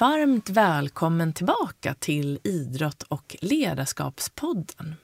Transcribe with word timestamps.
Varmt 0.00 0.50
välkommen 0.50 1.32
tillbaka 1.32 1.94
till 1.94 2.38
Idrott 2.44 3.02
och 3.02 3.36
ledarskapspodden. 3.40 4.94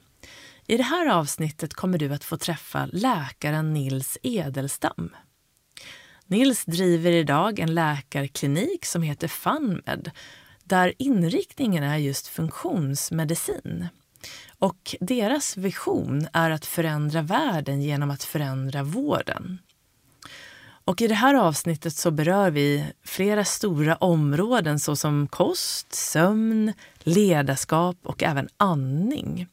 I 0.67 0.77
det 0.77 0.83
här 0.83 1.07
avsnittet 1.07 1.73
kommer 1.73 1.97
du 1.97 2.13
att 2.13 2.23
få 2.23 2.37
träffa 2.37 2.85
läkaren 2.85 3.73
Nils 3.73 4.17
Edelstam. 4.23 5.09
Nils 6.25 6.65
driver 6.65 7.11
idag 7.11 7.59
en 7.59 7.73
läkarklinik 7.73 8.85
som 8.85 9.01
heter 9.01 9.27
FunMed 9.27 10.11
där 10.63 10.93
inriktningen 10.97 11.83
är 11.83 11.97
just 11.97 12.27
funktionsmedicin. 12.27 13.87
Och 14.59 14.95
deras 14.99 15.57
vision 15.57 16.27
är 16.33 16.51
att 16.51 16.65
förändra 16.65 17.21
världen 17.21 17.81
genom 17.81 18.11
att 18.11 18.23
förändra 18.23 18.83
vården. 18.83 19.59
Och 20.87 21.01
I 21.01 21.07
det 21.07 21.15
här 21.15 21.33
avsnittet 21.33 21.93
så 21.93 22.11
berör 22.11 22.51
vi 22.51 22.85
flera 23.03 23.45
stora 23.45 23.95
områden 23.95 24.79
såsom 24.79 25.27
kost, 25.27 25.93
sömn, 25.93 26.73
ledarskap 26.99 27.97
och 28.03 28.23
även 28.23 28.49
andning. 28.57 29.47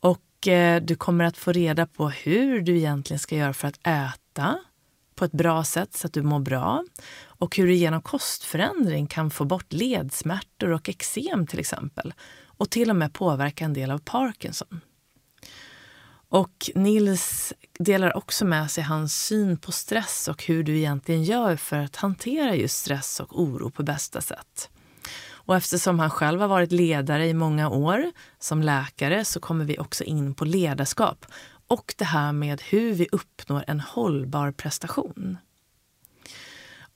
Och 0.00 0.48
eh, 0.48 0.82
du 0.82 0.94
kommer 0.96 1.24
att 1.24 1.36
få 1.36 1.52
reda 1.52 1.86
på 1.86 2.08
hur 2.08 2.60
du 2.60 2.76
egentligen 2.76 3.18
ska 3.18 3.36
göra 3.36 3.52
för 3.52 3.68
att 3.68 3.86
äta 3.86 4.58
på 5.14 5.24
ett 5.24 5.32
bra 5.32 5.64
sätt 5.64 5.94
så 5.96 6.06
att 6.06 6.12
du 6.12 6.22
mår 6.22 6.40
bra 6.40 6.84
och 7.24 7.56
hur 7.56 7.66
du 7.66 7.74
genom 7.74 8.02
kostförändring 8.02 9.06
kan 9.06 9.30
få 9.30 9.44
bort 9.44 9.72
ledsmärtor 9.72 10.72
och 10.72 10.88
eksem 10.88 11.46
till 11.46 11.58
exempel 11.58 12.14
och 12.46 12.70
till 12.70 12.90
och 12.90 12.96
med 12.96 13.12
påverka 13.12 13.64
en 13.64 13.74
del 13.74 13.90
av 13.90 13.98
Parkinson. 13.98 14.80
Och 16.30 16.70
Nils 16.74 17.52
delar 17.78 18.16
också 18.16 18.44
med 18.44 18.70
sig 18.70 18.84
hans 18.84 19.24
syn 19.26 19.56
på 19.56 19.72
stress 19.72 20.28
och 20.28 20.44
hur 20.44 20.62
du 20.62 20.78
egentligen 20.78 21.24
gör 21.24 21.56
för 21.56 21.76
att 21.76 21.96
hantera 21.96 22.54
just 22.54 22.76
stress 22.76 23.20
och 23.20 23.40
oro 23.42 23.70
på 23.70 23.82
bästa 23.82 24.20
sätt. 24.20 24.70
Och 25.48 25.56
eftersom 25.56 25.98
han 25.98 26.10
själv 26.10 26.40
har 26.40 26.48
varit 26.48 26.72
ledare 26.72 27.26
i 27.26 27.34
många 27.34 27.68
år 27.68 28.12
som 28.38 28.62
läkare 28.62 29.24
så 29.24 29.40
kommer 29.40 29.64
vi 29.64 29.78
också 29.78 30.04
in 30.04 30.34
på 30.34 30.44
ledarskap 30.44 31.26
och 31.68 31.94
det 31.98 32.04
här 32.04 32.32
med 32.32 32.62
hur 32.62 32.92
vi 32.92 33.08
uppnår 33.12 33.64
en 33.66 33.80
hållbar 33.80 34.52
prestation. 34.52 35.38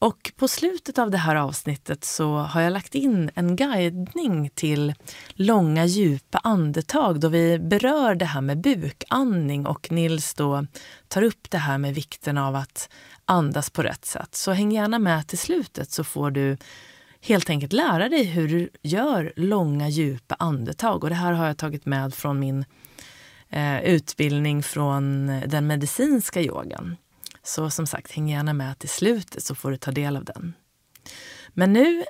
Och 0.03 0.33
på 0.37 0.49
slutet 0.49 0.99
av 0.99 1.11
det 1.11 1.19
här 1.19 1.37
avsnittet 1.37 2.05
så 2.05 2.37
har 2.37 2.61
jag 2.61 2.73
lagt 2.73 2.95
in 2.95 3.31
en 3.35 3.57
guidning 3.57 4.51
till 4.55 4.95
långa 5.33 5.85
djupa 5.85 6.39
andetag 6.39 7.21
då 7.21 7.29
vi 7.29 7.59
berör 7.59 8.15
det 8.15 8.25
här 8.25 8.41
med 8.41 8.61
bukandning 8.61 9.67
och 9.67 9.93
Nils 9.93 10.35
då 10.35 10.67
tar 11.09 11.23
upp 11.23 11.51
det 11.51 11.59
här 11.59 11.79
med 11.79 11.95
vikten 11.95 12.39
av 12.39 12.55
att 12.57 12.89
andas 13.25 13.71
på 13.71 13.83
rätt 13.83 14.05
sätt. 14.05 14.35
Så 14.35 14.53
häng 14.53 14.73
gärna 14.73 14.99
med 14.99 15.27
till 15.27 15.39
slutet 15.39 15.91
så 15.91 16.05
får 16.05 16.31
du 16.31 16.57
helt 17.21 17.51
enkelt 17.51 17.73
lära 17.73 18.09
dig 18.09 18.25
hur 18.25 18.49
du 18.49 18.71
gör 18.83 19.33
långa 19.37 19.89
djupa 19.89 20.37
andetag. 20.39 21.05
Och 21.05 21.11
det 21.11 21.17
här 21.17 21.33
har 21.33 21.47
jag 21.47 21.59
tagit 21.59 21.87
med 21.87 22.15
från 22.15 22.41
min 22.41 22.65
eh, 23.51 23.81
utbildning 23.81 24.63
från 24.63 25.27
den 25.47 25.67
medicinska 25.67 26.41
yogan. 26.41 26.97
Så 27.43 27.71
som 27.71 27.87
sagt, 27.87 28.13
häng 28.13 28.29
gärna 28.29 28.53
med 28.53 28.79
till 28.79 28.89
slutet 28.89 29.45
så 29.45 29.55
får 29.55 29.71
du 29.71 29.77
ta 29.77 29.91
del 29.91 30.17
av 30.17 30.25
den. 30.25 30.53
Men 31.49 31.73
nu, 31.73 32.05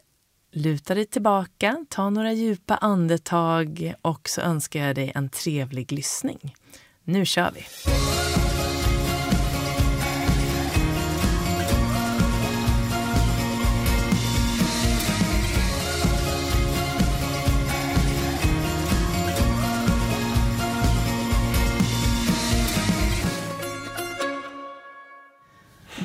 luta 0.52 0.94
dig 0.94 1.06
tillbaka, 1.06 1.84
ta 1.88 2.10
några 2.10 2.32
djupa 2.32 2.76
andetag 2.76 3.94
och 4.02 4.28
så 4.28 4.40
önskar 4.40 4.86
jag 4.86 4.94
dig 4.94 5.12
en 5.14 5.28
trevlig 5.28 5.92
lyssning. 5.92 6.54
Nu 7.04 7.26
kör 7.26 7.50
vi! 7.54 7.64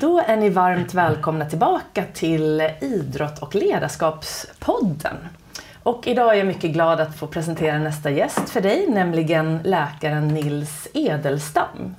Då 0.07 0.19
är 0.19 0.37
ni 0.37 0.49
varmt 0.49 0.93
välkomna 0.93 1.45
tillbaka 1.45 2.03
till 2.13 2.61
Idrott 2.81 3.39
och 3.39 3.55
ledarskapspodden. 3.55 5.15
Och 5.83 6.07
idag 6.07 6.33
är 6.33 6.37
jag 6.37 6.47
mycket 6.47 6.71
glad 6.71 7.01
att 7.01 7.15
få 7.15 7.27
presentera 7.27 7.79
nästa 7.79 8.09
gäst 8.09 8.49
för 8.49 8.61
dig, 8.61 8.87
nämligen 8.89 9.59
läkaren 9.63 10.27
Nils 10.27 10.87
Edelstam. 10.93 11.95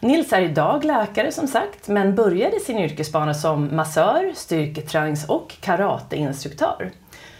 Nils 0.00 0.32
är 0.32 0.40
idag 0.40 0.84
läkare 0.84 1.32
som 1.32 1.46
sagt, 1.46 1.88
men 1.88 2.14
började 2.14 2.60
sin 2.60 2.78
yrkesbana 2.78 3.34
som 3.34 3.76
massör, 3.76 4.32
styrketränings 4.34 5.24
och 5.28 5.56
karateinstruktör. 5.60 6.90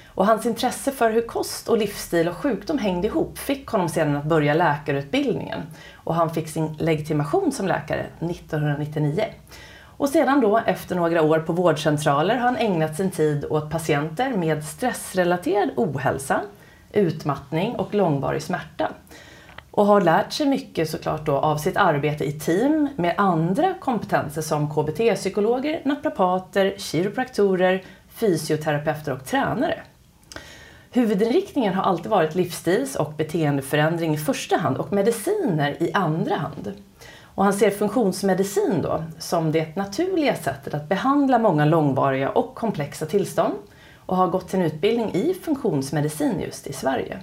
Och 0.06 0.26
hans 0.26 0.46
intresse 0.46 0.92
för 0.92 1.10
hur 1.10 1.26
kost 1.26 1.68
och 1.68 1.78
livsstil 1.78 2.28
och 2.28 2.36
sjukdom 2.36 2.78
hängde 2.78 3.06
ihop 3.06 3.38
fick 3.38 3.68
honom 3.68 3.88
sedan 3.88 4.16
att 4.16 4.24
börja 4.24 4.54
läkarutbildningen. 4.54 5.62
Och 5.94 6.14
han 6.14 6.34
fick 6.34 6.48
sin 6.48 6.72
legitimation 6.78 7.52
som 7.52 7.68
läkare 7.68 8.06
1999. 8.20 9.24
Och 9.98 10.08
sedan 10.08 10.40
då, 10.40 10.58
efter 10.66 10.96
några 10.96 11.22
år 11.22 11.38
på 11.38 11.52
vårdcentraler, 11.52 12.34
har 12.34 12.46
han 12.46 12.56
ägnat 12.56 12.96
sin 12.96 13.10
tid 13.10 13.44
åt 13.50 13.70
patienter 13.70 14.30
med 14.30 14.64
stressrelaterad 14.64 15.70
ohälsa, 15.76 16.40
utmattning 16.92 17.74
och 17.76 17.94
långvarig 17.94 18.42
smärta. 18.42 18.92
Och 19.70 19.86
har 19.86 20.00
lärt 20.00 20.32
sig 20.32 20.46
mycket 20.46 20.90
såklart 20.90 21.26
då 21.26 21.36
av 21.36 21.56
sitt 21.56 21.76
arbete 21.76 22.24
i 22.24 22.32
team 22.32 22.88
med 22.96 23.14
andra 23.18 23.74
kompetenser 23.74 24.42
som 24.42 24.70
KBT-psykologer, 24.70 25.80
naprapater, 25.84 26.74
kiropraktorer, 26.76 27.82
fysioterapeuter 28.08 29.12
och 29.12 29.24
tränare. 29.24 29.82
Huvudinriktningen 30.90 31.74
har 31.74 31.82
alltid 31.82 32.10
varit 32.10 32.34
livsstils 32.34 32.96
och 32.96 33.12
beteendeförändring 33.16 34.14
i 34.14 34.18
första 34.18 34.56
hand 34.56 34.76
och 34.76 34.92
mediciner 34.92 35.82
i 35.82 35.92
andra 35.92 36.36
hand. 36.36 36.72
Och 37.38 37.44
han 37.44 37.52
ser 37.52 37.70
funktionsmedicin 37.70 38.82
då 38.82 39.04
som 39.18 39.52
det 39.52 39.76
naturliga 39.76 40.34
sättet 40.34 40.74
att 40.74 40.88
behandla 40.88 41.38
många 41.38 41.64
långvariga 41.64 42.30
och 42.30 42.54
komplexa 42.54 43.06
tillstånd 43.06 43.54
och 43.96 44.16
har 44.16 44.28
gått 44.28 44.50
sin 44.50 44.62
utbildning 44.62 45.14
i 45.14 45.34
funktionsmedicin 45.34 46.40
just 46.40 46.66
i 46.66 46.72
Sverige. 46.72 47.18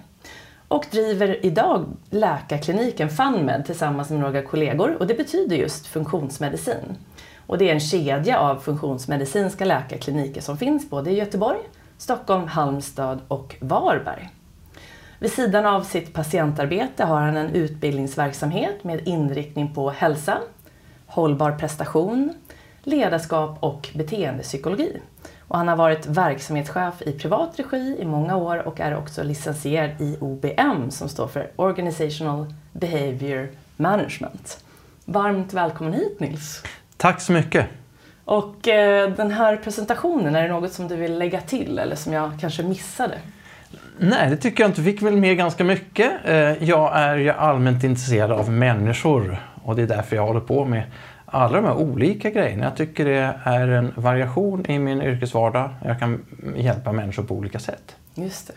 Och 0.68 0.86
driver 0.92 1.46
idag 1.46 1.86
läkarkliniken 2.10 3.10
FunMed 3.10 3.66
tillsammans 3.66 4.10
med 4.10 4.20
några 4.20 4.42
kollegor 4.42 4.96
och 5.00 5.08
det 5.08 5.14
betyder 5.14 5.56
just 5.56 5.88
funktionsmedicin. 5.88 6.98
Och 7.48 7.58
det 7.58 7.70
är 7.70 7.74
en 7.74 7.80
kedja 7.80 8.40
av 8.40 8.56
funktionsmedicinska 8.56 9.66
läkarkliniker 9.66 10.42
som 10.42 10.58
finns 10.58 10.90
både 10.90 11.12
i 11.12 11.16
Göteborg, 11.16 11.60
Stockholm, 11.98 12.48
Halmstad 12.48 13.20
och 13.28 13.56
Varberg. 13.60 14.30
Vid 15.26 15.34
sidan 15.34 15.66
av 15.66 15.82
sitt 15.82 16.14
patientarbete 16.14 17.04
har 17.04 17.22
han 17.22 17.38
en 17.38 17.50
utbildningsverksamhet 17.50 18.84
med 18.84 19.08
inriktning 19.08 19.74
på 19.74 19.90
hälsa, 19.90 20.38
hållbar 21.06 21.52
prestation, 21.52 22.34
ledarskap 22.84 23.58
och 23.60 23.90
beteendepsykologi. 23.96 25.02
Och 25.40 25.58
han 25.58 25.68
har 25.68 25.76
varit 25.76 26.06
verksamhetschef 26.06 27.02
i 27.02 27.12
privat 27.12 27.60
regi 27.60 27.98
i 28.00 28.06
många 28.06 28.36
år 28.36 28.68
och 28.68 28.80
är 28.80 28.98
också 28.98 29.24
licensierad 29.24 29.92
i 30.00 30.18
OBM 30.20 30.92
som 30.92 31.10
står 31.10 31.28
för 31.28 31.52
Organizational 31.56 32.54
Behavior 32.72 33.50
Management. 33.78 34.64
Varmt 35.06 35.54
välkommen 35.54 35.94
hit 35.94 36.20
Nils! 36.20 36.64
Tack 36.98 37.22
så 37.22 37.32
mycket! 37.32 37.68
Och 38.26 38.68
eh, 38.68 39.12
den 39.12 39.32
här 39.32 39.58
presentationen, 39.58 40.36
är 40.36 40.44
det 40.44 40.50
något 40.54 40.74
som 40.74 40.88
du 40.88 40.96
vill 40.96 41.18
lägga 41.18 41.42
till 41.42 41.80
eller 41.80 41.96
som 41.96 42.14
jag 42.14 42.32
kanske 42.40 42.64
missade? 42.64 43.20
Nej, 43.98 44.30
det 44.30 44.38
tycker 44.38 44.64
jag 44.64 44.70
inte. 44.70 44.84
fick 44.84 45.02
väl 45.02 45.18
med 45.18 45.38
ganska 45.38 45.64
mycket. 45.64 46.12
Eh, 46.26 46.64
jag 46.64 46.98
är 46.98 47.16
ju 47.16 47.30
allmänt 47.30 47.84
intresserad 47.84 48.32
av 48.32 48.52
människor 48.52 49.38
och 49.64 49.76
det 49.76 49.82
är 49.82 49.88
därför 49.88 50.16
jag 50.16 50.28
håller 50.28 50.40
på 50.40 50.66
med 50.66 50.84
alla 51.26 51.56
de 51.62 51.66
här 51.66 51.76
olika 51.76 52.30
grejerna. 52.30 52.64
Jag 52.64 52.78
tycker 52.78 53.06
det 53.06 53.34
är 53.44 53.68
en 53.68 53.94
variation 53.96 54.66
i 54.66 54.80
min 54.80 55.02
yrkesvardag. 55.02 55.70
Jag 55.86 56.00
kan 56.00 56.26
hjälpa 56.56 56.92
människor 56.92 57.24
på 57.24 57.36
olika 57.36 57.60
sätt. 57.60 57.96
Just 58.16 58.48
det. 58.48 58.54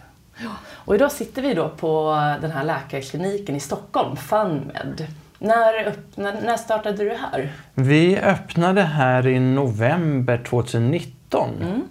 Och 0.71 0.95
idag 0.95 1.13
sitter 1.13 1.43
vi 1.43 1.55
då 1.55 1.69
på 1.69 2.15
den 2.41 2.51
här 2.51 2.65
läkarkliniken 2.65 3.57
i 3.57 3.61
Stockholm, 3.61 4.17
FunMed. 4.17 5.07
När, 5.39 5.87
öppnade, 5.87 6.41
när 6.41 6.57
startade 6.57 7.05
du 7.05 7.11
här? 7.11 7.53
Vi 7.75 8.19
öppnade 8.19 8.83
här 8.83 9.27
i 9.27 9.41
november 9.41 10.43
2019. 10.49 11.51
Mm. 11.63 11.83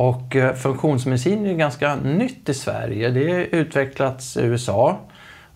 Och 0.00 0.36
eh, 0.36 0.54
funktionsmedicin 0.54 1.46
är 1.46 1.54
ganska 1.54 1.96
nytt 1.96 2.48
i 2.48 2.54
Sverige. 2.54 3.10
Det 3.10 3.32
har 3.32 3.40
utvecklats 3.40 4.36
i 4.36 4.42
USA 4.42 4.98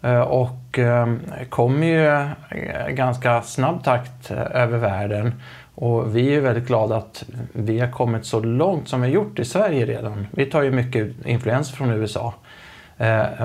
eh, 0.03 0.21
och 0.21 0.79
ehm, 0.79 1.21
kommer 1.49 1.87
ju 1.87 2.07
eh, 2.07 2.89
ganska 2.89 3.43
snabb 3.43 3.85
takt 3.85 4.31
över 4.31 4.79
världen. 4.79 5.35
Och 5.75 6.17
vi 6.17 6.35
är 6.35 6.41
väldigt 6.41 6.67
glada 6.67 6.97
att 6.97 7.25
vi 7.53 7.81
har 7.81 7.91
kommit 7.91 8.27
så 8.27 8.41
långt 8.41 8.89
som 8.89 9.01
vi 9.01 9.07
har 9.07 9.15
gjort 9.15 9.39
i 9.39 9.45
Sverige 9.45 9.87
redan. 9.87 10.27
Vi 10.31 10.47
tar 10.47 10.63
ju 10.63 10.71
mycket 10.71 11.27
influens 11.27 11.73
från 11.73 11.91
USA. 11.91 12.35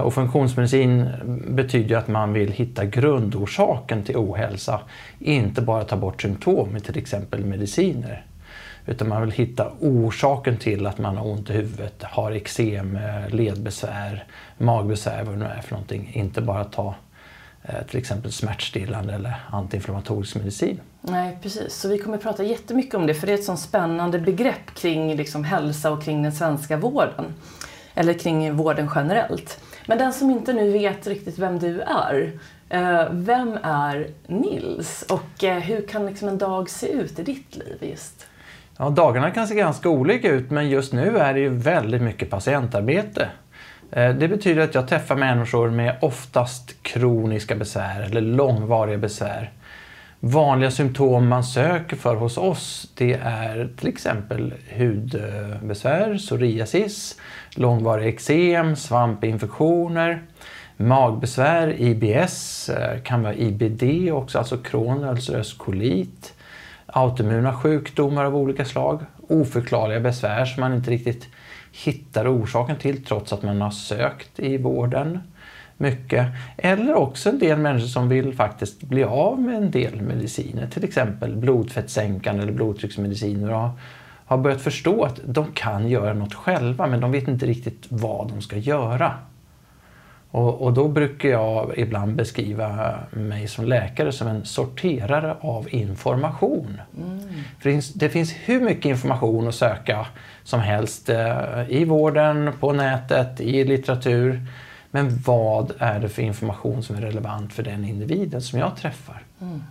Och 0.03 0.13
funktionsmedicin 0.13 1.09
betyder 1.47 1.97
att 1.97 2.07
man 2.07 2.33
vill 2.33 2.51
hitta 2.51 2.85
grundorsaken 2.85 4.03
till 4.03 4.17
ohälsa, 4.17 4.79
inte 5.19 5.61
bara 5.61 5.83
ta 5.83 5.95
bort 5.95 6.21
symptom 6.21 6.69
med 6.69 6.83
till 6.83 6.97
exempel 6.97 7.45
mediciner. 7.45 8.25
Utan 8.89 9.09
man 9.09 9.21
vill 9.21 9.31
hitta 9.31 9.71
orsaken 9.80 10.57
till 10.57 10.86
att 10.86 10.97
man 10.97 11.18
har 11.18 11.27
ont 11.27 11.50
i 11.50 11.53
huvudet, 11.53 12.03
har 12.03 12.31
eksem, 12.31 12.95
eh, 12.95 13.30
ledbesvär, 13.30 14.25
magbesvär, 14.57 15.24
vad 15.24 15.33
det 15.33 15.39
nu 15.39 15.45
är 15.45 15.62
för 15.62 15.71
någonting. 15.71 16.12
Inte 16.13 16.41
bara 16.41 16.63
ta 16.63 16.95
eh, 17.63 17.86
till 17.89 18.00
exempel 18.00 18.31
smärtstillande 18.31 19.13
eller 19.13 19.33
antiinflammatorisk 19.51 20.36
medicin. 20.36 20.80
Nej, 21.01 21.38
precis. 21.41 21.74
Så 21.74 21.88
vi 21.88 21.97
kommer 21.97 22.18
att 22.18 22.24
prata 22.24 22.44
jättemycket 22.44 22.95
om 22.95 23.07
det 23.07 23.13
för 23.13 23.27
det 23.27 23.33
är 23.33 23.38
ett 23.38 23.44
sånt 23.44 23.59
spännande 23.59 24.19
begrepp 24.19 24.75
kring 24.75 25.15
liksom 25.15 25.44
hälsa 25.44 25.92
och 25.92 26.03
kring 26.03 26.24
den 26.24 26.31
svenska 26.31 26.77
vården. 26.77 27.25
Eller 27.94 28.13
kring 28.13 28.56
vården 28.56 28.89
generellt. 28.95 29.59
Men 29.88 29.97
den 29.97 30.13
som 30.13 30.31
inte 30.31 30.53
nu 30.53 30.71
vet 30.71 31.07
riktigt 31.07 31.39
vem 31.39 31.59
du 31.59 31.81
är, 31.81 32.39
eh, 32.69 33.07
vem 33.12 33.57
är 33.63 34.07
Nils 34.27 35.06
och 35.09 35.44
hur 35.44 35.88
kan 35.88 36.06
liksom 36.06 36.27
en 36.27 36.38
dag 36.38 36.69
se 36.69 36.88
ut 36.88 37.19
i 37.19 37.24
ditt 37.24 37.56
liv 37.56 37.77
just? 37.81 38.28
Ja, 38.81 38.89
dagarna 38.89 39.31
kan 39.31 39.47
se 39.47 39.55
ganska 39.55 39.89
olika 39.89 40.29
ut 40.29 40.51
men 40.51 40.69
just 40.69 40.93
nu 40.93 41.17
är 41.17 41.33
det 41.33 41.39
ju 41.39 41.49
väldigt 41.49 42.01
mycket 42.01 42.29
patientarbete. 42.29 43.29
Eh, 43.91 44.15
det 44.15 44.27
betyder 44.27 44.61
att 44.61 44.75
jag 44.75 44.87
träffar 44.87 45.15
människor 45.15 45.69
med 45.69 45.97
oftast 46.01 46.83
kroniska 46.83 47.55
besvär 47.55 48.01
eller 48.01 48.21
långvariga 48.21 48.97
besvär. 48.97 49.51
Vanliga 50.19 50.71
symptom 50.71 51.27
man 51.27 51.43
söker 51.43 51.95
för 51.95 52.15
hos 52.15 52.37
oss 52.37 52.91
det 52.97 53.13
är 53.23 53.69
till 53.77 53.87
exempel 53.87 54.53
hudbesvär, 54.77 56.17
psoriasis, 56.17 57.19
långvarig 57.55 58.07
eksem, 58.07 58.75
svampinfektioner, 58.75 60.21
magbesvär, 60.77 61.81
IBS, 61.81 62.69
eh, 62.69 63.01
kan 63.01 63.23
vara 63.23 63.35
IBD 63.35 64.11
också, 64.11 64.37
alltså 64.37 64.57
Crohn, 64.57 65.03
ulcerös 65.03 65.53
kolit, 65.53 66.33
autoimmuna 66.94 67.53
sjukdomar 67.53 68.25
av 68.25 68.36
olika 68.36 68.65
slag, 68.65 69.00
oförklarliga 69.27 70.00
besvär 70.00 70.45
som 70.45 70.62
man 70.62 70.74
inte 70.74 70.91
riktigt 70.91 71.27
hittar 71.71 72.36
orsaken 72.38 72.75
till 72.75 73.06
trots 73.06 73.33
att 73.33 73.44
man 73.44 73.62
har 73.62 73.71
sökt 73.71 74.39
i 74.39 74.57
vården 74.57 75.19
mycket. 75.77 76.27
Eller 76.57 76.94
också 76.94 77.30
en 77.30 77.39
del 77.39 77.57
människor 77.57 77.88
som 77.88 78.09
vill 78.09 78.36
faktiskt 78.36 78.83
bli 78.83 79.03
av 79.03 79.41
med 79.41 79.56
en 79.56 79.71
del 79.71 80.01
mediciner, 80.01 80.68
till 80.68 80.83
exempel 80.83 81.36
blodfettsänkande 81.36 82.44
eller 82.44 82.53
blodtrycksmediciner 82.53 83.53
och 83.53 83.69
har 84.25 84.38
börjat 84.38 84.62
förstå 84.62 85.03
att 85.03 85.19
de 85.25 85.51
kan 85.53 85.88
göra 85.88 86.13
något 86.13 86.33
själva 86.33 86.88
men 86.88 87.00
de 87.00 87.12
vet 87.12 87.27
inte 87.27 87.45
riktigt 87.45 87.85
vad 87.89 88.27
de 88.27 88.42
ska 88.42 88.57
göra. 88.57 89.13
Och, 90.31 90.61
och, 90.61 90.73
då 90.73 90.87
brukar 90.87 91.29
jag 91.29 91.73
ibland 91.77 92.15
beskriva 92.15 92.99
mig 93.11 93.47
som 93.47 93.65
läkare 93.65 94.11
som 94.11 94.27
en 94.27 94.45
sorterare 94.45 95.35
av 95.41 95.67
information. 95.73 96.81
Mm. 96.97 97.19
För 97.59 97.69
det 97.69 97.73
finns, 97.73 97.93
det 97.93 98.09
finns 98.09 98.33
hur 98.45 98.61
mycket 98.61 98.85
information 98.85 99.47
att 99.47 99.55
söka 99.55 100.05
som 100.43 100.59
helst 100.59 101.09
eh, 101.09 101.69
i 101.69 101.85
vården, 101.85 102.53
på 102.59 102.73
nätet, 102.73 103.41
i 103.41 103.63
litteratur. 103.63 104.45
Men 104.91 105.21
vad 105.25 105.71
är 105.79 105.99
det 105.99 106.09
för 106.09 106.21
information 106.21 106.83
som 106.83 106.95
är 106.95 107.01
relevant 107.01 107.53
för 107.53 107.63
den 107.63 107.85
individen 107.85 108.41
som 108.41 108.59
jag 108.59 108.75
träffar? 108.77 109.21
Mm. 109.41 109.63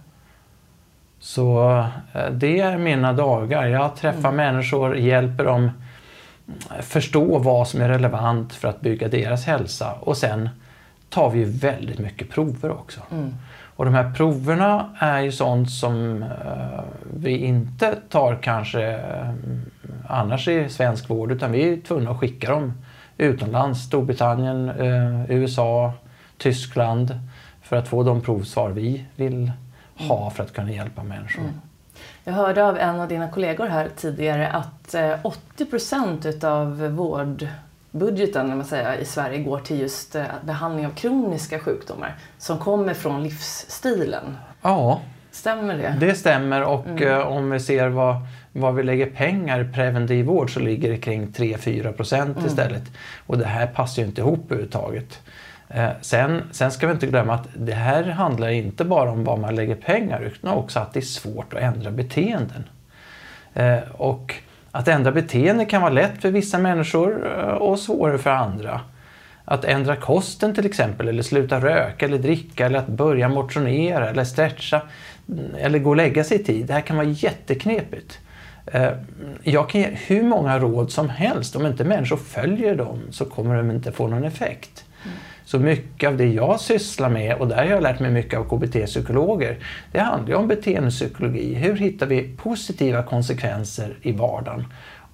Så 1.19 1.79
eh, 2.13 2.31
det 2.31 2.61
är 2.61 2.79
mina 2.79 3.13
dagar. 3.13 3.67
Jag 3.67 3.97
träffar 3.97 4.29
mm. 4.29 4.37
människor, 4.37 4.97
hjälper 4.97 5.45
dem 5.45 5.71
förstå 6.81 7.39
vad 7.39 7.69
som 7.69 7.81
är 7.81 7.89
relevant 7.89 8.55
för 8.55 8.69
att 8.69 8.81
bygga 8.81 9.09
deras 9.09 9.47
hälsa 9.47 9.93
och 10.01 10.17
sen 10.17 10.49
tar 11.09 11.31
vi 11.31 11.45
väldigt 11.45 11.99
mycket 11.99 12.31
prover 12.31 12.71
också. 12.71 13.01
Mm. 13.11 13.35
Och 13.51 13.85
de 13.85 13.95
här 13.95 14.13
proverna 14.13 14.91
är 14.99 15.21
ju 15.21 15.33
sånt 15.33 15.71
som 15.71 16.23
uh, 16.23 16.81
vi 17.15 17.37
inte 17.37 17.99
tar 18.09 18.39
kanske 18.43 18.97
uh, 18.97 19.31
annars 20.09 20.49
i 20.49 20.69
svensk 20.69 21.11
vård 21.11 21.33
utan 21.33 21.53
vi 21.53 21.73
är 21.73 21.77
tvungna 21.77 22.11
att 22.11 22.19
skicka 22.19 22.51
dem 22.51 22.73
utomlands, 23.19 23.81
Storbritannien, 23.81 24.71
uh, 24.71 25.31
USA, 25.31 25.93
Tyskland 26.39 27.21
för 27.63 27.77
att 27.77 27.89
få 27.89 28.03
de 28.03 28.21
provsvar 28.21 28.71
vi 28.71 29.05
vill 29.17 29.53
ha 29.97 30.31
för 30.31 30.43
att 30.43 30.53
kunna 30.53 30.73
hjälpa 30.73 31.03
människor. 31.03 31.43
Mm. 31.43 31.55
Jag 32.25 32.33
hörde 32.33 32.65
av 32.65 32.79
en 32.79 33.01
av 33.01 33.09
dina 33.09 33.29
kollegor 33.29 33.67
här 33.67 33.89
tidigare 33.97 34.49
att 34.49 34.95
80 35.23 35.67
procent 35.67 36.27
utav 36.27 36.89
vårdbudgeten 36.89 38.49
man 38.49 38.65
säger, 38.65 38.97
i 38.97 39.05
Sverige 39.05 39.39
går 39.39 39.59
till 39.59 39.81
just 39.81 40.17
behandling 40.43 40.87
av 40.87 40.91
kroniska 40.91 41.59
sjukdomar 41.59 42.15
som 42.39 42.59
kommer 42.59 42.95
från 42.95 43.23
livsstilen. 43.23 44.37
Ja, 44.63 45.01
stämmer 45.31 45.77
det? 45.77 45.97
Det 46.01 46.15
stämmer 46.15 46.63
och 46.63 46.87
mm. 46.87 47.27
om 47.27 47.51
vi 47.51 47.61
ser 47.61 47.89
vad, 47.89 48.17
vad 48.53 48.75
vi 48.75 48.83
lägger 48.83 49.07
pengar 49.07 49.61
i 49.61 49.73
preventiv 49.73 50.27
vård 50.27 50.55
så 50.55 50.61
ligger 50.61 50.91
det 50.91 50.99
kring 50.99 51.27
3-4 51.27 51.93
procent 51.93 52.37
mm. 52.37 52.47
istället. 52.47 52.83
Och 53.27 53.39
det 53.39 53.47
här 53.47 53.67
passar 53.67 54.03
ju 54.03 54.09
inte 54.09 54.21
ihop 54.21 54.45
överhuvudtaget. 54.45 55.21
Eh, 55.69 55.91
sen, 56.01 56.43
sen 56.51 56.71
ska 56.71 56.87
vi 56.87 56.93
inte 56.93 57.07
glömma 57.07 57.35
att 57.35 57.49
det 57.55 57.73
här 57.73 58.05
handlar 58.05 58.49
inte 58.49 58.85
bara 58.85 59.11
om 59.11 59.25
vad 59.25 59.39
man 59.39 59.55
lägger 59.55 59.75
pengar 59.75 60.21
utan 60.21 60.51
också 60.51 60.79
att 60.81 60.93
det 60.93 61.01
är 61.01 61.03
svårt 61.03 61.55
att 61.55 61.61
ändra 61.61 61.91
beteenden. 61.91 62.65
Eh, 63.55 63.79
och 63.93 64.35
att 64.71 64.89
ändra 64.89 65.13
beteende 65.13 65.65
kan 65.65 65.83
vara 65.83 65.93
lätt 65.93 66.23
för 66.23 66.31
vissa 66.31 66.59
människor 66.59 67.39
eh, 67.39 67.45
och 67.45 67.79
svårare 67.79 68.19
för 68.19 68.31
andra. 68.31 68.81
Att 69.45 69.65
ändra 69.65 69.97
kosten 69.97 70.55
till 70.55 70.67
exempel, 70.67 71.09
eller 71.09 71.23
sluta 71.23 71.61
röka 71.61 72.07
eller 72.07 72.19
dricka, 72.19 72.67
eller 72.67 72.79
att 72.79 72.89
börja 72.89 73.29
motionera 73.29 74.11
eller 74.11 74.25
stretcha, 74.25 74.83
mm, 75.29 75.55
eller 75.59 75.79
gå 75.79 75.91
och 75.91 75.97
lägga 75.97 76.25
sig 76.25 76.41
i 76.41 76.45
tid. 76.45 76.67
Det 76.67 76.73
här 76.73 76.81
kan 76.81 76.97
vara 76.97 77.07
jätteknepigt. 77.07 78.19
Eh, 78.67 78.91
jag 79.43 79.69
kan 79.69 79.81
ge 79.81 79.89
hur 80.07 80.23
många 80.23 80.59
råd 80.59 80.93
som 80.93 81.09
helst, 81.09 81.57
om 81.57 81.67
inte 81.67 81.85
människor 81.85 82.17
följer 82.17 82.77
dem 82.77 83.01
så 83.11 83.25
kommer 83.25 83.57
de 83.57 83.71
inte 83.71 83.93
få 83.93 84.09
någon 84.09 84.25
effekt. 84.25 84.85
Så 85.49 85.59
mycket 85.59 86.09
av 86.09 86.17
det 86.17 86.27
jag 86.27 86.61
sysslar 86.61 87.09
med, 87.11 87.37
och 87.37 87.49
där 87.49 87.57
har 87.57 87.65
jag 87.65 87.83
lärt 87.83 88.01
mig 88.01 88.11
mycket 88.11 88.39
av 88.39 88.45
KBT-psykologer, 88.45 89.59
det 89.93 89.99
handlar 89.99 90.29
ju 90.29 90.35
om 90.35 90.49
beteendepsykologi. 90.49 91.55
Hur 91.55 91.77
hittar 91.77 92.07
vi 92.07 92.37
positiva 92.37 93.03
konsekvenser 93.03 93.97
i 94.03 94.13
vardagen 94.13 94.65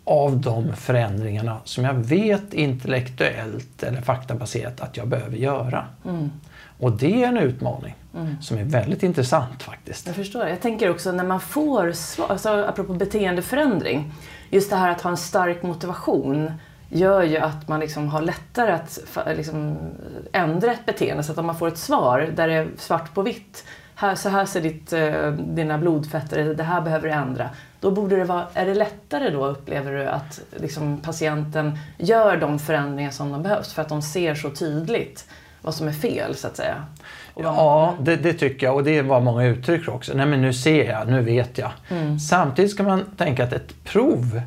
av 0.05 0.41
de 0.41 0.77
förändringarna 0.77 1.59
som 1.65 1.85
jag 1.85 1.95
vet 1.95 2.55
intellektuellt 2.55 3.83
eller 3.83 4.01
faktabaserat 4.01 4.81
att 4.81 4.97
jag 4.97 5.09
behöver 5.09 5.37
göra. 5.37 5.87
Mm. 6.05 6.31
Och 6.79 6.93
det 6.93 7.25
är 7.25 7.29
en 7.29 7.39
utmaning 7.39 7.95
mm. 8.15 8.43
som 8.43 8.59
är 8.59 8.65
väldigt 8.65 9.03
intressant 9.03 9.63
faktiskt. 9.63 10.07
Jag 10.07 10.17
förstår. 10.17 10.49
Jag 10.49 10.61
tänker 10.61 10.91
också 10.91 11.13
när 11.13 11.25
man 11.25 11.41
får 11.41 11.93
svar, 11.93 12.27
alltså 12.29 12.49
apropå 12.49 12.93
beteendeförändring, 12.93 14.13
just 14.51 14.71
det 14.71 14.77
här 14.77 14.91
att 14.91 15.01
ha 15.01 15.11
en 15.11 15.17
stark 15.17 15.63
motivation 15.63 16.51
gör 16.95 17.23
ju 17.23 17.37
att 17.37 17.69
man 17.69 17.81
liksom 17.81 18.09
har 18.09 18.23
lättare 18.23 18.73
att 18.73 18.99
liksom 19.37 19.77
ändra 20.33 20.73
ett 20.73 20.87
beteende. 20.87 21.23
Så 21.23 21.33
att 21.33 21.39
om 21.39 21.47
man 21.47 21.59
får 21.59 21.69
ett 21.69 21.79
svar 21.79 22.31
där 22.37 22.49
det 22.49 22.55
är 22.55 22.69
svart 22.77 23.15
på 23.15 23.23
vitt, 23.23 23.65
här, 23.95 24.15
så 24.15 24.29
här 24.29 24.45
ser 24.45 24.61
ditt, 24.61 24.93
eh, 24.93 25.31
dina 25.31 25.79
blodfetter 25.79 26.55
det 26.55 26.63
här 26.63 26.81
behöver 26.81 27.09
du 27.09 27.15
ändra. 27.15 27.51
Då 27.81 27.91
borde 27.91 28.17
det 28.17 28.25
vara, 28.25 28.47
är 28.55 28.67
det 28.67 28.75
lättare 28.75 29.31
då 29.31 29.47
upplever 29.47 29.93
du 29.93 30.07
att 30.07 30.41
liksom 30.57 31.01
patienten 31.01 31.79
gör 31.99 32.37
de 32.37 32.59
förändringar 32.59 33.11
som 33.11 33.33
de 33.33 33.43
behövs 33.43 33.73
för 33.73 33.83
att 33.83 33.89
de 33.89 34.03
ser 34.03 34.35
så 34.35 34.51
tydligt 34.51 35.27
vad 35.63 35.75
som 35.75 35.89
är 35.89 35.93
fel 35.93 36.35
så 36.35 36.47
att 36.47 36.57
säga? 36.57 36.85
Ja, 37.35 37.95
det, 38.01 38.17
det, 38.17 38.33
tycker 38.33 38.67
jag 38.67 38.77
och 38.77 38.85
det 38.85 39.03
var 39.03 39.21
många 39.21 39.45
uttryck 39.45 39.89
också. 39.89 40.13
Nej 40.15 40.27
men 40.27 40.43
nu 40.43 40.53
ser 40.53 40.91
jag, 40.91 41.09
nu 41.09 41.21
vet 41.21 41.59
jag. 41.59 41.71
Mm. 41.89 42.19
Samtidigt 42.19 42.71
ska 42.71 42.83
man 42.83 43.05
tänka 43.17 43.45
att 43.45 43.53
ett 43.53 43.85
prov 43.85 44.41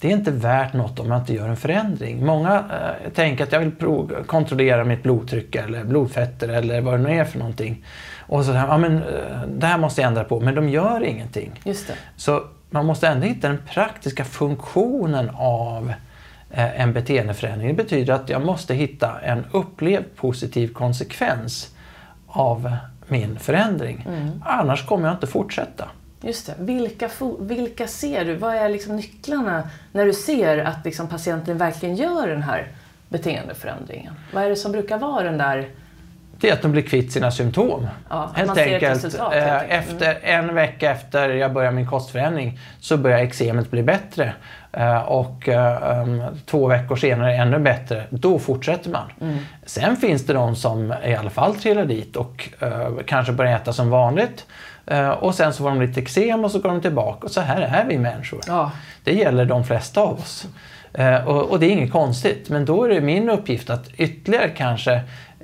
det 0.00 0.08
är 0.08 0.12
inte 0.12 0.30
värt 0.30 0.72
något 0.72 1.00
om 1.00 1.08
man 1.08 1.20
inte 1.20 1.34
gör 1.34 1.48
en 1.48 1.56
förändring. 1.56 2.26
Många 2.26 2.54
eh, 2.56 3.12
tänker 3.12 3.44
att 3.44 3.52
jag 3.52 3.60
vill 3.60 3.70
prov, 3.70 4.24
kontrollera 4.26 4.84
mitt 4.84 5.02
blodtryck 5.02 5.54
eller 5.54 5.84
blodfetter 5.84 6.48
eller 6.48 6.80
vad 6.80 6.94
det 6.94 7.02
nu 7.02 7.20
är 7.20 7.24
för 7.24 7.38
någonting. 7.38 7.84
Och 8.18 8.44
så 8.44 8.52
ja 8.52 8.78
men 8.78 8.96
eh, 8.96 9.42
det 9.48 9.66
här 9.66 9.78
måste 9.78 10.00
jag 10.00 10.08
ändra 10.08 10.24
på, 10.24 10.40
men 10.40 10.54
de 10.54 10.68
gör 10.68 11.04
ingenting. 11.04 11.60
Just 11.64 11.88
det. 11.88 11.94
Så 12.16 12.44
man 12.70 12.86
måste 12.86 13.08
ändå 13.08 13.26
hitta 13.26 13.48
den 13.48 13.62
praktiska 13.72 14.24
funktionen 14.24 15.30
av 15.34 15.92
eh, 16.50 16.80
en 16.80 16.92
beteendeförändring. 16.92 17.68
Det 17.68 17.82
betyder 17.82 18.12
att 18.14 18.28
jag 18.28 18.46
måste 18.46 18.74
hitta 18.74 19.20
en 19.20 19.44
upplevd 19.52 20.16
positiv 20.16 20.72
konsekvens 20.72 21.74
av 22.26 22.76
min 23.06 23.38
förändring. 23.38 24.06
Mm. 24.08 24.42
Annars 24.44 24.86
kommer 24.86 25.08
jag 25.08 25.14
inte 25.14 25.26
fortsätta. 25.26 25.88
Just 26.20 26.46
det. 26.46 26.54
Vilka, 26.58 27.10
vilka 27.38 27.86
ser 27.86 28.24
du? 28.24 28.34
Vad 28.34 28.54
är 28.54 28.68
liksom 28.68 28.96
nycklarna 28.96 29.70
när 29.92 30.06
du 30.06 30.12
ser 30.12 30.58
att 30.58 30.84
liksom 30.84 31.08
patienten 31.08 31.58
verkligen 31.58 31.96
gör 31.96 32.28
den 32.28 32.42
här 32.42 32.68
beteendeförändringen? 33.08 34.14
Vad 34.32 34.44
är 34.44 34.48
det 34.48 34.56
som 34.56 34.72
brukar 34.72 34.98
vara 34.98 35.24
den 35.24 35.38
där 35.38 35.68
det 36.40 36.48
är 36.48 36.52
att 36.52 36.62
de 36.62 36.72
blir 36.72 36.82
kvitt 36.82 37.12
sina 37.12 37.30
symptom. 37.30 37.88
Ja, 38.08 38.30
helt 38.34 38.58
enkelt. 38.58 39.04
Resultat, 39.04 39.34
helt 39.34 39.62
enkelt. 39.62 39.70
Mm. 39.70 39.80
Efter 39.80 40.18
en 40.22 40.54
vecka 40.54 40.90
efter 40.90 41.28
jag 41.28 41.52
börjar 41.52 41.72
min 41.72 41.86
kostförändring 41.86 42.58
så 42.80 42.96
börjar 42.96 43.18
eksemet 43.18 43.70
bli 43.70 43.82
bättre. 43.82 44.32
Eh, 44.72 44.98
och 44.98 45.48
um, 45.48 46.22
två 46.46 46.66
veckor 46.66 46.96
senare 46.96 47.34
ännu 47.34 47.58
bättre. 47.58 48.04
Då 48.10 48.38
fortsätter 48.38 48.90
man. 48.90 49.12
Mm. 49.20 49.38
Sen 49.66 49.96
finns 49.96 50.26
det 50.26 50.32
de 50.32 50.56
som 50.56 50.94
i 51.04 51.14
alla 51.14 51.30
fall 51.30 51.54
trillar 51.54 51.84
dit 51.84 52.16
och 52.16 52.48
kanske 53.06 53.32
börjar 53.32 53.56
äta 53.56 53.72
som 53.72 53.90
vanligt 53.90 54.46
Eh, 54.46 54.67
och 55.18 55.34
sen 55.34 55.52
så 55.52 55.62
får 55.62 55.70
de 55.70 55.80
lite 55.80 56.00
eksem 56.00 56.44
och 56.44 56.50
så 56.50 56.58
går 56.58 56.68
de 56.68 56.80
tillbaka. 56.80 57.26
Och 57.26 57.30
så 57.30 57.40
här 57.40 57.60
är 57.60 57.84
vi 57.88 57.98
människor. 57.98 58.40
Ja. 58.46 58.70
Det 59.04 59.14
gäller 59.14 59.44
de 59.44 59.64
flesta 59.64 60.00
av 60.00 60.18
oss. 60.18 60.46
Eh, 60.92 61.28
och, 61.28 61.50
och 61.50 61.60
det 61.60 61.66
är 61.66 61.70
inget 61.70 61.92
konstigt. 61.92 62.48
Men 62.48 62.64
då 62.64 62.84
är 62.84 62.88
det 62.88 63.00
min 63.00 63.30
uppgift 63.30 63.70
att 63.70 63.88
ytterligare 63.96 64.48
kanske 64.48 65.00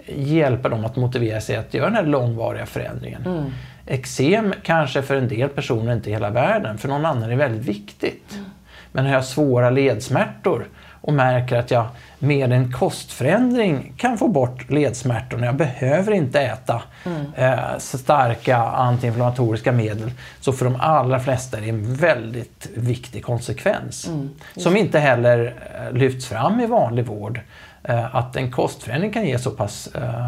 hjälpa 0.07 0.69
dem 0.69 0.85
att 0.85 0.97
motivera 0.97 1.41
sig 1.41 1.57
att 1.57 1.75
göra 1.75 1.87
den 1.87 1.95
här 1.95 2.07
långvariga 2.07 2.67
förändringen. 2.67 3.23
Mm. 3.27 3.51
Eksem 3.87 4.55
kanske 4.63 5.03
för 5.03 5.17
en 5.17 5.29
del 5.29 5.49
personer 5.49 5.93
inte 5.93 6.11
hela 6.11 6.31
världen, 6.31 6.79
för 6.79 6.89
någon 6.89 7.07
annan 7.07 7.31
är 7.31 7.37
väldigt 7.37 7.69
viktigt. 7.69 8.33
Mm. 8.33 8.45
Men 8.93 9.07
har 9.07 9.13
jag 9.13 9.25
svåra 9.25 9.71
ledsmärtor 9.71 10.67
och 11.01 11.13
märker 11.13 11.57
att 11.57 11.71
jag 11.71 11.87
med 12.26 12.52
en 12.52 12.73
kostförändring 12.73 13.93
kan 13.97 14.19
få 14.19 14.28
bort 14.28 14.71
ledsmärtorna, 14.71 15.47
jag 15.47 15.57
behöver 15.57 16.12
inte 16.12 16.40
äta 16.40 16.83
Mm. 17.07 17.26
eh, 17.37 17.78
starka 17.78 18.57
antiinflammatoriska 18.57 19.73
medel, 19.73 20.11
så 20.40 20.52
för 20.52 20.64
de 20.64 20.76
allra 20.81 21.21
flesta 21.21 21.57
är 21.57 21.61
det 21.61 21.69
en 21.69 21.95
väldigt 21.95 22.69
viktig 22.75 23.25
konsekvens. 23.25 24.09
Mm. 24.09 24.31
Som 24.57 24.76
inte 24.76 24.99
heller 24.99 25.54
eh, 25.88 25.97
lyfts 25.99 26.26
fram 26.26 26.61
i 26.61 26.66
vanlig 26.66 27.07
vård. 27.07 27.40
Eh, 27.83 28.16
att 28.16 28.37
en 28.37 28.50
kostförändring 28.50 29.12
kan 29.12 29.26
ge 29.26 29.38
så 29.38 29.50
pass 29.50 29.88
eh, 29.95 30.26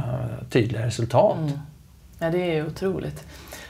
tydliga 0.51 0.87
resultat. 0.87 1.39
Mm. 1.39 1.53
Ja, 2.19 2.31
det 2.31 2.57
är 2.59 2.67
otroligt. 2.67 3.25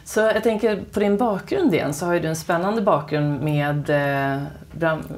Så 0.07 0.21
jag 0.21 0.43
tänker 0.43 0.81
på 0.93 1.01
din 1.01 1.17
bakgrund 1.17 1.75
igen 1.75 1.95
så 1.95 2.07
har 2.07 2.15
ju 2.15 2.21
du 2.21 2.29
en 2.29 2.37
spännande 2.37 2.83
bakgrund 2.83 3.43
med 3.43 3.91
eh, 3.91 4.43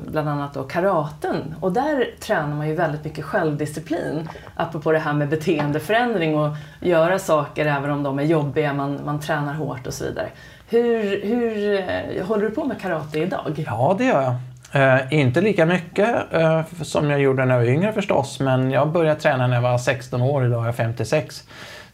bland 0.07 0.29
annat 0.29 0.55
då 0.55 0.63
karaten. 0.63 1.55
Och 1.61 1.73
där 1.73 2.11
tränar 2.21 2.55
man 2.55 2.69
ju 2.69 2.75
väldigt 2.75 3.05
mycket 3.05 3.25
självdisciplin. 3.25 4.29
Apropå 4.57 4.93
det 4.93 4.99
här 4.99 5.13
med 5.13 5.29
beteendeförändring 5.29 6.39
och 6.39 6.57
göra 6.81 7.19
saker 7.19 7.67
även 7.67 7.91
om 7.91 8.03
de 8.03 8.19
är 8.19 8.23
jobbiga, 8.23 8.73
man, 8.73 9.01
man 9.05 9.21
tränar 9.21 9.55
hårt 9.55 9.87
och 9.87 9.95
så 9.95 10.05
vidare. 10.05 10.29
Hur, 10.69 11.23
hur 11.23 11.81
eh, 11.81 12.27
håller 12.27 12.43
du 12.43 12.51
på 12.51 12.65
med 12.65 12.81
karate 12.81 13.19
idag? 13.19 13.65
Ja, 13.67 13.95
det 13.99 14.05
gör 14.05 14.23
jag. 14.23 14.35
Eh, 14.73 15.13
inte 15.13 15.41
lika 15.41 15.67
mycket 15.67 16.33
eh, 16.33 16.63
som 16.83 17.11
jag 17.11 17.21
gjorde 17.21 17.45
när 17.45 17.55
jag 17.55 17.63
var 17.63 17.71
yngre 17.71 17.93
förstås, 17.93 18.41
men 18.41 18.71
jag 18.71 18.89
började 18.93 19.21
träna 19.21 19.47
när 19.47 19.55
jag 19.55 19.63
var 19.63 19.79
16 19.79 20.23
år, 20.23 20.47
idag 20.47 20.63
är 20.63 20.67
jag 20.67 20.77
56. 20.77 21.45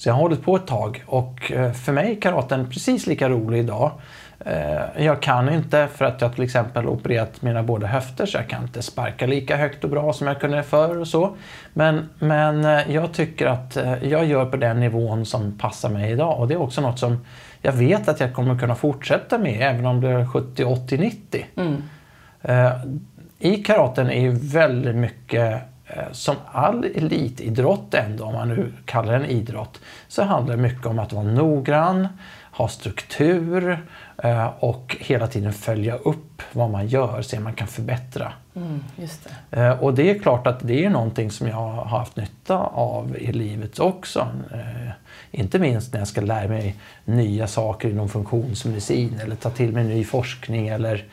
Så 0.05 0.11
jag 0.11 0.15
har 0.15 0.21
hållit 0.21 0.43
på 0.43 0.57
ett 0.57 0.67
tag 0.67 1.03
och 1.07 1.53
eh, 1.53 1.73
för 1.73 1.93
mig 1.93 2.11
är 2.17 2.21
karaten 2.21 2.71
precis 2.71 3.07
lika 3.07 3.29
rolig 3.29 3.59
idag. 3.59 3.91
Eh, 4.45 5.05
jag 5.05 5.23
kan 5.23 5.53
inte, 5.53 5.89
för 5.95 6.05
att 6.05 6.21
jag 6.21 6.35
till 6.35 6.45
exempel 6.45 6.87
opererat 6.87 7.43
mina 7.43 7.63
båda 7.63 7.87
höfter, 7.87 8.27
så 8.27 8.39
jag 8.39 8.49
kan 8.49 8.63
inte 8.63 8.83
sparka 8.83 9.27
lika 9.27 9.57
högt 9.57 9.85
och 9.85 9.91
bra 9.91 10.13
som 10.13 10.27
jag 10.27 10.41
kunde 10.41 10.63
förr 10.63 10.99
och 10.99 11.09
så. 11.09 11.37
Men, 11.73 12.09
men 12.19 12.65
eh, 12.65 12.93
jag 12.95 13.13
tycker 13.13 13.47
att 13.47 13.77
jag 14.03 14.25
gör 14.25 14.45
på 14.45 14.57
den 14.57 14.81
nivån 14.81 15.27
som 15.27 15.59
passar 15.59 15.89
mig 15.89 16.13
idag 16.13 16.41
och 16.41 16.49
det 16.49 16.55
är 16.55 16.63
också 16.63 16.81
något 16.81 16.99
som 16.99 17.25
jag 17.63 17.73
vet 17.73 18.09
att 18.09 18.21
jag 18.21 18.35
kommer 18.35 18.59
kunna 18.59 18.75
fortsätta 18.75 19.39
med 19.39 19.59
även 19.61 19.87
om 19.87 20.01
det 20.01 20.09
är 20.09 20.27
70, 20.27 20.65
80, 20.65 20.97
90. 20.99 21.47
Mm. 21.57 21.83
I 23.39 23.57
karaten 23.57 24.11
är 24.11 24.21
ju 24.21 24.31
väldigt 24.31 24.97
mycket, 24.97 25.63
som 26.13 26.37
all 26.53 26.85
elitidrott 26.85 27.95
ändå, 27.95 28.25
om 28.25 28.35
man 28.35 28.49
nu 28.49 28.73
kallar 28.85 29.13
den 29.13 29.25
idrott, 29.25 29.81
så 30.09 30.23
handlar 30.23 30.57
det 30.57 30.63
mycket 30.63 30.87
om 30.87 30.99
att 30.99 31.13
vara 31.13 31.25
noggrann, 31.25 32.09
ha 32.53 32.69
struktur 32.69 33.79
eh, 34.23 34.47
och 34.59 34.97
hela 35.01 35.27
tiden 35.27 35.53
följa 35.53 35.95
upp 35.97 36.43
vad 36.53 36.71
man 36.71 36.87
gör, 36.87 37.23
se 37.23 37.37
om 37.39 37.45
man 37.45 37.53
kan 37.55 37.69
förbättra. 37.69 38.33
Mm, 38.57 38.85
just 38.97 39.29
det. 39.51 39.61
Eh, 39.63 39.71
Och 39.83 39.95
det 39.95 40.11
är 40.11 40.19
klart 40.19 40.47
att 40.47 40.61
det 40.61 40.85
är 40.85 40.91
någonting 40.91 41.31
som 41.31 41.49
jag 41.49 41.57
har 41.57 41.85
haft 41.85 42.17
nytta 42.17 42.57
av 42.59 43.17
i 43.19 43.33
livet 43.33 43.79
också. 43.79 44.29
Eh, 44.53 44.91
Inte 45.31 45.59
minst 45.59 45.93
när 45.93 46.01
jag 46.01 46.09
ska 46.09 46.21
lära 46.21 46.49
mig 46.49 46.75
nya 47.05 47.47
saker 47.47 47.89
inom 47.89 48.09
funktionsmedicin 48.09 49.21
eller 49.23 49.37
ta 49.37 49.51
till 49.51 49.73
mig 49.73 49.85
ny 49.85 50.05
forskning 50.05 50.69
eller, 50.69 51.05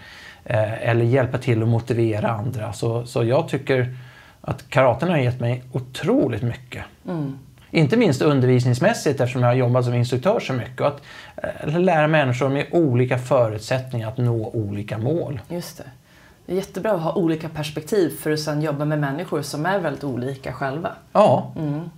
eh, 0.45 0.89
eller 0.89 1.05
hjälpa 1.05 1.37
till 1.37 1.61
att 1.63 1.67
motivera 1.69 2.29
andra. 2.29 2.73
Så, 2.73 3.05
så 3.05 3.23
jag 3.23 3.47
tycker 3.47 3.95
att 4.41 4.69
karaten 4.69 5.09
har 5.09 5.17
gett 5.17 5.39
mig 5.39 5.63
otroligt 5.71 6.41
mycket. 6.41 6.83
Mm. 7.07 7.39
Inte 7.71 7.97
minst 7.97 8.21
undervisningsmässigt 8.21 9.21
eftersom 9.21 9.41
jag 9.41 9.49
har 9.49 9.55
jobbat 9.55 9.85
som 9.85 9.93
instruktör 9.93 10.39
så 10.39 10.53
mycket. 10.53 10.81
Att 10.81 11.01
eh, 11.37 11.79
lära 11.79 12.07
människor 12.07 12.49
med 12.49 12.65
olika 12.71 13.17
förutsättningar 13.17 14.07
att 14.07 14.17
nå 14.17 14.49
olika 14.53 14.97
mål. 14.97 15.41
Just 15.49 15.77
det. 15.77 15.83
Det 16.45 16.51
är 16.51 16.55
jättebra 16.55 16.91
att 16.91 17.01
ha 17.01 17.13
olika 17.13 17.49
perspektiv 17.49 18.09
för 18.09 18.31
att 18.31 18.39
sedan 18.39 18.61
jobba 18.61 18.85
med 18.85 18.99
människor 18.99 19.41
som 19.41 19.65
är 19.65 19.79
väldigt 19.79 20.03
olika 20.03 20.53
själva. 20.53 20.91
Ja, 21.13 21.51
Mm. 21.57 21.89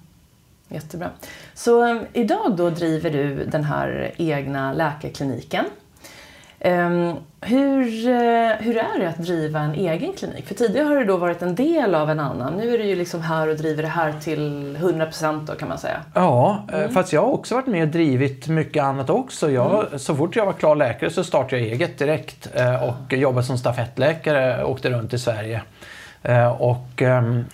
Jättebra. 0.68 1.10
Så 1.54 1.86
um, 1.92 2.06
idag 2.14 2.56
då 2.58 2.70
driver 2.70 3.10
du 3.10 3.46
den 3.46 3.64
här 3.64 4.12
egna 4.18 4.74
läkarkliniken. 4.74 5.66
Ehm, 6.66 7.16
hur, 7.42 8.08
eh, 8.08 8.56
hur 8.60 8.78
är 8.78 9.00
det 9.00 9.10
att 9.10 9.18
driva 9.18 9.60
en 9.60 9.76
egen 9.76 10.14
klinik? 10.14 10.48
För 10.48 10.56
tidigare 10.56 10.88
har 10.88 10.96
du 10.96 11.06
då 11.06 11.18
varit 11.18 11.42
en 11.42 11.56
del 11.56 11.96
av 11.96 12.10
en 12.10 12.20
annan. 12.20 12.54
Nu 12.54 12.74
är 12.74 12.78
du 12.78 12.84
ju 12.84 12.96
liksom 12.96 13.22
här 13.22 13.48
och 13.48 13.56
driver 13.56 13.84
det 13.84 13.90
här 13.90 14.14
till 14.22 14.78
100% 14.80 15.48
då 15.48 15.56
kan 15.56 15.70
man 15.70 15.78
säga. 15.78 15.98
Ja, 16.14 16.68
eh, 16.74 16.90
fast 16.90 17.14
jag 17.14 17.22
har 17.22 17.30
också 17.30 17.56
varit 17.56 17.68
med 17.68 17.82
och 17.84 17.88
drivit 17.88 18.48
mycket 18.48 18.84
annat 18.84 19.10
också. 19.10 19.52
Jag, 19.52 19.86
Så 19.98 20.16
fort 20.16 20.36
jag 20.36 20.46
var 20.46 20.54
klar 20.54 20.76
läkare 20.76 21.10
så 21.10 21.24
startade 21.24 21.62
jag 21.62 21.72
eget 21.72 21.98
direkt 21.98 22.50
eh, 22.54 22.84
och 22.84 23.14
jobbade 23.14 23.46
som 23.46 23.58
stafettläkare 23.58 24.64
och 24.64 24.72
åkte 24.72 24.90
runt 24.90 25.14
i 25.14 25.20
Sverige. 25.20 25.62
Och 26.58 27.02
ehm, 27.02 27.46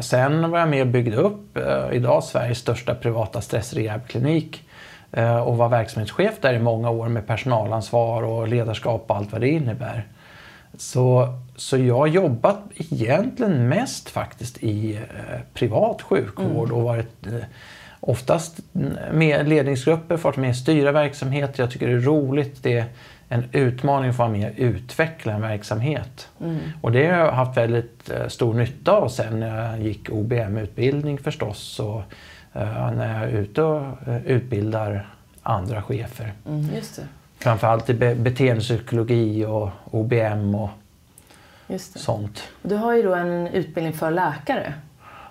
sen 0.00 0.50
var 0.50 0.58
jag 0.58 0.68
med 0.68 0.80
och 0.80 0.86
byggde 0.86 1.16
upp 1.16 1.58
idag 1.92 2.24
Sveriges 2.24 2.58
största 2.58 2.94
privata 2.94 3.40
stressrehabklinik 3.40 4.62
eh, 4.62 4.67
och 5.44 5.56
var 5.56 5.68
verksamhetschef 5.68 6.34
där 6.40 6.54
i 6.54 6.58
många 6.58 6.90
år 6.90 7.08
med 7.08 7.26
personalansvar 7.26 8.22
och 8.22 8.48
ledarskap 8.48 9.04
och 9.06 9.16
allt 9.16 9.32
vad 9.32 9.40
det 9.40 9.48
innebär. 9.48 10.06
Så, 10.76 11.34
så 11.56 11.76
jag 11.76 11.98
har 11.98 12.06
jobbat 12.06 12.58
egentligen 12.76 13.68
mest 13.68 14.10
faktiskt 14.10 14.62
i 14.62 14.94
eh, 14.96 15.40
privat 15.54 16.02
sjukvård 16.02 16.70
och 16.72 16.82
varit 16.82 17.26
eh, 17.26 17.32
oftast 18.00 18.60
med 19.12 19.48
ledningsgrupper, 19.48 20.16
fått 20.16 20.36
med 20.36 20.56
styra 20.56 20.92
verksamheter. 20.92 21.62
Jag 21.62 21.70
tycker 21.70 21.86
det 21.86 21.92
är 21.92 22.00
roligt. 22.00 22.62
Det 22.62 22.78
är 22.78 22.84
en 23.28 23.44
utmaning 23.52 24.10
att 24.10 24.16
få 24.16 24.22
vara 24.22 24.32
med 24.32 24.50
och 24.50 24.54
utveckla 24.58 25.32
en 25.32 25.40
verksamhet. 25.40 26.28
Och 26.80 26.92
det 26.92 27.06
har 27.06 27.18
jag 27.18 27.32
haft 27.32 27.56
väldigt 27.56 28.10
eh, 28.10 28.28
stor 28.28 28.54
nytta 28.54 28.92
av 28.92 29.08
sen 29.08 29.40
när 29.40 29.70
jag 29.70 29.82
gick 29.82 30.10
OBM-utbildning 30.10 31.18
förstås 31.18 31.80
och 31.80 31.98
eh, 31.98 32.04
när 32.64 33.20
jag 33.20 33.30
är 33.30 33.36
ute 33.36 33.62
och 33.62 34.08
eh, 34.08 34.26
utbildar 34.26 35.08
andra 35.42 35.82
chefer. 35.82 36.32
Mm, 36.48 36.74
just 36.74 36.96
det. 36.96 37.02
Framförallt 37.38 37.90
i 37.90 37.94
be- 37.94 38.14
beteendepsykologi 38.14 39.44
och 39.44 39.70
OBM 39.90 40.54
och 40.54 40.70
sånt. 41.78 42.42
Du 42.62 42.76
har 42.76 42.94
ju 42.94 43.02
då 43.02 43.14
en 43.14 43.46
utbildning 43.46 43.92
för 43.94 44.10
läkare. 44.10 44.74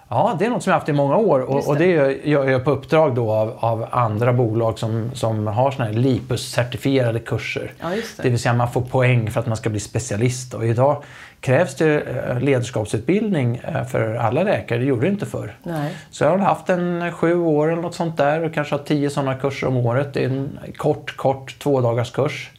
Ja, 0.10 0.36
det 0.40 0.46
är 0.46 0.50
något 0.50 0.64
som 0.64 0.72
jag 0.72 0.76
har 0.76 0.80
haft 0.80 0.90
i 0.90 0.94
många 0.94 1.18
år 1.18 1.40
och, 1.40 1.62
det. 1.62 1.68
och 1.68 1.78
det 1.78 2.28
gör 2.28 2.50
jag 2.50 2.64
på 2.64 2.72
uppdrag 2.72 3.16
då 3.16 3.32
av, 3.32 3.58
av 3.60 3.88
andra 3.92 4.34
bolag 4.34 4.80
som, 4.80 5.12
som 5.14 5.48
har 5.48 5.72
såna 5.72 5.86
här 5.86 5.94
LIPUS-certifierade 5.94 7.20
kurser. 7.20 7.72
Ja, 7.80 7.90
det. 7.90 8.24
Det 8.24 8.30
vill 8.30 8.40
säga 8.40 8.54
man 8.54 8.72
får 8.72 8.82
poäng 8.82 9.32
för 9.32 9.40
att 9.40 9.48
man 9.48 9.58
ska 9.58 9.70
bli 9.70 9.80
specialist. 9.80 10.54
Och 10.54 10.66
idag 10.66 11.04
krävs 11.40 11.76
det 11.76 12.02
eh, 12.02 12.40
ledarskapsutbildning 12.40 13.62
eh, 13.64 13.84
för 13.84 14.16
alla 14.16 14.44
läkare, 14.44 14.80
det 14.80 14.86
gjorde 14.86 15.02
det 15.02 15.12
inte 15.12 15.26
förr. 15.26 15.56
Nej. 15.64 15.94
Så 16.12 16.24
jag 16.24 16.32
har 16.32 16.38
haft 16.38 16.70
en 16.70 17.12
sju 17.12 17.40
år 17.40 17.72
eller 17.72 17.82
något 17.82 17.96
sånt 17.96 18.18
där 18.18 18.44
och 18.44 18.54
kanske 18.54 18.76
har 18.76 18.84
tio 18.84 19.10
sådana 19.10 19.36
kurser 19.36 19.68
om 19.68 19.78
året. 19.78 20.14
Det 20.14 20.24
är 20.24 20.30
en 20.30 20.60
kort, 20.78 21.18
kort 21.18 21.60
tvådagars 21.60 22.12
kurs. 22.12 22.52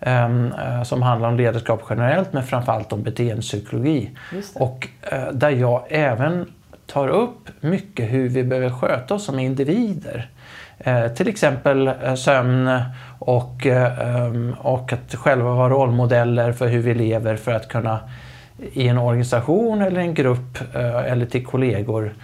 ehm, 0.00 0.52
eh, 0.52 0.82
som 0.82 1.02
handlar 1.02 1.28
om 1.28 1.36
ledarskap 1.36 1.82
generellt 1.90 2.32
men 2.32 2.42
framförallt 2.42 2.92
om 2.92 3.02
beteendepsykologi. 3.02 4.10
Och 4.54 4.88
där 5.32 5.50
jag 5.50 5.84
även 5.88 6.46
tar 6.88 7.08
upp 7.08 7.48
mycket 7.60 8.12
hur 8.12 8.28
vi 8.28 8.44
behöver 8.44 8.70
sköta 8.70 9.14
oss 9.14 9.24
som 9.24 9.38
individer. 9.38 10.30
Eh, 10.78 11.08
till 11.08 11.28
exempel 11.28 11.86
eh, 11.86 12.14
sömn 12.14 12.80
och, 13.18 13.66
eh, 13.66 14.16
ehm, 14.16 14.54
och 14.58 14.92
att 14.92 15.14
själva 15.14 15.54
vara 15.54 15.68
rollmodeller 15.68 16.52
för 16.52 16.68
hur 16.68 16.82
vi 16.82 16.94
lever 16.94 17.36
för 17.36 17.52
att 17.52 17.68
kunna 17.68 18.00
i 18.72 18.88
en 18.88 18.98
organisation 18.98 19.82
eller 19.82 20.00
en 20.00 20.14
grupp 20.14 20.58
eh, 20.74 21.12
eller 21.12 21.26
till 21.26 21.46
kollegor 21.46 22.14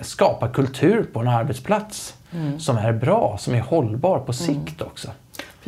skapa 0.00 0.48
kultur 0.48 1.06
på 1.12 1.20
en 1.20 1.28
arbetsplats 1.28 2.14
som 2.58 2.76
är 2.76 2.92
bra, 2.92 3.36
som 3.38 3.54
är 3.54 3.60
hållbar 3.60 4.18
på 4.18 4.32
sikt 4.32 4.82
också. 4.82 5.08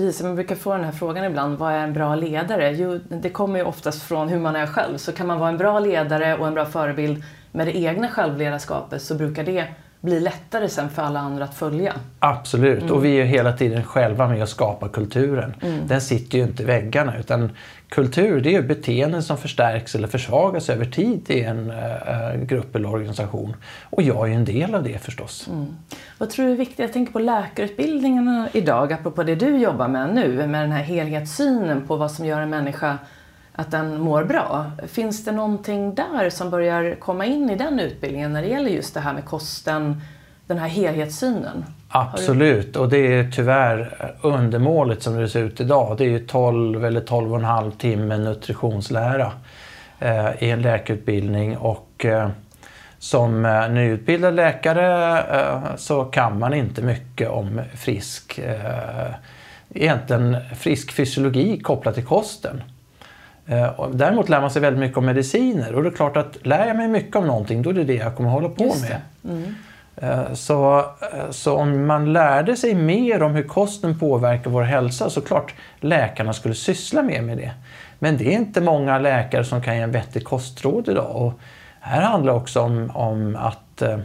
Precis, 0.00 0.23
man 0.23 0.35
brukar 0.35 0.54
få 0.57 0.73
den 0.73 0.85
här 0.85 0.92
frågan 0.92 1.25
ibland, 1.25 1.59
vad 1.59 1.73
är 1.73 1.78
en 1.78 1.92
bra 1.92 2.14
ledare? 2.14 2.71
Jo, 2.73 3.00
det 3.09 3.30
kommer 3.30 3.59
ju 3.59 3.64
oftast 3.64 4.02
från 4.02 4.28
hur 4.28 4.38
man 4.38 4.57
är 4.57 4.66
själv. 4.66 4.97
Så 4.97 5.12
kan 5.12 5.26
man 5.26 5.38
vara 5.38 5.49
en 5.49 5.57
bra 5.57 5.78
ledare 5.80 6.37
och 6.37 6.47
en 6.47 6.54
bra 6.54 6.64
förebild 6.66 7.25
med 7.52 7.66
det 7.66 7.76
egna 7.78 8.09
självledarskapet 8.09 9.02
så 9.02 9.14
brukar 9.14 9.45
det 9.45 9.64
blir 10.00 10.21
lättare 10.21 10.69
sen 10.69 10.88
för 10.90 11.02
alla 11.02 11.21
andra 11.21 11.45
att 11.45 11.54
följa. 11.54 11.92
Absolut, 12.19 12.83
Mm. 12.83 12.95
och 12.95 13.04
vi 13.04 13.21
är 13.21 13.25
hela 13.25 13.52
tiden 13.52 13.85
själva 13.85 14.28
med 14.28 14.42
och 14.42 14.49
skapar 14.49 14.88
kulturen. 14.88 15.54
Den 15.87 16.00
sitter 16.00 16.38
ju 16.38 16.45
inte 16.45 16.62
i 16.62 16.66
väggarna 16.66 17.19
utan 17.19 17.50
kultur 17.90 18.40
det 18.40 18.49
är 18.49 18.52
ju 18.52 18.62
beteenden 18.62 19.23
som 19.23 19.38
förstärks 19.38 19.94
eller 19.94 20.09
försvagas 20.09 20.70
över 20.70 20.85
tid 20.85 21.30
i 21.30 21.40
en 21.40 21.70
eh, 21.70 22.32
eh 22.32 22.40
grupp 22.40 22.76
eller 22.76 22.88
organisation. 22.88 23.56
Och 23.82 24.02
jag 24.02 24.26
är 24.26 24.26
ju 24.26 24.35
en 24.35 24.44
del 24.44 24.75
av 24.75 24.82
det 24.82 24.99
förstås. 24.99 25.49
Mm. 25.49 25.66
Vad 26.18 26.30
tror 26.30 26.47
du 26.47 26.52
är 26.52 26.56
viktigt? 26.56 26.78
Jag 26.78 26.92
tänker 26.92 27.12
på 27.12 27.18
läkarutbildningarna 27.18 28.49
idag, 28.52 28.92
apropå 28.92 29.23
det 29.23 29.35
du 29.35 29.56
jobbar 29.56 29.88
med 29.88 30.14
nu, 30.14 30.47
med 30.47 30.62
den 30.62 30.73
här 30.73 30.82
helhetssynen 30.82 31.87
på 31.87 31.97
vad 31.97 32.11
som 32.11 32.26
gör 32.26 32.40
en 32.40 32.50
människa 32.50 32.99
att 33.52 33.70
den 33.70 34.00
mår 34.00 34.25
bra. 34.25 34.73
Finns 34.87 35.25
det 35.25 35.32
någonting 35.32 35.94
där 35.94 36.30
som 36.30 36.50
börjar 36.50 36.94
komma 36.94 37.25
in 37.26 37.50
i 37.50 37.56
den 37.56 37.80
utbildningen 37.80 38.32
när 38.32 38.42
det 38.42 38.49
gäller 38.49 38.70
just 38.70 38.94
det 38.94 39.00
här 39.00 39.14
med 39.14 39.25
kosten, 39.25 40.00
den 40.47 40.59
här 40.59 40.68
helhetssynen? 40.68 41.64
Absolut, 41.92 42.76
och 42.76 42.88
det 42.88 43.14
är 43.14 43.30
tyvärr 43.30 43.94
undermåligt 44.20 45.02
som 45.02 45.16
det 45.16 45.28
ser 45.28 45.42
ut 45.42 45.61
idag. 45.61 45.97
Det 45.99 46.04
är 46.04 46.09
ju 46.09 46.18
12 46.26 46.85
eller 46.85 47.00
12 47.00 47.32
och 47.32 47.38
en 47.38 47.44
halv 47.44 47.70
timme 47.70 48.18
nutritionslära 48.18 49.32
eh, 49.99 50.28
i 50.38 50.50
en 50.50 50.62
läkarutbildning 50.62 51.56
och 51.56 52.04
eh, 52.04 52.28
som 52.99 53.44
eh, 53.44 53.68
nyutbildad 53.68 54.35
läkare 54.35 55.18
eh, 55.40 55.76
så 55.76 56.04
kan 56.04 56.38
man 56.38 56.54
inte 56.54 56.82
mycket 56.82 57.28
om 57.28 57.61
frisk, 57.75 58.38
eh, 58.38 59.14
egentligen 59.75 60.37
frisk 60.56 60.92
fysiologi 60.92 61.61
kopplat 61.61 61.94
till 61.94 62.04
kosten. 62.06 62.62
Eh, 63.47 63.88
Däremot 63.92 64.28
lär 64.28 64.40
man 64.40 64.50
sig 64.50 64.62
väldigt 64.62 64.80
mycket 64.80 64.99
om 64.99 65.06
mediciner 65.06 65.75
och 65.75 65.82
det 65.82 65.88
är 65.88 65.92
klart 65.92 66.16
att 66.16 66.47
lär 66.47 66.66
jag 66.66 66.76
mig 66.76 66.88
mycket 66.88 67.16
om 67.16 67.26
någonting 67.26 67.62
då 67.62 67.70
är 67.70 67.75
det 67.75 67.85
det 67.85 67.94
jag 67.94 68.16
kommer 68.16 68.30
hålla 68.30 68.49
på 68.49 68.64
med. 68.64 69.00
det. 69.23 69.54
Eh, 70.00 70.33
så, 70.33 70.78
eh, 70.78 71.30
så 71.30 71.57
om 71.57 71.87
man 71.87 72.12
lärde 72.12 72.57
sig 72.57 72.75
mer 72.75 73.23
om 73.23 73.35
hur 73.35 73.42
kosten 73.42 73.99
påverkar 73.99 74.50
vår 74.50 74.62
hälsa 74.62 75.11
så 75.11 75.21
klart 75.21 75.54
läkarna 75.80 76.33
skulle 76.33 76.54
syssla 76.54 77.02
mer 77.02 77.23
med 77.23 77.38
det. 77.38 77.52
Men 77.99 78.16
det 78.16 78.35
är 78.35 78.38
inte 78.38 78.61
många 78.61 78.99
läkare 78.99 79.45
som 79.45 79.62
kan 79.62 79.76
ge 79.76 79.83
en 79.83 79.92
vettig 79.92 80.25
kostråd 80.25 80.88
idag. 80.88 81.16
Och 81.16 81.33
här 81.80 82.02
handlar 82.02 82.33
det 82.33 82.38
också 82.38 82.61
om, 82.61 82.90
om 82.95 83.37
att 83.37 83.83
eh, 83.83 83.99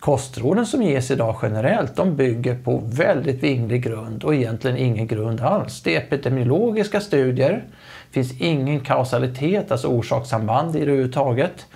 kostråden 0.00 0.66
som 0.66 0.82
ges 0.82 1.10
idag 1.10 1.36
generellt 1.42 1.96
de 1.96 2.16
bygger 2.16 2.58
på 2.58 2.82
väldigt 2.84 3.42
vinglig 3.42 3.82
grund 3.82 4.24
och 4.24 4.34
egentligen 4.34 4.76
ingen 4.76 5.06
grund 5.06 5.40
alls. 5.40 5.82
Det 5.82 5.96
är 5.96 6.00
epidemiologiska 6.00 7.00
studier. 7.00 7.64
Det 8.08 8.14
finns 8.14 8.40
ingen 8.40 8.80
kausalitet, 8.80 9.72
alltså 9.72 9.88
orsakssamband 9.88 10.76
i 10.76 10.78
det 10.78 10.84
överhuvudtaget. 10.84 11.66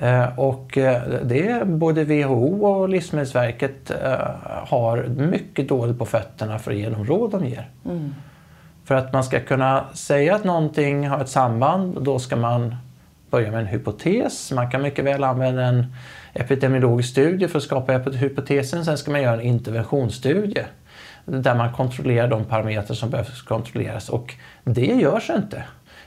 Eh, 0.00 0.38
Och 0.38 0.78
eh, 0.78 1.02
det 1.22 1.48
är 1.48 1.64
både 1.64 2.04
WHO 2.04 2.66
och 2.66 2.88
Livsmedelsverket 2.88 3.90
eh, 3.90 4.18
har 4.44 5.02
mycket 5.08 5.68
dåligt 5.68 5.98
på 5.98 6.06
fötterna 6.06 6.58
för 6.58 6.70
att 6.70 6.76
ge 6.76 6.88
de 6.90 7.04
råd 7.04 7.30
de 7.30 7.44
ger. 7.46 7.70
För 8.84 8.94
att 8.94 9.12
man 9.12 9.24
ska 9.24 9.40
kunna 9.40 9.84
säga 9.94 10.34
att 10.34 10.44
någonting 10.44 11.08
har 11.08 11.20
ett 11.20 11.28
samband, 11.28 12.02
då 12.02 12.18
ska 12.18 12.36
man 12.36 12.76
börja 13.30 13.50
med 13.50 13.60
en 13.60 13.66
hypotes. 13.66 14.52
Man 14.52 14.70
kan 14.70 14.82
mycket 14.82 15.04
väl 15.04 15.24
använda 15.24 15.62
en 15.62 15.86
epidemiologisk 16.32 17.10
studie 17.10 17.48
för 17.48 17.58
att 17.58 17.64
skapa 17.64 17.92
hypotesen. 17.92 18.84
Sen 18.84 18.98
ska 18.98 19.10
man 19.10 19.22
göra 19.22 19.34
en 19.34 19.40
interventionsstudie 19.46 20.64
där 21.24 21.54
man 21.54 21.72
kontrollerar 21.72 22.28
de 22.28 22.44
parametrar 22.44 22.94
som 22.94 23.10
behövs 23.10 23.42
kontrolleras. 23.42 24.08
Och 24.08 24.34
det 24.64 24.86
görs 24.86 25.30
inte. 25.30 25.64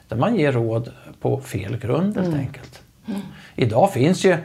Där 0.07 0.17
man 0.17 0.35
ger 0.35 0.51
råd 0.51 0.91
på 1.21 1.39
fel 1.39 1.77
grund 1.77 2.17
helt 2.17 2.35
enkelt. 2.35 2.83
Idag 3.55 3.93
finns 3.93 4.25
ju 4.25 4.31
eh, 4.31 4.39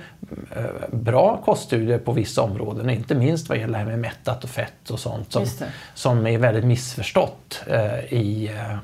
bra 0.92 1.42
koststudier 1.44 1.98
på 1.98 2.12
vissa 2.12 2.42
områden, 2.42 2.90
inte 2.90 3.14
minst 3.14 3.48
vad 3.48 3.58
gäller 3.58 3.72
det 3.72 3.78
här 3.78 3.86
med 3.86 3.98
mättat 3.98 4.44
och 4.44 4.50
fett 4.50 4.90
och 4.90 4.98
sånt 4.98 5.32
som, 5.32 5.46
som 5.94 6.26
är 6.26 6.38
väldigt 6.38 6.64
missförstått 6.64 7.62
eh, 7.66 8.12
i, 8.12 8.50
eh, 8.56 8.76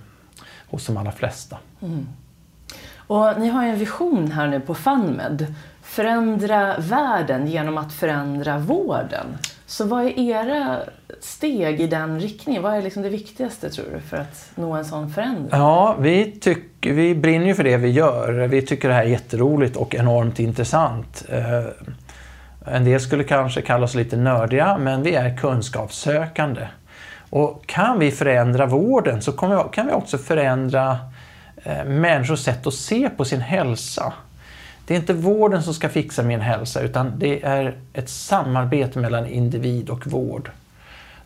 hos 0.71 0.87
de 0.87 0.97
allra 0.97 1.12
flesta. 1.12 1.59
Och 2.97 3.40
ni 3.40 3.49
har 3.49 3.64
ju 3.64 3.71
en 3.71 3.78
vision 3.78 4.31
här 4.31 4.46
nu 4.46 4.61
på 4.61 4.75
FunMed. 4.75 5.55
Förändra 5.83 6.79
världen 6.79 7.46
genom 7.46 7.79
att 7.79 7.92
förändra 7.92 8.59
vården. 8.59 9.27
Så 9.75 9.85
vad 9.85 10.05
är 10.05 10.19
era 10.19 10.81
steg 11.21 11.81
i 11.81 11.87
den 11.87 12.21
riktningen? 12.21 12.63
Vad 12.63 12.75
är 12.75 12.83
liksom 12.83 13.03
det 13.03 13.09
viktigaste 13.09 13.71
tror 13.71 13.87
du 13.95 14.01
för 14.01 14.17
att 14.17 14.51
nå 14.55 14.73
en 14.73 14.85
sån 14.85 15.11
förändring? 15.11 15.49
Ja, 15.51 15.97
vi, 16.01 16.33
tyck, 16.41 16.65
vi 16.81 17.15
brinner 17.15 17.47
ju 17.47 17.55
för 17.55 17.65
det 17.65 17.77
vi 17.77 17.91
gör. 17.91 18.33
Vi 18.33 18.63
tycker 18.63 18.89
det 18.89 18.95
här 18.95 19.05
är 19.05 19.09
jätteroligt 19.09 19.77
och 19.77 19.95
enormt 19.95 20.39
intressant. 20.39 21.25
Eh, 21.29 22.75
en 22.75 22.85
del 22.85 23.01
skulle 23.01 23.25
kanske 23.25 23.63
kalla 23.63 23.85
oss 23.85 23.95
lite 23.95 24.17
nördiga, 24.17 24.79
men 24.79 25.03
vi 25.03 25.15
är 25.15 25.37
kunskapssökande. 25.37 26.69
Och 27.31 27.67
kan 27.67 27.99
vi 27.99 28.11
förändra 28.11 28.67
vården 28.67 29.23
så 29.23 29.33
kan 29.73 29.87
vi 29.87 29.93
också 29.93 30.19
förändra 30.19 30.99
eh, 31.57 31.85
människors 31.85 32.41
sätt 32.41 32.67
att 32.67 32.75
se 32.75 33.11
på 33.11 33.25
sin 33.25 33.41
hälsa. 33.41 34.13
Det 34.87 34.94
är 34.94 34.99
inte 34.99 35.12
vården 35.12 35.62
som 35.62 35.75
ska 35.75 35.88
fixa 35.88 36.23
min 36.23 36.40
hälsa 36.40 36.81
utan 36.81 37.12
det 37.18 37.44
är 37.44 37.75
ett 37.92 38.09
samarbete 38.09 38.99
mellan 38.99 39.27
individ 39.27 39.90
och 39.90 40.07
vård. 40.07 40.51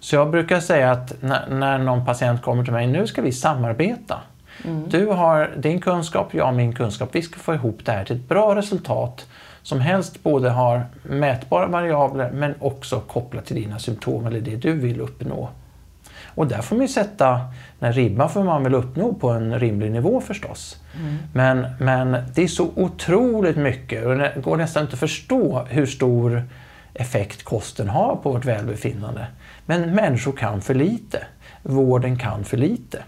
Så 0.00 0.16
jag 0.16 0.30
brukar 0.30 0.60
säga 0.60 0.90
att 0.90 1.22
när, 1.22 1.48
när 1.50 1.78
någon 1.78 2.06
patient 2.06 2.42
kommer 2.42 2.64
till 2.64 2.72
mig, 2.72 2.86
nu 2.86 3.06
ska 3.06 3.22
vi 3.22 3.32
samarbeta. 3.32 4.20
Du 4.88 5.06
har 5.06 5.50
din 5.56 5.80
kunskap, 5.80 6.34
jag 6.34 6.44
har 6.44 6.52
min 6.52 6.74
kunskap. 6.74 7.08
Vi 7.12 7.22
ska 7.22 7.38
få 7.38 7.54
ihop 7.54 7.78
det 7.84 7.92
här 7.92 8.04
till 8.04 8.16
ett 8.16 8.28
bra 8.28 8.54
resultat 8.54 9.26
som 9.62 9.80
helst 9.80 10.22
både 10.22 10.50
har 10.50 10.86
mätbara 11.02 11.66
variabler 11.66 12.30
men 12.30 12.54
också 12.58 13.00
kopplat 13.00 13.46
till 13.46 13.56
dina 13.56 13.78
symptom 13.78 14.26
eller 14.26 14.40
det 14.40 14.56
du 14.56 14.72
vill 14.72 15.00
uppnå. 15.00 15.48
Och 16.38 16.46
där 16.46 16.62
får 16.62 16.76
man 16.76 16.82
ju 16.82 16.88
sätta 16.88 17.40
den 17.78 17.92
ribban 17.92 18.30
för 18.30 18.40
vad 18.40 18.46
man 18.46 18.64
vill 18.64 18.74
uppnå 18.74 19.14
på 19.14 19.30
en 19.30 19.58
rimlig 19.58 19.92
nivå 19.92 20.20
förstås. 20.20 20.76
Men, 21.32 21.66
men 21.80 22.16
det 22.34 22.42
är 22.42 22.48
så 22.48 22.70
otroligt 22.76 23.56
mycket 23.56 24.06
och 24.06 24.16
det 24.16 24.32
går 24.42 24.56
nästan 24.56 24.82
inte 24.82 24.94
att 24.94 25.00
förstå 25.00 25.66
hur 25.68 25.86
stor 25.86 26.42
effekt 26.94 27.42
kosten 27.42 27.88
har 27.88 28.16
på 28.16 28.32
vårt 28.32 28.44
välbefinnande. 28.44 29.26
Men 29.66 29.94
människor 29.94 30.32
kan 30.32 30.60
för 30.60 30.74
lite. 30.74 31.26
Vården 31.62 32.18
kan 32.18 32.44
för 32.44 32.56
lite. 32.56 33.02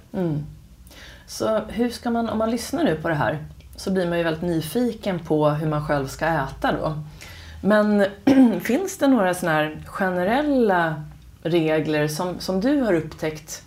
Så 1.26 1.60
hur 1.68 1.90
ska 1.90 2.10
man, 2.10 2.28
om 2.28 2.38
man 2.38 2.50
lyssnar 2.50 2.84
nu 2.84 2.96
på 2.96 3.08
det 3.08 3.14
här, 3.14 3.38
så 3.76 3.92
blir 3.92 4.08
man 4.08 4.18
ju 4.18 4.24
väldigt 4.24 4.42
nyfiken 4.42 5.18
på 5.18 5.48
hur 5.50 5.68
man 5.68 5.86
själv 5.86 6.06
ska 6.06 6.26
äta 6.26 6.72
då. 6.72 7.02
Men 7.62 8.06
finns 8.60 8.98
det 8.98 9.06
några 9.06 9.34
sådana 9.34 9.58
här 9.58 9.82
generella 9.86 11.04
regler 11.42 12.09
som, 12.09 12.40
som 12.40 12.61
du 12.61 12.81
har 12.81 12.92
upptäckt 12.92 13.62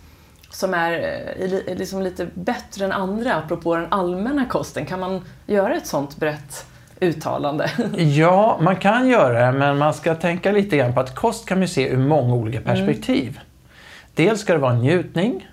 som 0.50 0.74
är 0.74 0.92
eh, 1.38 1.48
li- 1.48 1.74
liksom 1.76 2.02
lite 2.02 2.28
bättre 2.34 2.84
än 2.84 2.92
andra, 2.92 3.34
apropå 3.34 3.74
den 3.76 3.86
allmänna 3.92 4.44
kosten? 4.46 4.86
Kan 4.86 5.00
man 5.00 5.24
göra 5.46 5.74
ett 5.76 5.86
sånt 5.86 6.16
brett 6.16 6.66
uttalande? 7.00 7.70
Ja, 7.96 8.58
man 8.62 8.76
kan 8.76 9.08
göra 9.08 9.46
det, 9.46 9.58
men 9.58 9.78
man 9.78 9.94
ska 9.94 10.14
tänka 10.14 10.52
lite 10.52 10.76
grann 10.76 10.94
på 10.94 11.00
att 11.00 11.14
kost 11.14 11.46
kan 11.48 11.58
man 11.58 11.68
se 11.68 11.88
ur 11.88 11.96
många 11.98 12.34
olika 12.34 12.60
perspektiv. 12.60 13.40
Dels 14.14 14.40
ska 14.40 14.52
det 14.52 14.58
vara 14.58 14.74
njutning, 14.74 15.48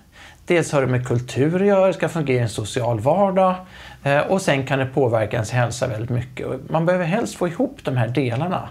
dels 0.46 0.72
har 0.72 0.82
det 0.82 0.88
med 0.88 1.08
kultur 1.08 1.62
att 1.62 1.68
göra, 1.68 1.88
det 1.88 1.94
ska 1.94 2.10
fungera 2.10 2.38
i 2.40 2.42
en 2.42 2.50
social 2.50 3.00
vardag 3.00 3.56
eh, 4.04 4.20
och 4.20 4.42
sen 4.42 4.66
kan 4.66 4.80
det 4.80 4.86
påverka 4.86 5.36
ens 5.38 5.52
hälsa 5.52 5.88
väldigt 5.88 6.10
mycket. 6.10 6.70
Man 6.70 6.86
behöver 6.86 7.06
helst 7.06 7.36
få 7.36 7.48
ihop 7.48 7.80
de 7.84 7.98
här 7.98 8.08
delarna. 8.08 8.70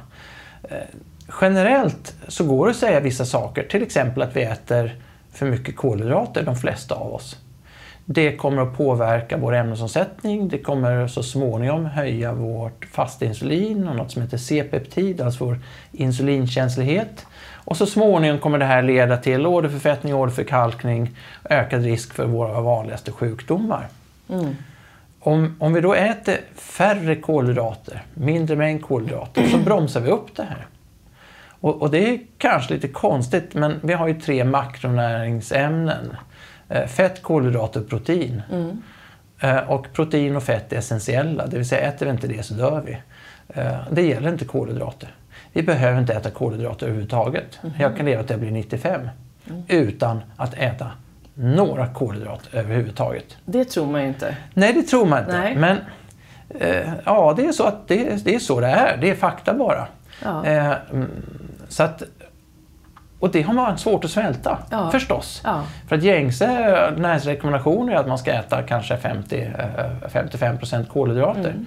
Generellt 1.41 2.15
så 2.29 2.45
går 2.45 2.67
det 2.67 2.71
att 2.71 2.77
säga 2.77 3.01
vissa 3.01 3.25
saker, 3.25 3.63
till 3.63 3.83
exempel 3.83 4.23
att 4.23 4.37
vi 4.37 4.43
äter 4.43 4.95
för 5.33 5.47
mycket 5.47 5.77
kolhydrater, 5.77 6.43
de 6.43 6.57
flesta 6.57 6.95
av 6.95 7.15
oss. 7.15 7.37
Det 8.05 8.37
kommer 8.37 8.63
att 8.63 8.77
påverka 8.77 9.37
vår 9.37 9.55
ämnesomsättning. 9.55 10.49
Det 10.49 10.59
kommer 10.59 11.07
så 11.07 11.23
småningom 11.23 11.85
höja 11.85 12.33
vårt 12.33 12.85
fasta 12.85 13.25
insulin 13.25 13.89
och 13.89 13.97
något 13.97 14.11
som 14.11 14.23
heter 14.23 14.39
C-peptid, 14.39 15.21
alltså 15.21 15.45
vår 15.45 15.59
insulinkänslighet. 15.93 17.27
Och 17.53 17.77
så 17.77 17.87
småningom 17.87 18.39
kommer 18.39 18.59
det 18.59 18.65
här 18.65 18.83
leda 18.83 19.17
till 19.17 19.47
åderförfettning, 19.47 20.15
åderförkalkning, 20.15 21.11
ökad 21.51 21.85
risk 21.85 22.13
för 22.13 22.27
våra 22.27 22.61
vanligaste 22.61 23.13
sjukdomar. 23.13 23.89
Om, 25.21 25.57
om 25.59 25.73
vi 25.73 25.81
då 25.81 25.95
äter 25.95 26.37
färre 26.55 27.17
kolhydrater, 27.17 28.03
mindre 28.15 28.57
mängd 28.57 28.83
kolhydrater, 28.83 29.47
så 29.49 29.59
bromsar 29.59 30.01
vi 30.01 30.11
upp 30.11 30.37
det 30.37 30.43
här. 30.43 30.67
Och, 31.61 31.83
och 31.83 31.91
det 31.91 32.09
är 32.15 32.19
kanske 32.39 32.75
lite 32.75 32.89
konstigt, 32.89 33.55
men 33.55 33.81
vi 33.83 33.93
har 33.93 34.09
ju 34.09 34.21
tre 34.21 34.45
makronäringsämnen. 34.45 36.17
Eh, 36.69 36.87
Fett, 36.87 37.23
kolhydrater 37.23 37.81
och 37.81 37.89
protein. 37.89 38.43
Eh, 39.41 39.57
Och 39.71 39.87
protein 39.93 40.37
och 40.37 40.43
fett 40.43 40.73
är 40.73 40.77
essentiella, 40.77 41.47
det 41.47 41.57
vill 41.57 41.69
säga 41.69 41.89
äter 41.89 42.07
vi 42.07 42.13
inte 42.13 42.27
det 42.27 42.43
så 42.43 42.55
dör 42.55 42.83
vi. 42.87 42.99
Eh, 43.49 43.77
Det 43.91 44.03
gäller 44.03 44.29
inte 44.33 44.45
kolhydrater. 44.45 45.09
Vi 45.53 45.63
behöver 45.63 46.01
inte 46.01 46.13
äta 46.15 46.31
kolhydrater 46.31 46.87
överhuvudtaget. 46.87 47.59
Jag 47.79 47.97
kan 47.97 48.07
leva 48.07 48.23
till 48.23 48.31
jag 48.31 48.41
blir 48.41 48.51
95 48.51 49.09
utan 49.69 50.21
att 50.37 50.55
äta 50.55 50.91
några 51.35 51.87
kolhydrater 51.87 52.59
överhuvudtaget. 52.59 53.37
Det 53.45 53.65
tror 53.65 53.87
man 53.87 54.03
ju 54.03 54.09
inte. 54.09 54.37
Nej, 54.55 54.73
det 54.73 54.83
tror 54.83 55.07
man 55.07 55.19
inte. 55.19 55.39
Nej. 55.39 55.57
Men 55.57 55.77
eh, 56.61 56.93
ja, 57.05 57.35
det 57.37 57.47
är 57.47 57.53
så 57.53 57.65
att 57.65 57.89
det, 57.89 58.25
det 58.25 58.35
är 58.35 58.39
så 58.39 58.61
det 58.61 58.67
är. 58.67 58.97
Det 59.01 59.11
är 59.11 59.15
fakta 59.15 59.55
bara. 59.55 59.87
Ja. 60.25 60.47
Eh, 60.47 60.73
mm, 60.93 61.11
så 61.71 61.83
att, 61.83 62.03
och 63.21 63.31
det 63.31 63.43
har 63.43 63.55
man 63.55 63.79
svårt 63.79 64.05
att 64.05 64.11
svälta, 64.11 64.59
Ja. 64.71 64.91
förstås. 64.91 65.41
Ja. 65.45 65.63
För 65.89 65.97
att 65.97 66.03
gängse 66.03 66.47
näringsrekommendationer 66.97 67.93
är 67.93 67.97
att 67.97 68.09
man 68.09 68.19
ska 68.19 68.33
äta 68.33 68.63
kanske 68.63 68.97
50, 68.97 69.41
eh, 69.59 70.09
55% 70.13 70.89
kolhydrater. 70.89 71.51
Mm. 71.51 71.67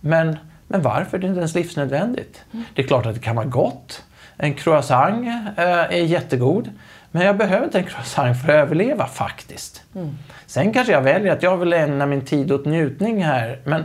Men, 0.00 0.36
men 0.68 0.82
varför? 0.82 1.18
Det 1.18 1.26
är 1.26 1.28
inte 1.28 1.38
ens 1.38 1.54
livsnödvändigt. 1.54 2.44
Mm. 2.52 2.64
Det 2.74 2.82
är 2.82 2.86
klart 2.86 3.06
att 3.06 3.14
det 3.14 3.20
kan 3.20 3.36
vara 3.36 3.46
gott. 3.46 4.02
En 4.36 4.54
croissant 4.54 5.26
eh, 5.56 5.64
är 5.68 5.90
jättegod. 6.04 6.70
Men 7.10 7.26
jag 7.26 7.36
behöver 7.36 7.64
inte 7.64 7.78
en 7.78 7.84
croissant 7.84 8.42
för 8.42 8.48
att 8.48 8.54
överleva 8.54 9.06
faktiskt. 9.06 9.82
Mm. 9.94 10.18
Sen 10.46 10.72
kanske 10.72 10.92
jag 10.92 11.00
väljer 11.02 11.32
att 11.32 11.42
jag 11.42 11.56
vill 11.56 11.72
ägna 11.72 12.06
min 12.06 12.24
tid 12.24 12.52
åt 12.52 12.66
njutning 12.66 13.24
här. 13.24 13.58
Men 13.64 13.84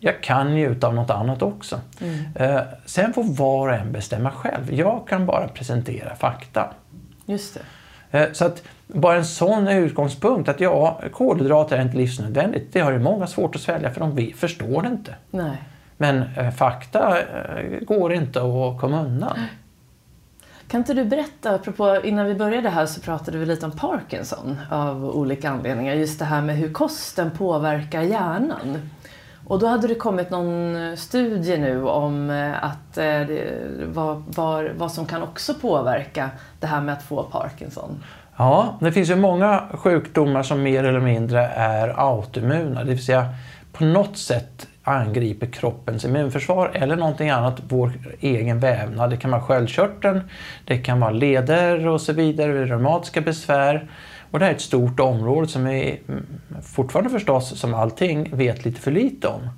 jag 0.00 0.22
kan 0.22 0.54
njuta 0.54 0.86
av 0.86 0.94
något 0.94 1.10
annat 1.10 1.42
också. 1.42 1.80
Mm. 2.00 2.18
Eh, 2.34 2.60
sen 2.86 3.12
får 3.12 3.24
var 3.24 3.68
och 3.68 3.74
en 3.74 3.92
bestämma 3.92 4.30
själv. 4.30 4.72
Jag 4.72 5.08
kan 5.08 5.26
bara 5.26 5.48
presentera 5.48 6.16
fakta. 6.16 6.68
Just 7.26 7.54
det. 8.10 8.18
Eh, 8.18 8.32
Så 8.32 8.44
att 8.44 8.62
bara 8.86 9.16
en 9.16 9.24
sån 9.24 9.68
utgångspunkt 9.68 10.48
att 10.48 10.60
ja, 10.60 11.00
kolhydrater 11.12 11.76
är 11.76 11.82
inte 11.82 11.96
livsnödvändigt. 11.96 12.72
Det 12.72 12.80
har 12.80 12.92
ju 12.92 12.98
många 12.98 13.26
svårt 13.26 13.54
att 13.56 13.60
svälja 13.62 13.90
för 13.90 14.00
de 14.00 14.32
förstår 14.36 14.82
det 14.82 14.88
inte. 14.88 15.14
Nej. 15.30 15.62
Men 15.96 16.22
eh, 16.36 16.50
fakta 16.50 17.18
går 17.80 18.12
inte 18.12 18.38
att 18.38 18.80
komma 18.80 19.02
undan. 19.04 19.38
Kan 20.68 20.80
inte 20.80 20.94
du 20.94 21.04
berätta, 21.04 21.54
apropå, 21.54 22.00
innan 22.04 22.26
vi 22.26 22.34
började 22.34 22.68
här 22.70 22.86
så 22.86 23.00
pratade 23.00 23.38
vi 23.38 23.46
lite 23.46 23.66
om 23.66 23.72
Parkinson 23.72 24.58
av 24.70 25.04
olika 25.04 25.50
anledningar. 25.50 25.94
Just 25.94 26.18
det 26.18 26.24
här 26.24 26.42
med 26.42 26.56
hur 26.56 26.72
kosten 26.72 27.30
påverkar 27.30 28.02
hjärnan. 28.02 28.90
Och 29.48 29.58
då 29.58 29.66
hade 29.66 29.88
det 29.88 29.94
kommit 29.94 30.30
någon 30.30 30.76
eh, 30.76 30.94
studie 30.94 31.58
nu 31.58 31.84
om 31.84 32.30
eh, 32.30 32.64
att 32.64 32.98
eh, 32.98 33.04
det, 33.04 33.44
vad, 33.84 34.24
vad, 34.26 34.68
vad 34.76 34.92
som 34.92 35.06
kan 35.06 35.22
också 35.22 35.54
påverka 35.54 36.30
det 36.60 36.66
här 36.66 36.80
med 36.80 36.94
att 36.94 37.02
få 37.02 37.22
Parkinson. 37.22 38.04
Ja, 38.36 38.78
det 38.80 38.92
finns 38.92 39.10
ju 39.10 39.16
många 39.16 39.62
sjukdomar 39.72 40.42
som 40.42 40.62
mer 40.62 40.84
eller 40.84 41.00
mindre 41.00 41.46
är 41.46 41.88
autoimmuna. 41.96 42.84
Det 42.84 42.90
vill 42.90 43.04
säga 43.04 43.26
på 43.72 43.84
något 43.84 44.18
sätt 44.18 44.68
angriper 44.82 45.46
kroppens 45.46 46.04
immunförsvar 46.04 46.70
eller 46.74 46.96
någonting 46.96 47.30
annat, 47.30 47.60
vår 47.68 47.92
egen 48.20 48.60
vävnad. 48.60 49.10
Det 49.10 49.16
kan 49.16 49.30
vara 49.30 49.42
sköldkörteln, 49.42 50.20
det 50.64 50.78
kan 50.78 51.00
vara 51.00 51.10
leder 51.10 51.86
och 51.86 52.00
så 52.00 52.12
vidare, 52.12 52.66
reumatiska 52.66 53.20
besvär. 53.20 53.88
Och 54.30 54.38
det 54.38 54.44
här 54.44 54.52
är 54.52 54.56
ett 54.56 54.62
stort 54.62 55.00
område 55.00 55.48
som 55.48 55.64
vi 55.64 56.00
mm, 56.08 56.26
fortfarande 56.62 57.10
förstås, 57.10 57.60
som 57.60 57.74
allting, 57.74 58.36
vet 58.36 58.64
lite 58.64 58.80
för 58.80 58.90
lite 58.90 59.28
om. 59.28 59.48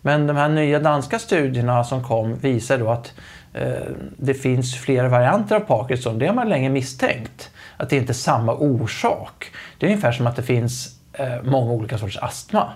Men 0.00 0.26
de 0.26 0.36
här 0.36 0.48
nya 0.48 0.78
danska 0.78 1.18
studierna 1.18 1.84
som 1.84 2.04
kom 2.04 2.34
visar 2.34 2.78
då 2.78 2.90
att 2.90 3.12
eh, 3.52 3.72
det 4.16 4.34
finns 4.34 4.74
flera 4.74 5.08
varianter 5.08 5.56
av 5.56 5.60
Parkinson. 5.60 6.18
Det 6.18 6.26
har 6.26 6.34
man 6.34 6.48
länge 6.48 6.68
misstänkt. 6.68 7.50
Att 7.76 7.90
det 7.90 7.96
inte 7.96 8.12
är 8.12 8.14
samma 8.14 8.54
orsak. 8.54 9.46
Det 9.78 9.86
är 9.86 9.90
ungefär 9.90 10.12
som 10.12 10.26
att 10.26 10.36
det 10.36 10.42
finns 10.42 10.98
eh, 11.12 11.42
många 11.42 11.72
olika 11.72 11.98
sorters 11.98 12.18
astma. 12.18 12.72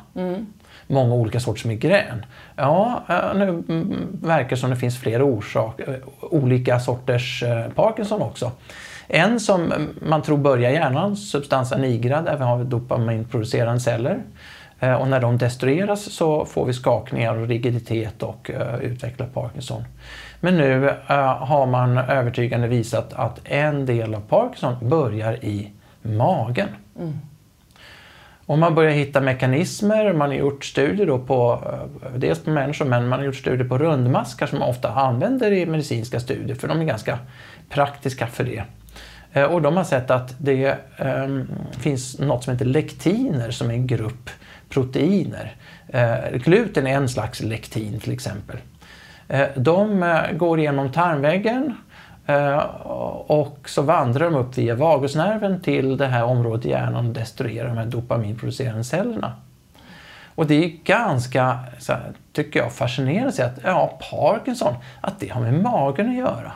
Många 0.87 1.15
olika 1.15 1.41
sorters 1.41 1.65
migrän. 1.65 2.27
Ja, 2.57 3.05
eh, 3.09 3.35
nu 3.35 3.49
mm, 3.49 4.19
verkar 4.23 4.51
det 4.51 4.57
som 4.57 4.71
det 4.71 4.77
finns 4.77 4.99
flera 4.99 5.25
orsak, 5.25 5.81
eh, 5.81 5.95
olika 6.21 6.81
sorters 6.81 7.43
eh, 7.43 7.69
Parkinson 7.71 8.23
också. 8.23 8.53
En 9.09 9.41
som 9.41 9.63
mm, 9.73 9.89
man 10.03 10.23
tror 10.23 10.39
börjar 10.39 10.71
hjärnan, 10.71 11.17
substansa 11.17 11.77
nigra, 11.77 12.23
där 12.23 12.37
vi 12.37 12.45
har 12.45 12.65
dopaminproducerande 12.65 13.81
celler. 13.81 14.23
Eh, 14.81 14.95
Och 14.95 15.09
när 15.09 15.21
de 15.21 15.39
destrueras 15.39 16.13
så 16.13 16.45
får 16.45 16.67
vi 16.67 16.73
skakningar 16.73 17.37
och 17.37 17.49
rigiditet 17.49 18.23
och 18.23 18.51
uh, 18.51 18.83
utvecklar 18.83 19.27
Parkinson. 19.27 19.85
Men 20.41 20.57
nu 20.57 20.89
eh, 20.89 21.37
har 21.37 21.67
man 21.67 21.99
övertygande 21.99 22.69
visat 22.69 23.13
att 23.13 23.41
en 23.45 23.87
del 23.87 24.15
av 24.15 24.21
Parkinson 24.21 24.89
börjar 24.89 25.45
i 25.45 25.71
magen. 26.03 26.69
Och 28.47 28.59
man 28.59 28.75
börjar 28.75 28.91
hitta 28.91 29.21
mekanismer, 29.21 30.13
man 30.13 30.29
har 30.29 30.37
gjort 30.37 30.65
studier 30.65 31.07
då 31.07 31.19
på, 31.19 31.63
eh, 32.03 32.13
dels 32.19 32.45
på 32.45 32.51
människor, 32.51 32.85
men 32.85 33.09
man 33.09 33.19
har 33.19 33.27
gjort 33.27 33.37
studier 33.37 33.69
på 33.69 33.79
rundmaskar 33.79 34.47
som 34.47 34.59
man 34.59 34.69
ofta 34.69 34.89
använder 34.89 35.53
i 35.53 35.67
medicinska 35.67 36.21
studier, 36.21 36.57
för 36.57 36.69
de 36.69 36.81
är 36.81 36.85
ganska 36.85 37.19
praktiska 37.69 38.27
för 38.27 38.45
det. 38.45 38.65
Eh, 39.33 39.45
och 39.45 39.63
de 39.63 39.77
har 39.77 39.85
sett 39.85 40.11
att 40.11 40.35
det 40.39 40.79
ehm, 40.97 41.49
finns 41.81 42.19
något 42.19 42.45
som 42.45 42.53
heter 42.53 42.67
lektiner 42.67 43.51
som 43.51 43.71
är 43.71 43.75
en 43.75 43.87
grupp 43.87 44.31
proteiner. 44.69 45.57
Eh, 45.89 46.31
gluten 46.33 46.87
är 46.87 46.97
en 46.97 47.09
slags 47.09 47.41
lektin 47.41 48.01
till 48.01 48.13
exempel. 48.13 48.57
Eh, 49.29 49.47
de 49.57 50.03
eh, 50.03 50.33
går 50.33 50.59
igenom 50.59 50.93
tarmväggen 50.93 51.75
eh, 52.27 52.59
och 53.27 53.59
så 53.67 53.83
vandrar 53.83 54.31
de 54.31 54.35
upp 54.35 54.59
via 54.59 54.75
vagusnerven 54.75 55.61
till 55.61 55.97
det 55.97 56.07
här 56.07 56.25
området 56.25 56.67
i 56.67 56.71
hjärnan 56.71 57.07
och 57.07 57.13
destruerar 57.13 57.69
de 57.69 57.79
här 57.79 57.87
dopaminproducerande 57.87 58.85
cellerna. 58.85 59.33
Och 60.35 60.47
det 60.47 60.65
är 60.65 60.69
ganska, 60.85 61.59
så 61.79 61.93
här, 61.93 62.13
tycker 62.33 62.61
jag, 62.61 62.73
fascinerande 62.73 63.29
att 63.29 63.35
se 63.35 63.43
att 63.43 63.59
ja, 63.65 63.99
Parkinson, 64.11 64.75
att 65.01 65.21
det 65.21 65.29
har 65.29 65.41
med 65.41 65.63
magen 65.63 66.09
att 66.09 66.17
göra. 66.17 66.53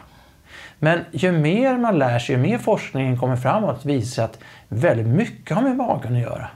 Men 0.85 1.01
ju 1.13 1.33
mer 1.33 1.77
man 1.77 1.99
lär 1.99 2.19
sig, 2.19 2.35
ju 2.35 2.41
mer 2.43 2.59
forskningen 2.59 3.19
kommer 3.19 3.37
framåt 3.37 3.85
visar 3.85 4.25
att 4.25 4.39
väldigt 4.69 5.07
mycket 5.07 5.57
har 5.57 5.63
med 5.63 5.77
magen 5.77 6.17
att 6.17 6.23
göra. 6.23 6.49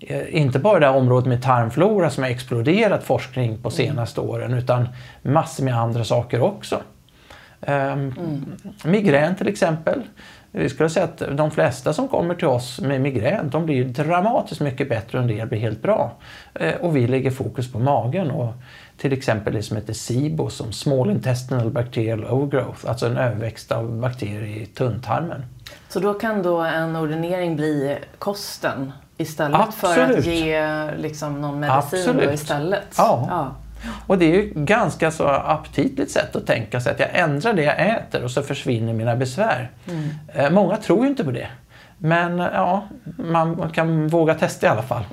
Eh, 0.00 0.36
Inte 0.36 0.58
bara 0.58 0.78
det 0.78 0.86
här 0.86 0.96
området 0.96 1.28
med 1.28 1.42
tarmflora 1.42 2.10
som 2.10 2.22
har 2.22 2.30
exploderat 2.30 3.04
forskning 3.04 3.58
på 3.62 3.70
senaste 3.70 4.20
åren 4.20 4.54
utan 4.54 4.88
massor 5.22 5.64
med 5.64 5.76
andra 5.78 6.04
saker 6.04 6.42
också. 6.42 6.80
Ehm, 7.60 8.14
Migrän 8.84 9.34
till 9.34 9.48
exempel. 9.48 10.02
Vi 10.50 10.68
skulle 10.68 10.88
säga 10.88 11.04
att 11.04 11.22
de 11.36 11.50
flesta 11.50 11.92
som 11.92 12.08
kommer 12.08 12.34
till 12.34 12.46
oss 12.48 12.80
med 12.80 13.00
migrän 13.00 13.50
de 13.50 13.66
blir 13.66 13.84
dramatiskt 13.84 14.60
mycket 14.60 14.88
bättre 14.88 15.18
och 15.18 15.24
en 15.24 15.28
del 15.36 15.48
blir 15.48 15.58
helt 15.58 15.82
bra. 15.82 16.12
Eh, 16.54 16.74
Och 16.74 16.96
vi 16.96 17.06
lägger 17.06 17.30
fokus 17.30 17.72
på 17.72 17.78
magen 17.78 18.30
och 18.30 18.54
till 18.98 19.12
exempel 19.12 19.54
det 19.54 19.62
som 19.62 19.76
heter 19.76 19.92
SIBO 19.92 20.50
som 20.50 20.72
Small 20.72 21.10
Intestinal 21.10 21.70
Bacterial 21.70 22.24
Overgrowth, 22.24 22.88
alltså 22.88 23.06
en 23.06 23.16
överväxt 23.16 23.72
av 23.72 24.00
bakterier 24.00 24.62
i 24.62 24.66
tunntarmen. 24.66 25.44
Så 25.88 26.00
då 26.00 26.14
kan 26.14 26.42
då 26.42 26.60
en 26.60 26.96
ordinering 26.96 27.56
bli 27.56 27.98
kosten 28.18 28.92
istället 29.16 29.74
för 29.74 29.88
att 29.88 29.98
Absolut. 29.98 30.26
ge 30.26 30.90
liksom 30.96 31.40
någon 31.40 31.60
medicin 31.60 32.00
Absolut. 32.00 32.34
istället? 32.34 32.94
Ja. 32.96 33.26
ja. 33.30 33.54
Och 34.06 34.18
det 34.18 34.24
är 34.24 34.34
ju 34.34 34.52
ganska 34.54 35.10
så 35.10 35.24
aptitligt 35.26 36.10
sätt 36.10 36.36
att 36.36 36.46
tänka 36.46 36.80
sig 36.80 36.92
att 36.92 37.00
jag 37.00 37.08
ändrar 37.12 37.52
det 37.52 37.62
jag 37.62 37.86
äter 37.88 38.24
och 38.24 38.30
så 38.30 38.42
försvinner 38.42 38.92
mina 38.92 39.16
besvär. 39.16 39.70
Eh, 40.34 40.50
Många 40.50 40.76
tror 40.76 41.02
ju 41.04 41.10
inte 41.10 41.24
på 41.24 41.30
det. 41.30 41.48
Men 41.98 42.40
eh, 42.40 42.46
ja, 42.52 42.88
man 43.16 43.56
man 43.56 43.70
kan 43.70 44.08
våga 44.08 44.34
testa 44.34 44.66
i 44.66 44.70
alla 44.70 44.82
fall. 44.82 45.04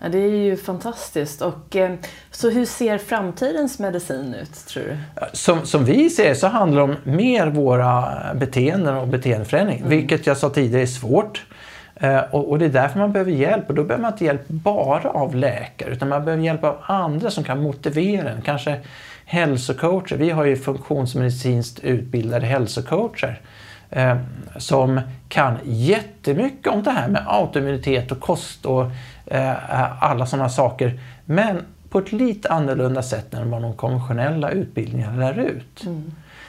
Ja, 0.00 0.08
det 0.08 0.18
är 0.18 0.30
ju 0.30 0.56
fantastiskt. 0.56 1.42
Och, 1.42 1.76
eh, 1.76 1.94
så 2.30 2.50
hur 2.50 2.64
ser 2.64 2.98
framtidens 2.98 3.78
medicin 3.78 4.34
ut, 4.34 4.66
tror 4.66 4.82
du? 4.82 4.96
Som, 5.32 5.66
som 5.66 5.84
vi 5.84 6.10
ser 6.10 6.34
så 6.34 6.46
handlar 6.46 6.86
det 6.86 6.92
om 6.92 6.96
mer 7.04 7.46
våra 7.46 8.14
beteenden 8.34 8.94
och 8.94 9.08
beteendeförändring. 9.08 9.82
Vilket 9.86 10.26
jag 10.26 10.36
sa 10.36 10.50
tidigare 10.50 10.82
är 10.82 10.86
svårt. 10.86 11.46
Eh, 11.94 12.18
och, 12.18 12.50
och 12.50 12.58
det 12.58 12.64
är 12.64 12.68
därför 12.68 12.98
man 12.98 13.12
behöver 13.12 13.32
hjälp. 13.32 13.68
Och 13.68 13.74
då 13.74 13.84
behöver 13.84 14.02
man 14.02 14.12
inte 14.12 14.24
hjälp 14.24 14.48
bara 14.48 15.10
av 15.10 15.34
läkare 15.34 15.90
utan 15.90 16.08
man 16.08 16.24
behöver 16.24 16.44
hjälp 16.44 16.64
av 16.64 16.76
andra 16.82 17.30
som 17.30 17.44
kan 17.44 17.62
motivera 17.62 18.30
en. 18.30 18.42
Kanske 18.42 18.80
hälsocoacher. 19.24 20.16
Vi 20.16 20.30
har 20.30 20.44
ju 20.44 20.56
funktionsmedicinskt 20.56 21.80
utbildade 21.80 22.46
hälsocoacher. 22.46 23.40
Eh, 23.90 24.16
som 24.56 25.00
kan 25.28 25.58
jättemycket 25.64 26.72
om 26.72 26.82
det 26.82 26.90
här 26.90 27.08
med 27.08 27.24
autoimmunitet 27.26 28.12
och 28.12 28.20
kost 28.20 28.66
och 28.66 28.90
eh, 29.26 30.02
alla 30.02 30.26
sådana 30.26 30.48
saker. 30.48 31.00
Men 31.24 31.62
på 31.90 31.98
ett 31.98 32.12
lite 32.12 32.48
annorlunda 32.48 33.02
sätt 33.02 33.34
än 33.34 33.50
vad 33.50 33.62
de 33.62 33.76
konventionella 33.76 34.50
utbildningarna 34.50 35.16
lär 35.16 35.38
ut. 35.38 35.84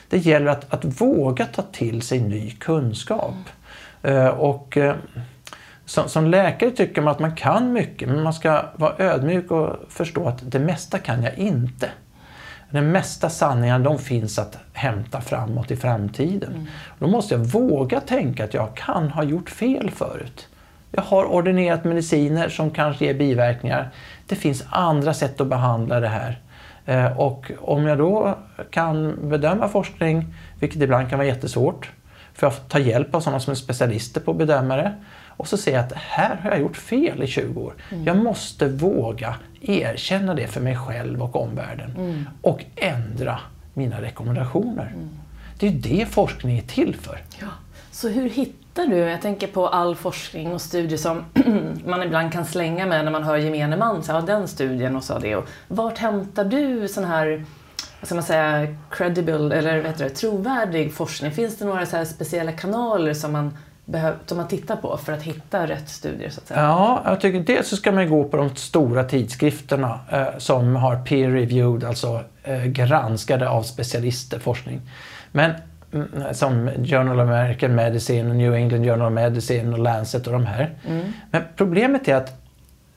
Det 0.10 0.17
gäller 0.17 0.52
att, 0.52 0.73
att 0.73 1.02
våga 1.02 1.45
ta 1.45 1.62
till 1.62 2.02
sig 2.02 2.19
ny 2.19 2.52
kunskap. 2.52 3.36
Eh, 4.04 4.28
och 4.28 4.78
eh, 4.78 4.95
som, 5.86 6.10
som 6.10 6.28
läkare 6.28 6.71
tycker 6.71 7.02
man 7.02 7.12
att 7.12 7.19
man 7.19 7.36
kan 7.36 7.73
mycket 7.73 8.10
men 8.10 8.23
man 8.23 8.34
ska 8.34 8.65
vara 8.75 8.93
ödmjuk 8.97 9.52
och 9.52 9.75
förstå 9.89 10.28
att 10.28 10.52
det 10.52 10.60
mesta 10.60 10.99
kan 10.99 11.23
jag 11.23 11.38
inte. 11.38 11.89
Den 12.70 12.92
mesta 12.92 13.30
sanningen 13.30 13.84
de 13.84 14.00
finns 14.00 14.40
att 14.40 14.58
hämta 14.74 15.22
framåt 15.22 15.72
i 15.72 15.76
framtiden. 15.76 16.68
Då 17.00 17.08
måste 17.08 17.34
jag 17.34 17.40
våga 17.40 18.00
tänka 18.00 18.44
att 18.44 18.54
jag 18.54 18.76
kan 18.76 19.10
ha 19.10 19.24
gjort 19.24 19.50
fel 19.50 19.92
förut. 19.92 20.48
Jag 20.92 21.02
har 21.02 21.26
ordinerat 21.26 21.84
mediciner 21.84 22.50
som 22.50 22.72
kanske 22.72 23.06
ger 23.06 23.14
biverkningar. 23.14 23.90
Det 24.28 24.36
finns 24.36 24.64
andra 24.70 25.14
sätt 25.14 25.42
att 25.42 25.48
behandla 25.48 26.00
det 26.00 26.08
här. 26.08 26.40
Eh, 26.86 27.20
och 27.20 27.52
om 27.60 27.86
jag 27.86 27.98
då 27.98 28.38
kan 28.70 29.30
bedöma 29.30 29.68
forskning, 29.68 30.36
vilket 30.60 30.82
ibland 30.82 31.10
kan 31.10 31.20
vara 31.20 31.28
jättesvårt, 31.28 31.92
för 32.34 32.48
jag 32.48 32.54
tar 32.54 32.64
ta 32.68 32.80
hjälp 32.80 33.16
av 33.16 33.20
sådana 33.20 33.40
som 33.40 33.52
är 33.52 33.56
specialister 33.56 34.22
på 34.22 34.32
att 34.32 34.38
bedöma 34.38 34.76
det. 34.76 34.94
Och 35.39 35.47
så 35.47 35.58
ser 35.58 35.73
jag 35.73 35.86
att 35.86 35.93
här 35.93 36.36
har 36.36 36.52
jag 36.52 36.60
gjort 36.60 36.78
fel 36.78 37.23
i 37.23 37.28
20 37.28 37.62
år. 37.62 37.73
Jag 38.06 38.17
måste 38.17 38.67
våga 38.67 39.36
erkänna 39.62 40.34
det 40.34 40.47
för 40.47 40.62
mig 40.62 40.75
själv 40.75 41.21
och 41.21 41.36
omvärlden. 41.36 42.25
Och 42.41 42.65
ändra 42.75 43.39
mina 43.73 44.02
rekommendationer. 44.02 44.93
Det 45.60 45.67
är 45.67 45.71
ju 45.71 45.78
det 45.78 46.06
forskning 46.06 46.58
är 46.58 46.62
till 46.62 46.95
för. 46.95 47.21
Ja. 47.39 47.47
Så 47.91 48.10
hur 48.10 48.30
hittar 48.30 48.86
du, 48.88 48.97
jag 48.97 49.21
tänker 49.21 49.47
på 49.47 49.67
all 49.67 49.95
forskning 49.95 50.54
och 50.54 50.62
studier 50.62 50.97
som 50.97 51.25
man 51.86 52.04
ibland 52.04 52.34
kan 52.34 52.45
slänga 52.45 52.86
med 52.86 53.06
när 53.06 53.12
man 53.12 53.23
hör 53.23 53.38
gemene 53.38 53.78
man, 53.78 54.04
så, 54.04 54.21
den 54.21 54.47
studien 54.47 54.95
och 54.95 55.04
så 55.04 55.19
det. 55.19 55.36
Och 55.36 55.47
vart 55.67 55.97
hämtar 55.97 56.45
du 56.45 56.88
sån 56.88 57.06
här 57.06 57.45
vad 57.99 58.08
ska 58.08 58.15
man 58.15 58.23
säga, 58.23 58.75
credible, 58.91 59.56
eller 59.58 59.78
vad 59.78 59.86
heter 59.86 60.04
det, 60.04 60.10
trovärdig 60.10 60.93
forskning? 60.93 61.32
Finns 61.32 61.58
det 61.58 61.65
några 61.65 61.86
så 61.86 62.06
speciella 62.06 62.52
kanaler 62.52 63.13
som 63.13 63.32
man, 63.32 63.58
som 64.25 64.38
man 64.38 64.47
tittar 64.47 64.75
på 64.75 64.97
för 64.97 65.13
att 65.13 65.23
hitta 65.23 65.67
rätt 65.67 65.89
studier? 65.89 66.30
Så 66.30 66.41
att 66.41 66.47
säga? 66.47 66.62
Ja, 66.62 67.02
jag 67.06 67.21
tycker 67.21 67.39
dels 67.39 67.67
så 67.67 67.75
ska 67.75 67.91
man 67.91 68.10
gå 68.10 68.23
på 68.23 68.38
de 68.38 68.56
stora 68.56 69.04
tidskrifterna 69.04 69.99
eh, 70.12 70.38
som 70.38 70.75
har 70.75 70.95
peer-reviewed, 70.95 71.88
alltså 71.88 72.21
eh, 72.43 72.65
granskade 72.65 73.49
av 73.49 73.63
specialister 73.63 74.39
forskning. 74.39 74.82
Men 75.32 75.52
mm, 75.93 76.34
som 76.34 76.69
Journal 76.86 77.19
of 77.19 77.30
American 77.30 77.75
Medicine, 77.75 78.34
New 78.34 78.54
England 78.54 78.84
Journal 78.84 79.08
of 79.08 79.13
Medicine 79.13 79.73
och 79.73 79.80
Lancet 79.80 80.28
och 80.28 80.34
de 80.34 80.45
här. 80.45 80.69
Mm. 80.88 81.13
Men 81.32 81.43
problemet 81.56 82.08
är 82.08 82.15
att 82.15 82.39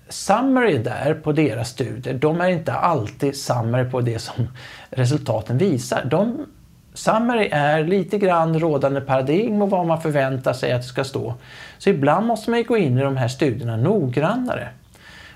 summary 0.08 0.78
där 0.78 1.14
på 1.14 1.32
deras 1.32 1.68
studier, 1.68 2.14
de 2.14 2.40
är 2.40 2.48
inte 2.48 2.72
alltid 2.72 3.36
summary 3.36 3.90
på 3.90 4.00
det 4.00 4.18
som 4.18 4.48
resultaten 4.90 5.58
visar. 5.58 6.04
De, 6.04 6.46
summary 6.94 7.48
är 7.52 7.84
lite 7.84 8.18
grann 8.18 8.60
rådande 8.60 9.00
paradigm 9.00 9.62
och 9.62 9.70
vad 9.70 9.86
man 9.86 10.00
förväntar 10.00 10.52
sig 10.52 10.72
att 10.72 10.82
det 10.82 10.88
ska 10.88 11.04
stå. 11.04 11.34
Så 11.78 11.90
ibland 11.90 12.26
måste 12.26 12.50
man 12.50 12.64
gå 12.64 12.76
in 12.76 12.98
i 12.98 13.02
de 13.02 13.16
här 13.16 13.28
studierna 13.28 13.76
noggrannare. 13.76 14.68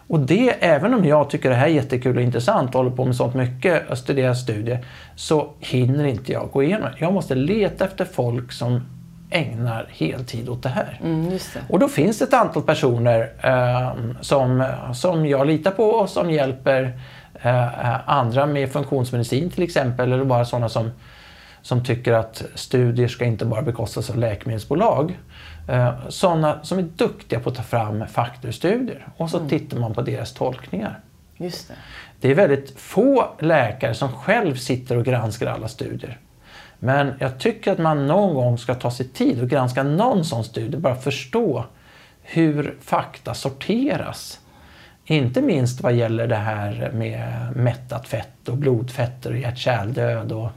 Och 0.08 0.20
det, 0.20 0.50
även 0.60 0.94
om 0.94 1.04
jag 1.04 1.30
tycker 1.30 1.50
det 1.50 1.56
här 1.56 1.66
är 1.66 1.70
jättekul 1.70 2.16
och 2.16 2.22
intressant 2.22 2.74
och 2.74 2.82
håller 2.82 2.96
på 2.96 3.04
med 3.04 3.16
sånt 3.16 3.34
mycket 3.34 3.90
och 3.90 3.98
studerar 3.98 4.34
studier, 4.34 4.84
så 5.16 5.50
hinner 5.60 6.04
inte 6.04 6.32
jag 6.32 6.50
gå 6.52 6.62
igenom 6.62 6.82
det. 6.82 6.96
Jag 6.98 7.12
måste 7.12 7.34
leta 7.34 7.84
efter 7.84 8.04
folk 8.04 8.52
som 8.52 8.80
ägnar 9.30 9.86
heltid 9.90 10.48
åt 10.48 10.62
det 10.62 10.68
här. 10.68 11.00
Mm, 11.04 11.30
det. 11.30 11.40
Och 11.68 11.78
då 11.78 11.88
finns 11.88 12.18
det 12.18 12.24
ett 12.24 12.34
antal 12.34 12.62
personer 12.62 13.30
eh, 13.42 13.92
som, 14.20 14.64
som 14.94 15.26
jag 15.26 15.46
litar 15.46 15.70
på 15.70 15.84
och 15.84 16.08
som 16.08 16.30
hjälper 16.30 16.98
eh, 17.42 18.10
andra 18.10 18.46
med 18.46 18.72
funktionsmedicin 18.72 19.50
till 19.50 19.62
exempel, 19.62 20.12
eller 20.12 20.24
bara 20.24 20.44
sådana 20.44 20.68
som, 20.68 20.90
som 21.66 21.84
tycker 21.84 22.12
att 22.12 22.42
studier 22.54 23.08
ska 23.08 23.24
inte 23.24 23.44
bara 23.44 23.62
bekostas 23.62 24.10
av 24.10 24.18
läkemedelsbolag. 24.18 25.18
Eh, 25.68 25.94
sådana 26.08 26.64
som 26.64 26.78
är 26.78 26.82
duktiga 26.82 27.40
på 27.40 27.50
att 27.50 27.56
ta 27.56 27.62
fram 27.62 28.06
faktorstudier 28.06 29.08
och 29.16 29.30
så 29.30 29.36
mm. 29.36 29.48
tittar 29.48 29.78
man 29.78 29.94
på 29.94 30.02
deras 30.02 30.32
tolkningar. 30.32 31.00
Just 31.36 31.68
det. 31.68 31.74
det 32.20 32.30
är 32.30 32.34
väldigt 32.34 32.80
få 32.80 33.28
läkare 33.38 33.94
som 33.94 34.12
själv 34.12 34.54
sitter 34.54 34.96
och 34.96 35.04
granskar 35.04 35.46
alla 35.46 35.68
studier. 35.68 36.18
Men 36.78 37.12
jag 37.18 37.38
tycker 37.38 37.72
att 37.72 37.78
man 37.78 38.06
någon 38.06 38.34
gång 38.34 38.58
ska 38.58 38.74
ta 38.74 38.90
sig 38.90 39.08
tid 39.08 39.42
och 39.42 39.48
granska 39.48 39.82
någon 39.82 40.24
sån 40.24 40.44
studie, 40.44 40.76
bara 40.76 40.96
förstå 40.96 41.64
hur 42.22 42.76
fakta 42.80 43.34
sorteras. 43.34 44.40
Inte 45.04 45.42
minst 45.42 45.80
vad 45.80 45.94
gäller 45.94 46.26
det 46.26 46.36
här 46.36 46.90
med 46.94 47.56
mättat 47.56 48.08
fett 48.08 48.48
och 48.48 48.56
blodfetter 48.56 49.30
och 49.30 49.38
hjärt-kärldöd 49.38 50.32
och 50.32 50.50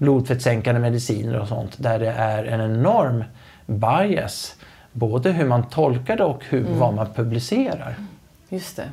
blodfettsänkande 0.00 0.80
mediciner 0.80 1.40
och 1.40 1.48
sånt 1.48 1.74
där 1.76 1.98
det 1.98 2.10
är 2.10 2.44
en 2.44 2.60
enorm 2.60 3.24
bias. 3.66 4.56
Både 4.92 5.32
hur 5.32 5.46
man 5.46 5.68
tolkar 5.68 6.16
det 6.16 6.24
och 6.24 6.44
hur, 6.48 6.66
mm. 6.66 6.78
vad 6.78 6.94
man 6.94 7.06
publicerar. 7.14 7.94
Just 8.48 8.76
det. 8.76 8.88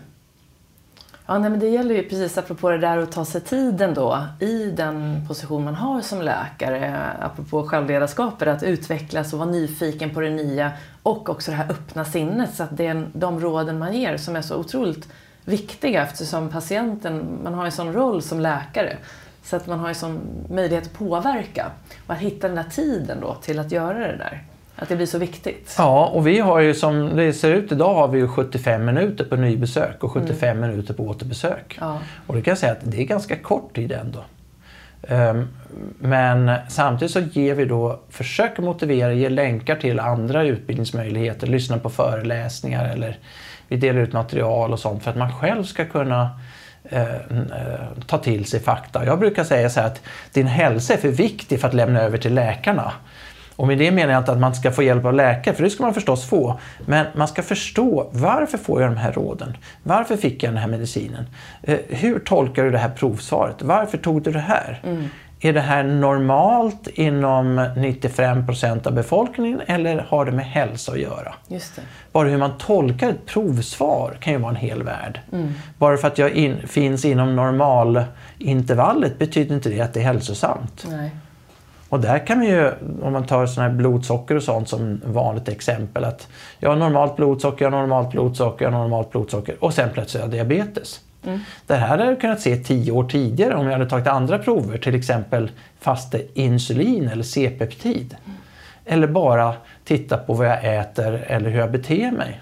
Ja, 1.26 1.38
nej, 1.38 1.50
men 1.50 1.60
det 1.60 1.68
gäller 1.68 1.96
ju 1.96 2.04
precis 2.04 2.38
apropå 2.38 2.70
det 2.70 2.78
där 2.78 2.98
att 2.98 3.12
ta 3.12 3.26
sig 3.26 3.42
tiden 3.42 3.94
då 3.94 4.24
i 4.40 4.72
den 4.72 5.26
position 5.28 5.64
man 5.64 5.76
har 5.76 6.02
som 6.02 6.22
läkare, 6.22 6.96
apropå 7.22 7.64
självledarskapet, 7.64 8.48
att 8.48 8.64
utvecklas 8.64 9.34
och 9.34 9.40
vara 9.40 9.50
nyfiken 9.50 10.10
på 10.10 10.22
det 10.22 10.30
nya 10.30 10.72
och 11.04 11.30
också 11.30 11.52
det 11.52 11.58
här 11.58 11.72
öppna 11.72 12.06
sinnet 12.06 12.54
så 12.54 12.64
att 12.64 12.78
det 12.78 12.88
är 12.88 13.08
de 13.14 13.40
råden 13.40 13.80
man 13.80 13.94
ger 13.94 14.18
som 14.18 14.36
är 14.36 14.42
så 14.42 14.56
otroligt 14.56 15.08
viktiga 15.46 16.04
eftersom 16.04 16.50
patienten, 16.50 17.40
man 17.44 17.54
har 17.54 17.66
en 17.66 17.72
sån 17.72 17.94
roll 17.94 18.22
som 18.22 18.40
läkare 18.40 18.98
så 19.48 19.56
att 19.56 19.68
man 19.68 19.80
har 19.80 19.90
en 19.90 19.96
sån 19.96 20.46
möjlighet 20.50 20.86
att 20.86 20.94
påverka 20.94 21.72
och 22.08 22.14
att 22.14 22.20
hitta 22.20 22.48
den 22.48 22.56
där 22.56 22.64
tiden 22.64 23.18
då 23.22 23.34
till 23.34 23.60
att 23.60 23.72
göra 23.72 24.00
det 24.00 24.18
där. 24.18 24.44
Att 24.76 24.90
det 24.90 24.96
blir 24.96 25.06
så 25.06 25.18
viktigt. 25.18 25.76
Ja, 25.78 26.06
och 26.06 26.28
vi 26.28 26.40
har 26.40 26.60
ju 26.60 26.74
som 26.74 27.16
det 27.16 27.34
ser 27.34 27.54
ut 27.54 27.72
idag 27.72 27.94
har 27.94 28.08
vi 28.08 28.20
ju 28.20 28.28
75 28.28 28.86
minuter 28.86 29.24
på 29.24 29.36
nybesök 29.36 30.04
och 30.04 30.12
75 30.12 30.58
mm. 30.58 30.70
minuter 30.70 30.94
på 30.94 31.04
återbesök. 31.04 31.78
Ja. 31.80 32.00
Och 32.28 32.36
det 32.36 32.42
kan 32.42 32.52
jag 32.52 32.58
säga 32.58 32.72
att 32.72 32.92
det 32.92 33.02
är 33.02 33.06
ganska 33.06 33.36
kort 33.36 33.76
tid 33.76 33.92
ändå. 33.92 34.24
Um, 35.02 35.48
men 36.00 36.52
samtidigt 36.70 37.12
så 37.12 37.20
ger 37.20 37.56
vi 37.56 37.66
då, 37.66 38.00
försöker 38.10 38.62
motivera, 38.62 39.14
ge 39.14 39.30
länkar 39.30 39.76
till 39.76 40.00
andra 40.00 40.44
utbildningsmöjligheter, 40.44 41.48
lyssna 41.48 41.78
på 41.78 41.90
föreläsningar 41.90 42.90
eller 42.90 43.18
vi 43.68 43.78
delar 43.78 44.00
ut 44.00 44.14
material 44.14 44.74
och 44.74 44.80
sånt 44.80 45.04
för 45.04 45.12
att 45.12 45.18
man 45.18 45.34
själv 45.34 45.64
ska 45.64 45.86
kunna 45.86 46.40
Eh, 46.90 47.06
ta 48.06 48.18
till 48.18 48.46
sig 48.46 48.60
fakta. 48.60 49.06
Jag 49.06 49.20
brukar 49.20 49.44
säga 49.44 49.70
så 49.70 49.80
här 49.80 49.88
att 49.88 50.02
din 50.34 50.48
hälsa 50.48 50.94
är 50.94 50.98
för 50.98 51.10
viktig 51.10 51.62
för 51.62 51.68
att 51.68 51.74
lämna 51.74 52.02
över 52.02 52.18
till 52.18 52.34
läkarna. 52.34 52.94
Och 53.56 53.68
med 53.68 53.78
det 53.78 53.92
menar 53.92 54.14
jag 54.14 54.22
inte 54.22 54.32
att 54.32 54.40
man 54.40 54.56
ska 54.56 54.72
få 54.72 54.84
hjälp 54.84 55.06
av 55.06 55.14
läkare, 55.14 55.56
för 55.56 55.64
det 55.64 55.70
ska 55.70 55.84
man 55.84 55.94
förstås 55.94 56.26
få. 56.26 56.60
Men 56.86 57.06
man 57.16 57.28
ska 57.28 57.44
förstå 57.44 58.10
varför 58.12 58.58
får 58.58 58.82
jag 58.82 58.92
de 58.92 58.98
här 58.98 59.12
råden? 59.12 59.58
Varför 59.84 60.18
fick 60.18 60.44
jag 60.44 60.54
den 60.54 60.58
här 60.58 60.68
medicinen? 60.68 61.26
Eh, 61.64 61.80
hur 61.90 62.20
tolkar 62.20 62.64
du 62.64 62.72
det 62.72 62.78
här 62.78 62.90
provsvaret? 62.90 63.62
Varför 63.62 63.98
tog 63.98 64.22
du 64.22 64.32
det 64.32 64.40
här? 64.40 64.82
Mm. 64.84 65.10
Är 65.40 65.54
det 65.54 65.62
här 65.62 65.84
normalt 65.84 66.88
inom 66.88 67.70
95 67.78 68.46
procent 68.46 68.88
av 68.88 68.94
befolkningen 68.94 69.62
eller 69.66 69.98
har 70.10 70.26
det 70.26 70.32
med 70.32 70.46
hälsa 70.46 70.92
att 70.92 71.00
göra? 71.00 71.34
Just 71.48 71.76
det. 71.76 71.82
Bara 72.12 72.28
hur 72.28 72.38
man 72.38 72.58
tolkar 72.58 73.10
ett 73.10 73.26
provsvar 73.26 74.18
kan 74.20 74.34
ju 74.34 74.40
vara 74.40 74.50
en 74.50 74.56
hel 74.56 74.84
värld. 74.84 75.20
Mm. 75.32 75.54
Bara 75.78 75.98
för 75.98 76.08
att 76.08 76.18
jag 76.18 76.32
in, 76.32 76.68
finns 76.68 77.06
inom 77.06 77.36
normalintervallet 77.36 79.20
betyder 79.20 79.56
inte 79.56 79.70
det 79.70 79.82
att 79.82 79.94
det 79.94 80.00
är 80.00 80.04
hälsosamt. 80.04 80.88
Nej. 80.90 81.12
Och 81.90 82.00
där 82.00 82.28
kan 82.28 82.40
vi 82.40 82.48
ju, 82.48 82.72
om 83.02 83.14
man 83.14 83.26
tar 83.26 83.46
såna 83.46 83.68
här 83.68 83.76
blodsocker 83.76 84.36
och 84.36 84.44
sånt 84.44 84.70
som 84.70 85.02
vanligt 85.06 85.50
exempel, 85.50 86.04
att 86.04 86.28
jag 86.60 86.70
har 86.70 86.76
normalt 86.76 87.16
blodsocker, 87.16 87.66
jag 87.66 87.72
har 87.72 87.80
normalt 87.80 88.12
blodsocker, 88.12 88.66
jag 88.66 88.72
har 88.72 88.80
normalt 88.80 89.12
blodsocker 89.12 89.64
och 89.64 89.74
sen 89.74 89.90
plötsligt 89.94 90.24
har 90.24 90.30
jag 90.30 90.48
diabetes. 90.48 91.00
Mm. 91.28 91.40
Det 91.68 91.76
här 91.76 91.88
hade 91.88 92.06
jag 92.06 92.22
kunnat 92.22 92.42
se 92.42 92.56
tio 92.56 92.92
år 92.92 93.04
tidigare 93.04 93.56
om 93.56 93.66
jag 93.66 93.74
hade 93.74 93.90
tagit 93.90 94.08
andra 94.08 94.40
prover, 94.40 94.78
till 94.78 94.96
exempel 94.96 95.52
faste 95.80 96.22
insulin 96.34 97.08
eller 97.08 97.24
C-peptid. 97.24 98.16
Mm. 98.26 98.38
Eller 98.86 99.08
bara 99.08 99.54
titta 99.84 100.18
på 100.18 100.34
vad 100.34 100.48
jag 100.48 100.78
äter 100.80 101.14
eller 101.28 101.50
hur 101.50 101.60
jag 101.60 101.72
beter 101.72 102.12
mig. 102.12 102.42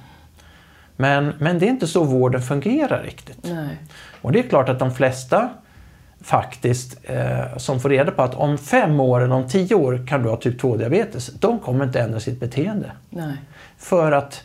Men, 0.98 1.34
men 1.40 1.60
det 1.60 1.66
är 1.66 1.70
inte 1.70 1.88
så 1.88 2.04
vården 2.04 2.42
fungerar 2.42 3.04
riktigt. 3.04 3.40
Nej. 3.42 3.78
Och 4.22 4.32
det 4.32 4.40
är 4.40 4.44
klart 4.44 4.70
att 4.70 4.80
de 4.80 4.94
flesta 4.94 5.50
faktiskt 6.22 6.98
eh, 7.04 7.58
som 7.58 7.80
får 7.80 7.90
reda 7.90 8.12
på 8.12 8.22
att 8.22 8.36
om 8.36 8.58
fem 8.58 9.00
år 9.00 9.22
eller 9.22 9.36
om 9.36 9.48
tio 9.48 9.76
år 9.76 10.08
kan 10.08 10.24
du 10.24 10.30
ha 10.30 10.38
typ 10.38 10.62
2-diabetes. 10.62 11.32
De 11.40 11.60
kommer 11.60 11.86
inte 11.86 12.00
ändra 12.00 12.20
sitt 12.20 12.40
beteende. 12.40 12.92
Nej. 13.10 13.34
För 13.78 14.12
att 14.12 14.44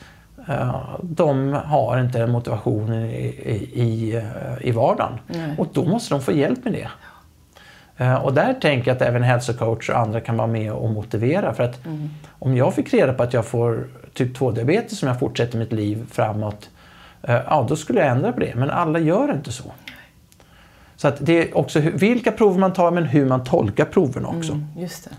de 1.03 1.53
har 1.53 2.01
inte 2.01 2.27
motivationen 2.27 3.05
i, 3.05 3.27
i, 3.45 3.81
i, 3.83 4.17
eh, 4.17 4.69
i 4.69 4.71
vardagen. 4.71 5.19
Nej. 5.27 5.55
Och 5.59 5.67
då 5.73 5.85
måste 5.85 6.15
de 6.15 6.23
få 6.23 6.33
hjälp 6.33 6.65
med 6.65 6.73
det. 6.73 6.89
Eh, 8.05 8.15
och 8.15 8.35
där 8.35 8.55
tänker 8.55 8.91
jag 8.91 8.97
att 8.97 9.03
även 9.03 9.23
hälsocoach 9.23 9.91
och 9.91 9.99
andra 9.99 10.21
kan 10.21 10.37
vara 10.37 10.47
med 10.47 10.73
och 10.73 10.91
motivera. 10.91 11.55
För 11.55 11.63
att 11.63 11.87
mm. 11.87 12.11
om 12.39 12.57
jag 12.57 12.75
fick 12.75 12.95
reda 12.95 13.13
på 13.13 13.23
att 13.23 13.33
jag 13.33 13.47
får 13.47 13.89
typ 14.15 14.39
2-diabetes 14.39 14.99
som 14.99 15.09
jag 15.09 15.19
fortsätter 15.19 15.59
mitt 15.59 15.73
liv 15.73 16.07
framåt, 16.11 16.71
eh, 17.23 17.35
ja 17.47 17.67
då 17.69 17.77
skulle 17.77 18.01
jag 18.01 18.09
ändra 18.09 18.33
på 18.33 18.41
det. 18.41 18.55
Men 18.55 18.71
alla 18.71 18.99
gör 18.99 19.33
inte 19.33 19.53
så. 19.53 19.73
Så 20.97 21.09
att 21.09 21.17
det 21.21 21.33
är 21.33 21.57
också 21.57 21.81
vilka 21.81 22.33
prover 22.33 22.61
man 22.61 22.73
tar 22.73 22.91
men 22.91 23.05
hur 23.05 23.27
man 23.27 23.45
tolkar 23.45 23.85
proven 23.85 24.25
också. 24.25 24.53
Mm, 24.53 24.67
just 24.77 25.05
det. 25.05 25.11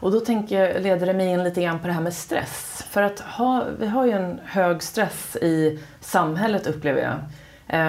Och 0.00 0.12
då 0.12 0.20
tänker 0.20 0.64
jag, 0.64 0.82
leder 0.82 1.06
det 1.06 1.14
mig 1.14 1.26
in 1.26 1.44
lite 1.44 1.62
grann 1.62 1.78
på 1.78 1.86
det 1.86 1.92
här 1.92 2.00
med 2.00 2.14
stress. 2.14 2.84
För 2.90 3.02
att 3.02 3.20
ha, 3.20 3.64
vi 3.78 3.86
har 3.86 4.06
ju 4.06 4.12
en 4.12 4.40
hög 4.44 4.82
stress 4.82 5.36
i 5.36 5.78
samhället 6.00 6.66
upplever 6.66 7.02
jag. 7.02 7.18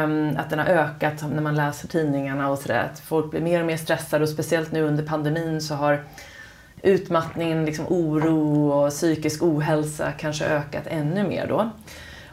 Um, 0.03 0.37
att 0.37 0.49
den 0.49 0.59
har 0.59 0.65
ökat 0.65 1.23
när 1.31 1.41
man 1.41 1.55
läser 1.55 1.87
tidningarna 1.87 2.49
och 2.49 2.57
sådär. 2.57 2.89
Att 2.93 2.99
folk 2.99 3.31
blir 3.31 3.41
mer 3.41 3.59
och 3.59 3.65
mer 3.65 3.77
stressade 3.77 4.23
och 4.23 4.29
speciellt 4.29 4.71
nu 4.71 4.83
under 4.83 5.03
pandemin 5.03 5.61
så 5.61 5.75
har 5.75 6.03
utmattningen, 6.81 7.65
liksom 7.65 7.85
oro 7.87 8.69
och 8.71 8.89
psykisk 8.89 9.43
ohälsa 9.43 10.11
kanske 10.11 10.45
ökat 10.45 10.83
ännu 10.87 11.23
mer 11.23 11.47
då. 11.47 11.69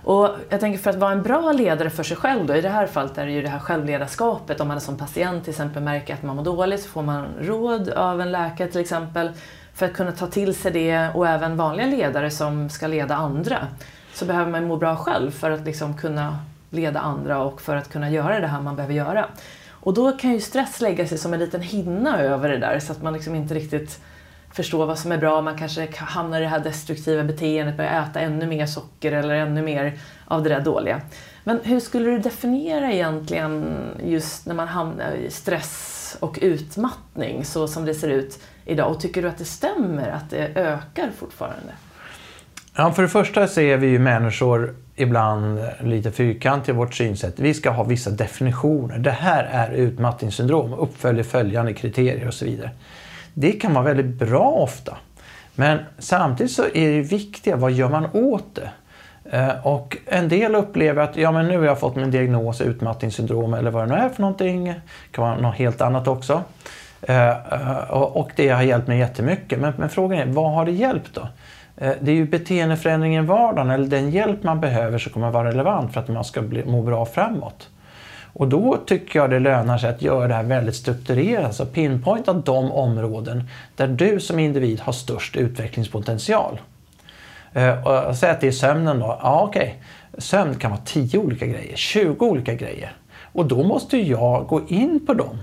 Och 0.05 0.31
jag 0.49 0.61
tänker 0.61 0.79
för 0.79 0.91
att 0.91 0.97
vara 0.97 1.13
en 1.13 1.23
bra 1.23 1.53
ledare 1.53 1.91
för 1.91 2.03
sig 2.03 2.17
själv 2.17 2.47
då, 2.47 2.55
i 2.55 2.61
det 2.61 2.69
här 2.69 2.87
fallet 2.87 3.19
är 3.19 3.27
det 3.27 3.33
ju 3.33 3.43
det 3.43 3.49
här 3.49 3.59
självledarskapet. 3.59 4.61
Om 4.61 4.69
man 4.69 4.81
som 4.81 4.97
patient 4.97 5.45
till 5.45 5.51
exempel 5.51 5.83
märker 5.83 6.15
att 6.15 6.23
man 6.23 6.37
mår 6.37 6.45
dåligt 6.45 6.83
så 6.83 6.89
får 6.89 7.03
man 7.03 7.27
råd 7.41 7.89
av 7.89 8.21
en 8.21 8.33
läkare 8.33 8.69
till 8.69 8.81
exempel 8.81 9.31
för 9.77 9.87
att 9.87 9.93
kunna 9.93 10.13
ta 10.13 10.27
till 10.27 10.55
sig 10.55 10.73
det 10.73 11.09
och 11.15 11.29
även 11.29 11.57
vanliga 11.57 11.87
ledare 11.87 12.31
som 12.31 12.71
ska 12.71 12.87
leda 12.87 13.15
andra. 13.15 13.67
Så 14.15 14.25
behöver 14.25 14.51
man 14.51 14.67
må 14.67 14.77
bra 14.77 14.97
själv 14.97 15.31
för 15.31 15.51
att 15.51 15.65
liksom 15.65 15.97
kunna 15.97 16.39
leda 16.71 17.01
andra 17.01 17.43
och 17.43 17.61
för 17.61 17.77
att 17.77 17.89
kunna 17.93 18.11
göra 18.11 18.41
det 18.41 18.47
här 18.47 18.61
man 18.61 18.77
behöver 18.77 18.95
göra. 18.95 19.27
Och 19.71 19.95
då 19.95 20.13
kan 20.13 20.33
ju 20.33 20.41
stress 20.41 20.81
lägga 20.81 21.07
sig 21.07 21.19
som 21.19 21.35
en 21.35 21.41
liten 21.41 21.61
hinna 21.61 22.19
över 22.19 22.49
det 22.49 22.59
där 22.59 22.79
så 22.79 22.93
att 22.93 23.03
man 23.03 23.13
liksom 23.13 23.35
inte 23.35 23.55
riktigt 23.55 24.01
förstår 24.53 24.87
vad 24.87 24.99
som 24.99 25.13
är 25.13 25.19
bra. 25.19 25.43
Man 25.43 25.59
kanske 25.59 25.89
hamnar 25.97 26.41
i 26.41 26.43
det 26.43 26.49
här 26.49 26.61
destruktiva 26.61 27.25
beteendet, 27.25 27.77
börjar 27.77 28.03
äta 28.03 28.21
ännu 28.21 28.47
mer 28.47 28.67
socker 28.67 29.13
eller 29.13 29.35
ännu 29.35 29.63
mer 29.63 29.99
av 30.25 30.43
det 30.43 30.49
där 30.49 30.61
dåliga. 30.61 31.01
Men 31.45 31.61
hur 31.65 31.81
skulle 31.81 32.11
du 32.11 32.19
definiera 32.19 32.93
egentligen 32.93 33.77
just 34.05 34.47
när 34.47 34.55
man 34.55 34.69
hamnar 34.69 35.13
i 35.13 35.31
stress 35.31 36.17
och 36.21 36.39
utmattning 36.43 37.45
så 37.45 37.69
som 37.69 37.85
det 37.85 37.95
ser 37.95 38.09
ut 38.09 38.39
idag? 38.67 38.91
Och 38.91 39.01
tycker 39.01 39.23
du 39.23 39.29
att 39.29 39.39
det 39.39 39.45
stämmer 39.45 40.09
att 40.09 40.31
det 40.31 40.51
ökar 40.55 41.11
fortfarande? 41.19 41.73
Ja, 42.77 42.93
för 42.93 43.03
det 43.03 43.09
första 43.09 43.47
så 43.47 43.61
är 43.61 43.77
vi 43.77 43.87
ju 43.87 43.99
människor 43.99 44.75
ibland 44.97 45.61
lite 45.81 46.11
fyrkantiga 46.11 46.75
i 46.75 46.79
vårt 46.79 46.95
synsätt. 46.95 47.39
Vi 47.39 47.55
ska 47.55 47.71
ha 47.71 47.85
vissa 47.85 48.11
definitioner. 48.11 48.99
Det 48.99 49.11
här 49.11 49.45
är 49.45 49.71
utmattningssyndrom, 49.71 50.73
uppföljer 50.73 51.25
följande 51.25 51.73
kriterier 51.73 52.27
och 52.27 52.35
så 52.35 52.45
vidare. 52.45 52.71
Det 53.35 53.53
kan 53.53 53.75
vara 53.75 53.85
väldigt 53.85 54.19
bra 54.19 54.51
ofta. 54.51 54.97
Men 55.55 55.79
samtidigt 55.99 56.53
så 56.53 56.63
är 56.75 56.91
det 56.91 57.01
viktiga, 57.01 57.57
vad 57.57 57.73
gör 57.73 57.89
man 57.89 58.07
åt 58.13 58.55
det? 58.55 58.71
Eh, 59.31 59.67
och 59.67 59.97
en 60.07 60.29
del 60.29 60.55
upplever 60.55 61.03
att 61.03 61.17
ja, 61.17 61.33
men 61.33 61.49
nu 61.49 61.59
har 61.59 61.65
jag 61.65 61.81
fått 61.81 61.97
min 61.97 62.11
diagnos 62.11 62.61
utmattningssyndrom 62.61 63.55
eller 63.55 63.71
vad 63.71 63.89
det 63.89 63.95
nu 63.95 64.01
är 64.01 64.09
för 64.09 64.23
någonting. 64.23 64.65
Det 64.65 64.81
kan 65.11 65.25
vara 65.25 65.41
något 65.41 65.57
helt 65.57 65.81
annat 65.81 66.09
också. 66.09 66.43
Eh, 67.07 67.29
eh, 67.29 67.91
och 67.91 68.31
det 68.37 68.49
har 68.49 68.63
hjälpt 68.63 68.89
mig 68.89 68.99
jättemycket. 68.99 69.59
Men, 69.59 69.73
men 69.77 69.89
frågan 69.89 70.19
är, 70.19 70.27
vad 70.27 70.53
har 70.53 70.65
det 70.65 70.73
hjälpt 70.73 71.15
då? 71.15 71.29
Eh, 71.77 71.93
det 72.01 72.11
är 72.11 72.15
ju 72.15 72.27
beteendeförändringen 72.27 73.25
i 73.25 73.27
vardagen 73.27 73.71
eller 73.71 73.87
den 73.87 74.11
hjälp 74.11 74.43
man 74.43 74.61
behöver 74.61 74.99
som 74.99 75.13
kommer 75.13 75.31
vara 75.31 75.49
relevant 75.49 75.93
för 75.93 76.01
att 76.01 76.09
man 76.09 76.25
ska 76.25 76.43
bli, 76.43 76.65
må 76.65 76.83
bra 76.83 77.07
framåt. 77.07 77.69
Och 78.33 78.49
då 78.49 78.77
tycker 78.87 79.19
jag 79.19 79.31
det 79.31 79.39
lönar 79.39 79.79
sig 79.79 79.91
att 79.91 80.03
göra 80.03 80.29
det 80.29 80.35
här 80.35 80.43
väldigt 80.43 80.77
strukturerat, 80.77 81.45
alltså 81.45 81.67
pinpointa 81.67 82.33
de 82.33 82.73
områden 82.73 83.49
där 83.77 83.89
du 83.89 84.21
som 84.21 84.39
individ 84.39 84.81
har 84.81 84.93
störst 84.93 85.37
utvecklingspotential. 85.37 86.61
Och 88.09 88.17
säg 88.17 88.31
att 88.31 88.41
det 88.41 88.47
är 88.47 88.53
sömnen 88.53 88.99
då. 88.99 89.19
Ja, 89.23 89.43
okej. 89.49 89.83
Sömn 90.19 90.55
kan 90.55 90.71
vara 90.71 90.81
10 90.85 91.19
olika 91.19 91.47
grejer, 91.47 91.77
20 91.77 92.27
olika 92.27 92.55
grejer. 92.55 92.93
Och 93.33 93.47
då 93.47 93.63
måste 93.63 93.97
jag 93.97 94.47
gå 94.47 94.61
in 94.69 95.07
på 95.07 95.15
dem 95.15 95.39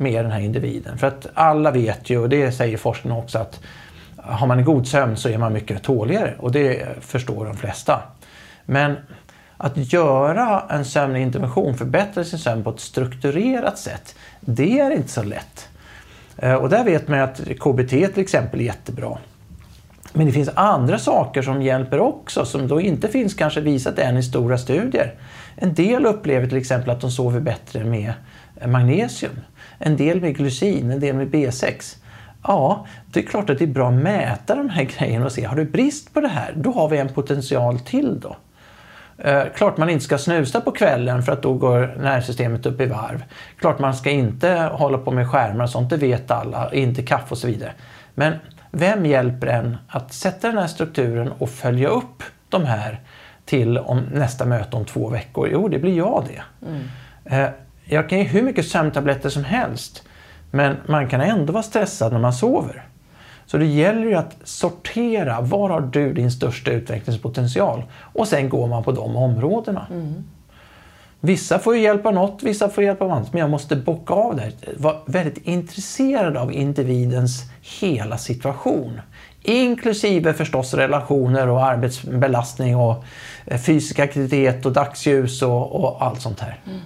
med 0.00 0.24
den 0.24 0.32
här 0.32 0.40
individen. 0.40 0.98
För 0.98 1.06
att 1.06 1.26
alla 1.34 1.70
vet 1.70 2.10
ju, 2.10 2.18
och 2.18 2.28
det 2.28 2.52
säger 2.52 2.76
forskningen 2.76 3.18
också, 3.18 3.38
att 3.38 3.60
har 4.16 4.46
man 4.46 4.58
en 4.58 4.64
god 4.64 4.86
sömn 4.86 5.16
så 5.16 5.28
är 5.28 5.38
man 5.38 5.52
mycket 5.52 5.82
tåligare. 5.82 6.34
Och 6.38 6.52
det 6.52 6.86
förstår 7.00 7.44
de 7.44 7.56
flesta. 7.56 8.02
Men 8.64 8.96
att 9.56 9.92
göra 9.92 10.62
en 10.70 10.84
sömnintervention, 10.84 11.76
förbättra 11.76 12.24
sin 12.24 12.38
sömn 12.38 12.64
på 12.64 12.70
ett 12.70 12.80
strukturerat 12.80 13.78
sätt, 13.78 14.14
det 14.40 14.80
är 14.80 14.90
inte 14.90 15.08
så 15.08 15.22
lätt. 15.22 15.68
Eh, 16.36 16.54
och 16.54 16.68
där 16.68 16.84
vet 16.84 17.08
man 17.08 17.20
att 17.20 17.40
KBT 17.40 17.90
till 17.90 18.20
exempel 18.20 18.60
är 18.60 18.64
jättebra. 18.64 19.18
Men 20.12 20.26
det 20.26 20.32
finns 20.32 20.50
andra 20.54 20.98
saker 20.98 21.42
som 21.42 21.62
hjälper 21.62 22.00
också, 22.00 22.44
som 22.44 22.68
då 22.68 22.80
inte 22.80 23.08
finns 23.08 23.34
kanske 23.34 23.60
visat 23.60 23.98
än 23.98 24.16
i 24.16 24.22
stora 24.22 24.58
studier. 24.58 25.14
En 25.56 25.74
del 25.74 26.06
upplever 26.06 26.46
till 26.46 26.58
exempel 26.58 26.90
att 26.90 27.00
de 27.00 27.10
sover 27.10 27.40
bättre 27.40 27.84
med 27.84 28.12
magnesium. 28.66 29.40
En 29.82 29.96
del 29.96 30.20
med 30.20 30.36
glycin, 30.36 30.90
en 30.90 31.00
del 31.00 31.16
med 31.16 31.28
B6. 31.28 31.96
Ja, 32.42 32.86
det 33.06 33.20
är 33.20 33.24
klart 33.24 33.50
att 33.50 33.58
det 33.58 33.64
är 33.64 33.66
bra 33.66 33.88
att 33.88 33.94
mäta 33.94 34.54
de 34.54 34.68
här 34.68 34.84
grejerna 34.98 35.24
och 35.26 35.32
se, 35.32 35.44
har 35.44 35.56
du 35.56 35.64
brist 35.64 36.14
på 36.14 36.20
det 36.20 36.28
här, 36.28 36.52
då 36.56 36.72
har 36.72 36.88
vi 36.88 36.98
en 36.98 37.08
potential 37.08 37.78
till 37.78 38.20
då. 38.20 38.36
Eh, 39.18 39.42
klart 39.56 39.76
man 39.76 39.90
inte 39.90 40.04
ska 40.04 40.18
snusa 40.18 40.60
på 40.60 40.70
kvällen 40.70 41.22
för 41.22 41.32
att 41.32 41.42
då 41.42 41.54
går 41.54 41.96
nervsystemet 42.00 42.66
upp 42.66 42.80
i 42.80 42.86
varv. 42.86 43.24
Klart 43.58 43.78
man 43.78 43.94
ska 43.94 44.10
inte 44.10 44.70
hålla 44.72 44.98
på 44.98 45.10
med 45.10 45.30
skärmar 45.30 45.64
och 45.64 45.70
sånt, 45.70 45.90
det 45.90 45.96
vet 45.96 46.30
alla. 46.30 46.74
Inte 46.74 47.02
kaffe 47.02 47.26
och 47.30 47.38
så 47.38 47.46
vidare. 47.46 47.72
Men 48.14 48.34
vem 48.70 49.06
hjälper 49.06 49.46
en 49.46 49.76
att 49.88 50.12
sätta 50.12 50.48
den 50.48 50.58
här 50.58 50.66
strukturen 50.66 51.32
och 51.38 51.50
följa 51.50 51.88
upp 51.88 52.22
de 52.48 52.64
här 52.64 53.00
till 53.44 53.78
om 53.78 54.00
nästa 54.12 54.44
möte 54.44 54.76
om 54.76 54.84
två 54.84 55.08
veckor? 55.08 55.48
Jo, 55.52 55.68
det 55.68 55.78
blir 55.78 55.96
jag 55.96 56.24
det. 56.28 56.66
Mm. 56.66 56.88
Eh, 57.24 57.50
jag 57.90 58.08
kan 58.08 58.18
ge 58.18 58.24
hur 58.24 58.42
mycket 58.42 58.66
sömntabletter 58.66 59.28
som 59.28 59.44
helst. 59.44 60.02
Men 60.50 60.76
man 60.86 61.08
kan 61.08 61.20
ändå 61.20 61.52
vara 61.52 61.62
stressad 61.62 62.12
när 62.12 62.20
man 62.20 62.32
sover. 62.32 62.84
Så 63.46 63.58
det 63.58 63.66
gäller 63.66 64.06
ju 64.06 64.14
att 64.14 64.36
sortera, 64.44 65.40
var 65.40 65.68
har 65.70 65.80
du 65.80 66.12
din 66.12 66.30
största 66.30 66.70
utvecklingspotential? 66.70 67.82
Och 68.12 68.28
sen 68.28 68.48
går 68.48 68.66
man 68.66 68.82
på 68.82 68.92
de 68.92 69.16
områdena. 69.16 69.86
Mm. 69.90 70.24
Vissa 71.20 71.58
får 71.58 71.76
ju 71.76 71.82
hjälp 71.82 72.06
av 72.06 72.14
något, 72.14 72.42
vissa 72.42 72.68
får 72.68 72.84
hjälp 72.84 73.02
av 73.02 73.10
annat. 73.10 73.32
Men 73.32 73.40
jag 73.40 73.50
måste 73.50 73.76
bocka 73.76 74.14
av 74.14 74.36
det 74.36 74.42
här. 74.42 74.52
Vara 74.76 74.96
väldigt 75.06 75.46
intresserad 75.46 76.36
av 76.36 76.52
individens 76.52 77.42
hela 77.80 78.18
situation. 78.18 79.00
Inklusive 79.42 80.34
förstås 80.34 80.74
relationer 80.74 81.48
och 81.48 81.64
arbetsbelastning 81.64 82.76
och 82.76 83.04
eh, 83.46 83.60
fysisk 83.60 83.98
aktivitet 83.98 84.66
och 84.66 84.72
dagsljus 84.72 85.42
och, 85.42 85.80
och 85.80 86.04
allt 86.04 86.20
sånt 86.20 86.40
här. 86.40 86.60
Mm. 86.66 86.80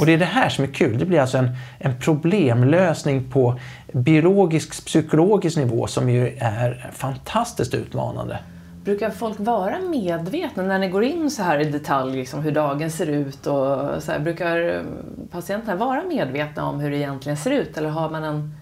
Och 0.00 0.06
det 0.06 0.12
är 0.12 0.18
det 0.18 0.24
här 0.24 0.48
som 0.48 0.64
är 0.64 0.68
kul. 0.68 0.98
Det 0.98 1.04
blir 1.04 1.20
alltså 1.20 1.38
en, 1.38 1.50
en 1.78 1.98
problemlösning 1.98 3.30
på 3.30 3.58
biologisk, 3.92 4.84
psykologisk 4.86 5.56
nivå 5.56 5.86
som 5.86 6.10
ju 6.10 6.36
är 6.38 6.90
fantastiskt 6.92 7.74
utmanande. 7.74 8.38
Brukar 8.84 9.10
folk 9.10 9.40
vara 9.40 9.78
medvetna 9.78 10.62
när 10.62 10.78
ni 10.78 10.88
går 10.88 11.04
in 11.04 11.30
så 11.30 11.42
här 11.42 11.58
i 11.58 11.64
detalj, 11.64 12.16
liksom 12.16 12.42
hur 12.42 12.52
dagen 12.52 12.90
ser 12.90 13.06
ut? 13.06 13.46
Och 13.46 14.02
så 14.02 14.12
här, 14.12 14.18
brukar 14.18 14.82
patienterna 15.30 15.76
vara 15.76 16.02
medvetna 16.08 16.66
om 16.66 16.80
hur 16.80 16.90
det 16.90 16.96
egentligen 16.96 17.36
ser 17.36 17.50
ut? 17.50 17.78
Eller 17.78 17.88
har 17.88 18.10
man 18.10 18.24
en 18.24 18.57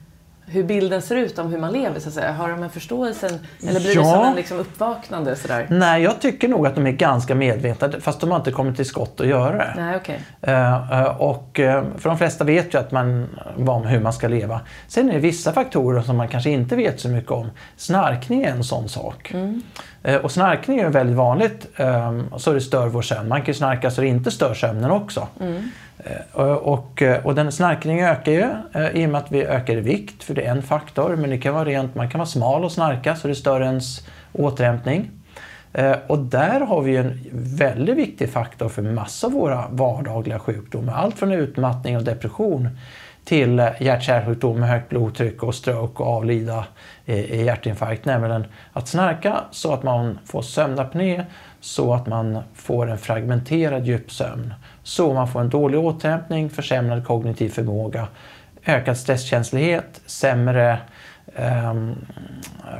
hur 0.48 0.64
bilden 0.64 1.02
ser 1.02 1.16
ut 1.16 1.38
om 1.38 1.50
hur 1.50 1.58
man 1.58 1.72
lever? 1.72 2.00
Så 2.00 2.08
att 2.08 2.14
säga. 2.14 2.32
Har 2.32 2.48
de 2.48 2.62
en 2.62 2.70
förståelse 2.70 3.26
eller 3.68 3.80
blir 3.80 3.94
ja. 3.94 4.00
det 4.00 4.06
som 4.06 4.24
en 4.24 4.36
liksom 4.36 4.58
uppvaknande? 4.58 5.36
Sådär? 5.36 5.66
Nej, 5.70 6.02
jag 6.02 6.20
tycker 6.20 6.48
nog 6.48 6.66
att 6.66 6.74
de 6.74 6.86
är 6.86 6.90
ganska 6.90 7.34
medvetna 7.34 7.92
fast 8.00 8.20
de 8.20 8.30
har 8.30 8.38
inte 8.38 8.52
kommit 8.52 8.76
till 8.76 8.86
skott 8.86 9.20
att 9.20 9.26
göra 9.26 9.56
det. 9.56 9.74
Nej, 9.76 9.96
okay. 9.96 10.16
Uh, 10.48 10.92
uh, 10.92 11.22
och, 11.22 11.58
uh, 11.58 11.82
för 11.98 12.08
de 12.08 12.18
flesta 12.18 12.44
vet 12.44 12.74
ju 12.74 12.78
att 12.78 12.92
man, 12.92 13.28
om 13.66 13.86
hur 13.86 14.00
man 14.00 14.12
ska 14.12 14.28
leva. 14.28 14.60
Sen 14.88 15.08
är 15.08 15.12
det 15.12 15.20
vissa 15.20 15.52
faktorer 15.52 16.02
som 16.02 16.16
man 16.16 16.28
kanske 16.28 16.50
inte 16.50 16.76
vet 16.76 17.00
så 17.00 17.08
mycket 17.08 17.30
om. 17.30 17.50
Snarkning 17.76 18.44
är 18.44 18.50
en 18.50 18.64
sån 18.64 18.88
sak. 18.88 19.30
Mm. 19.34 19.62
Och 20.22 20.32
snarkning 20.32 20.78
är 20.78 20.88
väldigt 20.88 21.16
vanligt 21.16 21.66
um, 21.76 22.34
så 22.36 22.52
det 22.52 22.60
stör 22.60 22.86
vår 22.86 23.02
sömn. 23.02 23.28
Man 23.28 23.42
kan 23.42 23.54
snarka 23.54 23.90
så 23.90 24.00
det 24.00 24.06
inte 24.06 24.30
stör 24.30 24.54
sömnen 24.54 24.90
också. 24.90 25.28
Mm. 25.40 25.70
Eh, 26.06 26.42
och, 26.42 27.02
eh, 27.02 27.26
och 27.26 27.34
den 27.34 27.52
snarkningen 27.52 28.08
ökar 28.08 28.32
ju 28.32 28.46
eh, 28.74 29.02
i 29.02 29.06
och 29.06 29.10
med 29.10 29.20
att 29.20 29.32
vi 29.32 29.44
ökar 29.44 29.76
i 29.76 29.80
vikt, 29.80 30.24
för 30.24 30.34
det 30.34 30.42
är 30.42 30.50
en 30.50 30.62
faktor. 30.62 31.16
Men 31.16 31.30
det 31.30 31.38
kan 31.38 31.54
vara 31.54 31.64
rent, 31.64 31.94
man 31.94 32.10
kan 32.10 32.18
vara 32.18 32.26
smal 32.26 32.64
och 32.64 32.72
snarka 32.72 33.16
så 33.16 33.28
det 33.28 33.34
stör 33.34 33.60
ens 33.60 34.06
återhämtning. 34.32 35.10
Och 36.06 36.18
där 36.18 36.60
har 36.60 36.82
vi 36.82 36.96
en 36.96 37.20
väldigt 37.32 37.96
viktig 37.96 38.30
faktor 38.30 38.68
för 38.68 38.82
massa 38.82 39.26
av 39.26 39.32
våra 39.32 39.64
vardagliga 39.70 40.38
sjukdomar. 40.38 40.92
Allt 40.92 41.18
från 41.18 41.32
utmattning 41.32 41.96
och 41.96 42.02
depression 42.02 42.68
till 43.24 43.58
hjärt-kärlsjukdom 43.80 44.60
med 44.60 44.68
högt 44.68 44.88
blodtryck 44.88 45.42
och 45.42 45.54
stroke 45.54 46.02
och 46.02 46.08
avlida 46.08 46.64
i 47.06 47.44
hjärtinfarkt. 47.44 48.04
Nämligen 48.04 48.44
att 48.72 48.88
snarka 48.88 49.36
så 49.50 49.72
att 49.72 49.82
man 49.82 50.18
får 50.24 50.42
sömnapné, 50.42 51.24
så 51.60 51.94
att 51.94 52.06
man 52.06 52.38
får 52.54 52.90
en 52.90 52.98
fragmenterad 52.98 53.86
djupsömn. 53.86 54.54
Så 54.86 55.14
man 55.14 55.28
får 55.28 55.40
en 55.40 55.48
dålig 55.48 55.80
återhämtning, 55.80 56.50
försämrad 56.50 57.06
kognitiv 57.06 57.48
förmåga, 57.48 58.06
ökad 58.66 58.96
stresskänslighet, 58.96 60.00
sämre 60.06 60.78
eh, 61.34 61.74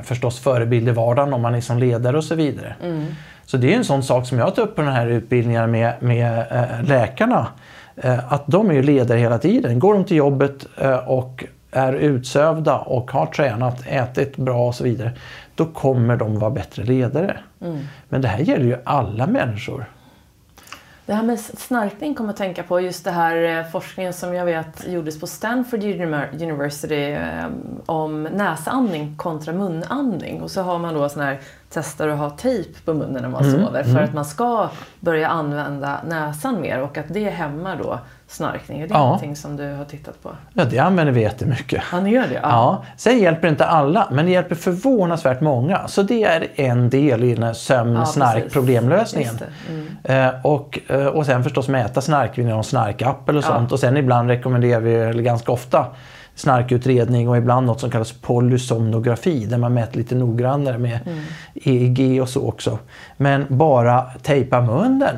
förstås 0.03 0.39
förebild 0.39 0.87
i 0.87 0.91
vardagen 0.91 1.33
om 1.33 1.41
man 1.41 1.55
är 1.55 1.61
som 1.61 1.77
ledare 1.77 2.17
och 2.17 2.23
så 2.23 2.35
vidare. 2.35 2.75
Mm. 2.83 3.05
Så 3.45 3.57
det 3.57 3.73
är 3.73 3.77
en 3.77 3.83
sån 3.83 4.03
sak 4.03 4.27
som 4.27 4.39
jag 4.39 4.55
tar 4.55 4.63
upp 4.63 4.75
på 4.75 4.81
den 4.81 4.91
här 4.91 5.07
utbildningen 5.07 5.71
med, 5.71 5.93
med 5.99 6.45
äh, 6.51 6.87
läkarna. 6.89 7.47
Äh, 7.95 8.33
att 8.33 8.47
de 8.47 8.71
är 8.71 8.83
ledare 8.83 9.19
hela 9.19 9.37
tiden. 9.37 9.79
Går 9.79 9.93
de 9.93 10.03
till 10.03 10.17
jobbet 10.17 10.65
äh, 10.77 11.09
och 11.09 11.43
är 11.71 11.93
utsövda 11.93 12.77
och 12.77 13.11
har 13.11 13.25
tränat, 13.25 13.83
ätit 13.87 14.37
bra 14.37 14.67
och 14.67 14.75
så 14.75 14.83
vidare. 14.83 15.11
Då 15.55 15.65
kommer 15.65 16.17
de 16.17 16.39
vara 16.39 16.51
bättre 16.51 16.83
ledare. 16.83 17.37
Mm. 17.61 17.79
Men 18.09 18.21
det 18.21 18.27
här 18.27 18.39
gäller 18.39 18.65
ju 18.65 18.77
alla 18.83 19.27
människor. 19.27 19.85
Det 21.07 21.13
här 21.13 21.23
med 21.23 21.39
snarkning 21.39 22.15
kommer 22.15 22.29
att 22.29 22.37
tänka 22.37 22.63
på 22.63 22.81
just 22.81 23.03
det 23.03 23.11
här 23.11 23.59
eh, 23.59 23.65
forskningen 23.71 24.13
som 24.13 24.33
jag 24.33 24.45
vet 24.45 24.87
gjordes 24.87 25.19
på 25.19 25.27
Stanford 25.27 25.83
University 26.41 27.11
eh, 27.11 27.45
om 27.85 28.23
näsandning 28.23 29.15
kontra 29.17 29.53
munandning. 29.53 30.41
Och 30.41 30.51
så 30.51 30.61
har 30.61 30.79
man 30.79 30.93
då 30.93 31.09
sån 31.09 31.21
här 31.21 31.39
testar 31.69 32.07
att 32.07 32.19
ha 32.19 32.29
tejp 32.29 32.79
på 32.85 32.93
munnen 32.93 33.21
när 33.21 33.29
man 33.29 33.45
mm, 33.45 33.65
sover 33.65 33.83
för 33.83 33.89
mm. 33.89 34.03
att 34.03 34.13
man 34.13 34.25
ska 34.25 34.69
börja 34.99 35.27
använda 35.27 36.01
näsan 36.07 36.61
mer 36.61 36.81
och 36.81 36.97
att 36.97 37.07
det 37.07 37.29
hämmar 37.29 37.77
då 37.83 37.99
snarkning. 38.27 38.81
Är 38.81 38.87
det 38.87 38.93
ja. 38.93 38.99
någonting 38.99 39.35
som 39.35 39.57
du 39.57 39.73
har 39.73 39.85
tittat 39.85 40.23
på? 40.23 40.29
Ja, 40.53 40.65
det 40.65 40.79
använder 40.79 41.13
vi 41.13 41.21
jättemycket. 41.21 41.83
Ja, 41.91 41.99
ni 41.99 42.09
gör 42.09 42.27
det? 42.27 42.33
Ja. 42.33 42.41
ja. 42.43 42.83
Sen 42.97 43.19
hjälper 43.19 43.47
inte 43.47 43.65
alla, 43.65 44.07
men 44.11 44.25
det 44.25 44.31
hjälper 44.31 44.55
förvånansvärt 44.55 45.41
många. 45.41 45.87
Så 45.87 46.01
det 46.01 46.23
är 46.23 46.47
en 46.55 46.89
del 46.89 47.23
i 47.23 47.33
den 47.33 47.43
här 47.43 47.53
sömn-snark-problemlösningen. 47.53 49.39
Mm. 49.69 49.87
Eh, 50.03 50.45
och, 50.45 50.79
eh, 50.87 51.05
och 51.05 51.25
sen 51.25 51.43
förstås 51.43 51.67
mäta 51.67 52.01
snark 52.01 52.37
vid 52.37 52.45
någon 52.45 52.63
snarkapp 52.63 53.29
eller 53.29 53.41
sånt. 53.41 53.71
Och 53.71 53.79
sen 53.79 53.97
ibland 53.97 54.29
rekommenderar 54.29 54.79
vi, 54.79 54.93
eller 54.93 55.23
ganska 55.23 55.51
ofta, 55.51 55.85
snarkutredning 56.35 57.29
och 57.29 57.37
ibland 57.37 57.67
något 57.67 57.79
som 57.79 57.91
kallas 57.91 58.11
polysomnografi 58.11 59.45
där 59.45 59.57
man 59.57 59.73
mäter 59.73 59.97
lite 59.97 60.15
noggrannare 60.15 60.77
med 60.77 60.99
mm. 61.05 61.23
EEG 61.53 62.21
och 62.21 62.29
så 62.29 62.47
också. 62.47 62.79
Men 63.17 63.45
bara 63.49 64.01
tejpa 64.01 64.61
munnen 64.61 65.15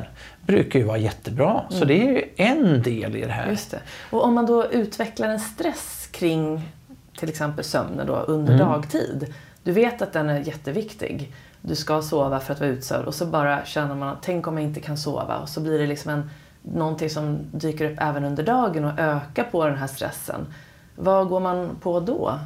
brukar 0.50 0.78
ju 0.78 0.84
vara 0.84 0.98
jättebra. 0.98 1.50
Mm. 1.50 1.80
Så 1.80 1.84
det 1.84 1.94
är 1.94 2.12
ju 2.12 2.24
en 2.36 2.82
del 2.82 3.16
i 3.16 3.20
det 3.20 3.32
här. 3.32 3.50
Just 3.50 3.70
det. 3.70 3.80
Och 4.10 4.24
om 4.24 4.34
man 4.34 4.46
då 4.46 4.66
utvecklar 4.66 5.28
en 5.28 5.40
stress 5.40 6.08
kring 6.12 6.68
till 7.18 7.28
exempel 7.28 7.64
sömnen 7.64 8.06
då 8.06 8.14
under 8.14 8.54
mm. 8.54 8.66
dagtid. 8.66 9.34
Du 9.62 9.72
vet 9.72 10.02
att 10.02 10.12
den 10.12 10.30
är 10.30 10.40
jätteviktig. 10.40 11.32
Du 11.60 11.74
ska 11.74 12.02
sova 12.02 12.40
för 12.40 12.52
att 12.52 12.60
vara 12.60 12.70
utsövd 12.70 13.06
och 13.06 13.14
så 13.14 13.26
bara 13.26 13.64
känner 13.64 13.94
man 13.94 14.08
att 14.08 14.22
tänk 14.22 14.46
om 14.46 14.58
jag 14.58 14.66
inte 14.66 14.80
kan 14.80 14.98
sova 14.98 15.38
och 15.38 15.48
så 15.48 15.60
blir 15.60 15.78
det 15.78 15.86
liksom 15.86 16.12
en, 16.12 16.30
någonting 16.62 17.10
som 17.10 17.38
dyker 17.52 17.90
upp 17.90 17.98
även 18.00 18.24
under 18.24 18.42
dagen 18.42 18.84
och 18.84 18.98
ökar 18.98 19.44
på 19.44 19.66
den 19.66 19.76
här 19.76 19.86
stressen. 19.86 20.46
Vad 20.96 21.28
går 21.28 21.40
man 21.40 21.76
på 21.80 22.00
då? 22.00 22.38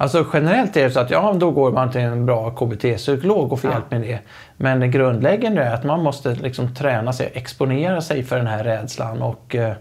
Alltså 0.00 0.26
generellt 0.32 0.76
är 0.76 0.84
det 0.84 0.90
så 0.90 1.00
att 1.00 1.10
ja, 1.10 1.32
då 1.38 1.50
går 1.50 1.72
man 1.72 1.90
till 1.90 2.00
en 2.00 2.26
bra 2.26 2.50
KBT-psykolog 2.50 3.52
och 3.52 3.60
får 3.60 3.70
ja. 3.70 3.76
hjälp 3.76 3.90
med 3.90 4.00
det. 4.00 4.18
Men 4.56 4.80
det 4.80 4.88
grundläggande 4.88 5.62
är 5.62 5.74
att 5.74 5.84
man 5.84 6.02
måste 6.02 6.34
liksom 6.34 6.74
träna 6.74 7.12
sig, 7.12 7.30
exponera 7.34 8.00
sig 8.00 8.22
för 8.22 8.36
den 8.36 8.46
här 8.46 8.64
rädslan 8.64 9.22
och 9.22 9.54
eh, 9.54 9.72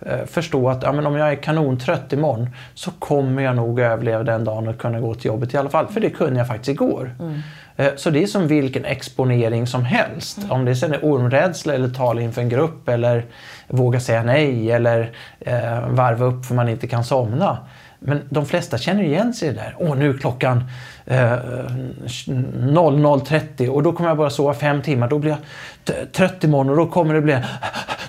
eh, 0.00 0.24
förstå 0.26 0.68
att 0.68 0.82
ja, 0.82 0.92
men 0.92 1.06
om 1.06 1.16
jag 1.16 1.32
är 1.32 1.34
kanontrött 1.34 2.12
imorgon 2.12 2.50
så 2.74 2.90
kommer 2.90 3.42
jag 3.42 3.56
nog 3.56 3.80
överleva 3.80 4.22
den 4.22 4.44
dagen 4.44 4.68
och 4.68 4.78
kunna 4.78 5.00
gå 5.00 5.14
till 5.14 5.26
jobbet 5.26 5.54
i 5.54 5.56
alla 5.56 5.70
fall. 5.70 5.86
För 5.86 6.00
det 6.00 6.10
kunde 6.10 6.40
jag 6.40 6.46
faktiskt 6.46 6.68
igår. 6.68 7.14
Mm. 7.20 7.40
Eh, 7.76 7.92
så 7.96 8.10
det 8.10 8.22
är 8.22 8.26
som 8.26 8.46
vilken 8.46 8.84
exponering 8.84 9.66
som 9.66 9.84
helst. 9.84 10.38
Mm. 10.38 10.50
Om 10.50 10.64
det 10.64 10.76
sen 10.76 10.92
är 10.92 11.04
ormrädsla 11.04 11.74
eller 11.74 11.88
tala 11.88 12.20
inför 12.20 12.40
en 12.40 12.48
grupp 12.48 12.88
eller 12.88 13.24
våga 13.68 14.00
säga 14.00 14.22
nej 14.22 14.70
eller 14.70 15.12
eh, 15.40 15.88
varva 15.88 16.24
upp 16.24 16.44
för 16.44 16.54
man 16.54 16.68
inte 16.68 16.86
kan 16.86 17.04
somna. 17.04 17.58
Men 18.04 18.20
de 18.30 18.46
flesta 18.46 18.78
känner 18.78 19.02
igen 19.02 19.34
sig 19.34 19.52
där. 19.52 19.76
Åh, 19.78 19.96
nu 19.96 20.10
är 20.10 20.18
klockan 20.18 20.64
eh, 21.06 21.16
00.30 21.16 23.68
och 23.68 23.82
då 23.82 23.92
kommer 23.92 24.10
jag 24.10 24.16
bara 24.16 24.30
sova 24.30 24.54
fem 24.54 24.82
timmar. 24.82 25.08
Då 25.08 25.18
blir 25.18 25.30
jag 25.30 25.38
trött 26.12 26.44
imorgon 26.44 26.70
och 26.70 26.76
då 26.76 26.86
kommer 26.86 27.14
det 27.14 27.20
bli 27.20 27.38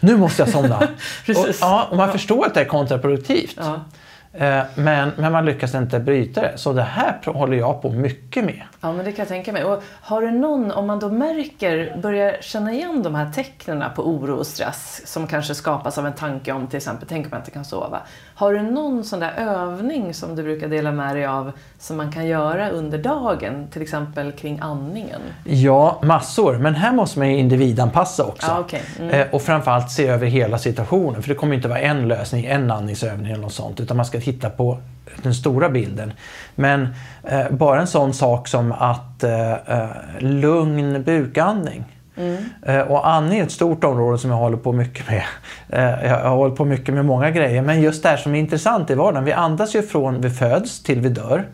nu 0.04 0.18
måste 0.18 0.42
jag 0.42 0.50
somna. 0.50 0.78
och, 1.28 1.48
ja, 1.62 1.88
och 1.92 1.98
man 1.98 2.12
förstår 2.12 2.46
att 2.46 2.54
det 2.54 2.62
är 2.62 2.66
kontraproduktivt. 2.66 3.56
Ja. 3.58 3.86
Eh, 4.34 4.64
men, 4.76 5.12
men 5.18 5.32
man 5.32 5.46
lyckas 5.46 5.76
inte 5.76 6.00
bryta 6.00 6.42
det. 6.42 6.58
Så 6.58 6.74
det 6.74 6.82
här 6.82 7.20
håller 7.26 7.58
jag 7.58 7.82
på 7.82 7.90
mycket 7.90 8.46
med. 8.46 8.62
Ja, 8.82 8.94
men 8.94 9.06
det 9.06 9.12
kan 9.12 9.24
jag 9.24 9.28
tänka 9.28 9.52
mig. 9.52 9.64
Och 9.64 9.84
har 10.02 10.22
du 10.22 10.32
någon, 10.32 10.72
om 10.72 10.88
man 10.88 11.00
då 11.00 11.10
märker, 11.10 11.98
börjar 12.02 12.38
känna 12.42 12.74
igen 12.74 13.04
de 13.04 13.16
här 13.16 13.32
tecknen 13.32 13.84
på 13.96 14.08
oro 14.08 14.36
och 14.36 14.48
stress 14.48 15.02
som 15.06 15.28
kanske 15.28 15.56
skapas 15.56 15.98
av 15.98 16.08
en 16.08 16.14
tanke 16.14 16.52
om 16.52 16.68
till 16.68 16.78
exempel, 16.78 17.08
tänk 17.10 17.26
om 17.26 17.32
jag 17.32 17.40
inte 17.40 17.52
kan 17.52 17.66
sova. 17.66 18.00
Har 18.36 18.54
du 18.54 18.62
någon 18.62 19.04
sån 19.04 19.20
där 19.20 19.34
övning 19.38 20.14
som 20.14 20.36
du 20.36 20.44
brukar 20.44 20.68
dela 20.68 20.92
med 20.92 21.16
dig 21.16 21.26
av 21.26 21.52
som 21.80 21.98
man 21.98 22.12
kan 22.12 22.28
göra 22.28 22.70
under 22.70 22.98
dagen, 22.98 23.68
till 23.72 23.82
exempel 23.82 24.32
kring 24.32 24.60
andningen? 24.62 25.22
Ja, 25.44 26.00
massor. 26.04 26.58
Men 26.58 26.76
här 26.76 26.94
måste 26.94 27.20
man 27.20 27.30
ju 27.30 27.38
individanpassa 27.38 28.24
också. 28.24 28.48
Ja, 28.48 28.60
okay. 28.60 28.82
mm. 29.00 29.10
Eh, 29.10 29.28
och 29.32 29.42
framförallt 29.42 29.92
se 29.92 30.08
över 30.08 30.28
hela 30.28 30.58
situationen. 30.58 31.22
För 31.22 31.30
det 31.30 31.36
kommer 31.36 31.56
inte 31.56 31.68
vara 31.68 31.80
en 31.80 32.08
lösning, 32.08 32.46
en 32.46 32.72
andningsövning 32.72 33.32
eller 33.32 33.42
något 33.42 33.54
sånt. 33.54 33.80
Utan 33.80 33.98
man 33.98 34.06
ska 34.06 34.20
titta 34.24 34.50
på 34.50 34.78
den 35.24 35.34
stora 35.34 35.70
bilden. 35.70 36.14
Men 36.56 36.88
eh, 37.24 37.50
bara 37.50 37.82
en 37.82 37.88
sån 37.88 38.14
sak 38.14 38.48
som 38.48 38.72
att 38.72 39.24
eh, 39.24 39.52
eh 39.52 39.90
lugn 40.20 41.04
bukandning. 41.04 41.84
Mm. 42.16 42.44
Eh, 42.62 42.80
och 42.80 43.08
andning 43.08 43.40
är 43.40 43.44
ett 43.44 43.52
stort 43.52 43.84
område 43.84 44.18
som 44.18 44.30
jag 44.30 44.38
håller 44.38 44.58
på 44.58 44.72
mycket 44.72 45.08
med. 45.08 45.24
Eh, 45.70 46.06
jag 46.06 46.20
har 46.20 46.36
hållit 46.36 46.56
på 46.56 46.66
mycket 46.66 46.94
med 46.94 47.06
många 47.06 47.32
grejer. 47.32 47.62
Men 47.62 47.82
just 47.82 48.04
det 48.04 48.10
här 48.10 48.18
som 48.18 48.36
är 48.36 48.40
intressant 48.40 48.90
i 48.90 48.96
vardagen. 48.96 49.26
Vi 49.26 49.32
andas 49.32 49.76
ju 49.76 49.82
från 49.82 50.22
vi 50.22 50.30
föds 50.30 50.84
till 50.84 51.02
vi 51.02 51.10
dör. 51.10 51.46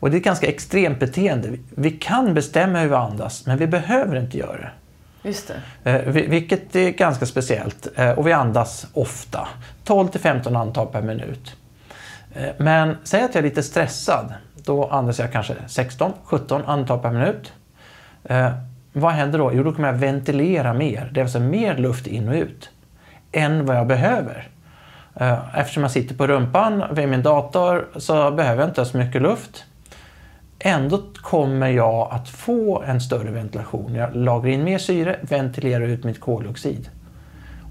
Och 0.00 0.10
det 0.10 0.16
är 0.16 0.18
ett 0.18 0.24
ganska 0.24 0.46
extremt 0.46 1.00
beteende. 1.00 1.48
Vi 1.68 1.90
kan 1.90 2.34
bestämma 2.34 2.78
hur 2.78 2.88
vi 2.88 2.94
andas, 2.94 3.46
men 3.46 3.58
vi 3.58 3.66
behöver 3.66 4.16
inte 4.16 4.38
göra 4.38 4.56
det. 4.56 4.70
Just 5.28 5.52
det. 5.82 6.02
Vilket 6.06 6.76
är 6.76 6.90
ganska 6.90 7.26
speciellt. 7.26 7.86
Och 8.16 8.26
vi 8.26 8.32
andas 8.32 8.86
ofta. 8.92 9.48
12 9.84 10.08
till 10.08 10.20
15 10.20 10.56
andetag 10.56 10.92
per 10.92 11.02
minut. 11.02 11.56
Eh, 12.34 12.50
men 12.58 12.96
säg 13.04 13.22
att 13.22 13.34
jag 13.34 13.44
är 13.44 13.48
lite 13.48 13.62
stressad. 13.62 14.34
Då 14.64 14.88
andas 14.88 15.18
jag 15.18 15.32
kanske 15.32 15.54
16-17 15.66 16.62
andetag 16.66 17.02
per 17.02 17.10
minut. 17.10 17.52
Eh, 18.24 18.52
vad 18.92 19.12
händer 19.12 19.38
då? 19.38 19.50
Jo, 19.54 19.62
då 19.62 19.72
kommer 19.72 19.88
jag 19.88 19.98
ventilera 19.98 20.74
mer. 20.74 21.10
Det 21.14 21.20
är 21.20 21.24
alltså 21.24 21.40
mer 21.40 21.76
luft 21.76 22.06
in 22.06 22.28
och 22.28 22.34
ut. 22.34 22.70
Än 23.32 23.66
vad 23.66 23.76
jag 23.76 23.86
behöver. 23.86 24.48
Eh, 25.14 25.58
eftersom 25.58 25.82
jag 25.82 25.92
sitter 25.92 26.14
på 26.14 26.26
rumpan 26.26 26.84
vid 26.94 27.08
min 27.08 27.22
dator 27.22 27.88
så 27.96 28.30
behöver 28.30 28.62
jag 28.62 28.70
inte 28.70 28.84
så 28.84 28.96
mycket 28.96 29.22
luft. 29.22 29.64
Ändå 30.58 31.02
kommer 31.14 31.68
jag 31.68 32.08
att 32.12 32.28
få 32.28 32.82
en 32.82 33.00
större 33.00 33.30
ventilation. 33.30 33.94
Jag 33.94 34.16
lagrar 34.16 34.50
in 34.50 34.64
mer 34.64 34.78
syre, 34.78 35.18
ventilerar 35.22 35.84
ut 35.84 36.04
mitt 36.04 36.20
koldioxid. 36.20 36.88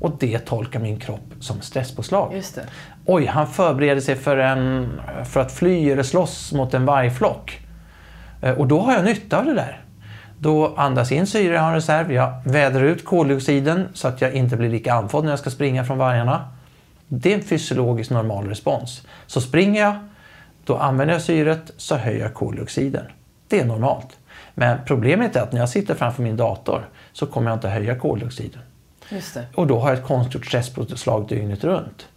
Och 0.02 0.12
det 0.20 0.40
tolkar 0.40 0.80
min 0.80 1.00
kropp 1.00 1.34
som 1.40 1.62
stresspåslag. 1.62 2.34
Oj, 3.06 3.26
han 3.26 3.48
förbereder 3.48 4.02
sig 4.02 4.16
för, 4.16 4.38
en, 4.38 4.90
för 5.26 5.40
att 5.40 5.52
fly 5.52 5.90
eller 5.90 6.04
slåss 6.04 6.54
mot 6.54 6.74
en 6.74 6.86
vargflock. 6.86 7.60
Eh, 8.42 8.60
och 8.60 8.68
då 8.68 8.80
har 8.80 8.94
jag 8.94 9.06
nytta 9.06 9.40
av 9.40 9.46
det 9.46 9.54
där. 9.54 9.82
Då 10.40 10.76
andas 10.76 11.12
in 11.12 11.28
syre, 11.28 11.54
jag 11.54 11.62
har 11.62 11.68
en 11.68 11.76
reserv. 11.76 12.12
Jag 12.12 12.34
vädrar 12.46 12.84
ut 12.84 13.06
koldioxiden 13.06 13.88
så 13.94 14.08
att 14.08 14.22
jag 14.22 14.34
inte 14.34 14.58
blir 14.58 14.70
lika 14.70 14.94
andfådd 14.94 15.24
när 15.24 15.32
jag 15.32 15.40
ska 15.40 15.50
springa 15.50 15.86
från 15.86 15.98
vargarna. 15.98 16.48
Det 17.08 17.34
är 17.34 17.38
en 17.38 17.44
fysiologisk 17.44 18.10
normal 18.10 18.48
respons. 18.48 19.08
Så 19.28 19.42
springer 19.42 19.82
jag, 19.82 19.96
då 20.66 20.78
använder 20.78 21.14
jag 21.14 21.22
syret, 21.22 21.72
så 21.78 21.96
höjer 21.96 22.22
jag 22.22 22.34
koldioxiden. 22.34 23.06
Det 23.48 23.60
är 23.60 23.66
normalt. 23.66 24.18
Men 24.54 24.78
problemet 24.86 25.36
är 25.36 25.42
att 25.42 25.52
när 25.52 25.60
jag 25.60 25.70
sitter 25.70 25.96
framför 25.96 26.24
min 26.24 26.38
dator 26.38 26.90
så 27.14 27.26
kommer 27.26 27.52
jag 27.52 27.58
inte 27.58 27.70
höja 27.70 28.00
koldioxiden. 28.00 28.62
Och 29.56 29.68
då 29.68 29.80
har 29.80 29.90
jag 29.90 29.98
ett 29.98 30.06
konstgjort 30.06 30.46
stresspåslag 30.46 31.28
dygnet 31.28 31.64
runt. 31.64 32.08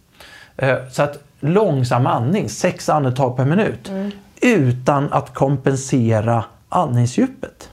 Eh, 0.57 0.77
så 0.91 1.03
att 1.03 1.23
långsam 1.39 2.07
andning, 2.07 2.49
sex 2.49 2.89
andetag 2.89 3.37
per 3.37 3.45
minut, 3.45 3.89
mm. 3.89 4.11
utan 4.41 5.13
att 5.13 5.33
kompensera 5.33 6.43
andningsdjupet. 6.69 7.69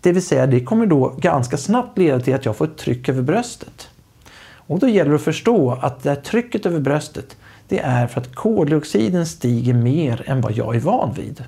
Det 0.00 0.12
vill 0.12 0.26
säga, 0.26 0.46
det 0.46 0.60
kommer 0.60 0.86
då 0.86 1.14
ganska 1.18 1.56
snabbt 1.56 1.98
leda 1.98 2.20
till 2.20 2.34
att 2.34 2.44
jag 2.44 2.56
får 2.56 2.64
ett 2.64 2.78
tryck 2.78 3.08
över 3.08 3.22
bröstet. 3.22 3.88
Och 4.50 4.78
då 4.78 4.88
gäller 4.88 5.10
det 5.10 5.16
att 5.16 5.22
förstå 5.22 5.78
att 5.82 6.02
det 6.02 6.08
här 6.08 6.16
trycket 6.16 6.66
över 6.66 6.80
bröstet, 6.80 7.36
det 7.68 7.78
är 7.78 8.06
för 8.06 8.20
att 8.20 8.34
koldioxiden 8.34 9.26
stiger 9.26 9.74
mer 9.74 10.22
än 10.26 10.40
vad 10.40 10.52
jag 10.52 10.76
är 10.76 10.80
van 10.80 11.14
vid. 11.14 11.44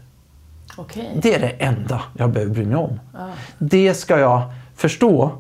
Okay. 0.77 1.07
Det 1.15 1.35
är 1.35 1.41
det 1.41 1.49
enda 1.49 2.03
jag 2.17 2.31
behöver 2.31 2.55
bry 2.55 2.65
mig 2.65 2.77
om. 2.77 3.01
Ah. 3.15 3.29
Det 3.59 3.95
ska 3.95 4.19
jag 4.19 4.43
förstå 4.77 5.33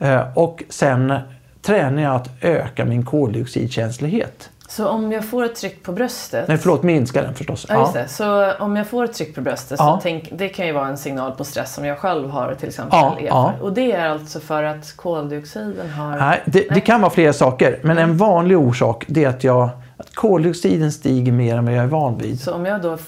Eh, 0.00 0.38
och 0.38 0.64
sen 0.68 1.14
tränar 1.62 2.02
jag 2.02 2.14
att 2.14 2.30
öka 2.40 2.84
min 2.84 3.04
koldioxidkänslighet. 3.04 4.50
Så 4.70 4.88
om 4.88 5.12
jag 5.12 5.24
får 5.24 5.44
ett 5.44 5.54
tryck 5.54 5.82
på 5.82 5.92
bröstet? 5.92 6.48
Nej, 6.48 6.58
förlåt, 6.58 6.82
minska 6.82 7.22
den 7.22 7.34
förstås. 7.34 7.66
Ja, 7.68 7.80
just 7.80 7.92
det. 7.92 8.08
Så 8.08 8.52
om 8.52 8.76
jag 8.76 8.86
får 8.86 9.04
ett 9.04 9.12
tryck 9.12 9.34
på 9.34 9.40
bröstet, 9.40 9.78
ja. 9.78 9.96
så 9.96 10.02
tänk, 10.02 10.28
det 10.32 10.48
kan 10.48 10.66
ju 10.66 10.72
vara 10.72 10.88
en 10.88 10.96
signal 10.96 11.32
på 11.32 11.44
stress 11.44 11.74
som 11.74 11.84
jag 11.84 11.98
själv 11.98 12.30
har 12.30 12.54
till 12.54 12.68
exempel. 12.68 12.98
Ja, 12.98 13.16
ja. 13.20 13.52
Och 13.60 13.72
det 13.72 13.92
är 13.92 14.08
alltså 14.08 14.40
för 14.40 14.62
att 14.62 14.96
koldioxiden 14.96 15.90
har... 15.90 16.16
Nej, 16.18 16.42
det, 16.44 16.58
Nej. 16.58 16.68
det 16.74 16.80
kan 16.80 17.00
vara 17.00 17.10
flera 17.10 17.32
saker. 17.32 17.78
Men 17.82 17.98
en 17.98 18.16
vanlig 18.16 18.58
orsak 18.58 19.04
det 19.08 19.24
är 19.24 19.28
att, 19.28 19.44
jag, 19.44 19.68
att 19.96 20.14
koldioxiden 20.14 20.92
stiger 20.92 21.32
mer 21.32 21.56
än 21.56 21.64
vad 21.64 21.74
jag 21.74 21.84
är 21.84 21.88
van 21.88 22.18
vid. 22.18 22.40
Så 22.40 22.54
om 22.54 22.66
jag 22.66 22.82
då 22.82 22.98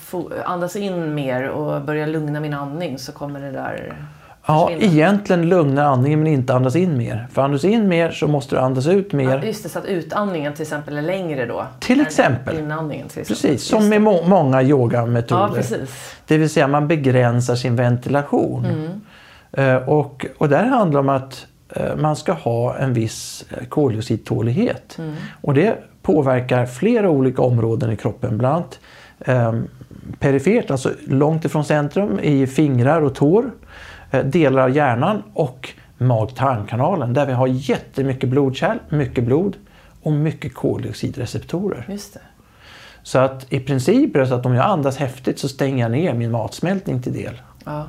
andas 0.45 0.77
in 0.77 1.15
mer 1.15 1.49
och 1.49 1.83
börjar 1.83 2.07
lugna 2.07 2.41
min 2.41 2.55
andning 2.55 2.99
så 2.99 3.13
kommer 3.13 3.41
det 3.41 3.51
där... 3.51 3.95
Ja, 4.47 4.71
egentligen 4.79 5.49
lugna 5.49 5.85
andningen 5.85 6.23
men 6.23 6.33
inte 6.33 6.55
andas 6.55 6.77
in 6.77 6.97
mer. 6.97 7.29
För 7.33 7.43
andas 7.43 7.65
in 7.65 7.89
mer 7.89 8.11
så 8.11 8.29
måste 8.29 8.57
du 8.57 8.61
andas 8.61 8.87
ut 8.87 9.13
mer. 9.13 9.31
Ja, 9.31 9.45
just 9.45 9.63
det, 9.63 9.69
så 9.69 9.79
att 9.79 9.85
utandningen 9.85 10.53
till 10.53 10.63
exempel 10.63 10.97
är 10.97 11.03
längre 11.03 11.47
då? 11.47 11.67
Till 11.81 12.01
exempel. 12.01 12.59
Inandningen 12.59 13.09
till 13.09 13.21
exempel. 13.21 13.51
Precis, 13.51 13.69
som 13.69 13.89
med 13.89 14.03
må 14.03 14.23
många 14.27 14.63
yogametoder. 14.63 15.43
Ja, 15.43 15.51
precis. 15.55 16.17
Det 16.27 16.39
vill 16.39 16.51
säga 16.51 16.69
man 16.69 16.89
begränsar 16.89 17.55
sin 17.55 17.77
ventilation. 17.77 18.65
Mm. 18.65 19.01
Uh, 19.59 19.89
och, 19.89 20.27
och 20.39 20.49
där 20.49 20.65
handlar 20.65 21.03
det 21.03 21.09
om 21.09 21.17
att 21.17 21.47
uh, 21.77 21.97
man 21.97 22.17
ska 22.17 22.33
ha 22.33 22.77
en 22.77 22.93
viss 22.93 23.45
uh, 23.53 23.69
koldioxidtålighet. 23.69 24.99
Mm. 24.99 25.15
Och 25.41 25.55
det 25.55 25.77
påverkar 26.03 26.67
flera 26.67 27.11
olika 27.11 27.43
områden 27.43 27.93
i 27.93 27.97
kroppen. 27.97 28.39
Bland 28.39 28.55
annat 28.55 28.81
um, 29.27 29.69
perifert, 30.19 30.71
alltså 30.71 30.91
långt 31.07 31.45
ifrån 31.45 31.65
centrum, 31.65 32.21
i 32.23 32.47
fingrar 32.47 33.03
och 33.03 33.15
tår. 33.15 33.51
Eh, 34.13 34.25
delar 34.25 34.63
av 34.63 34.71
hjärnan 34.71 35.23
och 35.35 35.69
mag-tarmkanalen 35.99 37.13
där 37.13 37.27
vi 37.27 37.33
har 37.33 37.47
jättemycket 37.47 38.29
blodkärl, 38.29 38.79
mycket 38.89 39.25
blod 39.25 39.57
och 40.03 40.13
mycket 40.13 40.55
koldioxidreceptorer. 40.55 41.87
Just 41.89 42.15
det. 42.15 42.21
Så 43.03 43.19
att 43.19 43.53
i 43.53 43.61
princip 43.61 44.17
är 44.17 44.21
det 44.21 44.27
så 44.27 44.35
att 44.35 44.47
om 44.47 44.55
jag 44.55 44.67
andas 44.67 44.97
häftigt 44.97 45.39
så 45.39 45.49
stänger 45.49 45.85
jag 45.85 45.91
ner 45.91 46.15
min 46.15 46.31
matsmältning 46.31 47.03
till 47.03 47.13
del. 47.13 47.41
Ja. 47.65 47.85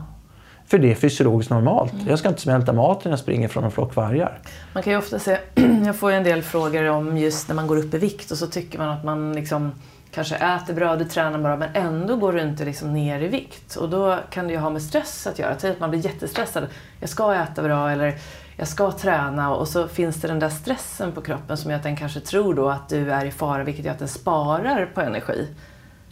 För 0.68 0.78
det 0.78 0.92
är 0.92 0.96
fysiologiskt 0.96 1.52
normalt. 1.52 1.94
Jag 2.08 2.20
ska 2.20 2.30
inte 2.30 2.42
smälta 2.42 2.74
mat 2.74 3.06
när 3.06 3.12
jag 3.12 3.20
springer 3.20 3.48
från 3.48 3.64
en 3.64 3.72
flock 3.72 3.96
vargar. 3.96 4.40
Man 4.74 4.84
kan 4.84 4.94
ju 4.94 5.00
ofta 5.00 5.20
se, 5.20 5.38
jag 5.86 5.96
får 5.96 6.12
ju 6.12 6.18
en 6.18 6.24
del 6.24 6.42
frågor 6.42 6.90
om 6.90 7.18
just 7.18 7.48
när 7.48 7.56
man 7.56 7.68
går 7.68 7.78
upp 7.78 7.94
i 7.94 7.98
vikt 7.98 8.32
och 8.32 8.38
så 8.38 8.48
tycker 8.48 8.80
man 8.80 8.90
att 8.90 9.04
man 9.04 9.34
liksom 9.34 9.72
kanske 10.14 10.36
äter 10.36 10.74
bra, 10.74 10.96
du 10.96 11.06
tränar 11.06 11.40
bra 11.40 11.56
men 11.58 11.70
ändå 11.74 12.16
går 12.16 12.34
du 12.34 12.42
inte 12.42 12.66
liksom 12.66 12.94
ner 12.94 13.20
i 13.22 13.28
vikt. 13.28 13.76
Och 13.76 13.90
då 13.90 14.18
kan 14.30 14.48
det 14.48 14.54
ju 14.54 14.60
ha 14.60 14.70
med 14.70 14.82
stress 14.82 15.28
att 15.28 15.40
göra. 15.40 15.56
Typ 15.56 15.72
att 15.72 15.80
man 15.80 15.90
blir 15.90 16.06
jättestressad. 16.06 16.68
Jag 17.00 17.10
ska 17.10 17.34
äta 17.36 17.64
bra 17.64 17.92
eller 17.92 18.16
jag 18.58 18.68
ska 18.68 18.92
träna 18.92 19.56
och 19.56 19.68
så 19.68 19.88
finns 19.88 20.22
det 20.22 20.28
den 20.28 20.40
där 20.40 20.50
stressen 20.50 21.12
på 21.12 21.22
kroppen 21.22 21.58
som 21.58 21.72
gör 21.72 21.78
att 21.78 21.84
den 21.84 21.96
kanske 21.96 22.20
tror 22.20 22.54
då 22.54 22.70
att 22.70 22.90
du 22.90 23.12
är 23.12 23.26
i 23.26 23.32
fara 23.32 23.64
vilket 23.64 23.86
gör 23.86 23.92
att 23.92 24.00
den 24.00 24.08
sparar 24.08 24.86
på 24.94 25.02
energi. 25.02 25.48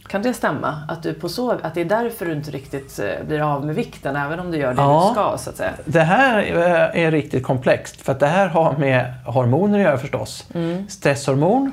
Kan 0.08 0.22
det 0.22 0.34
stämma? 0.34 0.84
Att, 0.88 1.04
du 1.04 1.14
på 1.14 1.30
så, 1.30 1.52
att 1.52 1.74
det 1.74 1.82
är 1.82 1.86
därför 1.86 2.26
du 2.26 2.34
inte 2.34 2.52
riktigt 2.52 3.00
eh, 3.00 3.28
blir 3.28 3.42
av 3.54 3.66
med 3.66 3.76
vikten 3.76 4.16
även 4.16 4.40
om 4.40 4.52
du 4.52 4.58
gör 4.58 4.74
det 4.74 4.82
Ja. 4.82 5.06
du 5.08 5.14
ska 5.14 5.38
så 5.38 5.50
att 5.50 5.56
säga? 5.58 5.72
Det 5.86 6.02
här 6.02 6.40
eh, 6.40 7.06
är 7.06 7.12
riktigt 7.12 7.44
komplext 7.44 8.02
för 8.02 8.12
att 8.12 8.20
det 8.20 8.28
här 8.28 8.48
har 8.48 8.78
med 8.78 9.14
hormoner 9.26 9.80
att 9.80 9.84
göra 9.86 9.98
förstås. 9.98 10.46
Stresshormon, 10.90 11.72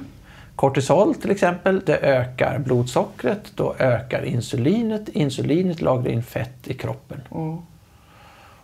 kortisol 0.58 1.14
till 1.14 1.30
exempel, 1.30 1.82
det 1.86 1.96
ökar 1.96 2.58
blodsockret, 2.58 3.52
då 3.54 3.74
ökar 3.78 4.22
insulinet. 4.24 5.08
Insulinet 5.08 5.80
lagrar 5.80 6.10
in 6.10 6.22
fett 6.22 6.68
i 6.68 6.74
kroppen. 6.74 7.20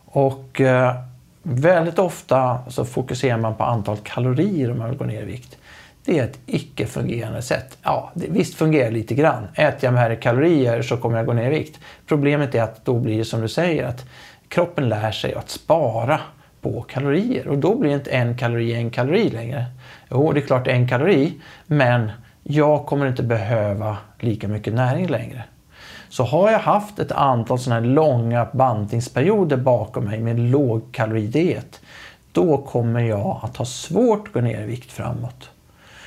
Och 0.05 0.61
eh, 0.61 0.95
väldigt 1.42 1.99
ofta 1.99 2.59
så 2.68 2.84
fokuserar 2.84 3.38
man 3.38 3.55
på 3.55 3.64
antal 3.64 3.97
kalorier 3.97 4.70
om 4.70 4.78
man 4.78 4.88
vill 4.90 4.99
gå 4.99 5.05
ner 5.05 5.22
i 5.22 5.24
vikt. 5.24 5.59
Det 6.05 6.18
är 6.18 6.24
ett 6.24 6.38
icke-fungerande 6.47 7.42
sätt. 7.42 7.78
Ja, 7.82 8.11
det, 8.14 8.26
visst 8.30 8.55
fungerar 8.55 8.90
lite 8.90 9.14
grann. 9.14 9.47
Äter 9.55 9.84
jag 9.84 9.95
med 9.95 10.22
kalorier 10.22 10.82
så 10.82 10.97
kommer 10.97 11.16
jag 11.16 11.26
gå 11.26 11.32
ner 11.32 11.47
i 11.47 11.59
vikt. 11.59 11.80
Problemet 12.07 12.55
är 12.55 12.62
att 12.62 12.84
då 12.84 12.99
blir 12.99 13.18
det 13.18 13.24
som 13.24 13.40
du 13.40 13.49
säger 13.49 13.84
att 13.84 14.05
kroppen 14.49 14.88
lär 14.88 15.12
sig 15.12 15.34
att 15.34 15.51
spara 15.51 16.20
på 16.61 16.82
kalorier 16.82 17.49
och 17.49 17.59
då 17.59 17.74
blir 17.74 17.95
inte 17.95 18.11
en 18.11 18.38
kalori 18.38 18.74
en 18.74 18.90
kalori 18.90 19.30
längre. 19.30 19.64
Jo, 20.14 20.32
det 20.32 20.40
är 20.40 20.46
klart 20.46 20.66
en 20.66 20.88
kalori, 20.88 21.40
men 21.66 22.12
jag 22.42 22.86
kommer 22.86 23.06
inte 23.06 23.22
behöva 23.22 23.96
lika 24.20 24.48
mycket 24.48 24.74
näring 24.74 25.06
längre. 25.06 25.44
Så 26.08 26.24
har 26.24 26.50
jag 26.50 26.58
haft 26.58 26.98
ett 26.98 27.12
antal 27.12 27.58
sådana 27.58 27.80
här 27.80 27.94
långa 27.94 28.48
bantningsperioder 28.52 29.56
bakom 29.56 30.04
mig 30.04 30.20
med 30.20 30.38
lågkaloridiet, 30.40 31.80
då 32.32 32.58
kommer 32.58 33.00
jag 33.00 33.40
att 33.42 33.56
ha 33.56 33.64
svårt 33.64 34.26
att 34.26 34.32
gå 34.34 34.40
ner 34.40 34.62
i 34.62 34.66
vikt 34.66 34.92
framåt. 34.92 35.50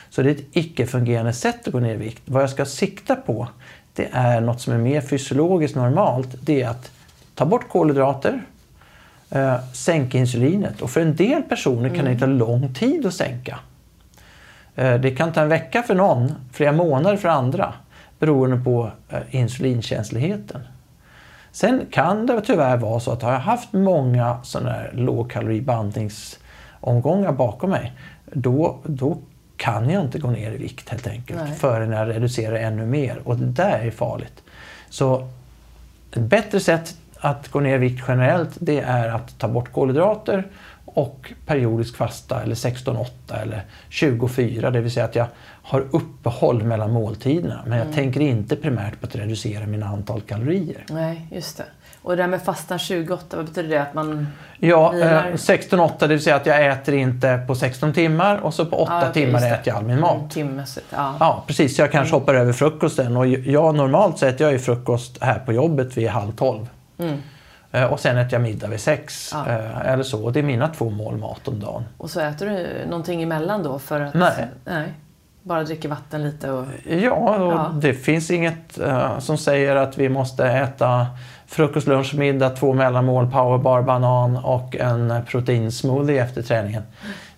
Så 0.10 0.22
det 0.22 0.30
är 0.30 0.36
ett 0.36 0.47
icke-fungerande 0.51 1.34
sätt 1.34 1.68
att 1.68 1.74
gå 1.74 1.80
ner 1.80 1.93
i 1.93 1.97
vikt. 1.97 2.22
Vad 2.26 2.43
jag 2.43 2.49
ska 2.49 2.66
sikta 2.66 3.16
på, 3.16 3.47
det 3.93 4.10
är 4.12 4.41
något 4.41 4.62
som 4.62 4.74
är 4.74 4.78
mer 4.78 5.01
fysiologiskt 5.01 5.76
normalt. 5.76 6.36
Det 6.41 6.62
är 6.62 6.70
att 6.70 6.91
ta 7.36 7.45
bort 7.45 7.70
kolhydrater, 7.70 8.41
eh, 9.30 9.55
sänka 9.74 10.18
insulinet. 10.18 10.82
Och 10.82 10.89
för 10.89 11.01
en 11.01 11.16
del 11.16 11.43
personer 11.43 11.95
kan 11.95 12.05
det 12.05 12.20
ta 12.20 12.26
lång 12.26 12.74
tid 12.74 13.05
att 13.05 13.14
sänka. 13.14 13.60
Eh, 14.78 15.00
det 15.00 15.12
kan 15.12 15.34
ta 15.34 15.42
en 15.42 15.50
vecka 15.50 15.84
för 15.84 15.96
någon, 15.96 16.34
flera 16.52 16.72
månader 16.72 17.18
för 17.18 17.30
andra, 17.30 17.74
beroende 18.20 18.58
på 18.58 18.92
eh, 19.10 19.20
insulinkänsligheten. 19.30 20.62
Sen 21.52 21.82
kan 21.92 22.26
det 22.26 22.42
tyvärr 22.42 22.78
vara 22.78 23.00
så 23.00 23.12
att 23.12 23.22
har 23.22 23.32
jag 23.32 23.40
haft 23.40 23.74
många 23.74 24.38
sådana 24.44 24.70
här 24.70 24.92
lågkaloribantningsomgångar 24.94 27.32
bakom 27.32 27.70
mig, 27.70 27.94
då, 28.26 28.80
då 28.84 29.18
kan 29.58 29.90
jag 29.90 30.04
inte 30.04 30.20
gå 30.20 30.30
ner 30.30 30.52
i 30.52 30.58
vikt 30.58 30.90
helt 30.90 31.08
enkelt 31.08 31.40
Nej. 31.40 31.56
förrän 31.56 31.92
jag 31.92 32.10
reducerar 32.10 32.56
ännu 32.56 32.86
mer. 32.86 33.22
Och 33.24 33.38
det 33.38 33.46
där 33.46 33.80
är 33.80 33.92
farligt. 33.92 34.44
Så 34.90 35.28
ett 36.12 36.22
bättre 36.22 36.60
sätt 36.60 36.96
att 37.20 37.48
gå 37.48 37.60
ner 37.60 37.76
i 37.76 37.78
vikt 37.78 38.04
generellt 38.08 38.58
det 38.60 38.80
är 38.80 39.10
att 39.10 39.40
ta 39.40 39.48
bort 39.48 39.72
kolhydrater 39.72 40.48
och 40.98 41.34
periodisk 41.45 41.95
fasta 41.98 42.41
eller 42.41 42.56
16-8 42.56 43.06
eller 43.41 43.62
24. 43.89 44.72
Det 44.72 44.82
vill 44.82 44.91
säga 44.91 45.06
att 45.06 45.16
jag 45.16 45.26
har 45.64 45.86
uppehåll 45.91 46.64
mellan 46.64 46.91
måltiderna. 46.91 47.60
Men 47.68 47.78
jag 47.78 47.93
tänker 47.93 48.20
inte 48.22 48.56
primärt 48.56 49.00
på 49.02 49.08
att 49.08 49.16
reducera 49.16 49.66
mina 49.66 49.86
antal 49.86 50.22
kalorier. 50.22 50.84
Nej, 50.89 51.28
just 51.32 51.58
det. 51.58 51.64
Och 52.02 52.18
det 52.18 52.24
där 52.24 52.28
med 52.28 52.41
fastan 52.41 52.80
28, 52.80 53.38
vad 53.38 53.45
betyder 53.45 53.70
det? 53.70 53.82
Att 53.82 53.93
man... 53.93 54.28
Ja, 54.60 54.89
Vilar. 54.91 55.28
eh, 55.28 55.34
16-8 55.34 55.91
det 56.00 56.08
vill 56.08 56.22
säga 56.22 56.36
att 56.36 56.45
jag 56.45 56.66
äter 56.68 56.95
inte 56.95 57.43
på 57.48 57.56
16 57.56 57.93
timmar 57.93 58.38
och 58.38 58.54
så 58.54 58.66
på 58.66 58.78
8 58.78 58.93
Ja, 58.93 59.10
okej, 59.10 59.26
timmar 59.26 59.39
äter 59.39 59.62
jag 59.64 59.78
all 59.78 59.84
min 59.86 60.00
mat. 60.00 60.16
Mm, 60.18 60.30
timmässigt, 60.30 60.88
ja. 60.89 61.16
Ja, 61.20 61.43
precis. 61.48 61.80
Jag 61.80 61.91
kanske 61.91 62.16
hoppar 62.16 62.34
över 62.36 62.54
frukosten. 62.54 63.18
Och 63.18 63.28
jag, 63.28 63.76
normalt 63.76 64.18
så 64.18 64.26
äter 64.26 64.45
jag 64.45 64.54
ju 64.54 64.60
frukost 64.60 65.18
här 65.22 65.39
på 65.39 65.54
jobbet 65.54 65.98
vid 65.98 66.10
halv 66.10 66.32
tolv. 66.32 66.70
Mm. 67.00 67.22
Eh, 67.72 67.84
Och 67.84 67.99
sen 67.99 68.18
äter 68.18 68.34
jag 68.34 68.41
middag 68.41 68.68
vid 68.68 68.80
sex. 68.80 69.30
Ja. 69.34 69.47
eh, 69.49 69.91
Eller 69.91 70.03
så. 70.03 70.30
Det 70.30 70.39
är 70.39 70.43
mina 70.43 70.68
två 70.68 70.89
mål 70.89 71.18
mat 71.18 71.47
om 71.47 71.59
dagen. 71.59 71.84
Och 71.97 72.09
så 72.09 72.20
äter 72.20 72.45
du 72.45 72.86
någonting 72.89 73.24
emellan 73.24 73.63
då 73.63 73.80
för 73.80 74.01
att... 74.01 74.13
Nej. 74.13 74.47
Nej. 74.65 74.93
Bara 75.43 75.63
dricker 75.63 75.89
vatten 75.89 76.24
lite 76.24 76.51
och... 76.51 76.65
Ja, 76.89 77.11
och 77.38 77.53
Ja. 77.53 77.72
det 77.82 77.93
finns 77.93 78.32
inget 78.32 78.80
eh, 78.80 79.20
som 79.20 79.38
säger 79.38 79.76
att 79.76 79.97
vi 79.97 80.09
måste 80.09 80.45
äta 80.47 81.07
frukost, 81.47 81.88
lunch, 81.88 82.15
middag, 82.15 82.49
två 82.49 82.74
mellanmål, 82.74 83.32
powerbar, 83.32 83.82
banan 83.82 84.38
och 84.38 84.76
en 84.76 85.13
proteinsmoothie 85.28 86.24
efter 86.24 86.41
träningen. 86.41 86.84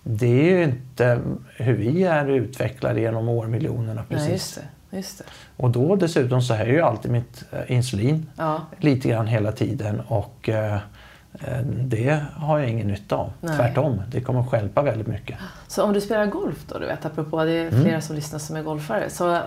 Det 0.03 0.25
är 0.49 0.57
ju 0.57 0.63
inte 0.63 1.19
hur 1.57 1.73
vi 1.73 2.03
är 2.03 2.25
utvecklade 2.30 2.99
genom 3.01 3.30
årmiljonerna 3.30 4.03
precis. 4.09 4.57
Nej, 4.61 4.69
Och 5.58 5.70
då 5.70 5.96
dessutom 5.96 6.42
så 6.42 6.54
höjer 6.54 6.74
ju 6.74 6.82
alltid 6.82 7.12
mitt 7.12 7.44
eh, 7.52 7.72
insulin 7.72 8.30
Ja. 8.38 8.62
lite 8.78 9.10
grann 9.10 9.28
hela 9.28 9.52
tiden 9.52 10.02
och 10.08 10.50
eh, 10.50 10.74
eh, 11.34 11.62
det 11.64 12.20
har 12.36 12.60
jag 12.60 12.70
ingen 12.70 12.88
nytta 12.88 13.16
av. 13.16 13.32
Nej. 13.42 13.56
Tvärtom, 13.58 14.02
det 14.12 14.22
kommer 14.22 14.44
stjälpa 14.44 14.82
väldigt 14.82 15.08
mycket. 15.08 15.38
Så 15.68 15.84
om 15.84 15.94
du 15.94 16.02
spelar 16.02 16.26
golf 16.26 16.66
då, 16.68 16.80
du 16.80 16.86
vet, 16.86 17.06
apropå 17.06 17.44
det 17.44 17.52
är 17.52 17.68
Mm. 17.68 17.84
flera 17.84 18.02
som 18.02 18.16
lyssnar 18.16 18.40
som 18.40 18.56
är 18.56 18.64
golfare, 18.64 19.10
så 19.10 19.40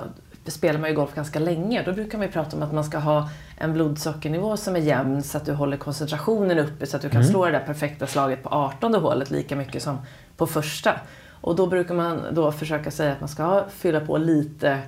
spelar 0.47 0.80
man 0.80 0.90
ju 0.90 0.97
golf 0.97 1.14
ganska 1.14 1.38
länge. 1.38 1.82
Då 1.82 1.93
brukar 1.93 2.18
man 2.18 2.26
ju 2.26 2.32
prata 2.32 2.57
om 2.57 2.62
att 2.62 2.72
man 2.72 2.84
ska 2.84 2.99
ha 2.99 3.28
en 3.59 3.72
blodsockernivå 3.72 4.57
som 4.57 4.76
är 4.76 4.80
jämn 4.80 5.22
så 5.22 5.36
att 5.38 5.45
du 5.47 5.53
håller 5.53 5.76
koncentrationen 5.76 6.59
uppe 6.59 6.86
så 6.86 6.97
att 6.97 7.03
du 7.03 7.09
kan 7.09 7.20
Mm. 7.20 7.30
slå 7.32 7.45
det 7.47 7.53
där 7.53 7.61
perfekta 7.66 8.07
slaget 8.07 8.43
på 8.43 8.49
18 8.49 8.95
hålet 8.95 9.30
lika 9.30 9.57
mycket 9.57 9.82
som 9.82 9.99
på 10.36 10.47
första. 10.47 10.93
Och 11.40 11.57
då 11.57 11.66
brukar 11.66 11.95
man 11.95 12.20
då 12.32 12.53
försöka 12.53 12.90
säga 12.90 13.12
att 13.12 13.20
man 13.20 13.28
ska 13.28 13.64
fylla 13.70 14.01
på 14.01 14.18
lite 14.18 14.78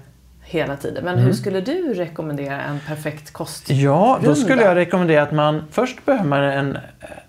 hela 0.44 0.76
tiden. 0.76 1.04
Men 1.04 1.18
hur 1.18 1.32
skulle 1.32 1.60
du 1.60 1.94
rekommendera 1.94 2.60
en 2.60 2.80
perfekt 2.86 3.32
kost? 3.32 3.70
Mm. 3.70 3.82
Ja, 3.82 4.18
då 4.24 4.34
skulle 4.34 4.62
jag 4.62 4.76
rekommendera 4.76 5.22
att 5.22 5.32
man 5.32 5.62
först 5.70 6.04
behöver 6.04 6.28
man 6.28 6.42
en, 6.42 6.78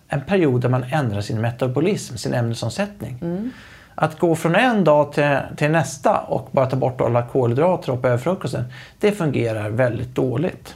en 0.08 0.22
period 0.22 0.62
där 0.62 0.70
man 0.70 0.84
ändrar 0.84 1.22
sin 1.22 1.42
metabolism, 1.42 2.18
sin 2.18 2.34
ämnesomsättning. 2.34 3.18
Mm. 3.22 3.52
Att 3.96 4.20
gå 4.20 4.36
från 4.36 4.56
en 4.56 4.84
dag 4.84 5.14
till, 5.14 5.38
till 5.58 5.72
nästa 5.72 6.20
och 6.20 6.50
bara 6.52 6.66
ta 6.66 6.76
bort 6.76 7.02
alla 7.02 7.24
kolhydrater 7.28 7.90
och 7.90 7.96
hoppa 7.96 8.08
över 8.08 8.18
frukosten, 8.18 8.64
det 9.00 9.12
fungerar 9.12 9.70
väldigt 9.70 10.16
dåligt. 10.16 10.76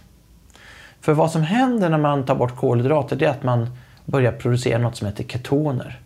För 1.02 1.14
vad 1.14 1.32
som 1.32 1.44
händer 1.44 1.90
när 1.90 1.98
man 1.98 2.26
tar 2.26 2.36
bort 2.36 2.56
kolhydrater 2.56 3.16
det 3.16 3.26
är 3.26 3.30
att 3.30 3.44
man 3.44 3.68
börja 4.10 4.32
producera 4.32 4.78
något 4.78 4.96
som 4.96 5.08
heter 5.08 5.24
ketoner. 5.24 6.00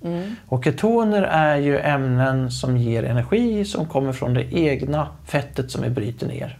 Och 0.47 0.63
ketoner 0.63 1.21
är 1.21 1.57
ju 1.57 1.79
ämnen 1.79 2.51
som 2.51 2.77
ger 2.77 3.03
energi 3.03 3.65
som 3.65 3.85
kommer 3.85 4.13
från 4.13 4.33
det 4.33 4.53
egna 4.53 5.07
fettet 5.25 5.71
som 5.71 5.83
vi 5.83 5.89
bryter 5.89 6.27
ner. 6.27 6.57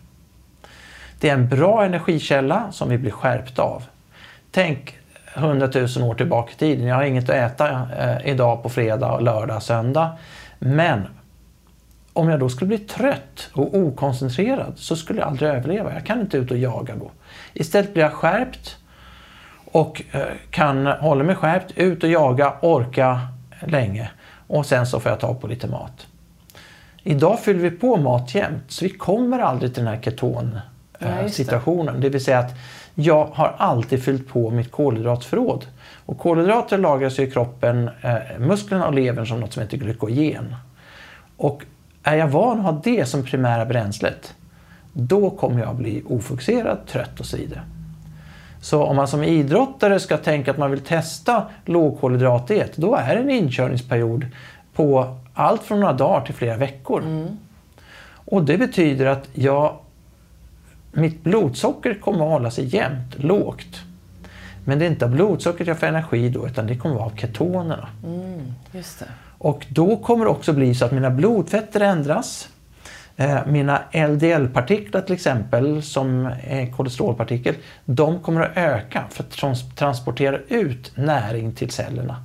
Det 1.20 1.30
är 1.30 1.34
en 1.34 1.50
bra 1.50 1.86
energikälla 1.86 2.72
som 2.72 2.89
vi 2.89 2.98
blir 2.98 3.12
skärpta 3.12 3.62
av. 3.62 3.84
Tänk 4.52 4.98
100 5.34 5.70
000 5.98 6.10
år 6.10 6.16
tillbaka 6.16 6.52
i 6.52 6.56
tiden. 6.56 6.88
Jag 6.88 6.96
har 6.96 7.04
inget 7.04 7.30
att 7.30 7.36
äta 7.36 7.88
eh, 8.00 8.32
idag 8.32 8.64
på 8.64 8.70
fredag, 8.70 9.20
lördag, 9.20 9.64
söndag. 9.64 10.18
Men 10.60 11.08
om 12.14 12.30
jag 12.30 12.39
då 12.39 12.50
skulle 12.50 12.68
bli 12.68 12.78
trött 12.78 13.50
och 13.54 13.78
okoncentrerad 13.78 14.74
så 14.76 14.96
skulle 14.96 15.20
jag 15.20 15.30
aldrig 15.30 15.50
överleva. 15.50 15.94
Jag 15.94 16.06
kan 16.06 16.22
inte 16.22 16.38
ut 16.38 16.52
och 16.52 16.58
jaga 16.58 16.96
då. 16.96 17.12
Istället 17.54 17.94
blir 17.94 18.04
jag 18.04 18.14
skärpt 18.14 18.78
och 19.74 20.03
eh, 20.11 20.21
kan 20.49 20.88
hålla 20.88 21.24
mig 21.24 21.36
skärpt, 21.36 21.71
ut 21.76 22.03
och 22.03 22.09
jaga, 22.09 22.53
orka 22.61 23.19
länge 23.59 24.11
och 24.47 24.65
sen 24.65 24.86
så 24.86 24.99
får 24.99 25.09
jag 25.09 25.19
ta 25.19 25.34
på 25.34 25.47
lite 25.47 25.67
mat. 25.67 26.07
Idag 27.03 27.39
fyller 27.39 27.59
vi 27.59 27.71
på 27.71 27.97
mat 27.97 28.36
jämt 28.36 28.63
så 28.67 28.86
vi 28.86 28.89
kommer 28.89 29.39
aldrig 29.39 29.74
till 29.74 29.84
den 29.84 29.93
här 29.93 30.01
keton 30.01 30.59
Ja, 30.99 31.07
eh, 31.07 31.21
just 31.24 31.49
det. 31.49 31.93
Det 31.97 32.09
vill 32.09 32.24
säga 32.24 32.39
att 32.39 32.51
jag 32.95 33.26
har 33.26 33.55
alltid 33.57 34.03
fyllt 34.03 34.28
på 34.28 34.49
mitt 34.49 34.71
kolhydratförråd. 34.71 35.65
Och 36.05 36.19
kolhydrater 36.19 36.78
lagras 36.78 37.19
i 37.19 37.32
kroppen, 37.32 37.89
eh, 38.01 38.39
musklerna 38.39 38.88
och 38.88 38.93
levern 38.93 39.28
som 39.28 39.39
något 39.39 39.53
som 39.53 39.61
heter 39.61 39.78
glykogen. 39.78 40.55
Och 41.38 41.63
är 42.03 42.15
jag 42.15 42.28
van 42.28 42.59
att 42.59 42.65
ha 42.65 42.82
det 42.84 43.05
som 43.05 43.24
primära 43.24 43.65
bränslet, 43.65 44.34
då 44.93 45.30
kommer 45.30 45.61
jag 45.61 45.76
bli 45.76 46.03
ofokuserad, 46.05 46.78
trött 46.88 47.19
och 47.19 47.26
så 47.26 47.38
vidare. 47.38 47.61
Så 48.64 48.84
om 48.84 48.95
man 48.95 49.07
som 49.07 49.24
idrottare 49.24 49.99
ska 49.99 50.18
tänka 50.18 50.51
att 50.51 50.57
man 50.57 50.72
vill 50.72 50.80
testa 50.80 51.45
lågkolhydratdiet, 51.66 52.78
då 52.78 52.95
är 52.95 53.16
det 53.16 53.22
en 53.22 53.30
inkörningsperiod 53.30 54.26
på 54.74 55.18
allt 55.34 55.64
från 55.64 55.80
några 55.80 55.93
dagar 55.93 56.26
till 56.26 56.36
flera 56.36 56.57
veckor. 56.57 57.01
Mm. 57.01 57.38
Och 58.26 58.43
det 58.43 58.57
betyder 58.57 59.05
att 59.05 59.30
jag, 59.34 59.76
mitt 60.91 61.24
blodsocker 61.24 61.93
kommer 61.93 62.26
att 62.26 62.32
hålla 62.32 62.51
sig 62.51 62.76
jämnt, 62.76 63.24
lågt. 63.24 63.82
Men 64.66 64.80
det 64.80 64.86
är 64.86 64.89
inte 64.89 65.05
av 65.05 65.11
blodsockret 65.11 65.68
jag 65.68 65.80
får 65.80 65.88
energi 65.88 66.30
då, 66.30 66.47
utan 66.47 66.68
det 66.68 66.78
kommer 66.78 66.95
att 66.95 67.01
vara 67.01 67.11
av 67.11 67.18
ketonerna. 67.18 67.89
Mm, 68.05 68.53
just 68.72 68.99
det. 68.99 69.05
Och 69.38 69.66
då 69.70 69.97
kommer 69.97 70.26
det 70.26 70.32
också 70.32 70.53
bli 70.53 70.76
så 70.76 70.86
att 70.86 70.91
mina 70.91 71.09
blodfetter 71.09 71.80
ändras. 71.80 72.49
Eh, 73.18 73.45
Mina 73.45 73.82
LDL-partiklar 73.91 75.01
till 75.01 75.14
exempel, 75.16 75.84
som 75.84 76.30
är 76.43 76.72
kolesterolpartikel, 76.72 77.55
de 77.86 78.20
kommer 78.20 78.41
att 78.41 78.57
öka 78.57 79.03
för 79.09 79.24
att 79.24 79.32
trans- 79.32 79.76
transportera 79.76 80.38
ut 80.47 80.91
näring 80.95 81.51
till 81.55 81.70
cellerna. 81.72 82.24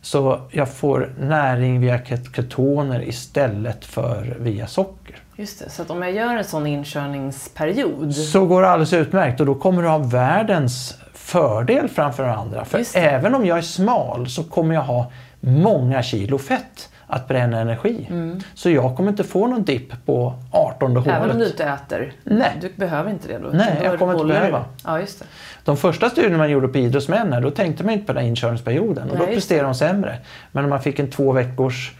Så 0.00 0.40
jag 0.50 0.68
får 0.74 1.12
näring 1.20 1.80
via 1.80 1.98
ket- 1.98 2.36
ketoner 2.36 3.08
istället 3.08 3.84
för 3.84 4.36
via 4.40 4.66
socker. 4.66 5.16
Just 5.36 5.58
det. 5.58 5.70
Så 5.70 5.82
att 5.82 5.90
om 5.90 6.02
jag 6.02 6.12
gör 6.12 6.36
en 6.36 6.44
sån 6.44 6.66
inkörningsperiod. 6.66 8.14
Så 8.14 8.46
går 8.46 8.62
det 8.62 8.68
alldeles 8.68 8.92
utmärkt 8.92 9.40
och 9.40 9.46
då 9.46 9.54
kommer 9.54 9.82
du 9.82 9.88
ha 9.88 9.98
världens 9.98 10.94
fördel 11.14 11.88
framför 11.88 12.24
andra. 12.24 12.64
För 12.64 12.82
även 12.94 13.34
om 13.34 13.46
jag 13.46 13.58
är 13.58 13.62
smal 13.62 14.28
så 14.28 14.44
kommer 14.44 14.74
jag 14.74 14.82
ha 14.82 15.10
många 15.40 16.02
kilo 16.02 16.38
fett 16.38 16.88
att 17.06 17.28
bränna 17.28 17.60
energi. 17.60 18.08
Så 18.54 18.70
jag 18.70 18.96
kommer 18.96 19.10
inte 19.10 19.24
få 19.24 19.46
någon 19.46 19.64
dipp 19.64 20.06
på 20.06 20.34
18 20.50 20.90
hålet. 20.90 21.06
Mm. 21.06 21.16
Även 21.16 21.30
om 21.30 21.38
du 21.38 21.46
inte 21.46 21.64
äter. 21.64 22.12
Nej. 22.24 22.58
Du 22.60 22.72
behöver 22.76 23.10
inte 23.10 23.28
det 23.28 23.38
då. 23.38 23.48
Nej, 23.52 23.80
jag 23.84 23.98
kommer 23.98 24.12
inte 24.12 24.24
behöva. 24.26 24.64
Ja, 24.84 25.00
just 25.00 25.18
det. 25.18 25.24
De 25.64 25.76
första 25.76 26.10
studierna 26.10 26.38
man 26.38 26.50
gjorde 26.50 26.68
på 26.68 26.78
idrottsmän, 26.78 27.32
här, 27.32 27.40
då 27.40 27.50
tänkte 27.50 27.84
man 27.84 27.92
inte 27.92 28.06
på 28.06 28.12
den 28.12 28.24
inkörningsperioden 28.24 29.10
och 29.10 29.18
Nej, 29.18 29.26
då 29.26 29.32
presterade 29.34 29.64
de 29.64 29.74
sämre. 29.74 30.16
Men 30.52 30.64
om 30.64 30.70
man 30.70 30.80
fick 30.82 30.98
en 30.98 31.10
två 31.10 31.32
veckors 31.32 31.92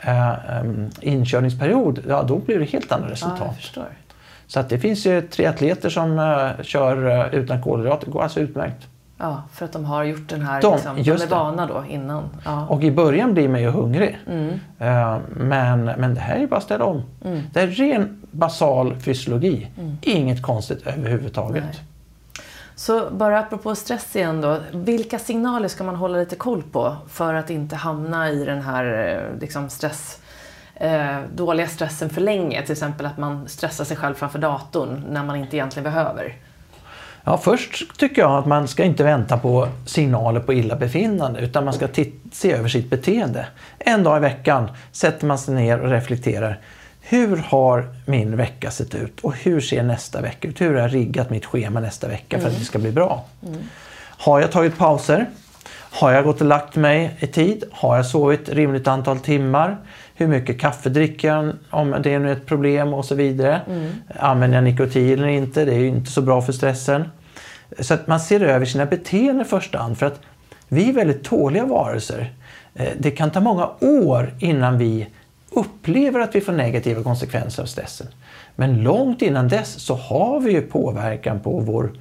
eh, 0.00 0.32
inkörningsperiod, 1.00 2.02
ja 2.08 2.22
då 2.22 2.38
blir 2.38 2.58
det 2.58 2.64
helt 2.64 2.92
andra 2.92 3.06
Ja, 3.08 3.12
resultat. 3.12 3.38
jag 3.44 3.56
förstår. 3.56 3.86
Så 4.46 4.60
att 4.60 4.68
det 4.68 4.78
finns 4.78 5.06
ju 5.06 5.22
tre 5.22 5.46
atleter 5.46 5.88
som 5.90 6.18
eh, 6.18 6.62
kör 6.64 7.10
eh, 7.10 7.34
utan 7.34 7.62
kolhydrater, 7.62 8.06
det 8.06 8.12
går 8.12 8.22
alltså 8.22 8.40
utmärkt. 8.40 8.86
Ja, 9.22 9.42
för 9.52 9.64
att 9.64 9.72
de 9.72 9.84
har 9.84 10.04
gjort 10.04 10.28
den 10.28 10.42
här, 10.42 10.62
De- 10.62 10.74
liksom, 10.74 10.96
de 10.96 11.02
just 11.02 11.24
är 11.24 11.28
det. 11.28 11.34
vana 11.34 11.66
då 11.66 11.84
innan. 11.88 12.28
Ja. 12.44 12.66
Och 12.66 12.82
i 12.82 12.90
början 12.90 13.34
blir 13.34 13.48
man 13.48 13.60
ju 13.62 13.68
hungrig. 13.70 14.18
Mm. 14.26 14.48
Eh, 14.78 15.18
men, 15.36 15.84
men 15.84 16.14
det 16.14 16.20
här 16.20 16.36
är 16.36 16.40
ju 16.40 16.46
bara 16.46 16.56
att 16.56 16.62
ställa 16.62 16.84
om. 16.84 17.02
Det 17.52 17.60
är 17.60 17.66
ren 17.66 18.22
basal 18.30 18.96
fysiologi. 19.00 19.68
Inget 20.02 20.42
konstigt 20.42 20.86
överhuvudtaget. 20.86 21.64
Nej. 21.64 21.82
Så 22.74 23.10
bara 23.10 23.38
apropå 23.38 23.74
stress 23.74 24.16
igen 24.16 24.40
då. 24.40 24.58
Vilka 24.72 25.18
signaler 25.18 25.68
ska 25.68 25.84
man 25.84 25.96
hålla 25.96 26.18
lite 26.18 26.36
koll 26.36 26.62
på 26.62 26.96
för 27.08 27.34
att 27.34 27.50
inte 27.50 27.76
hamna 27.76 28.30
i 28.30 28.44
den 28.44 28.62
här 28.62 29.08
eh, 29.34 29.40
liksom 29.40 29.68
stress, 29.68 30.20
eh, 30.74 31.18
dåliga 31.34 31.66
stressen 31.66 32.10
för 32.10 32.20
länge? 32.20 32.62
Till 32.62 32.72
exempel 32.72 33.06
att 33.06 33.18
man 33.18 33.48
stressar 33.48 33.84
sig 33.84 33.96
själv 33.96 34.14
framför 34.14 34.38
datorn 34.38 35.04
när 35.10 35.24
man 35.24 35.36
inte 35.36 35.56
egentligen 35.56 35.84
behöver. 35.84 36.36
Ja, 37.24 37.38
först 37.38 37.98
tycker 37.98 38.22
jag 38.22 38.38
att 38.38 38.46
man 38.46 38.68
ska 38.68 38.84
inte 38.84 39.04
vänta 39.04 39.38
på 39.38 39.68
signaler 39.86 40.40
på 40.40 40.52
illabefinnande 40.52 41.40
utan 41.40 41.64
man 41.64 41.74
ska 41.74 41.88
se 42.32 42.52
över 42.52 42.68
sitt 42.68 42.90
beteende. 42.90 43.46
En 43.78 44.02
dag 44.02 44.16
i 44.16 44.20
veckan 44.20 44.70
sätter 44.92 45.26
man 45.26 45.38
sig 45.38 45.54
ner 45.54 45.80
och 45.80 45.90
reflekterar. 45.90 46.60
Hur 47.00 47.36
har 47.36 47.94
min 48.06 48.36
vecka 48.36 48.70
sett 48.70 48.94
ut 48.94 49.20
och 49.20 49.36
hur 49.36 49.60
ser 49.60 49.82
nästa 49.82 50.20
vecka 50.20 50.48
ut? 50.48 50.60
Hur 50.60 50.74
har 50.74 50.80
jag 50.80 50.94
riggat 50.94 51.30
mitt 51.30 51.44
schema 51.44 51.80
nästa 51.80 52.08
vecka 52.08 52.38
för 52.40 52.48
att 52.48 52.58
det 52.58 52.64
ska 52.64 52.78
bli 52.78 52.92
bra? 52.92 53.24
Har 54.00 54.40
jag 54.40 54.52
tagit 54.52 54.78
pauser? 54.78 55.26
Har 55.74 56.12
jag 56.12 56.24
gått 56.24 56.40
och 56.40 56.46
lagt 56.46 56.76
mig 56.76 57.16
i 57.18 57.26
tid? 57.26 57.64
Har 57.72 57.96
jag 57.96 58.06
sovit 58.06 58.48
rimligt 58.48 58.88
antal 58.88 59.18
timmar? 59.18 59.76
Hur 60.22 60.28
mycket 60.28 60.60
kaffe 60.60 60.88
dricker 60.88 61.28
jag 61.28 61.52
om 61.70 61.96
det 62.02 62.14
är 62.14 62.18
nu 62.18 62.32
ett 62.32 62.46
problem 62.46 62.94
och 62.94 63.04
så 63.04 63.14
vidare. 63.14 63.60
Använder 64.18 64.56
jag 64.56 64.64
nikotin 64.64 65.18
eller 65.18 65.28
inte? 65.28 65.64
Det 65.64 65.72
är 65.74 65.78
ju 65.78 65.86
inte 65.88 66.10
så 66.10 66.22
bra 66.22 66.42
för 66.42 66.52
stressen. 66.52 67.08
Så 67.78 67.94
att 67.94 68.06
man 68.06 68.20
ser 68.20 68.40
över 68.40 68.66
sina 68.66 68.86
beteenden 68.86 69.40
i 69.40 69.44
första 69.44 69.78
hand 69.78 69.98
för 69.98 70.06
att 70.06 70.20
vi 70.68 70.88
är 70.88 70.92
väldigt 70.92 71.24
tåliga 71.24 71.64
varelser. 71.66 72.32
Eh, 72.74 72.88
Det 72.98 73.10
kan 73.10 73.30
ta 73.30 73.40
många 73.40 73.68
år 73.80 74.34
innan 74.38 74.78
vi 74.78 75.06
upplever 75.50 76.20
att 76.20 76.34
vi 76.34 76.40
får 76.40 76.52
negativa 76.52 77.02
konsekvenser 77.02 77.62
av 77.62 77.66
stressen. 77.66 78.06
Men 78.56 78.82
långt 78.82 79.22
innan 79.22 79.48
dess 79.48 79.80
så 79.80 79.94
har 79.94 80.40
vi 80.40 80.52
ju 80.52 80.60
påverkan 80.62 81.40
på 81.40 81.60
vår 81.60 81.92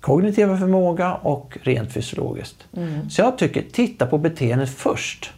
kognitiva 0.00 0.56
förmåga 0.58 1.14
och 1.14 1.58
rent 1.62 1.92
fysiologiskt. 1.92 2.64
Så 3.10 3.20
jag 3.22 3.38
tycker, 3.38 3.64
titta 3.72 4.06
på 4.06 4.18
beteendet 4.18 4.70
först. 4.70 5.32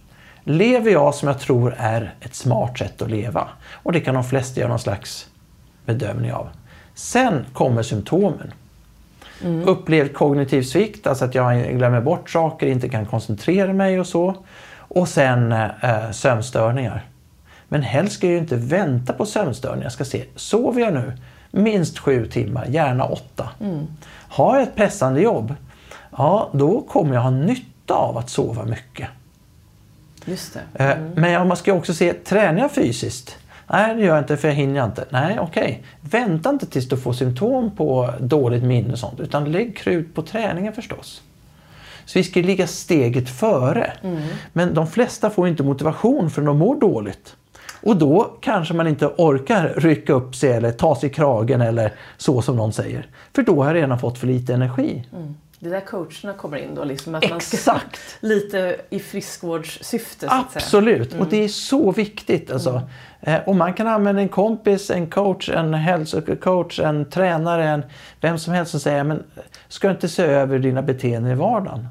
Lever 0.45 0.90
jag 0.90 1.14
som 1.14 1.28
jag 1.28 1.40
tror 1.40 1.74
är 1.78 2.14
ett 2.20 2.34
smart 2.34 2.78
sätt 2.78 3.03
att 3.03 3.11
leva? 3.11 3.49
Och 3.72 3.93
det 3.93 4.01
kan 4.01 4.14
de 4.14 4.24
flesta 4.24 4.61
göra 4.61 4.70
någon 4.70 4.78
slags 4.78 5.26
bedömning 5.84 6.32
av. 6.32 6.49
Sen 6.95 7.47
kommer 7.53 7.82
symptomen. 7.82 8.53
Upplevd 9.66 10.14
kognitiv 10.14 10.62
svikt, 10.62 11.07
alltså 11.07 11.24
att 11.24 11.34
jag 11.34 11.78
glömmer 11.78 12.01
bort 12.01 12.30
saker, 12.30 12.66
inte 12.66 12.88
kan 12.88 13.07
koncentrera 13.07 13.72
mig 13.72 14.01
och 14.01 14.07
så. 14.07 14.34
Och 14.76 15.09
sen 15.09 15.53
eh, 15.53 16.11
sömnstörningar. 16.12 17.07
Men 17.68 17.82
helst 17.82 18.14
ska 18.14 18.26
jag 18.26 18.32
ju 18.32 18.38
inte 18.38 18.57
vänta 18.57 19.12
på 19.12 19.26
sömnstörningar. 19.26 19.84
Jag 19.84 19.93
ska 19.93 20.05
se, 20.05 20.24
sover 20.36 20.80
jag 20.80 20.95
nu 20.95 21.12
minst 21.51 21.99
sju 21.99 22.26
timmar, 22.26 22.66
gärna 22.66 23.05
åtta. 23.05 23.51
Har 24.12 24.55
jag 24.55 24.62
ett 24.62 24.76
pressande 24.76 25.20
jobb, 25.20 25.55
ja 26.16 26.51
då 26.53 26.80
kommer 26.80 27.14
jag 27.14 27.22
ha 27.22 27.30
nytta 27.30 27.95
av 27.95 28.18
att 28.18 28.30
sova 28.30 28.64
mycket. 28.64 29.09
Just 30.24 30.58
det. 30.74 30.84
Eh, 30.84 30.96
Men 31.14 31.48
man 31.48 31.56
ska 31.56 31.72
också 31.72 31.94
se, 31.94 32.12
tränar 32.12 32.60
jag 32.60 32.72
fysiskt? 32.72 33.38
Nej, 33.70 33.94
det 33.94 34.00
gör 34.00 34.08
jag 34.14 34.18
inte 34.18 34.36
för 34.36 34.48
jag 34.48 34.54
hinner 34.54 34.84
inte. 34.84 35.04
Nej, 35.10 35.38
okej. 35.40 35.82
Vänta 36.00 36.50
inte 36.50 36.66
tills 36.66 36.88
du 36.88 36.96
får 36.96 37.12
symptom 37.12 37.70
på 37.76 38.14
dåligt 38.20 38.62
minne 38.62 38.92
och 38.92 38.98
sånt, 38.98 39.20
utan 39.20 39.52
lägg 39.52 39.76
krut 39.76 40.14
på 40.14 40.22
träningen 40.22 40.72
förstås. 40.72 41.22
Så 42.04 42.18
vi 42.18 42.24
ska 42.24 42.40
ligga 42.40 42.66
steget 42.66 43.28
före. 43.30 43.92
Men 44.52 44.74
de 44.74 44.86
flesta 44.86 45.30
får 45.30 45.48
inte 45.48 45.62
motivation 45.62 46.30
för 46.30 46.42
de 46.42 46.58
mår 46.58 46.80
dåligt. 46.80 47.36
Och 47.82 47.96
då 47.96 48.36
kanske 48.40 48.74
man 48.74 48.86
inte 48.86 49.06
orkar 49.06 49.72
rycka 49.76 50.12
upp 50.12 50.34
sig 50.36 50.52
eller 50.52 50.72
ta 50.72 50.96
sig 50.96 51.10
i 51.10 51.12
kragen 51.12 51.60
eller 51.60 51.92
så 52.16 52.42
som 52.42 52.56
någon 52.56 52.72
säger. 52.72 53.06
För 53.34 53.42
då 53.42 53.62
har 53.62 53.66
jag 53.74 53.82
redan 53.82 53.98
fått 53.98 54.18
för 54.18 54.26
lite 54.26 54.54
energi. 54.54 55.04
Det 55.62 55.68
är 55.68 55.72
där 55.72 55.80
coacherna 55.80 56.38
kommer 56.38 56.56
in 56.56 56.74
då, 56.74 56.84
liksom 56.84 57.14
att 57.14 57.30
man 57.30 57.40
ska 57.40 57.56
Exakt! 57.56 58.00
lite 58.20 58.76
i 58.90 58.98
friskvårdssyfte. 58.98 60.28
Absolut, 60.30 61.14
och 61.14 61.26
det 61.26 61.44
är 61.44 61.48
så 61.48 61.92
viktigt. 61.92 62.50
Alltså. 62.52 62.82
Eh, 63.20 63.40
Och 63.46 63.56
man 63.56 63.74
kan 63.74 63.86
använda 63.86 64.22
en 64.22 64.28
kompis, 64.28 64.90
en 64.90 65.10
coach, 65.10 65.48
en 65.48 65.74
hälsocoach, 65.74 66.80
en 66.80 67.10
tränare, 67.10 67.68
en, 67.68 67.82
vem 68.20 68.38
som 68.38 68.54
helst 68.54 68.70
som 68.70 68.80
säger 68.80 69.04
men 69.04 69.22
ska 69.68 69.90
inte 69.90 70.08
se 70.08 70.22
över 70.22 70.58
dina 70.58 70.82
beteenden 70.82 71.32
i 71.32 71.34
vardagen? 71.34 71.88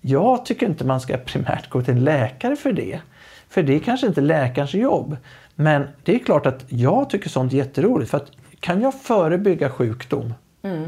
Jag 0.00 0.46
tycker 0.46 0.66
inte 0.66 0.84
man 0.84 1.00
ska 1.00 1.16
primärt 1.16 1.70
gå 1.70 1.82
till 1.82 1.94
en 1.94 2.04
läkare 2.04 2.56
för 2.56 2.72
det. 2.72 3.00
För 3.48 3.62
det 3.62 3.74
är 3.74 3.78
kanske 3.78 4.06
inte 4.06 4.20
läkarens 4.20 4.74
jobb. 4.74 5.16
Men 5.54 5.86
det 6.04 6.14
är 6.14 6.18
klart 6.18 6.46
att 6.46 6.64
jag 6.68 7.10
tycker 7.10 7.28
sånt 7.28 7.52
är 7.52 7.56
jätteroligt. 7.56 8.10
För 8.10 8.16
att 8.18 8.30
kan 8.60 8.80
jag 8.82 9.00
förebygga 9.00 9.70
sjukdom, 9.70 10.34
eh, 10.62 10.82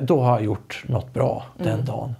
då 0.00 0.20
har 0.20 0.30
jag 0.32 0.44
gjort 0.44 0.84
något 0.86 1.12
bra 1.14 1.46
den 1.58 1.84
dagen. 1.84 2.14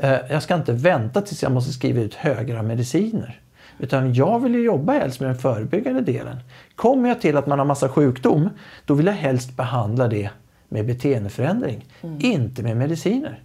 Eh, 0.00 0.10
Jag 0.30 0.42
ska 0.42 0.54
inte 0.54 0.72
vänta 0.72 1.20
tills 1.22 1.42
jag 1.42 1.52
måste 1.52 1.72
skriva 1.72 2.00
ut 2.00 2.14
högre 2.14 2.62
mediciner. 2.62 3.40
Utan 3.78 4.14
jag 4.14 4.40
vill 4.42 4.54
ju 4.54 4.64
jobba 4.64 4.92
helst 4.92 5.20
med 5.20 5.28
den 5.28 5.36
förebyggande 5.38 6.00
delen. 6.00 6.36
Kommer 6.76 7.08
jag 7.08 7.20
till 7.20 7.36
att 7.36 7.46
man 7.46 7.58
har 7.58 7.66
massa 7.66 7.88
sjukdom, 7.88 8.50
då 8.84 8.94
vill 8.94 9.06
jag 9.06 9.12
helst 9.12 9.56
behandla 9.56 10.08
det 10.08 10.30
med 10.68 10.86
beteendeförändring. 10.86 11.84
Inte 12.18 12.62
med 12.62 12.76
mediciner. 12.76 13.42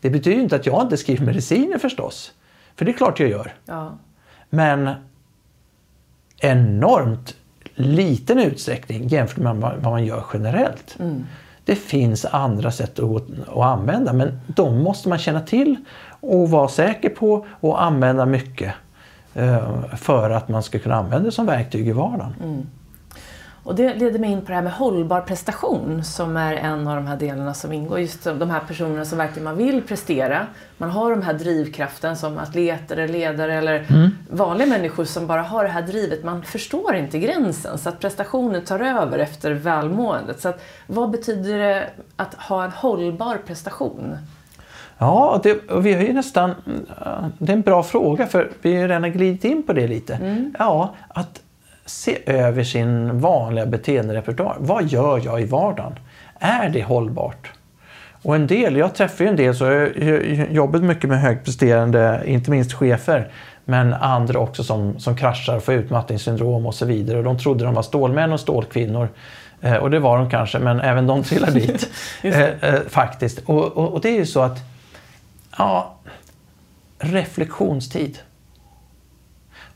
Det 0.00 0.10
betyder 0.10 0.42
inte 0.42 0.56
att 0.56 0.66
jag 0.66 0.82
inte 0.82 0.96
skriver 0.96 1.26
mediciner 1.26 1.78
förstås. 1.78 2.32
För 2.76 2.84
det 2.84 2.90
är 2.90 2.96
klart 2.96 3.20
jag 3.20 3.28
gör. 3.30 3.54
Ja. 3.64 3.98
Men 4.50 4.90
enormt 6.40 7.36
liten 7.74 8.38
utsträckning 8.38 9.08
jämfört 9.08 9.36
med 9.38 9.56
vad 9.56 9.72
vad 9.74 9.92
man 9.92 10.04
gör 10.04 10.24
generellt. 10.32 10.96
Det 11.66 11.76
finns 11.76 12.24
andra 12.24 12.70
sätt 12.70 12.98
att, 12.98 13.22
att 13.48 13.56
använda 13.56 14.12
men 14.12 14.40
de 14.46 14.82
måste 14.82 15.08
man 15.08 15.18
känna 15.18 15.40
till 15.40 15.76
och 16.20 16.50
vara 16.50 16.68
säker 16.68 17.08
på 17.08 17.46
och 17.60 17.82
använda 17.82 18.26
mycket 18.26 18.74
eh, 19.34 19.94
för 19.96 20.30
att 20.30 20.48
man 20.48 20.62
ska 20.62 20.78
kunna 20.78 20.94
använda 20.94 21.24
det 21.24 21.32
som 21.32 21.46
verktyg 21.46 21.88
i 21.88 21.92
vardagen. 21.92 22.34
Mm. 22.42 22.66
Och 23.66 23.74
det 23.74 23.94
leder 23.94 24.18
mig 24.18 24.30
in 24.30 24.40
på 24.40 24.48
det 24.48 24.54
här 24.54 24.62
med 24.62 24.72
hållbar 24.72 25.20
prestation 25.20 26.04
som 26.04 26.36
är 26.36 26.54
en 26.54 26.88
av 26.88 26.96
de 26.96 27.06
här 27.06 27.16
delarna 27.16 27.54
som 27.54 27.72
ingår. 27.72 28.00
Just 28.00 28.24
de 28.24 28.50
här 28.50 28.60
personerna 28.60 29.04
som 29.04 29.18
verkligen 29.18 29.44
man 29.44 29.56
vill 29.56 29.82
prestera. 29.82 30.46
Man 30.78 30.90
har 30.90 31.10
de 31.10 31.22
här 31.22 31.34
drivkraften 31.34 32.16
som 32.16 32.38
atleter, 32.38 33.08
ledare 33.08 33.54
eller 33.54 33.84
mm. 33.88 34.10
vanliga 34.30 34.68
människor 34.68 35.04
som 35.04 35.26
bara 35.26 35.42
har 35.42 35.64
det 35.64 35.70
här 35.70 35.82
drivet. 35.82 36.24
Man 36.24 36.42
förstår 36.42 36.94
inte 36.94 37.18
gränsen 37.18 37.78
så 37.78 37.88
att 37.88 38.00
prestationen 38.00 38.64
tar 38.64 38.80
över 38.80 39.18
efter 39.18 39.52
välmåendet. 39.52 40.40
Så 40.40 40.48
att, 40.48 40.62
vad 40.86 41.10
betyder 41.10 41.58
det 41.58 41.90
att 42.16 42.34
ha 42.34 42.64
en 42.64 42.70
hållbar 42.70 43.36
prestation? 43.46 44.16
Ja, 44.98 45.40
det, 45.42 45.60
vi 45.80 45.94
har 45.94 46.02
ju 46.02 46.12
nästan... 46.12 46.54
Det 47.38 47.52
är 47.52 47.56
en 47.56 47.62
bra 47.62 47.82
fråga 47.82 48.26
för 48.26 48.50
vi 48.62 48.76
har 48.76 48.88
redan 48.88 49.12
glidit 49.12 49.44
in 49.44 49.62
på 49.62 49.72
det 49.72 49.86
lite. 49.86 50.14
Mm. 50.14 50.54
Ja, 50.58 50.94
att 51.08 51.40
se 51.86 52.18
över 52.26 52.64
sin 52.64 53.20
vanliga 53.20 53.66
beteenderepertoar. 53.66 54.56
Vad 54.58 54.86
gör 54.86 55.20
jag 55.24 55.40
i 55.40 55.44
vardagen? 55.44 55.98
Är 56.38 56.68
det 56.68 56.82
hållbart? 56.82 57.52
Och 58.22 58.34
en 58.34 58.46
del, 58.46 58.76
jag 58.76 58.94
träffar 58.94 59.24
ju 59.24 59.30
en 59.30 59.36
del, 59.36 59.54
så 59.54 59.64
jag 59.64 60.52
jobbat 60.52 60.82
mycket 60.82 61.10
med 61.10 61.20
högpresterande, 61.20 62.22
inte 62.26 62.50
minst 62.50 62.72
chefer, 62.72 63.32
men 63.64 63.94
andra 63.94 64.38
också 64.38 64.64
som, 64.64 64.98
som 64.98 65.16
kraschar, 65.16 65.60
får 65.60 65.74
utmattningssyndrom 65.74 66.66
och 66.66 66.74
så 66.74 66.86
vidare. 66.86 67.18
Och 67.18 67.24
de 67.24 67.38
trodde 67.38 67.64
de 67.64 67.74
var 67.74 67.82
stålmän 67.82 68.32
och 68.32 68.40
stålkvinnor. 68.40 69.08
Eh, 69.60 69.76
och 69.76 69.90
det 69.90 69.98
var 69.98 70.18
de 70.18 70.30
kanske, 70.30 70.58
men 70.58 70.80
även 70.80 71.06
de 71.06 71.22
trillar 71.22 71.50
dit. 71.50 71.90
eh, 72.22 72.40
eh, 72.40 72.80
faktiskt. 72.88 73.38
Och, 73.46 73.64
och, 73.64 73.92
och, 73.92 74.00
det 74.00 74.08
är 74.08 74.18
ju 74.18 74.26
så 74.26 74.40
att, 74.40 74.58
ja, 75.58 75.94
reflektionstid. 76.98 78.18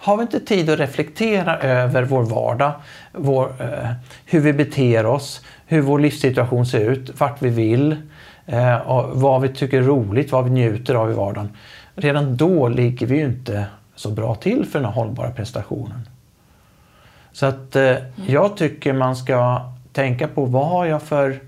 Har 0.02 0.16
vi 0.16 0.22
inte 0.22 0.40
tid 0.40 0.70
att 0.70 0.78
reflektera 0.78 1.58
över 1.58 2.02
vår 2.02 2.22
vardag, 2.22 2.72
vår, 3.12 3.52
eh, 3.58 3.90
hur 4.24 4.40
vi 4.40 4.52
beter 4.52 5.06
oss, 5.06 5.44
hur 5.66 5.80
vår 5.80 5.98
livssituation 5.98 6.66
ser 6.66 6.90
ut, 6.90 7.20
vart 7.20 7.42
vi 7.42 7.48
vill, 7.48 7.96
eh, 8.46 9.08
vad 9.12 9.42
vi 9.42 9.48
tycker 9.48 9.78
är 9.78 9.82
roligt, 9.82 10.32
vad 10.32 10.44
vi 10.44 10.50
njuter 10.50 10.94
av 10.94 11.10
i 11.10 11.14
vardagen. 11.14 11.56
Redan 11.94 12.36
då 12.36 12.68
ligger 12.68 13.06
vi 13.06 13.16
ju 13.16 13.24
inte 13.24 13.66
så 13.94 14.10
bra 14.10 14.34
till 14.34 14.66
för 14.66 14.78
den 14.78 14.86
här 14.86 14.92
hållbara 14.92 15.30
prestationen. 15.30 16.08
Så 17.32 17.46
att 17.46 17.76
eh, 17.76 17.96
jag 18.26 18.56
tycker 18.56 18.92
man 18.92 19.16
ska 19.16 19.60
tänka 19.92 20.28
på 20.28 20.44
vad 20.44 20.66
har 20.66 20.86
jag 20.86 21.02
för 21.02 21.40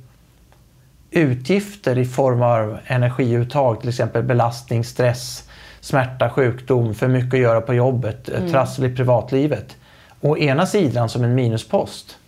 utgifter 1.10 1.98
i 1.98 2.04
form 2.04 2.42
av 2.42 2.78
energiuttag, 2.86 3.80
till 3.80 3.88
exempel 3.88 4.22
belastning, 4.22 4.84
stress, 4.84 5.48
smärta, 5.82 6.30
sjukdom, 6.30 6.94
för 6.94 7.08
mycket 7.08 7.34
att 7.34 7.40
göra 7.40 7.60
på 7.60 7.74
jobbet, 7.74 8.28
mm. 8.28 8.50
trassel 8.50 8.84
i 8.84 8.96
privatlivet. 8.96 9.76
Å 10.20 10.36
ena 10.36 10.66
sidan 10.66 11.08
som 11.08 11.24
en 11.24 11.34
minuspost. 11.34 12.18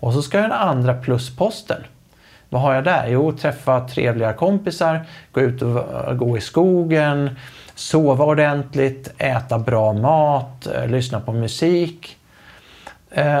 Och 0.00 0.12
så 0.12 0.22
ska 0.22 0.38
jag 0.38 0.44
den 0.44 0.58
andra 0.58 0.94
plusposten. 0.94 1.82
Vad 2.48 2.62
har 2.62 2.74
jag 2.74 2.84
där? 2.84 3.08
Jo, 3.08 3.32
träffa 3.32 3.88
trevliga 3.88 4.32
kompisar, 4.32 5.06
gå 5.32 5.40
ut 5.40 5.62
och 5.62 6.18
gå 6.18 6.38
i 6.38 6.40
skogen, 6.40 7.30
sova 7.74 8.24
ordentligt, 8.24 9.12
äta 9.18 9.58
bra 9.58 9.92
mat, 9.92 10.66
eh, 10.66 10.86
lyssna 10.86 11.20
på 11.20 11.32
musik. 11.32 12.16
Eh, 13.10 13.40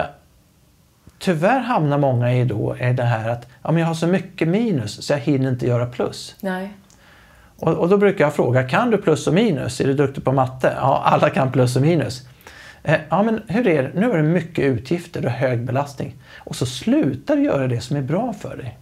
tyvärr 1.18 1.60
hamnar 1.60 1.98
många 1.98 2.34
i 2.34 2.44
då 2.44 2.76
är 2.78 2.92
det 2.92 3.02
här 3.02 3.28
att 3.28 3.46
ja, 3.62 3.72
men 3.72 3.80
jag 3.80 3.86
har 3.86 3.94
så 3.94 4.06
mycket 4.06 4.48
minus 4.48 5.06
så 5.06 5.12
jag 5.12 5.20
hinner 5.20 5.50
inte 5.50 5.66
göra 5.66 5.86
plus. 5.86 6.36
Nej. 6.40 6.70
Och, 7.60 7.72
och, 7.72 7.88
då 7.88 7.96
brukar 7.96 8.24
jag 8.24 8.34
fråga, 8.34 8.62
kan 8.62 8.90
du 8.90 8.98
plus 8.98 9.26
och 9.26 9.34
minus? 9.34 9.80
Är 9.80 9.86
du 9.86 9.94
duktig 9.94 10.24
på 10.24 10.32
matte? 10.32 10.74
Ja, 10.76 11.02
alla 11.04 11.30
kan 11.30 11.52
plus 11.52 11.76
och 11.76 11.82
minus. 11.82 12.26
Eh, 12.82 13.00
ja, 13.08 13.22
men 13.22 13.42
hur 13.48 13.68
är 13.68 13.82
det? 13.82 13.90
Nu 13.94 14.08
har 14.08 14.16
du 14.16 14.22
mycket 14.22 14.64
utgifter, 14.64 15.24
och 15.26 15.30
hög 15.30 15.64
belastning. 15.64 16.14
Och 16.38 16.56
så 16.56 16.66
slutar 16.66 17.36
du 17.36 17.42
göra 17.42 17.66
det 17.66 17.80
som 17.80 17.96
är 17.96 18.02
bra 18.02 18.32
för 18.32 18.56
dig. 18.56 18.78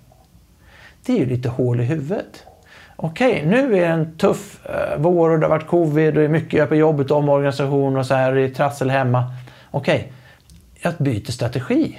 Det 1.07 1.13
är 1.13 1.17
ju 1.17 1.27
lite 1.27 1.49
hål 1.49 1.81
i 1.81 1.85
huvudet. 1.85 2.45
Okej, 2.97 3.33
okay, 3.33 3.47
nu 3.47 3.77
är 3.77 3.81
det 3.81 3.87
en 3.87 4.17
tuff 4.17 4.67
eh, 4.67 4.99
vår 4.99 5.31
och 5.31 5.39
det 5.39 5.47
har 5.47 5.51
varit 5.51 5.67
covid 5.67 6.09
och 6.09 6.15
det 6.15 6.25
är 6.25 6.29
mycket 6.29 6.69
på 6.69 6.75
jobbet, 6.75 7.11
omorganisation 7.11 7.97
och 7.97 8.07
så 8.07 8.15
här, 8.15 8.31
och 8.31 8.37
det 8.37 8.43
är 8.43 8.49
trassel 8.49 8.91
hemma. 8.91 9.33
Okej, 9.71 9.99
okay, 9.99 10.13
jag 10.83 10.95
byter 10.99 11.33
strategi. 11.33 11.99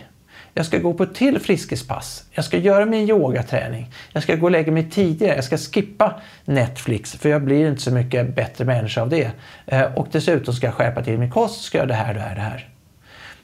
Jag 0.54 0.66
ska 0.66 0.78
gå 0.78 0.94
på 0.94 1.04
ett 1.04 1.16
till 1.16 1.40
friskispass. 1.40 2.24
Jag 2.32 2.46
ska 2.46 2.58
göra 2.58 2.86
min 2.86 3.10
yogaträning. 3.10 3.92
Jag 4.12 4.24
ska 4.24 4.36
gå 4.36 4.46
och 4.46 4.52
lägga 4.52 4.72
mig 4.72 4.90
tidigare. 4.90 5.36
Jag 5.36 5.44
ska 5.44 5.58
skippa 5.58 6.22
Netflix 6.46 7.16
för 7.16 7.30
jag 7.30 7.44
blir 7.44 7.70
inte 7.70 7.82
så 7.82 7.92
mycket 7.92 8.36
bättre 8.36 8.66
människa 8.66 9.02
av 9.02 9.10
det. 9.10 9.32
Eh, 9.66 9.94
och 9.94 10.08
dessutom 10.12 10.54
ska 10.54 10.68
jag 10.68 10.74
skärpa 10.74 11.04
till 11.04 11.20
min 11.20 11.32
kost. 11.32 11.62
Ska 11.62 11.78
jag 11.78 11.88
det 11.88 11.94
här, 11.94 12.14
det 12.14 12.20
här, 12.20 12.36
det 12.36 12.42
här. 12.42 12.70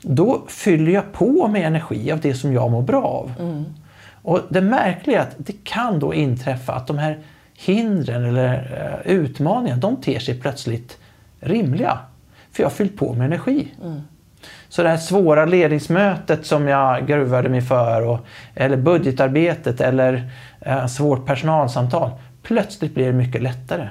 Då 0.01 0.45
fyller 0.47 0.91
jag 0.91 1.13
på 1.13 1.47
med 1.47 1.67
energi 1.67 2.11
av 2.11 2.19
det 2.19 2.33
som 2.33 2.53
jag 2.53 2.71
mår 2.71 2.81
bra 2.81 3.03
av. 3.03 3.33
Mm. 3.39 3.65
Och 4.21 4.41
det 4.49 4.61
märkliga 4.61 5.17
är 5.17 5.21
att 5.21 5.35
det 5.37 5.63
kan 5.63 5.99
då 5.99 6.13
inträffa 6.13 6.73
att 6.73 6.87
de 6.87 6.97
här 6.97 7.19
hindren 7.53 8.25
eller 8.25 8.55
uh, 9.05 9.11
utmaningarna, 9.11 9.81
de 9.81 10.01
ter 10.01 10.19
sig 10.19 10.41
plötsligt 10.41 10.97
rimliga. 11.39 11.99
För 12.51 12.63
jag 12.63 12.69
har 12.69 12.75
fyllt 12.75 12.97
på 12.97 13.13
med 13.13 13.25
energi. 13.25 13.67
Mm. 13.83 14.01
Så 14.75 14.83
det 14.83 14.89
här 14.89 14.97
svåra 14.97 15.45
ledningsmötet 15.45 16.45
som 16.45 16.67
jag 16.67 17.07
gruvade 17.07 17.49
mig 17.49 17.61
för, 17.61 18.01
och, 18.01 18.19
eller 18.55 18.77
budgetarbetet 18.77 19.81
eller 19.81 20.29
eh, 20.61 20.87
svårt 20.87 21.25
personalsamtal. 21.25 22.11
Plötsligt 22.43 22.93
blir 22.93 23.05
det 23.05 23.13
mycket 23.13 23.41
lättare. 23.41 23.87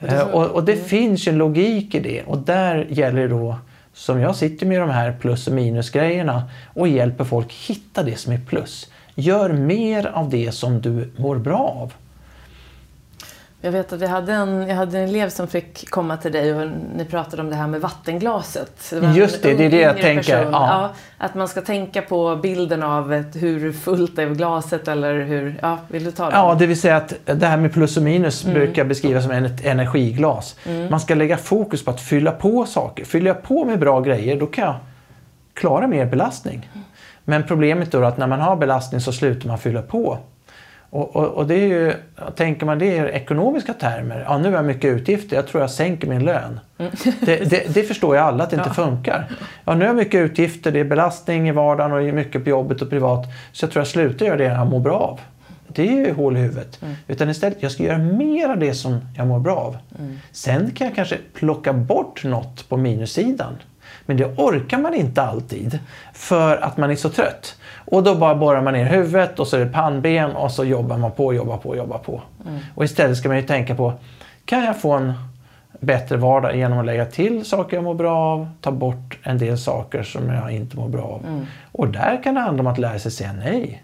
Eh, 0.00 0.20
och, 0.20 0.46
och, 0.46 0.64
det 0.64 0.76
finns 0.76 1.28
ju 1.28 1.32
en 1.32 1.38
logik 1.38 1.94
i 1.94 2.00
det 2.00 2.22
och 2.22 2.38
där 2.38 2.86
gäller 2.90 3.20
det 3.20 3.28
då, 3.28 3.56
som 3.92 4.20
jag 4.20 4.36
sitter 4.36 4.66
med 4.66 4.80
de 4.80 4.90
här 4.90 5.12
plus 5.20 5.46
och 5.46 5.54
minusgrejerna 5.54 6.42
och 6.74 6.88
hjälper 6.88 7.24
folk 7.24 7.52
hitta 7.52 8.02
det 8.02 8.16
som 8.16 8.32
är 8.32 8.40
plus. 8.40 8.90
Gör 9.14 9.52
mer 9.52 10.06
av 10.06 10.30
det 10.30 10.52
som 10.52 10.80
du 10.80 11.10
mår 11.16 11.36
bra 11.36 11.76
av. 11.82 11.92
Jag 13.62 13.72
vet 13.72 13.92
att 13.92 14.00
jag 14.00 14.08
hade, 14.08 14.32
en, 14.32 14.68
jag 14.68 14.76
hade 14.76 14.98
en 14.98 15.08
elev 15.08 15.28
som 15.28 15.46
fick 15.48 15.90
komma 15.90 16.16
till 16.16 16.32
dig 16.32 16.54
och 16.54 16.70
ni 16.96 17.04
pratade 17.04 17.42
om 17.42 17.50
det 17.50 17.56
här 17.56 17.66
med 17.66 17.80
vattenglaset. 17.80 18.90
Det 18.90 19.12
Just 19.14 19.42
det, 19.42 19.54
det 19.54 19.64
är 19.64 19.70
det 19.70 19.80
jag 19.80 20.00
tänker. 20.00 20.42
Ja. 20.42 20.50
ja. 20.50 20.90
att 21.18 21.34
man 21.34 21.48
ska 21.48 21.60
tänka 21.60 22.02
på 22.02 22.36
bilden 22.36 22.82
av 22.82 23.12
ett, 23.12 23.36
hur 23.36 23.72
fullt 23.72 24.18
är 24.18 24.28
glaset 24.34 24.88
eller 24.88 25.20
hur, 25.20 25.58
ja, 25.62 25.78
vill 25.88 26.04
du 26.04 26.10
ta 26.10 26.30
det? 26.30 26.36
Ja, 26.36 26.56
det 26.58 26.66
vill 26.66 26.80
säga 26.80 26.96
att 26.96 27.14
det 27.24 27.46
här 27.46 27.56
med 27.56 27.72
plus 27.72 27.96
och 27.96 28.02
minus 28.02 28.44
mm. 28.44 28.54
brukar 28.54 28.84
beskrivas 28.84 29.24
som 29.24 29.32
ett 29.32 29.64
energiglas. 29.64 30.56
Mm. 30.66 30.90
Man 30.90 31.00
ska 31.00 31.14
lägga 31.14 31.36
fokus 31.36 31.84
på 31.84 31.90
att 31.90 32.00
fylla 32.00 32.32
på 32.32 32.64
saker. 32.64 33.04
Fyller 33.04 33.26
jag 33.26 33.42
på 33.42 33.64
med 33.64 33.78
bra 33.78 34.00
grejer 34.00 34.40
då 34.40 34.46
kan 34.46 34.64
jag 34.64 34.74
klara 35.54 35.86
mer 35.86 36.06
belastning. 36.06 36.70
Men 37.24 37.42
problemet 37.46 37.92
då 37.92 37.98
är 37.98 38.02
att 38.02 38.18
när 38.18 38.26
man 38.26 38.40
har 38.40 38.56
belastning 38.56 39.00
så 39.00 39.12
slutar 39.12 39.48
man 39.48 39.58
fylla 39.58 39.82
på. 39.82 40.18
Och, 40.90 41.16
och, 41.16 41.26
och, 41.26 41.46
det 41.46 41.54
är 41.54 41.66
ju, 41.66 41.94
tänker 42.36 42.66
man 42.66 42.78
det 42.78 42.86
i 42.86 42.98
ekonomiska 42.98 43.72
termer, 43.72 44.24
ja 44.26 44.38
nu 44.38 44.48
har 44.48 44.56
jag 44.56 44.64
mycket 44.64 44.84
utgifter, 44.84 45.36
jag 45.36 45.46
tror 45.46 45.62
jag 45.62 45.70
sänker 45.70 46.08
min 46.08 46.24
lön. 46.24 46.60
Mm. 46.78 46.92
Det, 47.20 47.50
det, 47.50 47.74
det, 47.74 47.82
förstår 47.82 48.14
ju 48.16 48.22
alla 48.22 48.44
att 48.44 48.50
det 48.50 48.56
inte 48.56 48.68
ja. 48.68 48.74
funkar. 48.74 49.28
Ja 49.64 49.74
nu 49.74 49.80
har 49.80 49.86
jag 49.86 49.96
mycket 49.96 50.20
utgifter, 50.20 50.72
det 50.72 50.80
är 50.80 50.84
belastning 50.84 51.48
i 51.48 51.52
vardagen 51.52 51.92
och 51.92 52.14
mycket 52.14 52.44
på 52.44 52.50
jobbet 52.50 52.82
och 52.82 52.90
privat. 52.90 53.26
Så 53.52 53.64
jag 53.64 53.72
tror 53.72 53.80
jag 53.80 53.88
slutar 53.88 54.26
göra 54.26 54.36
det 54.36 54.44
jag 54.44 54.66
mår 54.66 54.80
bra 54.80 54.98
av. 54.98 55.20
Det 55.74 55.88
är 55.88 56.06
ju 56.06 56.12
hål 56.12 56.36
i 56.36 56.40
huvudet. 56.40 56.82
Mm. 56.82 56.94
Utan 57.08 57.28
istället, 57.30 57.58
jag 57.60 57.72
ska 57.72 57.82
göra 57.82 57.98
mer 57.98 58.48
av 58.48 58.58
det 58.58 58.74
som 58.74 59.00
jag 59.16 59.26
mår 59.26 59.38
bra 59.38 59.56
av. 59.56 59.76
Mm. 59.98 60.18
Sen 60.32 60.70
kan 60.70 60.86
jag 60.86 60.96
kanske 60.96 61.18
plocka 61.34 61.72
bort 61.72 62.24
något 62.24 62.68
på 62.68 62.76
minussidan. 62.76 63.54
Men 64.10 64.16
det 64.16 64.24
orkar 64.24 64.78
man 64.78 64.94
inte 64.94 65.22
alltid 65.22 65.78
för 66.12 66.56
att 66.56 66.76
man 66.76 66.90
är 66.90 66.96
så 66.96 67.08
trött. 67.08 67.56
Och 67.74 68.02
då 68.02 68.14
bara 68.14 68.34
borrar 68.34 68.62
man 68.62 68.72
ner 68.72 68.84
huvudet 68.84 69.38
och 69.38 69.46
så 69.46 69.56
är 69.56 69.64
det 69.64 69.72
pannben 69.72 70.30
och 70.30 70.50
så 70.50 70.64
jobbar 70.64 70.98
man 70.98 71.12
på, 71.12 71.34
jobbar 71.34 71.56
på, 71.56 71.76
jobbar 71.76 71.98
på. 71.98 72.22
Mm. 72.46 72.60
Och 72.74 72.84
istället 72.84 73.16
ska 73.16 73.28
man 73.28 73.36
ju 73.36 73.42
tänka 73.42 73.74
på, 73.74 73.92
kan 74.44 74.64
jag 74.64 74.80
få 74.80 74.92
en 74.92 75.12
bättre 75.80 76.16
vardag 76.16 76.56
genom 76.56 76.78
att 76.78 76.86
lägga 76.86 77.06
till 77.06 77.44
saker 77.44 77.76
jag 77.76 77.84
mår 77.84 77.94
bra 77.94 78.16
av, 78.16 78.48
ta 78.60 78.70
bort 78.70 79.18
en 79.22 79.38
del 79.38 79.58
saker 79.58 80.02
som 80.02 80.28
jag 80.28 80.52
inte 80.52 80.76
mår 80.76 80.88
bra 80.88 81.02
av. 81.02 81.24
Mm. 81.26 81.46
Och 81.72 81.88
där 81.88 82.22
kan 82.22 82.34
det 82.34 82.40
handla 82.40 82.60
om 82.60 82.66
att 82.66 82.78
lära 82.78 82.98
sig 82.98 83.10
säga 83.10 83.32
nej. 83.32 83.82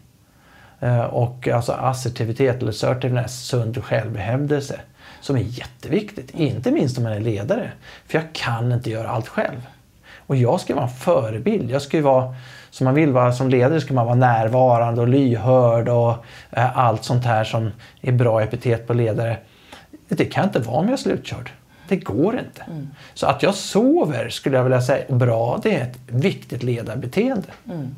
Uh, 0.83 1.01
och 1.01 1.49
alltså 1.49 1.73
assertivitet 1.73 2.63
eller 2.63 2.71
assertiveness, 2.71 3.47
sund 3.47 3.85
självhävdelse, 3.85 4.81
som 5.21 5.37
är 5.37 5.41
jätteviktigt. 5.41 6.31
Inte 6.31 6.71
minst 6.71 6.99
om 6.99 7.05
man 7.05 7.13
är 7.13 7.21
ledare. 7.21 7.71
För 8.07 8.19
jag 8.19 8.33
kan 8.33 8.73
inte 8.73 8.91
göra 8.91 9.09
allt 9.09 9.29
själv. 9.29 9.67
Och 10.27 10.37
jag 10.37 10.61
ska 10.61 10.75
vara 10.75 10.85
en 10.85 10.91
förebild. 10.91 11.71
Jag 11.71 11.83
ska 11.83 12.03
vara 12.03 12.35
som 12.71 12.85
man 12.85 12.95
vill 12.95 13.13
vara 13.13 13.33
som 13.33 13.49
ledare 13.49 13.81
ska 13.81 13.95
man 13.95 14.07
vara 14.07 14.15
närvarande 14.15 15.01
och 15.01 15.09
lyhörd 15.09 15.89
och 15.89 16.11
eh, 16.51 16.79
allt 16.79 17.05
sånt 17.05 17.25
här 17.25 17.45
som 17.45 17.71
är 18.01 18.13
bra 18.13 18.43
epitet 18.43 18.87
på 18.87 18.95
ledare. 18.95 19.37
Det 20.09 20.25
kan 20.25 20.43
jag 20.43 20.49
inte 20.49 20.69
vara 20.69 20.77
om 20.77 20.85
jag 20.85 20.93
är 20.93 20.97
slutkörd. 20.97 21.51
Det 21.89 21.97
går 21.97 22.39
inte. 22.39 22.63
Mm. 22.63 22.89
Så 23.15 23.27
att 23.27 23.43
jag 23.43 23.55
sover 23.55 24.29
skulle 24.29 24.57
jag 24.57 24.65
vilja 24.65 24.83
säga 24.83 25.05
bra, 25.09 25.61
det 25.63 25.75
är 25.75 25.83
ett 25.83 25.99
viktigt 26.07 26.63
ledarbeteende. 26.63 27.49
Mm. 27.67 27.95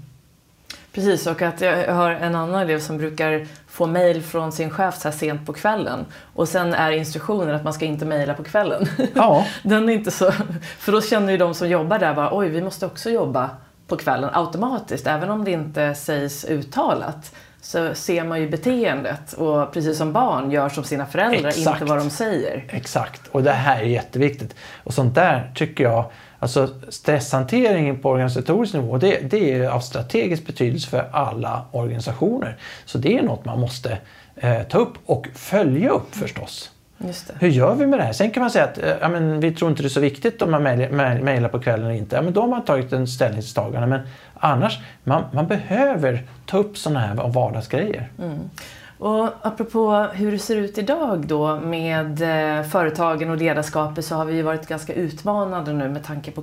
Precis, 0.98 1.26
och 1.26 1.42
att 1.42 1.60
jag 1.60 1.94
har 1.94 2.10
en 2.10 2.34
annan 2.34 2.60
elev 2.60 2.80
som 2.80 2.98
brukar 2.98 3.46
få 3.68 3.86
mejl 3.86 4.22
från 4.22 4.52
sin 4.52 4.70
chef 4.70 4.98
så 4.98 5.08
här 5.08 5.16
sent 5.16 5.46
på 5.46 5.52
kvällen 5.52 6.06
och 6.34 6.48
sen 6.48 6.74
är 6.74 6.90
instruktionen 6.90 7.54
att 7.54 7.64
man 7.64 7.72
ska 7.72 7.84
inte 7.84 8.04
mejla 8.04 8.34
på 8.34 8.44
kvällen. 8.44 8.86
Ja. 9.14 9.46
Den 9.62 9.88
är 9.88 9.92
inte 9.92 10.10
så, 10.10 10.32
för 10.78 10.92
då 10.92 11.00
känner 11.00 11.32
ju 11.32 11.38
de 11.38 11.54
som 11.54 11.68
jobbar 11.68 11.98
där 11.98 12.14
bara 12.14 12.38
oj, 12.38 12.48
vi 12.48 12.62
måste 12.62 12.86
också 12.86 13.10
jobba 13.10 13.50
på 13.86 13.96
kvällen 13.96 14.30
automatiskt, 14.32 15.06
även 15.06 15.30
om 15.30 15.44
det 15.44 15.50
inte 15.50 15.94
sägs 15.94 16.44
uttalat 16.44 17.34
så 17.60 17.94
ser 17.94 18.24
man 18.24 18.40
ju 18.40 18.48
beteendet 18.48 19.32
och 19.32 19.72
precis 19.72 19.98
som 19.98 20.12
barn 20.12 20.50
gör 20.50 20.68
som 20.68 20.84
sina 20.84 21.06
föräldrar, 21.06 21.48
Exakt. 21.48 21.80
inte 21.80 21.92
vad 21.92 21.98
de 21.98 22.10
säger. 22.10 22.64
Exakt, 22.68 23.20
och 23.32 23.42
det 23.42 23.52
här 23.52 23.80
är 23.80 23.86
jätteviktigt. 23.86 24.54
Och 24.84 24.94
sånt 24.94 25.14
där 25.14 25.52
tycker 25.54 25.84
jag, 25.84 26.04
alltså 26.38 26.68
stresshantering 26.88 27.98
på 27.98 28.10
organisatorisk 28.10 28.74
nivå, 28.74 28.98
det, 28.98 29.30
det 29.30 29.52
är 29.52 29.68
av 29.68 29.80
strategisk 29.80 30.46
betydelse 30.46 30.88
för 30.88 31.08
alla 31.12 31.64
organisationer. 31.72 32.56
Så 32.84 32.98
det 32.98 33.18
är 33.18 33.22
något 33.22 33.44
man 33.44 33.60
måste 33.60 33.98
eh, 34.36 34.62
ta 34.62 34.78
upp 34.78 34.94
och 35.06 35.28
följa 35.34 35.90
upp 35.90 36.14
förstås. 36.14 36.70
Just 36.98 37.26
det. 37.28 37.34
Hur 37.40 37.48
gör 37.48 37.74
vi 37.74 37.86
med 37.86 37.98
det 37.98 38.02
här? 38.02 38.12
Sen 38.12 38.30
kan 38.30 38.40
man 38.40 38.50
säga 38.50 38.64
att 38.64 38.78
eh, 38.78 38.92
ja, 39.00 39.08
men 39.08 39.40
vi 39.40 39.54
tror 39.54 39.70
inte 39.70 39.82
det 39.82 39.86
är 39.86 39.90
så 39.90 40.00
viktigt 40.00 40.42
om 40.42 40.50
man 40.50 40.66
mejl- 40.66 40.90
mejl- 40.90 41.22
mejlar 41.22 41.48
på 41.48 41.60
kvällen 41.60 41.86
eller 41.86 41.94
inte. 41.96 42.16
Ja, 42.16 42.22
men 42.22 42.32
då 42.32 42.40
har 42.40 42.48
man 42.48 42.64
tagit 42.64 42.92
en 42.92 43.06
ställningstagande. 43.06 43.86
Men 43.86 44.00
annars, 44.34 44.78
man, 45.04 45.22
man 45.32 45.46
behöver 45.46 46.22
ta 46.46 46.58
upp 46.58 46.78
sådana 46.78 47.00
här 47.00 47.14
vardagsgrejer. 47.14 48.08
Och 48.98 49.28
apropå 49.42 50.06
hur 50.12 50.32
det 50.32 50.38
ser 50.38 50.56
ut 50.56 50.78
idag 50.78 51.26
då 51.26 51.60
med 51.60 52.22
eh, 52.58 52.64
företagen 52.64 53.30
och 53.30 53.36
ledarskapet 53.36 54.04
så 54.04 54.14
har 54.14 54.24
vi 54.24 54.42
varit 54.42 54.66
ganska 54.66 54.92
utmanade 54.92 55.72
nu 55.72 55.88
med 55.88 56.04
tanke 56.04 56.30
på 56.30 56.42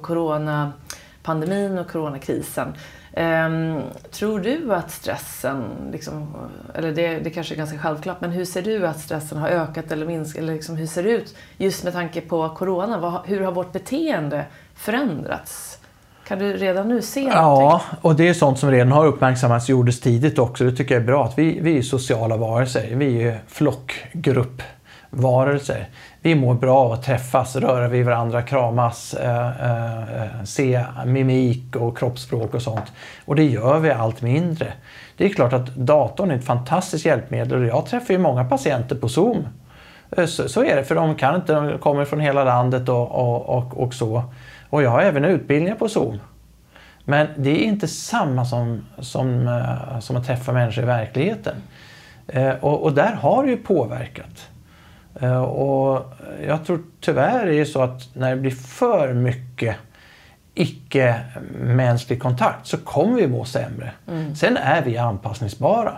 coronapandemin 1.26 1.78
och 1.78 1.88
coronakrisen. 1.88 2.74
Ehm, 3.14 3.82
tror 4.12 4.40
du 4.40 4.74
att 4.74 4.92
stressen, 4.92 5.64
liksom, 5.92 6.36
eller 6.74 6.92
det, 6.92 7.20
det 7.20 7.30
kanske 7.30 7.54
är 7.54 7.58
ganska 7.58 7.78
självklart, 7.78 8.22
men 8.22 8.32
hur 8.32 8.46
ser 8.46 8.62
du 8.62 8.88
att 8.88 9.00
stressen 9.00 9.38
har 9.38 9.50
ökat 9.50 9.92
eller 9.92 10.06
minskat? 10.06 10.42
Eller 10.42 10.54
liksom, 10.54 10.76
hur 10.76 10.88
ser 10.88 11.04
det 11.04 11.10
ut 11.10 11.36
just 11.58 11.84
med 11.84 11.94
tanke 11.94 12.22
på 12.22 12.50
corona? 12.50 12.98
Vad, 12.98 13.22
hur 13.26 13.42
har 13.42 13.52
vårt 13.52 13.72
beteende 13.72 14.46
förändrats? 14.76 15.80
Kan 16.28 16.40
du 16.40 16.54
redan 16.54 16.88
nu 16.88 17.02
se 17.02 17.20
någonting? 17.20 17.42
Ja, 17.42 17.82
och 18.02 18.16
det 18.16 18.28
är 18.28 18.34
sånt 18.34 18.60
som 18.60 18.72
redan 18.72 18.92
har 18.92 19.06
uppmärksammats 19.06 19.70
gjordes 19.70 20.00
tidigt 20.00 20.40
också. 20.40 20.64
Det 20.64 20.72
tycker 20.72 20.96
jag 20.96 21.02
är 21.02 21.08
bra. 21.08 21.26
att 21.26 21.38
Vi, 21.38 21.60
vi 21.62 21.78
är 21.78 21.82
sociala 21.82 22.38
varelser. 22.38 22.96
Vi 22.96 23.24
är 23.24 23.40
flockgruppvarelser. 23.48 25.90
Vi 26.26 26.36
mår 26.36 26.54
bra 26.54 26.78
av 26.78 26.92
att 26.92 27.04
träffas, 27.04 27.56
röra 27.56 27.88
vid 27.88 28.06
varandra, 28.06 28.42
kramas, 28.42 29.14
eh, 29.14 29.48
eh, 29.48 30.44
se 30.44 30.86
mimik 31.06 31.76
och 31.76 31.98
kroppsspråk 31.98 32.54
och 32.54 32.62
sånt. 32.62 32.94
Och 33.26 33.36
det 33.36 33.44
gör 33.44 33.80
vi 33.80 33.92
allt 33.92 34.22
mindre. 34.22 34.74
Det 35.18 35.26
är 35.26 35.30
klart 35.30 35.54
att 35.54 35.76
datorn 35.76 36.32
är 36.32 36.36
ett 36.36 36.46
fantastiskt 36.46 37.06
hjälpmedel 37.06 37.62
och 37.62 37.68
jag 37.68 37.86
träffar 37.86 38.14
ju 38.14 38.18
många 38.18 38.46
patienter 38.46 38.96
på 38.96 39.10
Zoom. 39.10 39.48
Eh, 40.18 40.26
så, 40.26 40.50
så 40.50 40.64
är 40.64 40.76
det, 40.76 40.84
för 40.84 40.96
de 40.96 41.16
kan 41.16 41.36
inte, 41.36 41.54
de 41.54 41.78
kommer 41.78 42.06
från 42.06 42.20
hela 42.20 42.44
landet 42.44 42.90
och, 42.90 43.12
och, 43.12 43.58
och, 43.58 43.84
och 43.84 43.94
så. 43.94 44.24
Och 44.70 44.84
jag 44.84 44.90
har 44.90 45.02
även 45.02 45.26
utbildningar 45.26 45.76
på 45.76 45.90
Zoom. 45.90 46.20
Men 47.04 47.28
det 47.38 47.50
är 47.50 47.64
inte 47.64 47.88
samma 47.88 48.46
som, 48.46 48.86
som, 49.00 49.48
eh, 49.48 50.00
som 50.00 50.16
att 50.16 50.28
träffa 50.28 50.52
människor 50.52 50.84
i 50.84 50.88
verkligheten. 50.88 51.56
Eh, 52.28 52.54
och, 52.62 52.84
och 52.84 52.94
där 52.94 53.14
har 53.14 53.44
det 53.44 53.50
ju 53.50 53.58
påverkat. 53.58 54.50
Eh, 55.22 55.42
och 55.44 56.14
jag 56.48 56.66
tror 56.66 56.80
tyvärr 57.02 57.48
är 57.48 57.52
det 57.60 57.66
så 57.66 57.82
att 57.82 58.10
när 58.16 58.30
det 58.30 58.36
blir 58.42 58.52
för 58.52 59.14
mycket 59.14 59.76
icke-mänsklig 60.54 62.22
kontakt 62.22 62.68
så 62.68 62.78
kommer 62.78 63.16
vi 63.16 63.28
må 63.28 63.46
sämre. 63.46 63.92
Sen 64.36 64.58
är 64.58 64.82
vi 64.82 64.98
anpassningsbara. 64.98 65.94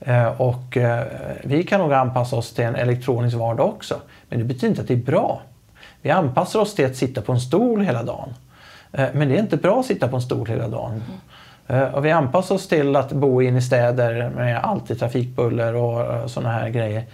Eh, 0.00 0.40
Och 0.40 0.76
eh, 0.76 1.04
vi 1.44 1.62
kan 1.62 1.80
nog 1.80 1.92
anpassa 1.92 2.36
oss 2.36 2.52
till 2.54 2.64
en 2.64 2.74
elektronisk 2.76 3.36
vardag 3.36 3.68
också. 3.68 4.00
Men 4.28 4.38
det 4.38 4.44
betyder 4.44 4.68
inte 4.68 4.80
att 4.82 4.88
det 4.88 4.94
är 4.94 4.98
bra. 5.12 5.42
Vi 6.02 6.10
anpassar 6.10 6.60
oss 6.60 6.74
till 6.74 6.86
att 6.86 6.96
sitta 6.96 7.22
på 7.22 7.32
en 7.32 7.40
stol 7.40 7.80
hela 7.80 8.02
dagen. 8.02 8.34
Men 8.92 9.28
det 9.28 9.34
är 9.36 9.40
inte 9.40 9.56
bra 9.56 9.80
att 9.80 9.86
sitta 9.86 10.08
på 10.08 10.16
en 10.16 10.22
stol 10.22 10.46
hela 10.48 10.68
dagen. 10.68 11.02
Eh, 11.66 11.82
Och 11.82 12.04
vi 12.04 12.10
anpassar 12.10 12.54
oss 12.54 12.68
till 12.68 12.96
att 12.96 13.12
bo 13.12 13.42
in 13.42 13.56
i 13.56 13.62
städer 13.62 14.30
med 14.30 14.58
alltid 14.64 14.98
trafikbuller 14.98 15.74
och 15.74 16.30
sådana 16.30 16.52
här 16.52 16.68
grejer. 16.68 17.04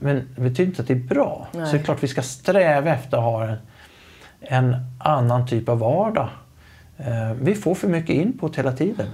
Men 0.00 0.28
det 0.36 0.40
betyder 0.40 0.64
inte 0.64 0.82
att 0.82 0.88
det 0.88 0.94
är 0.94 1.08
bra. 1.08 1.48
Nej. 1.52 1.66
Så 1.66 1.72
det 1.72 1.78
är 1.78 1.84
klart 1.84 2.02
vi 2.02 2.08
ska 2.08 2.22
sträva 2.22 2.90
efter 2.90 3.16
att 3.16 3.22
ha 3.22 3.44
en, 3.44 3.56
en 4.40 4.76
annan 4.98 5.46
typ 5.46 5.68
av 5.68 5.78
vardag. 5.78 6.28
Eh, 6.96 7.32
Vi 7.40 7.54
får 7.54 7.74
för 7.74 7.88
mycket 7.88 8.16
input 8.16 8.56
hela 8.58 8.72
tiden. 8.72 9.06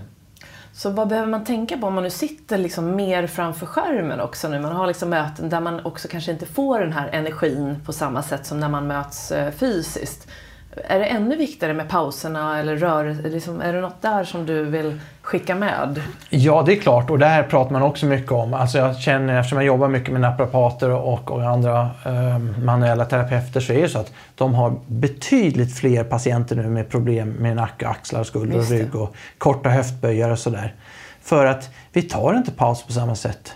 Så 0.72 0.90
vad 0.90 1.08
behöver 1.08 1.28
man 1.28 1.44
tänka 1.44 1.78
på 1.78 1.86
om 1.86 1.94
man 1.94 2.04
nu 2.04 2.10
sitter 2.10 2.58
liksom 2.58 2.96
mer 2.96 3.26
framför 3.26 3.66
skärmen 3.66 4.20
också 4.20 4.48
nu? 4.48 4.60
Man 4.60 4.72
har 4.72 4.86
liksom 4.86 5.10
möten 5.10 5.48
där 5.48 5.60
man 5.60 5.84
också 5.84 6.08
kanske 6.08 6.32
inte 6.32 6.46
får 6.46 6.80
den 6.80 6.92
här 6.92 7.08
energin 7.08 7.76
på 7.86 7.92
samma 7.92 8.22
sätt 8.22 8.46
som 8.46 8.60
när 8.60 8.68
man 8.68 8.86
möts 8.86 9.32
eh, 9.32 9.50
fysiskt. 9.50 10.28
Är 10.76 10.98
det 10.98 11.04
ännu 11.04 11.36
viktigare 11.36 11.74
med 11.74 11.88
pauserna 11.88 12.58
eller 12.58 12.76
rörelse? 12.76 13.22
Liksom, 13.22 13.60
är 13.60 13.72
det 13.72 13.80
något 13.80 14.02
där 14.02 14.24
som 14.24 14.46
du 14.46 14.64
vill 14.64 15.00
skicka 15.22 15.54
med? 15.54 16.02
Ja, 16.28 16.62
det 16.66 16.72
är 16.72 16.76
klart. 16.76 17.10
Och 17.10 17.18
det 17.18 17.26
här 17.26 17.42
pratar 17.42 17.72
man 17.72 17.82
också 17.82 18.06
mycket 18.06 18.32
om. 18.32 18.54
Alltså 18.54 18.78
jag 18.78 18.98
känner, 18.98 19.38
eftersom 19.38 19.58
jag 19.58 19.66
jobbar 19.66 19.88
mycket 19.88 20.12
med 20.12 20.20
naprapater 20.20 20.90
och, 20.90 21.30
och 21.30 21.42
andra 21.42 21.90
eh, 22.06 22.38
manuella 22.38 23.04
terapeuter 23.04 23.60
så 23.60 23.72
är 23.72 23.82
det 23.82 23.88
så 23.88 23.98
att 23.98 24.12
de 24.34 24.54
har 24.54 24.74
betydligt 24.86 25.78
fler 25.78 26.04
patienter 26.04 26.56
nu 26.56 26.68
med 26.68 26.88
problem 26.88 27.28
med 27.30 27.56
nacke, 27.56 27.88
axlar, 27.88 28.24
skulder 28.24 28.58
och 28.58 28.70
rygg 28.70 28.94
och 28.94 29.14
korta 29.38 29.68
höftböjar 29.68 30.30
och 30.30 30.38
sådär. 30.38 30.74
För 31.22 31.46
att 31.46 31.70
vi 31.92 32.02
tar 32.02 32.34
inte 32.34 32.50
paus 32.50 32.86
på 32.86 32.92
samma 32.92 33.14
sätt. 33.14 33.54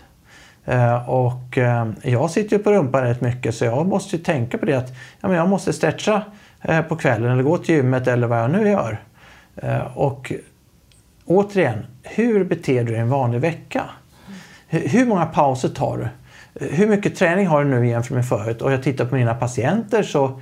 Eh, 0.64 1.10
och 1.10 1.58
eh, 1.58 1.86
jag 2.02 2.30
sitter 2.30 2.56
ju 2.56 2.62
på 2.62 2.72
rumpan 2.72 3.02
rätt 3.02 3.20
mycket 3.20 3.54
så 3.54 3.64
jag 3.64 3.86
måste 3.86 4.16
ju 4.16 4.22
tänka 4.22 4.58
på 4.58 4.66
det 4.66 4.74
att 4.74 4.92
ja, 5.20 5.28
men 5.28 5.36
jag 5.36 5.48
måste 5.48 5.72
stretcha 5.72 6.22
på 6.88 6.96
kvällen 6.96 7.32
eller 7.32 7.42
gå 7.42 7.58
till 7.58 7.74
gymmet 7.74 8.06
eller 8.06 8.26
vad 8.26 8.38
jag 8.38 8.50
nu 8.50 8.68
gör. 8.68 9.02
Eh, 9.56 9.96
och 9.98 10.32
återigen, 11.24 11.86
hur 12.02 12.44
beter 12.44 12.84
du 12.84 12.92
dig 12.92 13.00
en 13.00 13.08
vanlig 13.08 13.40
vecka? 13.40 13.82
Hur 14.68 15.06
många 15.06 15.26
pauser 15.26 15.68
tar 15.68 15.98
du? 15.98 16.08
Hur 16.66 16.86
mycket 16.86 17.16
träning 17.16 17.46
har 17.46 17.64
du 17.64 17.70
nu 17.70 17.88
jämfört 17.88 18.10
med 18.10 18.28
förut? 18.28 18.62
Och 18.62 18.72
jag 18.72 18.82
tittar 18.82 19.04
på 19.04 19.14
mina 19.14 19.34
patienter 19.34 20.02
så 20.02 20.40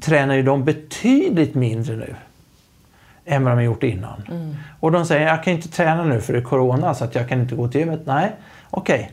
tränar 0.00 0.34
ju 0.34 0.42
de 0.42 0.64
betydligt 0.64 1.54
mindre 1.54 1.96
nu 1.96 2.14
än 3.24 3.44
vad 3.44 3.52
de 3.52 3.56
har 3.56 3.62
gjort 3.62 3.82
innan. 3.82 4.22
Och 4.80 4.92
de 4.92 5.06
säger 5.06 5.26
jag 5.26 5.44
kan 5.44 5.52
inte 5.52 5.68
träna 5.68 6.04
nu 6.04 6.20
för 6.20 6.32
det 6.32 6.38
är 6.38 6.42
corona 6.42 6.94
så 6.94 7.04
att 7.04 7.14
jag 7.14 7.28
kan 7.28 7.40
inte 7.40 7.54
gå 7.54 7.68
till 7.68 7.80
gymmet. 7.80 8.00
Nej, 8.04 8.32
okej. 8.70 9.12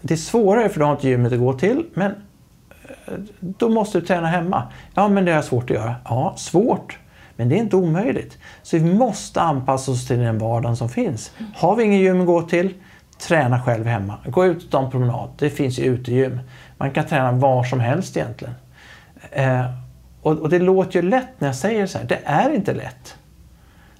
Det 0.00 0.14
är 0.14 0.18
svårare 0.18 0.68
för 0.68 0.80
du 0.80 0.84
har 0.84 0.92
inte 0.92 1.08
gymmet 1.08 1.32
att 1.32 1.38
gå 1.38 1.52
till 1.52 1.84
men 1.94 2.10
eh, 2.10 2.16
då 3.40 3.68
måste 3.68 4.00
du 4.00 4.06
träna 4.06 4.26
hemma. 4.26 4.62
Ja, 4.94 5.08
men 5.08 5.24
det 5.24 5.32
är 5.32 5.42
svårt 5.42 5.70
att 5.70 5.76
göra. 5.76 5.94
Ja, 6.04 6.34
svårt. 6.36 6.98
Men 7.36 7.48
det 7.48 7.56
är 7.56 7.58
inte 7.58 7.76
omöjligt. 7.76 8.38
Så 8.62 8.78
vi 8.78 8.94
måste 8.94 9.40
anpassa 9.40 9.90
oss 9.92 10.06
till 10.06 10.18
den 10.18 10.38
vardagen 10.38 10.76
som 10.76 10.88
finns. 10.88 11.32
Har 11.54 11.76
vi 11.76 11.84
ingen 11.84 12.00
gym 12.00 12.20
att 12.20 12.26
gå 12.26 12.42
till, 12.42 12.74
träna 13.18 13.62
själv 13.62 13.86
hemma. 13.86 14.14
Gå 14.26 14.46
ut 14.46 14.64
och 14.64 14.70
ta 14.70 14.84
en 14.84 14.90
promenad. 14.90 15.30
Det 15.38 15.50
finns 15.50 15.78
ju 15.78 15.84
utegym. 15.84 16.40
Man 16.76 16.90
kan 16.90 17.06
träna 17.06 17.32
var 17.32 17.64
som 17.64 17.80
helst 17.80 18.16
egentligen. 18.16 18.54
Eh, 19.30 19.64
och, 20.22 20.38
och 20.38 20.48
det 20.48 20.58
låter 20.58 21.02
ju 21.02 21.08
lätt 21.08 21.28
när 21.38 21.48
jag 21.48 21.56
säger 21.56 21.86
så 21.86 21.98
här. 21.98 22.04
Det 22.04 22.20
är 22.24 22.54
inte 22.54 22.74
lätt. 22.74 23.16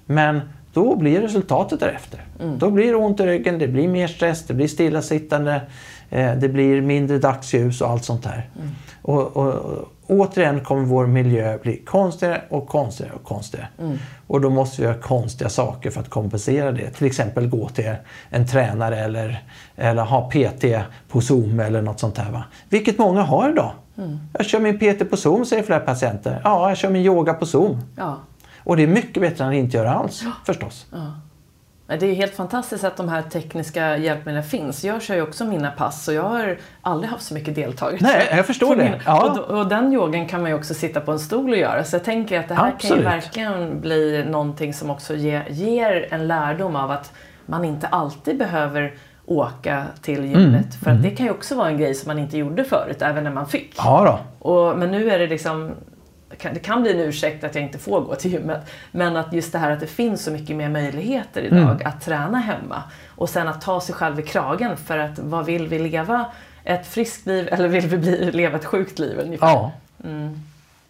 Men 0.05 0.41
då 0.73 0.95
blir 0.95 1.21
resultatet 1.21 1.79
därefter. 1.79 2.25
Då 2.57 2.71
blir 2.71 2.87
det 2.87 2.95
ont 2.95 3.19
i 3.19 3.25
ryggen, 3.25 3.59
det 3.59 3.67
blir 3.67 3.87
mer 3.87 4.07
stress, 4.07 4.43
det 4.43 4.53
blir 4.53 4.67
stillasittande, 4.67 5.61
det 6.11 6.49
blir 6.53 6.81
mindre 6.81 7.17
dagsljus 7.17 7.81
och 7.81 7.89
allt 7.89 8.05
sånt 8.05 8.23
där. 8.23 8.49
Och, 9.01 9.37
och, 9.37 9.47
och 9.47 9.87
återigen 10.07 10.63
kommer 10.63 10.85
vår 10.85 11.07
miljö 11.07 11.57
bli 11.57 11.77
konstigare 11.77 12.41
och 12.49 12.67
konstigare 12.67 13.13
och 13.13 13.23
konstigare. 13.23 13.67
Och 14.27 14.41
då 14.41 14.49
måste 14.49 14.81
vi 14.81 14.87
göra 14.87 14.97
konstiga 14.97 15.49
saker 15.49 15.91
för 15.91 16.01
att 16.01 16.09
kompensera 16.09 16.71
det. 16.71 16.89
Till 16.89 17.07
exempel 17.07 17.47
gå 17.47 17.69
till 17.69 17.93
en 18.29 18.47
tränare 18.47 18.99
eller, 18.99 19.43
eller 19.75 20.03
ha 20.03 20.29
PT 20.29 20.65
på 21.07 21.21
Zoom 21.21 21.59
eller 21.59 21.81
något 21.81 21.99
sånt 21.99 22.15
där. 22.15 22.31
Va? 22.31 22.43
Vilket 22.69 22.97
många 22.97 23.21
har 23.21 23.49
idag. 23.49 23.71
Jag 24.37 24.45
kör 24.45 24.59
min 24.59 24.79
PT 24.79 25.09
på 25.09 25.17
Zoom 25.17 25.45
säger 25.45 25.63
flera 25.63 25.79
patienter. 25.79 26.41
Ja, 26.43 26.69
jag 26.69 26.77
kör 26.77 26.89
min 26.89 27.01
yoga 27.01 27.33
på 27.33 27.45
Zoom. 27.45 27.81
Ja. 27.97 28.17
Och 28.63 28.77
det 28.77 28.83
är 28.83 28.87
mycket 28.87 29.21
bättre 29.21 29.43
än 29.43 29.49
att 29.49 29.55
inte 29.55 29.77
göra 29.77 29.93
alls 29.93 30.23
förstås. 30.45 30.85
Ja, 30.91 31.11
Det 31.99 32.05
är 32.05 32.13
helt 32.13 32.35
fantastiskt 32.35 32.83
att 32.83 32.97
de 32.97 33.09
här 33.09 33.21
tekniska 33.21 33.97
hjälpmedlen 33.97 34.43
finns. 34.43 34.83
Jag 34.83 35.01
kör 35.01 35.15
ju 35.15 35.21
också 35.21 35.45
mina 35.45 35.71
pass 35.71 36.07
och 36.07 36.13
jag 36.13 36.23
har 36.23 36.57
aldrig 36.81 37.11
haft 37.11 37.23
så 37.23 37.33
mycket 37.33 37.55
deltagare. 37.55 37.97
Nej, 38.01 38.27
jag 38.35 38.45
förstår 38.45 38.75
det. 38.75 39.01
Ja. 39.05 39.29
Och, 39.49 39.57
och 39.59 39.67
den 39.67 39.93
yogan 39.93 40.27
kan 40.27 40.41
man 40.41 40.49
ju 40.51 40.57
också 40.57 40.73
sitta 40.73 41.01
på 41.01 41.11
en 41.11 41.19
stol 41.19 41.49
och 41.51 41.57
göra. 41.57 41.83
Så 41.83 41.95
jag 41.95 42.03
tänker 42.03 42.39
att 42.39 42.47
det 42.47 42.53
här 42.55 42.63
kan 42.63 42.73
Absolut. 42.73 42.99
ju 42.99 43.03
verkligen 43.03 43.81
bli 43.81 44.25
någonting 44.29 44.73
som 44.73 44.89
också 44.89 45.15
ge, 45.15 45.41
ger 45.49 46.07
en 46.13 46.27
lärdom 46.27 46.75
av 46.75 46.91
att 46.91 47.13
man 47.45 47.65
inte 47.65 47.87
alltid 47.87 48.37
behöver 48.37 48.93
åka 49.25 49.83
till 50.01 50.25
gymmet. 50.25 50.45
Mm. 50.45 50.71
För 50.83 50.91
att 50.91 51.03
det 51.03 51.09
kan 51.09 51.25
ju 51.25 51.31
också 51.31 51.55
vara 51.55 51.67
en 51.67 51.77
grej 51.77 51.95
som 51.95 52.07
man 52.07 52.19
inte 52.19 52.37
gjorde 52.37 52.63
förut, 52.63 53.01
även 53.01 53.23
när 53.23 53.31
man 53.31 53.47
fick. 53.47 53.73
Ja 53.77 54.19
då. 54.41 54.49
Och, 54.49 54.77
men 54.77 54.91
nu 54.91 55.11
är 55.11 55.19
det 55.19 55.27
liksom 55.27 55.67
kan- 55.67 55.75
det 56.53 56.59
kan 56.59 56.81
bli 56.81 56.91
en 56.91 56.99
ursäkt 56.99 57.43
att 57.43 57.55
jag 57.55 57.63
inte 57.63 57.77
får 57.77 58.01
gå 58.01 58.15
till 58.15 58.31
gymmet. 58.31 58.71
Men 58.91 59.15
att 59.15 59.33
just 59.33 59.51
det 59.51 59.57
här 59.59 59.71
att 59.71 59.79
det 59.79 59.87
finns 59.87 60.23
så 60.23 60.31
mycket 60.31 60.55
mer 60.55 60.69
möjligheter 60.69 61.41
idag 61.41 61.59
Mm. 61.59 61.77
att 61.85 62.01
träna 62.01 62.39
hemma. 62.39 62.83
Och 63.15 63.29
sen 63.29 63.47
att 63.47 63.61
ta 63.61 63.81
sig 63.81 63.95
själv 63.95 64.19
i 64.19 64.23
kragen 64.23 64.77
för 64.77 64.97
att 64.97 65.19
vad 65.19 65.45
vill 65.45 65.67
vi 65.67 65.79
leva? 65.79 66.25
Ett 66.63 66.87
friskt 66.87 67.27
liv 67.27 67.47
eller 67.51 67.67
vill 67.67 67.87
vi 67.87 67.97
bli, 67.97 68.31
leva 68.31 68.57
ett 68.57 68.65
sjukt 68.65 68.99
liv 68.99 69.19
ungefär? 69.23 69.47
Ja. 69.47 69.71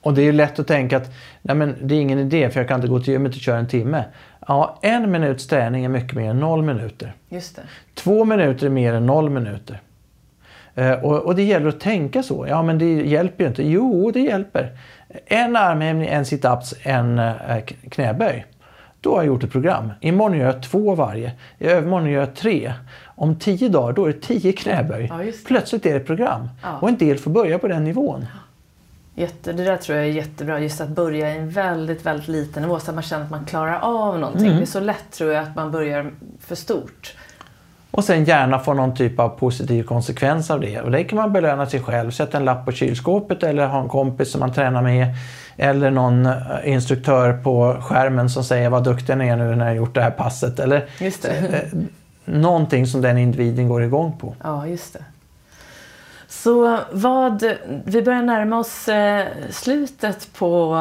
Och 0.02 0.14
det 0.14 0.22
är 0.22 0.32
lätt 0.34 0.60
att 0.60 0.68
tänka 0.68 0.98
att 0.98 1.14
nej 1.42 1.56
men 1.56 1.76
det 1.82 1.96
är 1.96 2.00
ingen 2.02 2.20
idé 2.20 2.50
för 2.50 2.60
jag 2.60 2.68
kan 2.68 2.76
inte 2.76 2.88
gå 2.88 3.00
till 3.00 3.14
gymmet 3.14 3.36
och 3.36 3.42
köra 3.42 3.58
en 3.58 3.68
timme. 3.68 4.04
Ja, 4.48 4.80
en 4.82 5.12
minuts 5.12 5.48
träning 5.48 5.86
är 5.86 5.90
mycket 5.90 6.14
mer 6.16 6.30
än 6.30 6.40
noll 6.40 6.62
minuter. 6.62 7.14
Just 7.30 7.56
det. 7.56 7.62
Två 7.94 8.26
minuter 8.26 8.66
är 8.66 8.70
mer 8.70 8.94
än 8.94 9.06
noll 9.06 9.30
minuter. 9.30 9.82
Eh, 10.76 10.92
och, 10.92 11.20
och, 11.26 11.36
det 11.36 11.44
gäller 11.44 11.68
att 11.68 11.80
tänka 11.80 12.24
så. 12.24 12.46
Ja, 12.50 12.64
men 12.64 12.78
det 12.78 12.94
hjälper 12.94 13.44
ju 13.44 13.48
inte. 13.50 13.64
Jo, 13.68 14.12
det 14.12 14.20
hjälper. 14.20 14.70
En 15.26 15.56
armhävning, 15.56 16.08
en 16.08 16.24
sit-ups, 16.24 16.74
en 16.84 17.20
eh, 17.20 17.64
knäböj. 17.90 18.46
Då 19.02 19.10
har 19.10 19.18
jag 19.18 19.26
gjort 19.26 19.44
ett 19.44 19.52
program. 19.52 19.92
Imorgon 20.02 20.38
gör 20.38 20.46
jag 20.46 20.64
två 20.64 20.96
varje. 20.96 21.32
I 21.60 21.66
övermorgon 21.66 22.10
gör 22.10 22.20
jag 22.20 22.36
tre. 22.36 22.74
Om 23.06 23.36
tio 23.36 23.70
dagar 23.70 23.94
då 23.94 24.06
är 24.06 24.14
det 24.14 24.22
tio 24.22 24.54
knäböj. 24.54 25.08
Ja, 25.10 25.32
Plötsligt 25.48 25.86
är 25.86 25.90
det 25.90 25.96
ett 25.96 26.06
program. 26.06 26.50
Ja. 26.64 26.78
Och 26.82 26.90
en 26.90 26.98
del 26.98 27.18
får 27.18 27.32
börja 27.32 27.60
på 27.60 27.68
den 27.68 27.84
nivån. 27.84 28.26
Jätte, 29.16 29.54
det 29.54 29.64
där 29.64 29.78
tror 29.78 29.98
jag 29.98 30.08
är 30.08 30.12
jättebra, 30.12 30.60
just 30.60 30.82
att 30.82 30.90
börja 30.90 31.34
i 31.34 31.38
en 31.38 31.50
väldigt, 31.50 32.06
väldigt 32.06 32.28
liten 32.28 32.64
nivå 32.64 32.80
så 32.80 32.92
att 32.92 32.96
man 32.96 33.04
känner 33.04 33.26
att 33.26 33.32
man 33.32 33.46
klarar 33.46 33.80
av 33.80 34.20
någonting. 34.20 34.46
Mm. 34.46 34.58
Det 34.58 34.64
är 34.64 34.66
så 34.66 34.80
lätt 34.80 35.12
tror 35.12 35.34
jag 35.34 35.44
att 35.44 35.56
man 35.56 35.72
börjar 35.72 36.12
för 36.40 36.56
stort. 36.56 37.16
Och 37.92 38.04
sen 38.04 38.24
gärna 38.24 38.60
få 38.60 38.74
någon 38.74 38.96
typ 38.96 39.20
av 39.20 39.30
positiv 39.30 39.84
konsekvens 39.84 40.52
av 40.52 40.60
det. 40.60 40.82
Och 40.82 40.92
det 40.92 41.04
kan 41.04 41.16
man 41.16 41.34
belöna 41.34 41.66
sig 41.66 41.80
själv. 41.80 42.12
Sätta 42.12 42.38
en 42.38 42.46
lapp 42.46 42.66
på 42.66 42.72
kylskåpet 42.72 43.44
eller 43.44 43.68
ha 43.68 43.82
en 43.82 43.90
kompis 43.90 44.32
som 44.32 44.40
man 44.40 44.54
tränar 44.54 44.82
med. 44.82 45.08
Eller 45.58 45.92
någon 45.92 46.26
eh, 46.26 46.34
instruktör 46.64 47.34
på 47.34 47.78
skärmen 47.82 48.30
som 48.30 48.44
säger 48.44 48.70
vad 48.70 48.84
duktig 48.84 49.18
ni 49.18 49.28
är 49.28 49.36
nu 49.36 49.56
när 49.56 49.66
jag 49.66 49.76
gjort 49.76 49.96
det 49.96 50.02
här 50.02 50.12
passet. 50.12 50.60
Eller 50.60 50.86
just 51.00 51.22
det. 51.22 51.30
Eh, 51.30 51.80
någonting 52.26 52.88
som 52.88 53.02
den 53.02 53.18
individen 53.18 53.68
går 53.68 53.84
igång 53.84 54.18
på. 54.18 54.36
Ja, 54.44 54.68
just 54.68 54.94
det. 54.94 55.04
Så 56.28 56.80
vad, 56.92 57.44
vi 57.86 58.02
börjar 58.02 58.22
närma 58.22 58.60
oss 58.60 58.88
eh, 58.88 59.28
slutet 59.50 60.34
på 60.34 60.76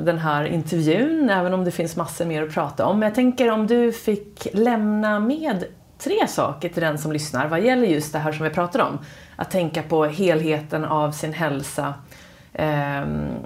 den 0.00 0.18
här 0.18 0.44
intervjun, 0.44 1.30
även 1.30 1.54
om 1.54 1.64
det 1.64 1.70
finns 1.70 1.96
massor 1.96 2.24
mer 2.24 2.42
att 2.42 2.54
prata 2.54 2.86
om. 2.86 2.98
Men 2.98 3.06
jag 3.06 3.14
tänker 3.14 3.50
om 3.50 3.66
du 3.66 3.92
fick 3.92 4.46
lämna 4.52 5.20
med 5.20 5.64
tre 6.04 6.28
saker 6.28 6.68
till 6.68 6.82
den 6.82 6.98
som 6.98 7.12
lyssnar 7.12 7.48
vad 7.48 7.60
gäller 7.60 7.86
just 7.86 8.12
det 8.12 8.18
här 8.18 8.32
som 8.32 8.44
vi 8.44 8.50
pratar 8.50 8.80
om. 8.80 8.98
Att 9.36 9.50
tänka 9.50 9.82
på 9.82 10.04
helheten 10.04 10.84
av 10.84 11.12
sin 11.12 11.32
hälsa 11.32 11.94
eh, 12.52 13.02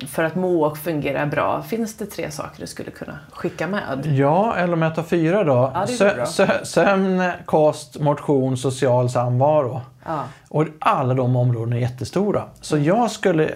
för 0.08 0.24
att 0.24 0.34
må 0.34 0.64
och 0.64 0.78
fungera 0.78 1.26
bra. 1.26 1.62
Finns 1.62 1.96
det 1.96 2.06
tre 2.06 2.30
saker 2.30 2.60
du 2.60 2.66
skulle 2.66 2.90
kunna 2.90 3.18
skicka 3.32 3.66
med? 3.66 4.02
Ja, 4.04 4.56
eller 4.56 4.72
om 4.72 4.82
jag 4.82 4.94
tar 4.94 5.02
fyra 5.02 5.44
då. 5.44 5.72
Ja, 5.74 5.86
sö 5.86 6.26
sö 6.26 6.64
sömn, 6.64 7.30
kost, 7.44 8.00
motion, 8.00 8.56
social 8.56 9.10
samvaro. 9.10 9.80
Ja. 10.06 10.24
Och 10.48 10.66
alla 10.78 11.14
de 11.14 11.36
områdena 11.36 11.76
är 11.76 11.80
jättestora. 11.80 12.44
Så 12.60 12.78
jag 12.78 13.10
skulle 13.10 13.50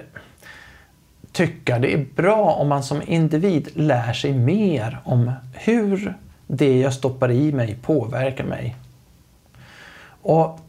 tycka 1.32 1.78
det 1.78 1.94
är 1.94 2.06
bra 2.16 2.52
om 2.52 2.68
man 2.68 2.82
som 2.82 3.02
individ 3.06 3.68
lär 3.74 4.12
sig 4.12 4.32
mer 4.32 5.00
om 5.04 5.32
hur 5.54 6.14
det 6.46 6.78
jag 6.78 6.92
stoppar 6.94 7.30
i 7.30 7.52
mig 7.52 7.78
påverkar 7.82 8.44
mig. 8.44 8.76
Och 10.22 10.60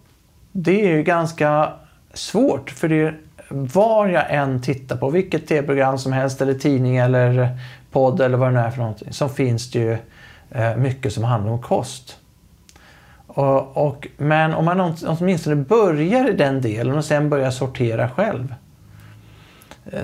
det 0.51 0.85
är 0.85 0.97
ju 0.97 1.03
ganska 1.03 1.73
svårt 2.13 2.69
för 2.69 2.89
det 2.89 3.13
var 3.49 4.07
jag 4.07 4.33
än 4.33 4.61
tittar 4.61 4.97
på, 4.97 5.09
vilket 5.09 5.47
tv-program 5.47 5.97
som 5.97 6.13
helst 6.13 6.41
eller 6.41 6.53
tidning 6.53 6.97
eller 6.97 7.57
podd 7.91 8.21
eller 8.21 8.37
vad 8.37 8.47
det 8.47 8.53
nu 8.53 8.59
är 8.59 8.69
för 8.69 8.79
någonting, 8.79 9.13
så 9.13 9.29
finns 9.29 9.71
det 9.71 9.79
ju 9.79 9.97
eh, 10.51 10.75
mycket 10.75 11.13
som 11.13 11.23
handlar 11.23 11.51
om 11.51 11.61
kost. 11.61 12.17
Och, 13.27 13.77
och, 13.77 14.07
men 14.17 14.53
om 14.53 14.65
man 14.65 14.95
åtminstone 15.05 15.55
börjar 15.55 16.29
i 16.29 16.33
den 16.33 16.61
delen 16.61 16.97
och 16.97 17.05
sen 17.05 17.29
börjar 17.29 17.51
sortera 17.51 18.09
själv. 18.09 18.55
Eh, 19.91 20.01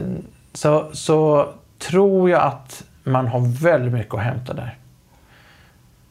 så, 0.54 0.89
så 0.93 1.50
tror 1.78 2.30
jag 2.30 2.41
att 2.41 2.84
man 3.04 3.28
har 3.28 3.62
väldigt 3.62 3.93
mycket 3.93 4.14
att 4.14 4.24
hämta 4.24 4.54
där. 4.54 4.78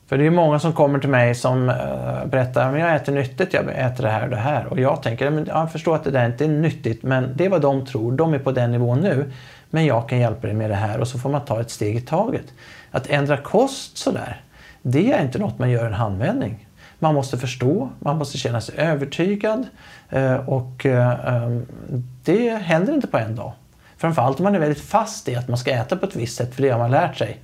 För 0.08 0.18
det 0.18 0.26
är 0.26 0.30
många 0.30 0.58
som 0.58 0.72
kommer 0.72 0.98
till 0.98 1.08
mig 1.08 1.34
som 1.34 1.68
uh, 1.68 2.26
berättar 2.26 2.72
att 2.72 2.80
jag 2.80 2.94
äter 2.94 3.12
nyttigt, 3.12 3.52
jag 3.52 3.64
äter 3.68 4.04
det 4.04 4.10
här 4.10 4.24
och 4.24 4.30
det 4.30 4.36
här. 4.36 4.66
Och 4.66 4.80
jag 4.80 5.02
tänker, 5.02 5.30
men 5.30 5.46
jag 5.46 5.72
förstår 5.72 5.94
att 5.94 6.04
det 6.04 6.10
där 6.10 6.26
inte 6.26 6.44
är 6.44 6.48
nyttigt, 6.48 7.02
men 7.02 7.32
det 7.36 7.44
är 7.44 7.48
vad 7.48 7.60
de 7.60 7.86
tror. 7.86 8.12
De 8.12 8.34
är 8.34 8.38
på 8.38 8.52
den 8.52 8.72
nivån 8.72 9.00
nu. 9.00 9.32
Men 9.70 9.86
jag 9.86 10.08
kan 10.08 10.18
hjälpa 10.18 10.46
dig 10.46 10.56
med 10.56 10.70
det 10.70 10.76
här 10.76 11.00
och 11.00 11.08
så 11.08 11.18
får 11.18 11.30
man 11.30 11.44
ta 11.44 11.60
ett 11.60 11.70
steg 11.70 11.96
i 11.96 12.00
taget. 12.00 12.44
Att 12.90 13.06
ändra 13.06 13.36
kost 13.36 13.96
sådär, 13.98 14.40
det 14.82 15.12
är 15.12 15.22
inte 15.22 15.38
något 15.38 15.58
man 15.58 15.70
gör 15.70 15.84
i 15.84 15.86
en 15.86 15.94
handvändning. 15.94 16.66
Man 16.98 17.14
måste 17.14 17.38
förstå, 17.38 17.90
man 17.98 18.18
måste 18.18 18.38
känna 18.38 18.60
sig 18.60 18.74
övertygad 18.78 19.66
uh, 20.16 20.48
och 20.48 20.86
uh, 20.86 21.60
det 22.24 22.54
händer 22.54 22.94
inte 22.94 23.06
på 23.06 23.18
en 23.18 23.36
dag. 23.36 23.52
Framförallt 23.96 24.40
om 24.40 24.44
man 24.44 24.54
är 24.54 24.58
väldigt 24.58 24.84
fast 24.84 25.28
i 25.28 25.36
att 25.36 25.48
man 25.48 25.58
ska 25.58 25.70
äta 25.70 25.96
på 25.96 26.06
ett 26.06 26.16
visst 26.16 26.36
sätt, 26.36 26.54
för 26.54 26.62
det 26.62 26.70
har 26.70 26.78
man 26.78 26.90
lärt 26.90 27.16
sig 27.16 27.38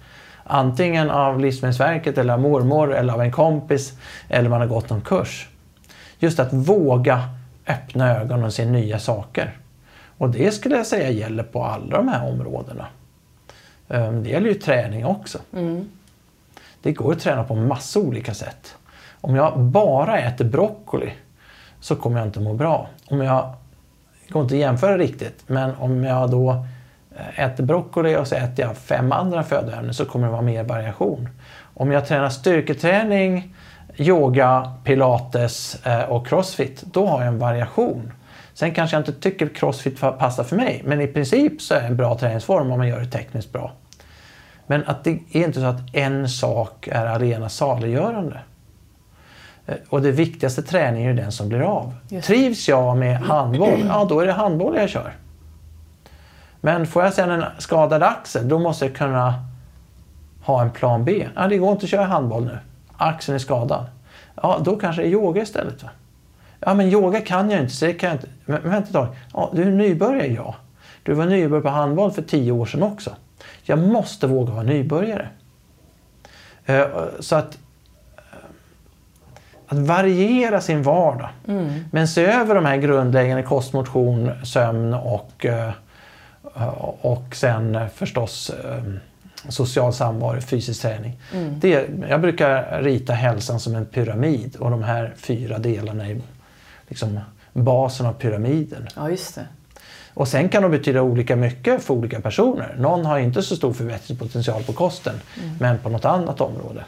antingen 0.44 1.10
av 1.10 1.40
Livsmedelsverket 1.40 2.18
eller 2.18 2.34
av 2.34 2.40
mormor 2.40 2.94
eller 2.94 3.12
av 3.12 3.20
en 3.20 3.32
kompis 3.32 3.92
eller 4.28 4.50
man 4.50 4.60
har 4.60 4.68
gått 4.68 4.90
någon 4.90 5.00
kurs. 5.00 5.48
Just 6.18 6.38
att 6.38 6.52
våga 6.52 7.28
öppna 7.66 8.16
ögonen 8.16 8.44
och 8.44 8.52
se 8.52 8.64
nya 8.64 8.98
saker. 8.98 9.58
Och 10.18 10.30
det 10.30 10.50
skulle 10.50 10.76
jag 10.76 10.86
säga 10.86 11.10
gäller 11.10 11.42
på 11.42 11.64
alla 11.64 11.96
de 11.96 12.08
här 12.08 12.28
områdena. 12.28 12.86
Ehm, 13.88 14.22
det 14.22 14.28
gäller 14.28 14.48
ju 14.48 14.54
träning 14.54 15.06
också. 15.06 15.38
Mm. 15.52 15.88
Det 16.82 16.92
går 16.92 17.12
att 17.12 17.20
träna 17.20 17.44
på 17.44 17.54
massa 17.54 18.00
olika 18.00 18.34
sätt. 18.34 18.76
Om 19.20 19.36
jag 19.36 19.58
bara 19.58 20.18
äter 20.18 20.44
broccoli 20.44 21.12
så 21.80 21.96
kommer 21.96 22.18
jag 22.18 22.28
inte 22.28 22.40
må 22.40 22.54
bra. 22.54 22.88
Om 23.06 23.20
jag, 23.20 23.52
det 24.26 24.32
går 24.32 24.42
inte 24.42 24.54
att 24.54 24.60
jämföra 24.60 24.98
riktigt, 24.98 25.44
men 25.46 25.74
om 25.74 26.04
jag 26.04 26.30
då 26.30 26.66
äter 27.36 27.64
broccoli 27.64 28.16
och 28.16 28.28
så 28.28 28.34
äter 28.34 28.64
jag 28.64 28.76
fem 28.76 29.12
andra 29.12 29.42
födoämnen 29.42 29.94
så 29.94 30.04
kommer 30.04 30.26
det 30.26 30.32
vara 30.32 30.42
mer 30.42 30.64
variation. 30.64 31.28
Om 31.74 31.92
jag 31.92 32.06
tränar 32.06 32.28
styrketräning, 32.28 33.54
yoga, 33.96 34.72
pilates 34.84 35.86
eh, 35.86 36.02
och 36.02 36.26
crossfit, 36.26 36.82
då 36.82 37.06
har 37.06 37.18
jag 37.18 37.28
en 37.28 37.38
variation. 37.38 38.12
Sen 38.54 38.74
kanske 38.74 38.96
jag 38.96 39.00
inte 39.00 39.12
tycker 39.12 39.48
crossfit 39.48 40.00
passar 40.00 40.44
för 40.44 40.56
mig, 40.56 40.82
men 40.84 41.00
i 41.00 41.06
princip 41.06 41.62
så 41.62 41.74
är 41.74 41.80
det 41.80 41.86
en 41.86 41.96
bra 41.96 42.18
träningsform 42.18 42.70
om 42.70 42.78
man 42.78 42.88
gör 42.88 43.00
det 43.00 43.06
tekniskt 43.06 43.52
bra. 43.52 43.72
Men 44.66 44.84
att 44.86 45.04
det 45.04 45.10
är 45.10 45.44
inte 45.44 45.60
så 45.60 45.66
att 45.66 45.94
en 45.94 46.28
sak 46.28 46.88
är 46.88 47.06
arena 47.06 47.48
saliggörande. 47.48 48.40
Eh, 49.66 49.74
och 49.88 50.02
det 50.02 50.10
viktigaste 50.10 50.62
träningen 50.62 51.18
är 51.18 51.22
den 51.22 51.32
som 51.32 51.48
blir 51.48 51.60
av. 51.60 51.94
Trivs 52.22 52.68
jag 52.68 52.96
med 52.96 53.18
handboll, 53.18 53.84
ja 53.88 54.06
då 54.08 54.20
är 54.20 54.26
det 54.26 54.32
handboll 54.32 54.76
jag 54.76 54.90
kör. 54.90 55.12
Men 56.64 56.86
får 56.86 57.04
jag 57.04 57.14
sen 57.14 57.30
en 57.30 57.44
skadad 57.58 58.02
axel, 58.02 58.48
då 58.48 58.58
måste 58.58 58.84
jag 58.84 58.94
kunna 58.96 59.34
ha 60.42 60.62
en 60.62 60.70
plan 60.70 61.04
B. 61.04 61.28
Ja, 61.36 61.48
det 61.48 61.58
går 61.58 61.72
inte 61.72 61.84
att 61.84 61.90
köra 61.90 62.04
handboll 62.04 62.44
nu. 62.44 62.58
Axeln 62.96 63.34
är 63.34 63.38
skadad. 63.38 63.86
Ja, 64.42 64.60
då 64.64 64.76
kanske 64.76 65.02
det 65.02 65.08
är 65.08 65.10
yoga 65.10 65.42
istället. 65.42 65.82
Va? 65.82 65.88
Ja, 66.60 66.74
men 66.74 66.88
yoga 66.88 67.20
kan 67.20 67.50
jag 67.50 67.60
inte, 67.60 67.74
så 67.74 67.84
det 67.84 67.92
kan 67.92 68.08
jag 68.08 68.16
inte. 68.16 68.28
Men, 68.44 68.62
vänta 68.62 68.86
ett 68.86 68.92
tag. 68.92 69.06
Ja, 69.32 69.50
du 69.52 69.62
är 69.62 69.70
nybörjare, 69.70 70.26
ja. 70.26 70.54
Du 71.02 71.14
var 71.14 71.26
nybörjare 71.26 71.62
på 71.62 71.68
handboll 71.68 72.10
för 72.10 72.22
tio 72.22 72.52
år 72.52 72.66
sedan 72.66 72.82
också. 72.82 73.10
Jag 73.62 73.78
måste 73.78 74.26
våga 74.26 74.52
vara 74.52 74.62
nybörjare. 74.62 75.28
Eh, 76.64 76.86
så 77.20 77.36
att, 77.36 77.58
eh, 78.16 78.22
att 79.68 79.78
variera 79.78 80.60
sin 80.60 80.82
vardag. 80.82 81.28
Mm. 81.48 81.84
Men 81.92 82.08
se 82.08 82.24
över 82.24 82.54
de 82.54 82.64
här 82.64 82.76
grundläggande 82.76 83.42
kost, 83.42 83.72
motion, 83.72 84.30
sömn 84.44 84.94
och 84.94 85.46
Eh, 85.46 85.70
och 87.00 87.36
sen 87.36 87.74
eh, 87.74 87.88
förstås 87.88 88.50
eh, 88.50 88.82
social 89.48 89.92
samvaro, 89.92 90.40
fysisk 90.40 90.82
träning. 90.82 91.20
Mm. 91.32 91.60
Det, 91.60 91.88
jag 92.08 92.20
brukar 92.20 92.82
rita 92.82 93.12
hälsan 93.12 93.60
som 93.60 93.74
en 93.74 93.86
pyramid 93.86 94.56
och 94.56 94.70
de 94.70 94.82
här 94.82 95.14
fyra 95.16 95.58
delarna 95.58 96.06
är 96.06 96.20
liksom 96.88 97.20
basen 97.52 98.06
av 98.06 98.12
pyramiden. 98.12 98.88
Ja, 98.96 99.10
just 99.10 99.34
det. 99.34 99.46
Och 100.14 100.28
sen 100.28 100.48
kan 100.48 100.62
de 100.62 100.70
betyda 100.70 101.02
olika 101.02 101.36
mycket 101.36 101.82
för 101.82 101.94
olika 101.94 102.20
personer. 102.20 102.74
Någon 102.78 103.06
har 103.06 103.18
inte 103.18 103.42
så 103.42 103.56
stor 103.56 103.72
förbättringspotential 103.72 104.62
på 104.62 104.72
kosten, 104.72 105.14
mm. 105.42 105.56
men 105.60 105.78
på 105.78 105.88
något 105.88 106.04
annat 106.04 106.40
område. 106.40 106.84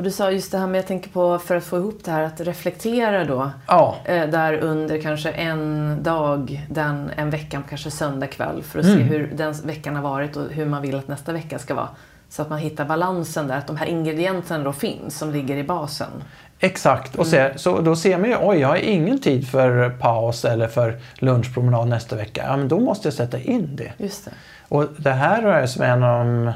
Och 0.00 0.04
du 0.04 0.10
sa 0.10 0.30
just 0.30 0.52
det 0.52 0.58
här 0.58 0.66
med, 0.66 0.78
jag 0.78 0.86
tänker 0.86 1.10
på 1.10 1.38
för 1.38 1.56
att 1.56 1.64
få 1.64 1.76
ihop 1.76 1.98
det 2.04 2.10
här, 2.10 2.22
att 2.22 2.40
reflektera 2.40 3.24
då. 3.24 3.50
Ja. 3.66 3.96
Eh, 4.04 4.28
där 4.28 4.54
under 4.54 5.00
kanske 5.02 5.30
en 5.30 5.96
dag, 6.02 6.66
den, 6.70 7.10
en 7.16 7.30
vecka, 7.30 7.62
kanske 7.68 7.90
söndag 7.90 8.26
kväll 8.26 8.62
för 8.62 8.78
att 8.78 8.84
Mm. 8.84 8.96
se 8.98 9.02
hur 9.04 9.30
den 9.36 9.52
veckan 9.64 9.96
har 9.96 10.02
varit 10.02 10.36
och 10.36 10.50
hur 10.50 10.66
man 10.66 10.82
vill 10.82 10.96
att 10.96 11.08
nästa 11.08 11.32
vecka 11.32 11.58
ska 11.58 11.74
vara. 11.74 11.88
Så 12.28 12.42
att 12.42 12.50
man 12.50 12.58
hittar 12.58 12.84
balansen 12.84 13.46
där, 13.48 13.56
att 13.58 13.66
de 13.66 13.76
här 13.76 13.86
ingredienserna 13.86 14.64
då 14.64 14.72
finns 14.72 15.18
som 15.18 15.30
ligger 15.30 15.56
i 15.56 15.64
basen. 15.64 16.10
Exakt, 16.60 17.16
och 17.16 17.26
Mm. 17.34 17.52
så, 17.52 17.58
så 17.58 17.80
då 17.80 17.96
ser 17.96 18.18
man 18.18 18.30
ju 18.30 18.36
oj 18.40 18.58
jag 18.58 18.68
har 18.68 18.76
ingen 18.76 19.18
tid 19.20 19.48
för 19.48 19.90
paus 19.90 20.44
eller 20.44 20.68
för 20.68 20.98
lunchpromenad 21.18 21.88
nästa 21.88 22.16
vecka. 22.16 22.42
Ja 22.46 22.56
men 22.56 22.68
då 22.68 22.80
måste 22.80 23.06
jag 23.08 23.14
sätta 23.14 23.38
in 23.38 23.76
det. 23.76 23.92
Just 23.96 24.24
det. 24.24 24.30
Och 24.68 24.86
det 24.98 25.10
här 25.12 25.42
är 25.42 25.66
som 25.66 25.82
en 25.82 26.02
av 26.02 26.18
de, 26.26 26.52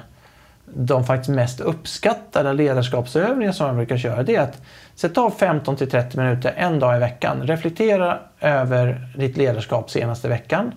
de 0.74 1.04
faktiskt 1.04 1.30
mest 1.30 1.60
uppskattade 1.60 2.52
ledarskapsövningar 2.52 3.52
som 3.52 3.66
man 3.66 3.76
brukar 3.76 3.98
köra. 3.98 4.22
Det 4.22 4.36
är 4.36 4.40
att 4.40 4.62
sätta 4.94 5.20
av 5.20 5.30
15 5.30 5.76
till 5.76 5.90
30 5.90 6.18
minuter 6.18 6.54
en 6.56 6.78
dag 6.78 6.96
i 6.96 7.00
veckan. 7.00 7.42
Reflektera 7.42 8.18
över 8.40 9.08
ditt 9.16 9.36
ledarskap 9.36 9.90
senaste 9.90 10.28
veckan. 10.28 10.72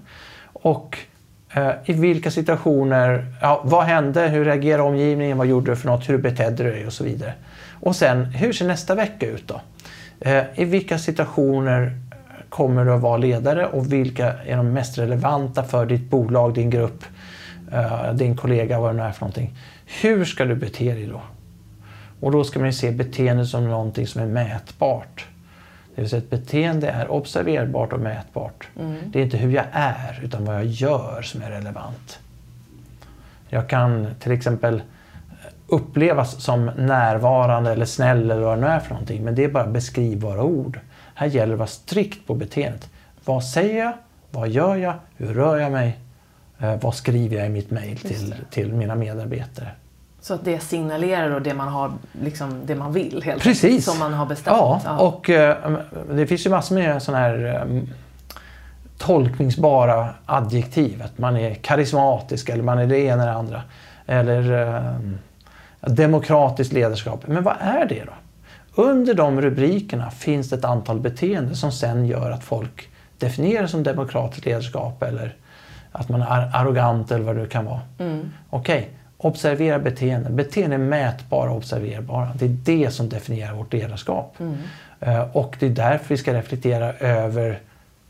Och 0.53 0.97
Eh, 1.57 1.71
I 1.85 1.93
vilka 1.93 2.31
situationer, 2.31 3.25
ja, 3.41 3.61
vad 3.63 3.83
hände, 3.83 4.27
hur 4.27 4.45
reagerade 4.45 4.83
omgivningen, 4.83 5.37
vad 5.37 5.47
gjorde 5.47 5.71
du 5.71 5.75
för 5.75 5.87
något, 5.87 6.09
hur 6.09 6.17
betedde 6.17 6.63
du 6.63 6.71
dig 6.71 6.85
och 6.85 6.93
så 6.93 7.03
vidare. 7.03 7.33
Och 7.79 7.95
sen, 7.95 8.25
hur 8.25 8.53
ser 8.53 8.67
nästa 8.67 8.95
vecka 8.95 9.27
ut 9.27 9.47
då? 9.47 9.61
Eh, 10.19 10.43
I 10.55 10.65
vilka 10.65 10.97
situationer 10.97 11.91
kommer 12.49 12.85
du 12.85 12.93
att 12.93 13.01
vara 13.01 13.17
ledare 13.17 13.65
och 13.65 13.93
vilka 13.93 14.33
är 14.33 14.57
de 14.57 14.73
mest 14.73 14.97
relevanta 14.97 15.63
för 15.63 15.85
ditt 15.85 16.09
bolag, 16.09 16.53
din 16.53 16.69
grupp, 16.69 17.03
eh, 17.71 18.13
din 18.13 18.37
kollega, 18.37 18.79
vad 18.79 18.89
det 18.89 18.97
nu 18.97 19.03
är 19.03 19.11
för 19.11 19.21
någonting. 19.21 19.55
Hur 19.87 20.25
ska 20.25 20.45
du 20.45 20.55
bete 20.55 20.93
dig 20.93 21.07
då? 21.07 21.21
Och 22.19 22.31
då 22.31 22.43
ska 22.43 22.59
man 22.59 22.73
se 22.73 22.91
beteende 22.91 23.45
som 23.45 23.69
någonting 23.69 24.07
som 24.07 24.21
är 24.21 24.25
mätbart. 24.25 25.25
Det 25.95 26.01
vill 26.01 26.09
säga 26.09 26.21
ett 26.21 26.29
beteende 26.29 26.87
är 26.87 27.11
observerbart 27.11 27.93
och 27.93 27.99
mätbart. 27.99 28.67
Mm. 28.79 28.95
Det 29.05 29.19
är 29.19 29.23
inte 29.23 29.37
hur 29.37 29.51
jag 29.51 29.65
är 29.71 30.19
utan 30.23 30.45
vad 30.45 30.55
jag 30.55 30.65
gör 30.65 31.21
som 31.21 31.41
är 31.41 31.49
relevant. 31.49 32.19
Jag 33.49 33.69
kan 33.69 34.07
till 34.19 34.31
exempel 34.31 34.81
upplevas 35.67 36.43
som 36.43 36.65
närvarande 36.65 37.71
eller 37.71 37.85
snäll 37.85 38.31
eller 38.31 38.41
vad 38.41 38.57
det 38.57 38.61
nu 38.61 38.67
är 38.67 38.79
för 38.79 38.89
någonting. 38.89 39.23
Men 39.23 39.35
det 39.35 39.43
är 39.43 39.49
bara 39.49 39.67
beskrivbara 39.67 40.43
ord. 40.43 40.79
Här 41.15 41.27
gäller 41.27 41.47
det 41.47 41.53
att 41.53 41.59
vara 41.59 41.67
strikt 41.67 42.27
på 42.27 42.35
beteendet. 42.35 42.89
Vad 43.25 43.43
säger 43.43 43.79
jag? 43.83 43.93
Vad 44.31 44.49
gör 44.49 44.75
jag? 44.75 44.93
Hur 45.15 45.33
rör 45.33 45.57
jag 45.57 45.71
mig? 45.71 45.97
Eh, 46.59 46.75
vad 46.81 46.95
skriver 46.95 47.37
jag 47.37 47.45
i 47.45 47.49
mitt 47.49 47.71
mejl 47.71 47.97
till, 47.97 48.35
till 48.51 48.73
mina 48.73 48.95
medarbetare? 48.95 49.71
Så 50.21 50.33
att 50.33 50.45
det 50.45 50.59
signalerar 50.59 51.29
då 51.29 51.39
det 51.39 51.53
man, 51.53 51.67
har, 51.67 51.91
liksom, 52.21 52.61
det 52.65 52.75
man 52.75 52.93
vill 52.93 53.23
helt 53.23 53.43
Precis. 53.43 53.63
Enkelt, 53.63 53.83
som 53.83 53.99
man 53.99 54.13
har 54.13 54.25
bestämt? 54.25 54.57
Ja, 54.57 54.81
ja. 54.85 54.97
och 54.97 55.29
eh, 55.29 55.77
det 56.11 56.27
finns 56.27 56.45
ju 56.45 56.49
massor 56.49 56.75
med 56.75 57.03
sådana 57.03 57.23
här 57.23 57.55
eh, 57.55 57.83
tolkningsbara 58.97 60.09
adjektiv. 60.25 61.01
Att 61.01 61.17
man 61.17 61.37
är 61.37 61.53
karismatisk 61.53 62.49
eller 62.49 62.63
man 62.63 62.79
är 62.79 62.87
det 62.87 62.99
ena 62.99 63.23
eller 63.23 63.31
det 63.31 63.37
andra. 63.37 63.61
Eller 64.05 64.67
eh, 64.75 64.93
demokratiskt 65.91 66.73
ledarskap. 66.73 67.27
Men 67.27 67.43
vad 67.43 67.55
är 67.59 67.85
det 67.85 68.03
då? 68.05 68.13
Under 68.81 69.13
de 69.13 69.41
rubrikerna 69.41 70.11
finns 70.11 70.49
det 70.49 70.55
ett 70.55 70.65
antal 70.65 70.99
beteenden 70.99 71.55
som 71.55 71.71
sen 71.71 72.05
gör 72.05 72.31
att 72.31 72.43
folk 72.43 72.89
definierar 73.17 73.67
som 73.67 73.83
demokratiskt 73.83 74.45
ledarskap 74.45 75.03
eller 75.03 75.35
att 75.97 76.09
man 76.09 76.21
är 76.21 76.49
arrogant 76.53 77.11
eller 77.11 77.23
vad 77.23 77.35
det 77.35 77.47
kan 77.47 77.65
vara. 77.65 77.81
Mm. 77.99 78.31
Okej, 78.49 78.79
okay. 78.79 78.89
observera 79.17 79.79
beteenden. 79.79 80.35
Beteenden 80.35 80.81
är 80.81 80.85
mätbara 80.85 81.51
och 81.51 81.57
observerbara. 81.57 82.29
Det 82.35 82.45
är 82.45 82.57
det 82.63 82.91
som 82.91 83.09
definierar 83.09 83.53
vårt 83.53 83.73
ledarskap. 83.73 84.35
Mm. 84.39 84.57
Uh, 85.07 85.37
och 85.37 85.55
det 85.59 85.65
är 85.65 85.69
därför 85.69 86.09
vi 86.09 86.17
ska 86.17 86.33
reflektera 86.33 86.93
över 86.93 87.59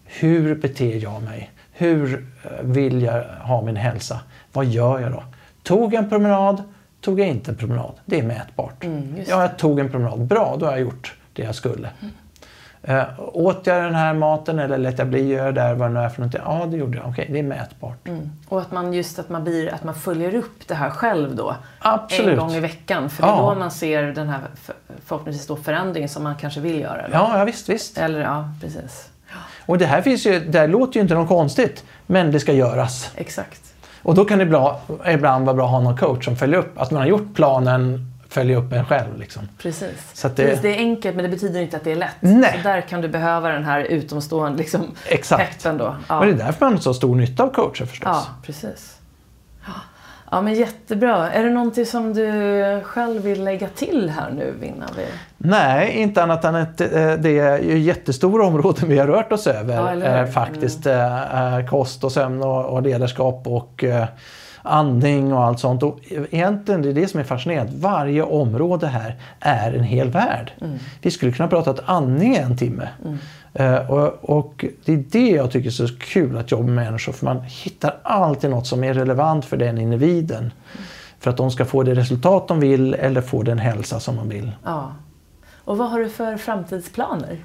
hur 0.07 0.55
beter 0.55 1.03
jag 1.03 1.23
mig? 1.23 1.51
Hur 1.71 2.25
eh, 2.43 2.51
vill 2.61 3.01
jag 3.01 3.23
ha 3.23 3.61
min 3.61 3.75
hälsa? 3.75 4.19
Vad 4.53 4.65
gör 4.65 4.99
jag 4.99 5.11
då? 5.11 5.23
Tog 5.63 5.93
en 5.93 6.09
promenad? 6.09 6.63
Tog 7.01 7.19
jag 7.19 7.27
inte 7.27 7.51
en 7.51 7.57
promenad? 7.57 7.93
Det 8.05 8.19
är 8.19 8.23
mätbart. 8.23 8.83
Mm, 8.83 9.15
ja, 9.27 9.41
jag 9.41 9.57
tog 9.57 9.79
en 9.79 9.91
promenad. 9.91 10.19
Bra, 10.19 10.55
då 10.59 10.65
har 10.65 10.73
jag 10.73 10.81
gjort 10.81 11.15
det 11.33 11.43
jag 11.43 11.55
skulle. 11.55 11.89
Uh, 12.89 13.03
åt 13.17 13.67
jag 13.67 13.83
den 13.83 13.95
här 13.95 14.13
maten 14.13 14.59
eller 14.59 14.77
lät 14.77 14.99
jag 14.99 15.07
bli 15.07 15.21
att 15.21 15.27
göra 15.27 15.51
där 15.51 15.75
vad 15.75 15.89
det 15.89 15.93
nu 15.93 15.99
är 15.99 16.09
för 16.09 16.19
någonting? 16.19 16.41
Ja, 16.45 16.65
det 16.71 16.77
gjorde 16.77 16.97
jag. 16.97 17.07
Okej, 17.07 17.27
det 17.31 17.39
är 17.39 17.43
mätbart. 17.43 18.07
Mm. 18.07 18.31
Och 18.47 18.61
att 18.61 18.71
man 18.71 18.93
just 18.93 19.19
att 19.19 19.29
man, 19.29 19.43
blir, 19.43 19.73
att 19.73 19.83
man 19.83 19.95
följer 19.95 20.35
upp 20.35 20.67
det 20.67 20.75
här 20.75 20.89
själv 20.89 21.35
då. 21.35 21.55
Absolut. 21.79 22.31
En 22.31 22.37
gång 22.37 22.51
i 22.51 22.59
veckan. 22.59 23.09
För 23.09 23.23
det 23.23 23.29
är 23.29 23.31
ja. 23.31 23.53
då 23.53 23.59
man 23.59 23.71
ser 23.71 24.03
den 24.03 24.29
här 24.29 24.39
förhoppningsvis 25.05 25.47
då 25.47 25.55
förändringen 25.55 26.09
som 26.09 26.23
man 26.23 26.35
kanske 26.35 26.59
vill 26.59 26.79
göra. 26.79 27.01
Då. 27.07 27.13
Ja, 27.13 27.37
ja, 27.37 27.45
visst, 27.45 27.69
visst. 27.69 27.97
Eller 27.97 28.19
ja, 28.19 28.49
precis. 28.61 29.09
Och 29.65 29.77
det 29.77 29.85
här 29.85 30.01
finns 30.01 30.25
ju, 30.25 30.39
det 30.39 30.59
här 30.59 30.67
låter 30.67 30.95
ju 30.95 31.01
inte 31.01 31.13
något 31.13 31.27
konstigt. 31.27 31.83
Men 32.05 32.31
det 32.31 32.39
ska 32.39 32.53
göras. 32.53 33.11
Exakt. 33.15 33.61
Och 34.03 34.15
då 34.15 34.25
kan 34.25 34.39
det 34.39 34.45
bra, 34.45 34.81
ibland 35.07 35.45
vara 35.45 35.55
bra 35.55 35.65
att 35.65 35.71
ha 35.71 35.79
någon 35.79 35.97
coach 35.97 36.25
som 36.25 36.35
följer 36.35 36.59
upp. 36.59 36.81
Att 36.81 36.91
man 36.91 37.01
har 37.01 37.07
gjort 37.07 37.35
planen, 37.35 38.06
följer 38.29 38.57
upp 38.57 38.73
en 38.73 38.85
själv. 38.85 39.19
Liksom. 39.19 39.47
Precis. 39.57 40.11
Så 40.13 40.27
det... 40.27 40.35
Precis. 40.35 40.61
Det 40.61 40.75
är 40.75 40.77
enkelt 40.77 41.15
men 41.15 41.23
det 41.23 41.29
betyder 41.29 41.61
inte 41.61 41.77
att 41.77 41.83
det 41.83 41.91
är 41.91 41.95
lätt. 41.95 42.15
Nej. 42.19 42.59
Så 42.63 42.69
där 42.69 42.81
kan 42.81 43.01
du 43.01 43.07
behöva 43.07 43.49
den 43.49 43.63
här 43.63 43.81
utomstående 43.81 44.57
liksom, 44.57 44.81
Exakt. 45.05 45.63
peppen. 45.63 45.77
Då. 45.77 45.95
Ja. 46.09 46.19
Och 46.19 46.25
det 46.25 46.31
är 46.31 46.35
därför 46.35 46.65
man 46.65 46.73
har 46.73 46.79
så 46.79 46.93
stor 46.93 47.15
nytta 47.15 47.43
av 47.43 47.49
coacher 47.49 47.85
förstås. 47.85 48.07
Ja, 48.07 48.25
precis. 48.43 48.97
Ja, 50.31 50.41
men 50.41 50.53
jättebra. 50.53 51.31
Är 51.31 51.43
det 51.43 51.49
någonting 51.49 51.85
som 51.85 52.13
du 52.13 52.81
själv 52.83 53.21
vill 53.21 53.43
lägga 53.43 53.67
till 53.67 54.09
här 54.09 54.31
nu 54.31 54.53
innan 54.61 54.89
vi... 54.97 55.05
Nej, 55.37 55.91
inte 55.91 56.23
annat 56.23 56.45
än 56.45 56.55
att 56.55 56.81
eh, 56.81 57.13
det 57.13 57.39
är 57.39 57.57
jättestora 57.59 58.45
områden 58.45 58.89
vi 58.89 58.97
har 58.97 59.07
rört 59.07 59.31
oss 59.31 59.47
över. 59.47 59.75
Ja, 59.75 60.05
eh, 60.05 60.25
faktiskt. 60.25 60.85
Mm. 60.85 61.67
Kost 61.67 62.03
och 62.03 62.11
sömn 62.11 62.43
och 62.43 62.81
ledarskap 62.81 63.47
och 63.47 63.83
andning 64.67 65.33
och 65.33 65.43
allt 65.43 65.59
sånt. 65.59 65.83
Och 65.83 65.99
egentligen 66.31 66.81
det 66.81 66.89
är 66.89 66.93
det 66.93 67.07
som 67.07 67.19
är 67.19 67.23
fascinerande. 67.23 67.71
Varje 67.75 68.23
område 68.23 68.87
här 68.87 69.15
är 69.39 69.73
en 69.73 69.83
hel 69.83 70.09
värld. 70.09 70.51
Mm. 70.61 70.77
Vi 71.01 71.11
skulle 71.11 71.31
kunna 71.31 71.49
prata 71.49 71.71
om 71.71 71.77
andning 71.85 72.35
en 72.35 72.57
timme. 72.57 72.89
Mm. 73.05 73.17
Uh, 73.59 73.91
och, 73.91 74.37
och, 74.37 74.65
det 74.85 74.93
är 74.93 75.03
det 75.11 75.29
jag 75.29 75.51
tycker 75.51 75.69
är 75.69 75.71
så 75.71 75.87
kul 75.99 76.37
att 76.37 76.51
jobba 76.51 76.63
med 76.63 76.75
människor. 76.75 77.13
För 77.13 77.25
man 77.25 77.41
hittar 77.41 77.95
alltid 78.03 78.49
något 78.49 78.67
som 78.67 78.83
är 78.83 78.93
relevant 78.93 79.45
för 79.45 79.57
den 79.57 79.77
individen. 79.77 80.39
Mm. 80.39 80.53
För 81.19 81.29
att 81.29 81.37
de 81.37 81.51
ska 81.51 81.65
få 81.65 81.83
det 81.83 81.95
resultat 81.95 82.47
de 82.47 82.59
vill 82.59 82.93
eller 82.93 83.21
få 83.21 83.43
den 83.43 83.59
hälsa 83.59 83.99
som 83.99 84.15
de 84.15 84.29
vill. 84.29 84.51
Ja. 84.63 84.91
Och 85.55 85.77
vad 85.77 85.89
har 85.89 85.99
du 85.99 86.09
för 86.09 86.37
framtidsplaner? 86.37 87.37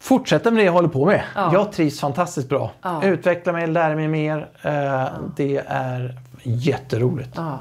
Fortsätta 0.00 0.50
med 0.50 0.60
det 0.60 0.64
jag 0.64 0.72
håller 0.72 0.88
på 0.88 1.06
med. 1.06 1.22
Ja. 1.34 1.50
Jag 1.52 1.72
trivs 1.72 2.00
fantastiskt 2.00 2.48
bra. 2.48 2.70
Ja. 2.82 3.04
Utveckla 3.04 3.52
mig, 3.52 3.66
lära 3.66 3.94
mig 3.94 4.08
mer. 4.08 4.48
Eh, 4.62 4.74
ja. 4.74 5.10
Det 5.36 5.62
är 5.66 6.18
jätteroligt. 6.42 7.32
Ja. 7.36 7.58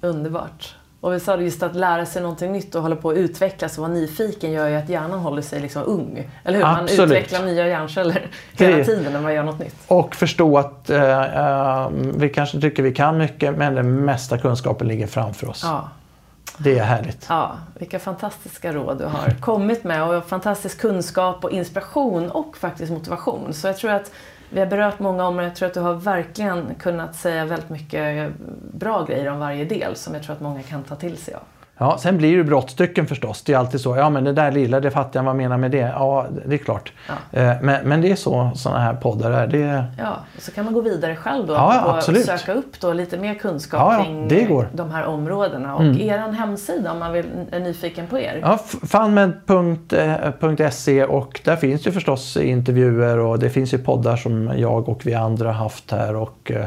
Underbart. 0.00 0.74
Och 1.00 1.12
vi 1.12 1.20
sa 1.20 1.36
just 1.36 1.62
att 1.62 1.76
lära 1.76 2.06
sig 2.06 2.22
någonting 2.22 2.52
nytt 2.52 2.74
och 2.74 2.82
hålla 2.82 2.96
på 2.96 3.10
att 3.10 3.16
utvecklas 3.16 3.78
och 3.78 3.82
vara 3.82 3.92
nyfiken 3.92 4.52
gör 4.52 4.68
ju 4.68 4.76
att 4.76 4.88
hjärnan 4.88 5.18
håller 5.18 5.42
sig 5.42 5.60
liksom 5.60 5.82
ung. 5.86 6.30
Eller 6.44 6.58
hur? 6.58 6.66
Absolut. 6.66 6.98
Man 6.98 7.06
utvecklar 7.06 7.46
nya 7.46 7.68
hjärnceller 7.68 8.26
hela 8.52 8.84
tiden 8.84 9.12
när 9.12 9.20
man 9.20 9.34
gör 9.34 9.42
något 9.42 9.58
nytt. 9.58 9.74
Och 9.86 10.14
förstå 10.14 10.58
att 10.58 10.90
uh, 10.90 10.96
uh, 10.96 11.88
vi 12.16 12.28
kanske 12.28 12.60
tycker 12.60 12.82
vi 12.82 12.94
kan 12.94 13.18
mycket 13.18 13.58
men 13.58 13.74
den 13.74 14.04
mesta 14.04 14.38
kunskapen 14.38 14.88
ligger 14.88 15.06
framför 15.06 15.48
oss. 15.48 15.62
Ja. 15.64 15.88
Det 16.58 16.78
är 16.78 16.84
härligt. 16.84 17.26
Ja, 17.28 17.58
vilka 17.74 17.98
fantastiska 17.98 18.72
råd 18.72 18.98
du 18.98 19.04
har 19.04 19.40
kommit 19.40 19.84
med 19.84 20.02
och 20.02 20.24
fantastisk 20.24 20.80
kunskap 20.80 21.44
och 21.44 21.50
inspiration 21.50 22.30
och 22.30 22.56
faktiskt 22.56 22.92
motivation. 22.92 23.52
Så 23.52 23.66
jag 23.66 23.76
tror 23.76 23.90
att 23.90 24.12
vi 24.50 24.60
har 24.60 24.66
berört 24.66 24.98
många 24.98 25.26
områden. 25.26 25.48
Jag 25.48 25.56
tror 25.56 25.68
att 25.68 25.74
du 25.74 25.80
har 25.80 25.94
verkligen 25.94 26.74
kunnat 26.74 27.16
säga 27.16 27.44
väldigt 27.44 27.70
mycket 27.70 28.32
bra 28.72 29.04
grejer 29.04 29.30
om 29.30 29.38
varje 29.38 29.64
del 29.64 29.96
som 29.96 30.14
jag 30.14 30.22
tror 30.22 30.34
att 30.34 30.40
många 30.40 30.62
kan 30.62 30.82
ta 30.82 30.96
till 30.96 31.16
sig 31.16 31.34
av. 31.34 31.42
Ja, 31.78 31.98
sen 31.98 32.18
blir 32.18 32.36
det 32.36 32.44
brottstycken 32.44 33.06
förstås. 33.06 33.42
Det 33.42 33.52
är 33.52 33.58
alltid 33.58 33.80
så. 33.80 33.96
Ja, 33.96 34.10
men 34.10 34.24
det 34.24 34.32
där 34.32 34.52
lilla, 34.52 34.80
det 34.80 34.90
fattar 34.90 35.20
jag. 35.20 35.24
Vad 35.24 35.36
menar 35.36 35.56
med 35.56 35.70
det? 35.70 35.78
Ja, 35.78 36.26
det 36.46 36.54
är 36.54 36.58
klart. 36.58 36.92
Ja. 37.08 37.40
Eh, 37.40 37.52
men, 37.62 37.88
men 37.88 38.00
det 38.00 38.10
är 38.10 38.16
så 38.16 38.50
sådana 38.54 38.80
här 38.80 38.94
poddar 38.94 39.30
är. 39.30 39.46
Det... 39.46 39.84
Ja, 39.98 40.16
så 40.38 40.52
kan 40.52 40.64
man 40.64 40.74
gå 40.74 40.80
vidare 40.80 41.16
själv 41.16 41.46
då 41.46 41.54
ja, 41.54 41.84
och 41.84 41.96
absolut. 41.96 42.26
söka 42.26 42.52
upp 42.52 42.80
då 42.80 42.92
lite 42.92 43.18
mer 43.18 43.34
kunskap 43.34 43.92
ja, 43.92 44.04
kring 44.04 44.28
de 44.72 44.90
här 44.90 45.04
områdena. 45.04 45.74
Och 45.74 45.82
mm. 45.82 46.00
er 46.00 46.18
hemsida 46.18 46.92
om 46.92 46.98
man 46.98 47.12
vill, 47.12 47.26
är 47.50 47.60
nyfiken 47.60 48.06
på 48.06 48.18
er? 48.18 48.38
Ja, 48.42 48.58
funmed.se 50.38 51.04
och 51.04 51.40
där 51.44 51.56
finns 51.56 51.86
ju 51.86 51.92
förstås 51.92 52.36
intervjuer 52.36 53.18
och 53.18 53.38
det 53.38 53.50
finns 53.50 53.74
ju 53.74 53.78
poddar 53.78 54.16
som 54.16 54.52
jag 54.56 54.88
och 54.88 55.06
vi 55.06 55.14
andra 55.14 55.52
haft 55.52 55.90
här. 55.90 56.16
Och, 56.16 56.50
eh, 56.50 56.66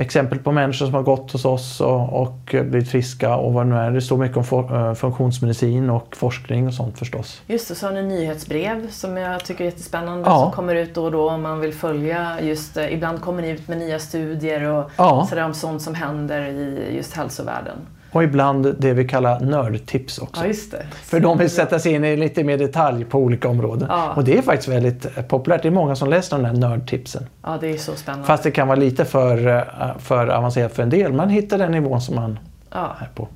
exempel 0.00 0.38
på 0.38 0.52
människor 0.52 0.86
som 0.86 0.94
har 0.94 1.02
gått 1.02 1.32
hos 1.32 1.44
oss 1.44 1.80
och, 1.80 2.22
och 2.22 2.54
blivit 2.64 2.88
friska 2.88 3.36
och 3.36 3.52
vad 3.52 3.66
det 3.66 3.70
nu 3.70 3.76
är. 3.76 3.90
Det 3.90 4.00
står 4.00 4.16
mycket 4.16 4.36
om 4.36 4.44
for, 4.44 4.76
uh, 4.76 4.94
funktionsmedicin 4.94 5.90
och 5.90 6.16
forskning 6.16 6.66
och 6.66 6.74
sånt 6.74 6.98
förstås. 6.98 7.42
Just 7.46 7.68
det, 7.68 7.74
så 7.74 7.86
har 7.86 7.92
ni 7.92 8.02
nyhetsbrev 8.02 8.90
som 8.90 9.16
jag 9.16 9.44
tycker 9.44 9.64
är 9.64 9.68
jättespännande 9.68 10.28
ja. 10.28 10.38
som 10.38 10.52
kommer 10.52 10.74
ut 10.74 10.94
då 10.94 11.04
och 11.04 11.12
då 11.12 11.30
om 11.30 11.42
man 11.42 11.60
vill 11.60 11.74
följa 11.74 12.40
just, 12.42 12.76
uh, 12.76 12.92
ibland 12.92 13.20
kommer 13.20 13.42
ni 13.42 13.50
ut 13.50 13.68
med 13.68 13.78
nya 13.78 13.98
studier 13.98 14.62
och 14.62 14.90
ja. 14.96 15.26
sådär 15.28 15.44
om 15.44 15.54
sånt 15.54 15.82
som 15.82 15.94
händer 15.94 16.40
i 16.40 16.96
just 16.96 17.16
hälsovärlden. 17.16 17.76
Och 18.12 18.24
ibland 18.24 18.76
det 18.78 18.92
vi 18.92 19.08
kallar 19.08 19.40
nördtips 19.40 20.18
också. 20.18 20.46
Ja. 20.46 20.54
För 21.02 21.20
de 21.20 21.38
vill 21.38 21.50
sätta 21.50 21.78
sig 21.78 21.92
in 21.92 22.04
i 22.04 22.16
lite 22.16 22.44
mer 22.44 22.58
detalj 22.58 23.04
på 23.04 23.18
olika 23.18 23.48
områden. 23.48 23.88
Ja. 23.90 24.12
Och 24.12 24.24
det 24.24 24.38
är 24.38 24.42
faktiskt 24.42 24.68
väldigt 24.68 25.28
populärt. 25.28 25.62
Det 25.62 25.68
är 25.68 25.72
många 25.72 25.96
som 25.96 26.10
läser 26.10 26.36
de 26.36 26.42
där 26.42 26.68
nördtipsen. 26.68 27.26
Ja, 27.42 27.58
det 27.60 27.68
är 27.68 27.78
så 27.78 27.96
spännande. 27.96 28.26
Fast 28.26 28.42
det 28.42 28.50
kan 28.50 28.68
vara 28.68 28.78
lite 28.78 29.04
för, 29.04 29.46
eh, 29.46 29.98
för 29.98 30.26
avancerat 30.26 30.74
för 30.74 30.82
en 30.82 30.90
del. 30.90 31.12
Man 31.12 31.28
hittar 31.28 31.58
den 31.58 31.72
nivån 31.72 32.00
som 32.00 32.14
man 32.14 32.38
ja. 32.70 32.96
är 33.00 33.08
på. 33.14 33.28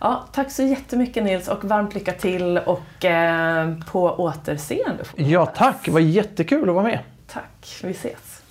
Ja, 0.00 0.24
tack 0.32 0.50
så 0.50 0.62
jättemycket 0.62 1.24
Nils 1.24 1.48
och 1.48 1.64
varmt 1.64 1.94
lycka 1.94 2.12
till 2.12 2.58
och 2.58 3.04
eh, 3.04 3.72
på 3.90 4.02
återseende. 4.02 5.04
Ja, 5.16 5.46
tack. 5.46 5.84
Det 5.84 5.90
var 5.90 6.00
jättekul 6.00 6.68
att 6.68 6.74
vara 6.74 6.84
med. 6.84 6.98
Tack. 7.26 7.80
Vi 7.82 7.90
ses. 7.90 8.42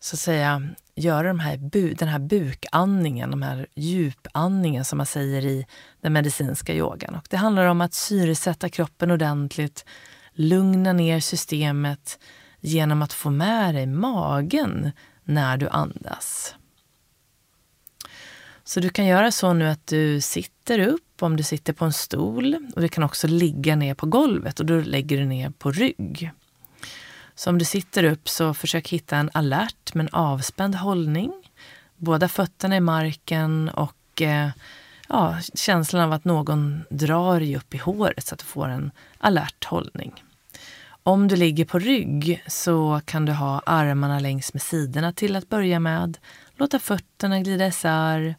så 0.00 0.16
att 0.16 0.20
säga 0.20 0.68
göra 0.94 1.28
de 1.28 1.40
här 1.40 1.56
bu 1.56 1.94
den 1.94 2.08
här 2.08 2.18
bukandningen, 2.18 3.30
de 3.30 3.42
här 3.42 3.66
djupandningen 3.74 4.84
som 4.84 4.96
man 4.96 5.06
säger 5.06 5.46
i 5.46 5.66
den 6.00 6.12
medicinska 6.12 6.74
yogan. 6.74 7.14
Och 7.14 7.26
det 7.30 7.36
handlar 7.36 7.66
om 7.66 7.80
att 7.80 7.94
syresätta 7.94 8.68
kroppen 8.68 9.10
ordentligt, 9.10 9.84
lugna 10.32 10.92
ner 10.92 11.20
systemet 11.20 12.18
genom 12.60 13.02
att 13.02 13.12
få 13.12 13.30
med 13.30 13.74
dig 13.74 13.86
magen 13.86 14.92
när 15.24 15.56
du 15.56 15.68
andas. 15.68 16.54
Så 18.64 18.80
du 18.80 18.88
kan 18.88 19.06
göra 19.06 19.30
så 19.30 19.52
nu 19.52 19.68
att 19.68 19.86
du 19.86 20.20
sitter 20.20 20.78
upp 20.78 21.22
om 21.22 21.36
du 21.36 21.42
sitter 21.42 21.72
på 21.72 21.84
en 21.84 21.92
stol 21.92 22.56
och 22.74 22.80
du 22.80 22.88
kan 22.88 23.04
också 23.04 23.26
ligga 23.26 23.76
ner 23.76 23.94
på 23.94 24.06
golvet 24.06 24.60
och 24.60 24.66
då 24.66 24.80
lägger 24.80 25.18
du 25.18 25.24
ner 25.24 25.50
på 25.50 25.70
rygg. 25.70 26.30
Så 27.34 27.50
om 27.50 27.58
du 27.58 27.64
sitter 27.64 28.04
upp 28.04 28.28
så 28.28 28.54
försök 28.54 28.88
hitta 28.88 29.16
en 29.16 29.30
alert 29.34 29.94
men 29.94 30.08
avspänd 30.08 30.74
hållning. 30.74 31.32
Båda 31.96 32.28
fötterna 32.28 32.76
i 32.76 32.80
marken 32.80 33.68
och 33.68 34.22
eh, 34.22 34.48
ja, 35.08 35.38
känslan 35.54 36.02
av 36.02 36.12
att 36.12 36.24
någon 36.24 36.84
drar 36.90 37.40
dig 37.40 37.56
upp 37.56 37.74
i 37.74 37.78
håret 37.78 38.26
så 38.26 38.34
att 38.34 38.38
du 38.38 38.44
får 38.46 38.68
en 38.68 38.90
alert 39.18 39.64
hållning. 39.64 40.12
Om 41.02 41.28
du 41.28 41.36
ligger 41.36 41.64
på 41.64 41.78
rygg 41.78 42.44
så 42.46 43.00
kan 43.04 43.24
du 43.26 43.32
ha 43.32 43.62
armarna 43.66 44.20
längs 44.20 44.52
med 44.52 44.62
sidorna 44.62 45.12
till 45.12 45.36
att 45.36 45.48
börja 45.48 45.80
med. 45.80 46.18
Låta 46.56 46.78
fötterna 46.78 47.40
glida 47.40 47.66
isär 47.66 48.34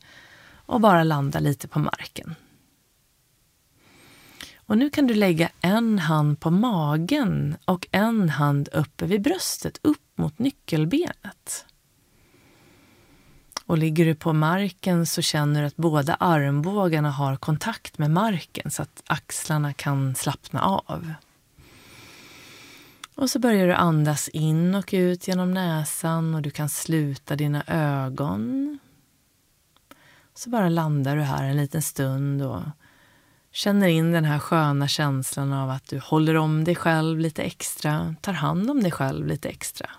och 0.66 0.82
bara 0.82 1.04
landa 1.04 1.40
lite 1.40 1.68
på 1.68 1.80
marken. 1.80 2.36
Och 4.56 4.78
nu 4.78 4.90
kan 4.90 5.08
du 5.08 5.14
lägga 5.14 5.50
en 5.62 6.00
hand 6.00 6.40
på 6.40 6.52
magen 6.52 7.58
och 7.66 7.88
en 7.92 8.30
hand 8.30 8.70
uppe 8.74 9.06
vid 9.06 9.22
bröstet, 9.22 9.80
upp 9.82 10.18
mot 10.18 10.40
nyckelbenet. 10.40 11.66
Och 13.66 13.78
ligger 13.78 14.06
du 14.06 14.16
på 14.16 14.34
marken 14.34 15.06
så 15.06 15.22
känner 15.22 15.62
du 15.62 15.68
att 15.68 15.76
båda 15.76 16.16
armbågarna 16.16 17.12
har 17.12 17.36
kontakt 17.36 17.98
med 17.98 18.12
marken 18.12 18.72
så 18.72 18.82
att 18.82 19.04
axlarna 19.08 19.74
kan 19.74 20.16
slappna 20.16 20.62
av. 20.62 21.14
Och 23.16 23.30
så 23.30 23.40
börjar 23.40 23.68
du 23.68 23.74
andas 23.74 24.30
in 24.30 24.76
och 24.76 24.90
ut 24.94 25.28
genom 25.28 25.54
näsan 25.54 26.36
och 26.36 26.42
du 26.42 26.52
kan 26.52 26.70
sluta 26.70 27.36
dina 27.36 27.64
ögon. 27.68 28.80
Så 30.34 30.50
bara 30.50 30.70
landar 30.70 31.16
du 31.16 31.22
här 31.22 31.44
en 31.44 31.58
liten 31.58 31.82
stund 31.82 32.42
och 32.42 32.62
känner 33.52 33.88
in 33.88 34.12
den 34.12 34.26
här 34.26 34.40
sköna 34.40 34.88
känslan 34.88 35.54
av 35.54 35.70
att 35.70 35.88
du 35.88 36.00
håller 36.00 36.36
om 36.36 36.64
dig 36.64 36.76
själv 36.76 37.20
lite 37.20 37.44
extra, 37.44 38.16
tar 38.22 38.34
hand 38.34 38.70
om 38.70 38.84
dig 38.84 38.92
själv 38.92 39.28
lite 39.28 39.50
extra. 39.50 39.90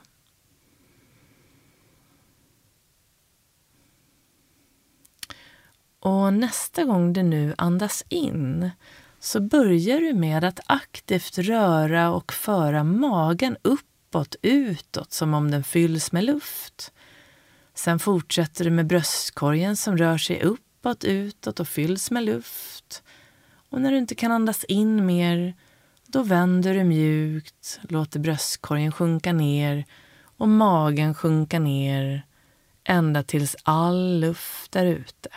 Och 6.01 6.33
nästa 6.33 6.85
gång 6.85 7.13
du 7.13 7.23
nu 7.23 7.55
andas 7.59 8.05
in 8.09 8.71
så 9.27 9.41
börjar 9.41 10.01
du 10.01 10.15
med 10.15 10.45
att 10.45 10.61
aktivt 10.67 11.39
röra 11.39 12.11
och 12.11 12.33
föra 12.33 12.85
magen 12.85 13.57
uppåt, 13.63 14.37
utåt, 14.43 15.13
som 15.13 15.35
om 15.35 15.51
den 15.51 15.65
fylls 15.65 16.13
med 16.13 16.25
luft. 16.25 16.93
Sen 17.75 17.99
fortsätter 17.99 18.65
du 18.65 18.71
med 18.71 18.87
bröstkorgen 18.87 19.77
som 19.77 19.97
rör 19.97 20.19
sig 20.19 20.43
uppåt, 20.43 21.05
utåt 21.05 21.61
och 21.61 21.69
fylls 21.69 22.11
med 22.11 22.25
luft. 22.25 23.03
Och 23.71 23.81
när 23.81 23.91
du 23.91 23.99
inte 23.99 24.15
kan 24.15 24.33
andas 24.33 24.65
in 24.65 25.07
mer, 25.07 25.55
då 26.07 26.23
vänder 26.23 26.75
du 26.75 26.85
mjukt, 26.85 27.81
låter 27.83 28.21
bröstkorgen 28.21 28.93
sjunka 28.93 29.33
ner 29.33 29.85
och 30.37 30.49
magen 30.49 31.15
sjunka 31.15 31.59
ner 31.59 32.27
ända 32.85 33.23
tills 33.23 33.57
all 33.63 34.21
luft 34.21 34.77
är 34.77 34.87
ute. 34.87 35.29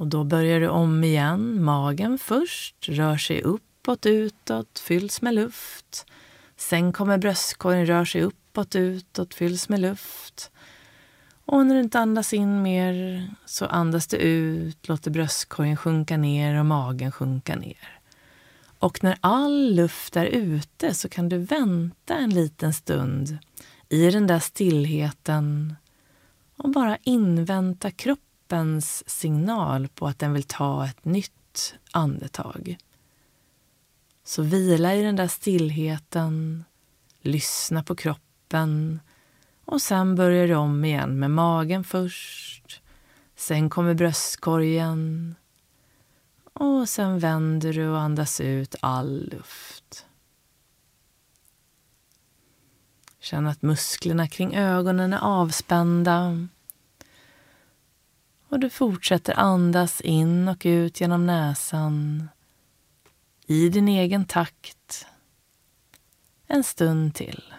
Och 0.00 0.06
då 0.06 0.24
börjar 0.24 0.60
du 0.60 0.68
om 0.68 1.04
igen. 1.04 1.64
Magen 1.64 2.18
först, 2.18 2.88
rör 2.88 3.16
sig 3.16 3.42
uppåt, 3.42 4.06
utåt, 4.06 4.78
fylls 4.78 5.22
med 5.22 5.34
luft. 5.34 6.06
Sen 6.56 6.92
kommer 6.92 7.18
bröstkorgen, 7.18 7.86
rör 7.86 8.04
sig 8.04 8.22
uppåt, 8.22 8.74
utåt, 8.76 9.34
fylls 9.34 9.68
med 9.68 9.80
luft. 9.80 10.50
Och 11.44 11.66
när 11.66 11.74
du 11.74 11.80
inte 11.80 11.98
andas 11.98 12.32
in 12.32 12.62
mer 12.62 13.28
så 13.46 13.66
andas 13.66 14.06
du 14.06 14.16
ut, 14.16 14.88
låter 14.88 15.10
bröstkorgen 15.10 15.76
sjunka 15.76 16.16
ner 16.16 16.58
och 16.58 16.66
magen 16.66 17.12
sjunka 17.12 17.56
ner. 17.56 18.00
Och 18.78 19.04
när 19.04 19.16
all 19.20 19.74
luft 19.74 20.16
är 20.16 20.26
ute 20.26 20.94
så 20.94 21.08
kan 21.08 21.28
du 21.28 21.38
vänta 21.38 22.16
en 22.16 22.30
liten 22.30 22.72
stund 22.72 23.38
i 23.88 24.10
den 24.10 24.26
där 24.26 24.38
stillheten 24.38 25.74
och 26.56 26.70
bara 26.70 26.96
invänta 27.02 27.90
kroppen 27.90 28.29
kroppens 28.50 29.08
signal 29.10 29.88
på 29.88 30.06
att 30.06 30.18
den 30.18 30.32
vill 30.32 30.42
ta 30.42 30.86
ett 30.86 31.04
nytt 31.04 31.74
andetag. 31.92 32.76
Så 34.24 34.42
vila 34.42 34.94
i 34.94 35.02
den 35.02 35.16
där 35.16 35.28
stillheten, 35.28 36.64
lyssna 37.20 37.82
på 37.82 37.96
kroppen 37.96 39.00
och 39.64 39.82
sen 39.82 40.14
börjar 40.14 40.48
du 40.48 40.54
om 40.54 40.84
igen 40.84 41.18
med 41.18 41.30
magen 41.30 41.84
först. 41.84 42.82
Sen 43.36 43.70
kommer 43.70 43.94
bröstkorgen 43.94 45.34
och 46.52 46.88
sen 46.88 47.18
vänder 47.18 47.72
du 47.72 47.88
och 47.88 48.00
andas 48.00 48.40
ut 48.40 48.74
all 48.80 49.28
luft. 49.32 50.06
Känn 53.20 53.46
att 53.46 53.62
musklerna 53.62 54.28
kring 54.28 54.54
ögonen 54.54 55.12
är 55.12 55.20
avspända. 55.20 56.48
Och 58.50 58.60
du 58.60 58.70
fortsätter 58.70 59.38
andas 59.38 60.00
in 60.00 60.48
och 60.48 60.62
ut 60.64 61.00
genom 61.00 61.26
näsan 61.26 62.28
i 63.46 63.68
din 63.68 63.88
egen 63.88 64.24
takt 64.24 65.06
en 66.46 66.64
stund 66.64 67.14
till. 67.14 67.54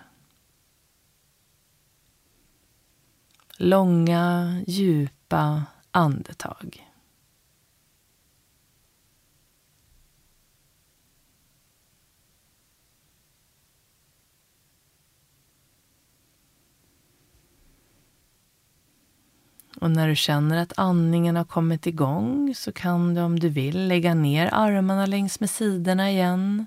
Långa, 3.57 4.63
djupa 4.67 5.63
andetag. 5.91 6.90
Och 19.81 19.91
när 19.91 20.07
du 20.07 20.15
känner 20.15 20.57
att 20.57 20.73
andningen 20.77 21.35
har 21.35 21.43
kommit 21.43 21.87
igång 21.87 22.53
så 22.55 22.71
kan 22.71 23.13
du 23.13 23.21
om 23.21 23.39
du 23.39 23.49
vill 23.49 23.87
lägga 23.87 24.13
ner 24.13 24.49
armarna 24.53 25.05
längs 25.05 25.39
med 25.39 25.49
sidorna 25.49 26.11
igen. 26.11 26.65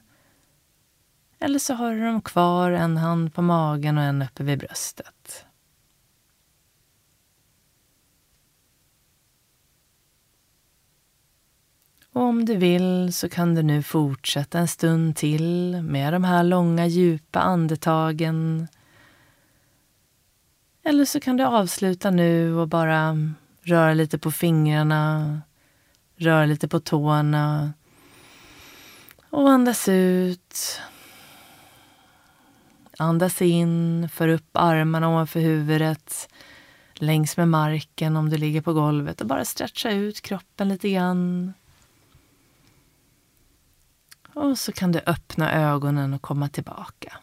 Eller 1.38 1.58
så 1.58 1.74
har 1.74 1.92
du 1.92 2.04
dem 2.04 2.22
kvar, 2.22 2.70
en 2.70 2.96
hand 2.96 3.34
på 3.34 3.42
magen 3.42 3.98
och 3.98 4.04
en 4.04 4.22
uppe 4.22 4.44
vid 4.44 4.58
bröstet. 4.58 5.46
Och 12.12 12.22
om 12.22 12.44
du 12.44 12.56
vill 12.56 13.12
så 13.12 13.28
kan 13.28 13.54
du 13.54 13.62
nu 13.62 13.82
fortsätta 13.82 14.58
en 14.58 14.68
stund 14.68 15.16
till 15.16 15.82
med 15.82 16.12
de 16.12 16.24
här 16.24 16.44
långa 16.44 16.86
djupa 16.86 17.40
andetagen 17.40 18.68
eller 20.84 21.04
så 21.04 21.20
kan 21.20 21.36
du 21.36 21.44
avsluta 21.44 22.10
nu 22.10 22.56
och 22.56 22.68
bara 22.68 23.16
röra 23.62 23.94
lite 23.94 24.18
på 24.18 24.30
fingrarna, 24.30 25.40
röra 26.16 26.46
lite 26.46 26.68
på 26.68 26.80
tårna 26.80 27.72
och 29.30 29.50
andas 29.50 29.88
ut. 29.88 30.80
Andas 32.98 33.42
in, 33.42 34.08
för 34.12 34.28
upp 34.28 34.50
armarna 34.52 35.08
ovanför 35.08 35.40
huvudet 35.40 36.28
längs 36.94 37.36
med 37.36 37.48
marken 37.48 38.16
om 38.16 38.30
du 38.30 38.36
ligger 38.36 38.60
på 38.60 38.72
golvet 38.72 39.20
och 39.20 39.26
bara 39.26 39.44
stretcha 39.44 39.90
ut 39.90 40.20
kroppen 40.20 40.68
lite 40.68 40.90
grann. 40.90 41.52
Och 44.34 44.58
så 44.58 44.72
kan 44.72 44.92
du 44.92 45.00
öppna 45.06 45.52
ögonen 45.52 46.14
och 46.14 46.22
komma 46.22 46.48
tillbaka. 46.48 47.18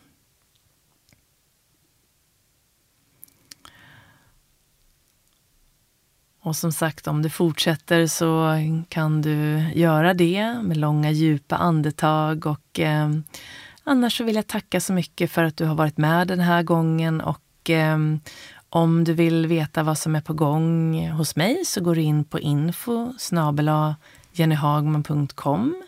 Och 6.43 6.55
som 6.55 6.71
sagt, 6.71 7.07
om 7.07 7.21
du 7.21 7.29
fortsätter 7.29 8.07
så 8.07 8.57
kan 8.89 9.21
du 9.21 9.69
göra 9.73 10.13
det 10.13 10.55
med 10.63 10.77
långa 10.77 11.11
djupa 11.11 11.55
andetag. 11.55 12.45
Och 12.45 12.79
eh, 12.79 13.09
Annars 13.83 14.17
så 14.17 14.23
vill 14.23 14.35
jag 14.35 14.47
tacka 14.47 14.79
så 14.79 14.93
mycket 14.93 15.31
för 15.31 15.43
att 15.43 15.57
du 15.57 15.65
har 15.65 15.75
varit 15.75 15.97
med 15.97 16.27
den 16.27 16.39
här 16.39 16.63
gången. 16.63 17.21
Och 17.21 17.69
eh, 17.69 17.97
om 18.69 19.03
du 19.03 19.13
vill 19.13 19.47
veta 19.47 19.83
vad 19.83 19.97
som 19.97 20.15
är 20.15 20.21
på 20.21 20.33
gång 20.33 21.07
hos 21.09 21.35
mig 21.35 21.65
så 21.65 21.81
går 21.81 21.95
du 21.95 22.01
in 22.01 22.23
på 22.23 22.39
info 22.39 23.13
jennyhagman.com 24.33 25.83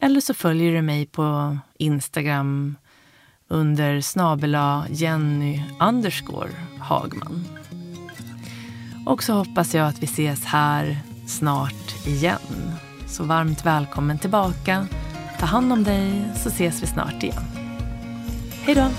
eller 0.00 0.20
så 0.20 0.34
följer 0.34 0.72
du 0.72 0.82
mig 0.82 1.06
på 1.06 1.58
Instagram 1.78 2.76
under 3.48 4.00
snabela 4.00 4.86
Jenny 4.90 5.62
underscore 5.80 6.50
Hagman. 6.78 7.59
Och 9.10 9.22
så 9.22 9.32
hoppas 9.32 9.74
jag 9.74 9.88
att 9.88 10.02
vi 10.02 10.04
ses 10.04 10.44
här 10.44 10.98
snart 11.26 12.06
igen. 12.06 12.72
Så 13.06 13.24
varmt 13.24 13.66
välkommen 13.66 14.18
tillbaka. 14.18 14.86
Ta 15.38 15.46
hand 15.46 15.72
om 15.72 15.84
dig 15.84 16.24
så 16.36 16.48
ses 16.48 16.82
vi 16.82 16.86
snart 16.86 17.22
igen. 17.22 17.44
Hej 18.64 18.74
då! 18.74 18.90